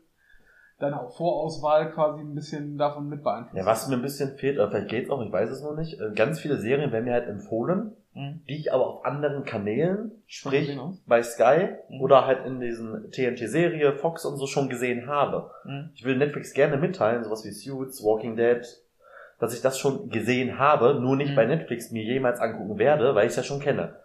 deine 0.80 1.10
Vorauswahl 1.16 1.92
quasi 1.92 2.22
ein 2.22 2.36
bisschen 2.36 2.78
davon 2.78 3.08
mit 3.08 3.24
beeinflusst. 3.24 3.58
Ja, 3.58 3.66
was 3.66 3.88
mir 3.88 3.96
ein 3.96 4.02
bisschen 4.02 4.38
fehlt, 4.38 4.58
oder 4.58 4.70
vielleicht 4.70 4.90
geht's 4.90 5.10
auch, 5.10 5.22
ich 5.22 5.32
weiß 5.32 5.50
es 5.50 5.64
noch 5.64 5.76
nicht, 5.76 6.00
äh, 6.00 6.12
ganz 6.14 6.40
viele 6.40 6.58
Serien 6.58 6.92
werden 6.92 7.06
mir 7.06 7.14
halt 7.14 7.30
empfohlen, 7.30 7.94
mhm. 8.14 8.42
die 8.48 8.58
ich 8.58 8.74
aber 8.74 8.88
auf 8.88 9.06
anderen 9.06 9.46
Kanälen, 9.46 10.12
sprich 10.28 10.78
bei 11.06 11.24
Sky 11.24 11.70
mhm. 11.90 12.02
oder 12.02 12.26
halt 12.26 12.46
in 12.46 12.60
diesen 12.60 13.12
TNT-Serie, 13.12 13.94
Fox 13.94 14.26
und 14.26 14.36
so 14.38 14.46
schon 14.46 14.68
gesehen 14.68 15.08
habe. 15.08 15.52
Mhm. 15.64 15.92
Ich 15.94 16.04
will 16.04 16.18
Netflix 16.18 16.54
gerne 16.54 16.78
mitteilen, 16.78 17.24
sowas 17.24 17.46
wie 17.46 17.52
Suits, 17.52 18.04
Walking 18.04 18.36
Dead, 18.36 18.62
dass 19.40 19.54
ich 19.54 19.62
das 19.62 19.78
schon 19.78 20.10
gesehen 20.10 20.60
habe, 20.60 21.00
nur 21.00 21.16
nicht 21.16 21.32
mhm. 21.32 21.36
bei 21.36 21.46
Netflix 21.46 21.92
mir 21.92 22.04
jemals 22.04 22.42
angucken 22.42 22.78
werde, 22.78 23.16
weil 23.16 23.26
ich 23.26 23.32
es 23.32 23.38
ja 23.38 23.44
schon 23.44 23.62
kenne. 23.62 23.96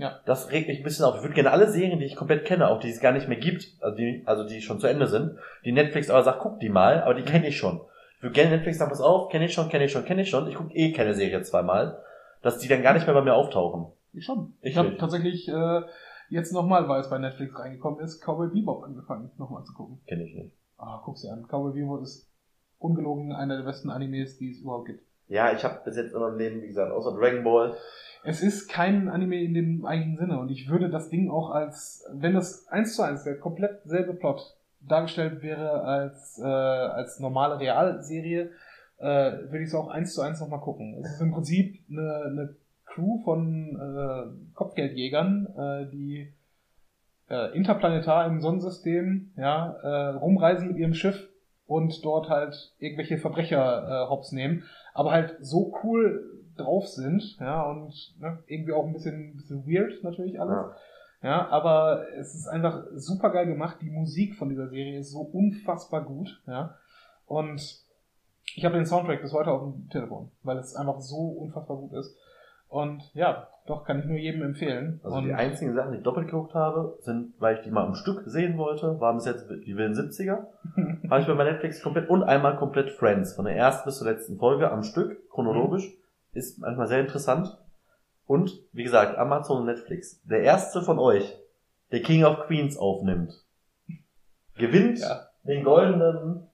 Ja. 0.00 0.20
Das 0.24 0.50
regt 0.50 0.68
mich 0.68 0.78
ein 0.78 0.82
bisschen 0.82 1.04
auf. 1.04 1.16
Ich 1.16 1.22
würde 1.22 1.34
gerne 1.34 1.50
alle 1.50 1.68
Serien, 1.68 1.98
die 1.98 2.06
ich 2.06 2.16
komplett 2.16 2.46
kenne, 2.46 2.68
auch 2.68 2.80
die 2.80 2.88
es 2.88 3.00
gar 3.00 3.12
nicht 3.12 3.28
mehr 3.28 3.38
gibt, 3.38 3.66
also 3.80 3.96
die, 3.96 4.22
also 4.24 4.44
die 4.44 4.62
schon 4.62 4.80
zu 4.80 4.86
Ende 4.86 5.06
sind, 5.06 5.36
die 5.64 5.72
Netflix 5.72 6.08
aber 6.08 6.22
sagt, 6.22 6.40
guck 6.40 6.58
die 6.58 6.70
mal, 6.70 7.02
aber 7.02 7.14
die 7.14 7.22
kenne 7.22 7.46
ich 7.46 7.58
schon. 7.58 7.80
Ich 8.16 8.22
würde 8.22 8.34
gerne 8.34 8.50
Netflix 8.50 8.78
sagen, 8.78 8.90
pass 8.90 9.02
auf, 9.02 9.28
kenne 9.28 9.44
ich 9.44 9.52
schon, 9.52 9.68
kenne 9.68 9.84
ich 9.84 9.92
schon, 9.92 10.04
kenne 10.04 10.22
ich 10.22 10.30
schon. 10.30 10.48
Ich 10.48 10.54
gucke 10.54 10.74
eh 10.74 10.92
keine 10.92 11.14
Serie 11.14 11.42
zweimal, 11.42 11.98
dass 12.42 12.58
die 12.58 12.68
dann 12.68 12.82
gar 12.82 12.94
nicht 12.94 13.06
mehr 13.06 13.14
bei 13.14 13.22
mir 13.22 13.34
auftauchen. 13.34 13.86
Ich 14.12 14.24
schon. 14.24 14.54
Ich, 14.62 14.72
ich 14.72 14.78
habe 14.78 14.96
tatsächlich 14.96 15.48
äh, 15.48 15.82
jetzt 16.30 16.52
nochmal, 16.52 16.88
weil 16.88 17.00
es 17.00 17.10
bei 17.10 17.18
Netflix 17.18 17.58
reingekommen 17.58 18.00
ist, 18.00 18.20
Cowboy 18.22 18.48
Bebop 18.48 18.84
angefangen, 18.84 19.30
nochmal 19.36 19.64
zu 19.64 19.74
gucken. 19.74 20.00
Kenne 20.06 20.24
ich 20.24 20.34
nicht. 20.34 20.56
Ah, 20.78 21.02
guck's 21.04 21.20
dir 21.22 21.32
an. 21.32 21.46
Cowboy 21.46 21.72
Bebop 21.74 22.02
ist 22.02 22.30
ungelogen 22.78 23.32
einer 23.32 23.58
der 23.58 23.64
besten 23.64 23.90
Animes, 23.90 24.38
die 24.38 24.50
es 24.50 24.60
überhaupt 24.60 24.86
gibt. 24.86 25.04
Ja, 25.30 25.52
ich 25.52 25.64
habe 25.64 25.80
bis 25.84 25.96
jetzt 25.96 26.12
in 26.12 26.20
meinem 26.20 26.36
Leben, 26.36 26.62
wie 26.62 26.66
gesagt, 26.66 26.92
außer 26.92 27.16
Dragon 27.16 27.42
Ball 27.42 27.76
es 28.22 28.42
ist 28.42 28.68
kein 28.68 29.08
Anime 29.08 29.42
in 29.42 29.54
dem 29.54 29.86
eigentlichen 29.86 30.18
Sinne 30.18 30.40
und 30.40 30.50
ich 30.50 30.68
würde 30.68 30.90
das 30.90 31.08
Ding 31.08 31.30
auch 31.30 31.50
als, 31.50 32.04
wenn 32.12 32.34
das 32.34 32.68
eins 32.68 32.94
zu 32.94 33.02
eins 33.02 33.24
der 33.24 33.38
komplett 33.38 33.80
selbe 33.84 34.14
Plot 34.14 34.56
dargestellt 34.80 35.42
wäre 35.42 35.82
als, 35.82 36.38
äh, 36.38 36.44
als 36.44 37.18
normale 37.20 37.58
Realserie, 37.58 38.50
äh, 38.98 39.04
würde 39.04 39.60
ich 39.60 39.68
es 39.68 39.74
auch 39.74 39.88
eins 39.88 40.14
zu 40.14 40.20
eins 40.20 40.40
nochmal 40.40 40.60
gucken. 40.60 40.98
Es 41.00 41.12
ist 41.12 41.20
im 41.20 41.32
Prinzip 41.32 41.80
eine, 41.90 42.24
eine 42.26 42.56
Crew 42.84 43.22
von 43.24 43.76
äh, 43.76 44.54
Kopfgeldjägern, 44.54 45.46
äh, 45.56 45.90
die 45.90 46.32
äh, 47.30 47.56
interplanetar 47.56 48.26
im 48.26 48.40
Sonnensystem 48.40 49.32
ja, 49.36 49.76
äh, 49.82 50.08
rumreisen 50.16 50.68
mit 50.68 50.76
ihrem 50.76 50.94
Schiff 50.94 51.29
und 51.70 52.04
dort 52.04 52.28
halt 52.28 52.74
irgendwelche 52.80 53.16
Verbrecher 53.16 53.86
äh, 53.86 54.08
hops 54.10 54.32
nehmen, 54.32 54.64
aber 54.92 55.12
halt 55.12 55.36
so 55.40 55.72
cool 55.84 56.42
drauf 56.56 56.88
sind, 56.88 57.38
ja, 57.38 57.62
und 57.62 57.94
ne, 58.18 58.42
irgendwie 58.48 58.72
auch 58.72 58.84
ein 58.84 58.92
bisschen, 58.92 59.36
bisschen 59.36 59.64
weird 59.68 60.02
natürlich 60.02 60.40
alles. 60.40 60.56
Ja. 61.22 61.28
ja, 61.28 61.48
aber 61.48 62.06
es 62.18 62.34
ist 62.34 62.48
einfach 62.48 62.82
super 62.96 63.30
geil 63.30 63.46
gemacht. 63.46 63.76
Die 63.82 63.90
Musik 63.90 64.34
von 64.34 64.48
dieser 64.48 64.68
Serie 64.68 64.98
ist 64.98 65.12
so 65.12 65.20
unfassbar 65.20 66.04
gut, 66.04 66.42
ja. 66.48 66.74
Und 67.26 67.84
ich 68.56 68.64
habe 68.64 68.74
den 68.74 68.84
Soundtrack 68.86 69.22
bis 69.22 69.32
heute 69.32 69.52
auf 69.52 69.62
dem 69.62 69.88
Telefon, 69.90 70.32
weil 70.42 70.58
es 70.58 70.74
einfach 70.74 71.00
so 71.00 71.18
unfassbar 71.18 71.76
gut 71.76 71.92
ist. 71.92 72.16
Und 72.70 73.02
ja, 73.14 73.48
doch, 73.66 73.84
kann 73.84 74.00
ich 74.00 74.06
nur 74.06 74.16
jedem 74.16 74.42
empfehlen. 74.42 75.00
Also 75.04 75.18
und 75.18 75.24
die 75.24 75.34
einzigen 75.34 75.74
Sachen, 75.74 75.92
die 75.92 75.98
ich 75.98 76.04
doppelt 76.04 76.28
geguckt 76.28 76.54
habe, 76.54 76.96
sind, 77.00 77.34
weil 77.38 77.56
ich 77.56 77.60
die 77.62 77.70
mal 77.70 77.86
im 77.86 77.94
Stück 77.94 78.22
sehen 78.24 78.56
wollte, 78.56 78.98
waren 79.00 79.16
bis 79.16 79.26
jetzt 79.26 79.50
die 79.50 79.76
wilden 79.76 79.94
70er. 79.94 80.46
habe 81.10 81.20
ich 81.20 81.26
bei 81.26 81.44
Netflix 81.44 81.82
komplett 81.82 82.08
und 82.08 82.22
einmal 82.22 82.56
komplett 82.56 82.90
Friends, 82.90 83.34
von 83.34 83.44
der 83.44 83.56
ersten 83.56 83.86
bis 83.86 83.98
zur 83.98 84.08
letzten 84.08 84.38
Folge 84.38 84.70
am 84.70 84.82
Stück, 84.82 85.28
chronologisch. 85.28 85.88
Mhm 85.88 86.00
ist 86.32 86.58
manchmal 86.58 86.86
sehr 86.86 87.00
interessant. 87.00 87.56
Und, 88.26 88.60
wie 88.72 88.84
gesagt, 88.84 89.18
Amazon 89.18 89.58
und 89.58 89.66
Netflix. 89.66 90.22
Der 90.24 90.42
erste 90.42 90.82
von 90.82 90.98
euch, 90.98 91.36
der 91.90 92.02
King 92.02 92.24
of 92.24 92.46
Queens 92.46 92.76
aufnimmt, 92.76 93.32
gewinnt 94.56 95.00
ja. 95.00 95.26
den 95.42 95.64
goldenen 95.64 96.46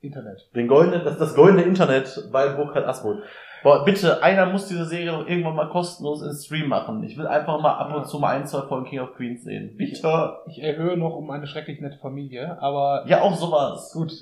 Internet. 0.00 0.48
Den 0.54 0.68
goldenen, 0.68 1.04
das, 1.04 1.18
das 1.18 1.34
goldene 1.34 1.62
Internet 1.62 2.28
bei 2.30 2.48
Burkhard 2.50 2.86
Asmuth. 2.86 3.22
Boah, 3.62 3.84
bitte, 3.84 4.22
einer 4.22 4.46
muss 4.46 4.66
diese 4.66 4.86
Serie 4.86 5.10
doch 5.10 5.26
irgendwann 5.26 5.54
mal 5.54 5.68
kostenlos 5.68 6.22
in 6.22 6.32
Stream 6.32 6.68
machen. 6.68 7.02
Ich 7.04 7.18
will 7.18 7.26
einfach 7.26 7.60
mal 7.60 7.74
ab 7.74 7.94
und 7.94 8.06
zu 8.06 8.18
mal 8.18 8.36
ein, 8.36 8.46
zwei 8.46 8.62
Folgen 8.62 8.86
King 8.86 9.00
of 9.00 9.14
Queens 9.14 9.44
sehen. 9.44 9.76
Bitte. 9.76 10.36
Ich, 10.46 10.58
ich 10.58 10.62
erhöhe 10.64 10.96
noch 10.96 11.14
um 11.14 11.30
eine 11.30 11.46
schrecklich 11.46 11.80
nette 11.80 11.98
Familie, 11.98 12.60
aber. 12.60 13.04
Ja, 13.06 13.20
auch 13.20 13.34
sowas. 13.34 13.92
Gut, 13.92 14.12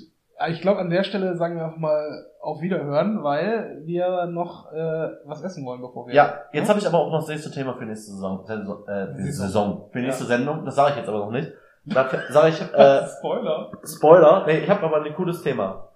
ich 0.47 0.61
glaube, 0.61 0.79
an 0.79 0.89
der 0.89 1.03
Stelle 1.03 1.35
sagen 1.35 1.55
wir 1.57 1.65
einfach 1.65 1.77
mal 1.77 2.25
auf 2.41 2.61
Wiederhören, 2.61 3.23
weil 3.23 3.81
wir 3.85 4.25
noch 4.27 4.71
äh, 4.71 5.09
was 5.25 5.43
essen 5.43 5.65
wollen, 5.65 5.81
bevor 5.81 6.07
wir. 6.07 6.13
Ja, 6.13 6.39
jetzt 6.53 6.63
hm? 6.63 6.69
habe 6.69 6.79
ich 6.79 6.87
aber 6.87 6.99
auch 6.99 7.11
noch 7.11 7.19
das 7.19 7.27
nächste 7.27 7.51
Thema 7.51 7.73
für 7.73 7.85
nächste 7.85 8.11
Saison. 8.11 8.45
Äh, 8.47 9.15
für 9.15 9.31
Saison. 9.31 9.89
Für 9.91 9.99
nächste 9.99 10.23
ja. 10.23 10.29
Sendung. 10.29 10.65
Das 10.65 10.75
sage 10.75 10.91
ich 10.91 10.97
jetzt 10.97 11.09
aber 11.09 11.19
noch 11.19 11.31
nicht. 11.31 11.51
Da 11.85 12.09
sage 12.29 12.49
ich. 12.49 12.61
Äh, 12.73 13.07
Spoiler. 13.17 13.71
Spoiler. 13.83 14.45
Nee, 14.45 14.59
ich 14.59 14.69
habe 14.69 14.83
aber 14.83 15.03
ein 15.03 15.13
cooles 15.13 15.41
Thema. 15.41 15.89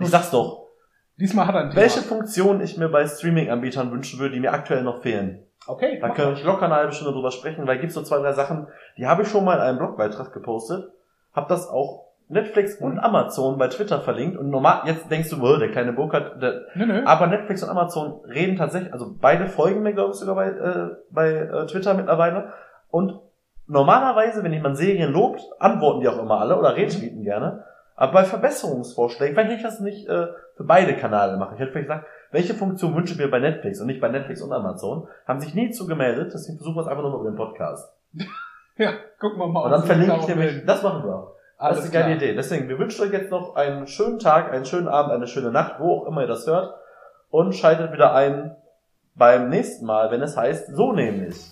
Ich 0.00 0.08
sag's 0.08 0.30
doch. 0.30 0.61
Diesmal 1.22 1.46
hat 1.46 1.54
er 1.54 1.60
ein. 1.60 1.76
Welche 1.76 2.00
Funktion 2.00 2.60
ich 2.60 2.76
mir 2.76 2.88
bei 2.88 3.06
Streaming-Anbietern 3.06 3.92
wünschen 3.92 4.18
würde, 4.18 4.34
die 4.34 4.40
mir 4.40 4.52
aktuell 4.52 4.82
noch 4.82 5.02
fehlen. 5.02 5.46
Okay. 5.68 6.00
Da 6.00 6.08
können 6.08 6.36
wir 6.36 6.44
locker 6.44 6.64
eine 6.64 6.74
halbe 6.74 6.92
Stunde 6.92 7.12
drüber 7.12 7.30
sprechen, 7.30 7.64
weil 7.64 7.78
gibt's 7.78 7.94
so 7.94 8.02
zwei, 8.02 8.18
drei 8.18 8.32
Sachen, 8.32 8.66
die 8.98 9.06
habe 9.06 9.22
ich 9.22 9.28
schon 9.28 9.44
mal 9.44 9.54
in 9.54 9.60
einem 9.60 9.78
Blogbeitrag 9.78 10.32
gepostet. 10.32 10.90
Hab 11.32 11.48
das 11.48 11.68
auch 11.68 12.08
Netflix 12.28 12.74
und 12.74 12.98
Amazon 12.98 13.56
bei 13.56 13.68
Twitter 13.68 14.00
verlinkt 14.00 14.36
und 14.36 14.50
normal, 14.50 14.82
jetzt 14.86 15.12
denkst 15.12 15.30
du, 15.30 15.40
oh, 15.40 15.58
der 15.58 15.70
kleine 15.70 15.92
Burkhardt, 15.92 16.42
der, 16.42 16.62
nö, 16.74 16.86
nö. 16.86 17.02
aber 17.04 17.28
Netflix 17.28 17.62
und 17.62 17.68
Amazon 17.68 18.20
reden 18.24 18.56
tatsächlich, 18.56 18.92
also 18.92 19.14
beide 19.20 19.46
folgen 19.46 19.82
mir, 19.82 19.92
glaube 19.92 20.12
ich, 20.12 20.16
sogar 20.16 20.34
bei, 20.34 20.48
äh, 20.48 20.96
bei 21.10 21.30
äh, 21.30 21.66
Twitter 21.66 21.94
mittlerweile 21.94 22.52
und 22.90 23.20
normalerweise, 23.68 24.42
wenn 24.42 24.52
jemand 24.52 24.76
Serien 24.76 25.12
lobt, 25.12 25.42
antworten 25.60 26.00
die 26.00 26.08
auch 26.08 26.18
immer 26.18 26.40
alle 26.40 26.58
oder 26.58 26.74
retweeten 26.74 27.20
mhm. 27.20 27.24
gerne, 27.24 27.64
aber 27.96 28.12
bei 28.12 28.24
Verbesserungsvorschlägen, 28.24 29.34
vielleicht 29.34 29.56
ich 29.56 29.62
das 29.62 29.80
nicht 29.80 30.08
äh, 30.08 30.28
für 30.56 30.64
beide 30.64 30.96
Kanäle 30.96 31.36
machen. 31.36 31.54
Ich 31.54 31.60
hätte 31.60 31.72
vielleicht 31.72 31.88
gesagt, 31.88 32.06
welche 32.30 32.54
Funktion 32.54 32.94
wünsche 32.94 33.12
ich 33.12 33.18
mir 33.18 33.30
bei 33.30 33.38
Netflix 33.38 33.80
und 33.80 33.86
nicht 33.86 34.00
bei 34.00 34.08
Netflix 34.08 34.40
und 34.42 34.52
Amazon, 34.52 35.08
haben 35.26 35.40
sich 35.40 35.54
nie 35.54 35.70
zugemeldet, 35.70 36.32
deswegen 36.34 36.58
versuchen 36.58 36.76
wir 36.76 36.82
es 36.82 36.88
einfach 36.88 37.02
nur 37.02 37.20
über 37.20 37.30
den 37.30 37.36
Podcast. 37.36 37.92
ja, 38.76 38.92
gucken 39.20 39.38
wir 39.38 39.48
mal. 39.48 39.64
Und 39.64 39.70
dann 39.70 39.84
verlinke 39.84 40.16
ich 40.20 40.28
nämlich, 40.28 40.64
das 40.64 40.82
machen 40.82 41.04
wir. 41.04 41.32
Alles 41.58 41.76
das 41.78 41.86
ist 41.86 41.94
eine 41.94 42.04
geile 42.04 42.16
Idee. 42.16 42.34
Deswegen, 42.34 42.68
wir 42.68 42.78
wünschen 42.78 43.04
euch 43.04 43.12
jetzt 43.12 43.30
noch 43.30 43.54
einen 43.54 43.86
schönen 43.86 44.18
Tag, 44.18 44.50
einen 44.50 44.64
schönen 44.64 44.88
Abend, 44.88 45.12
eine 45.12 45.28
schöne 45.28 45.52
Nacht, 45.52 45.76
wo 45.78 45.98
auch 45.98 46.06
immer 46.06 46.22
ihr 46.22 46.26
das 46.26 46.46
hört. 46.46 46.74
Und 47.30 47.54
schaltet 47.54 47.92
wieder 47.92 48.14
ein 48.14 48.56
beim 49.14 49.48
nächsten 49.48 49.86
Mal, 49.86 50.10
wenn 50.10 50.22
es 50.22 50.36
heißt, 50.36 50.74
so 50.74 50.92
nämlich. 50.92 51.51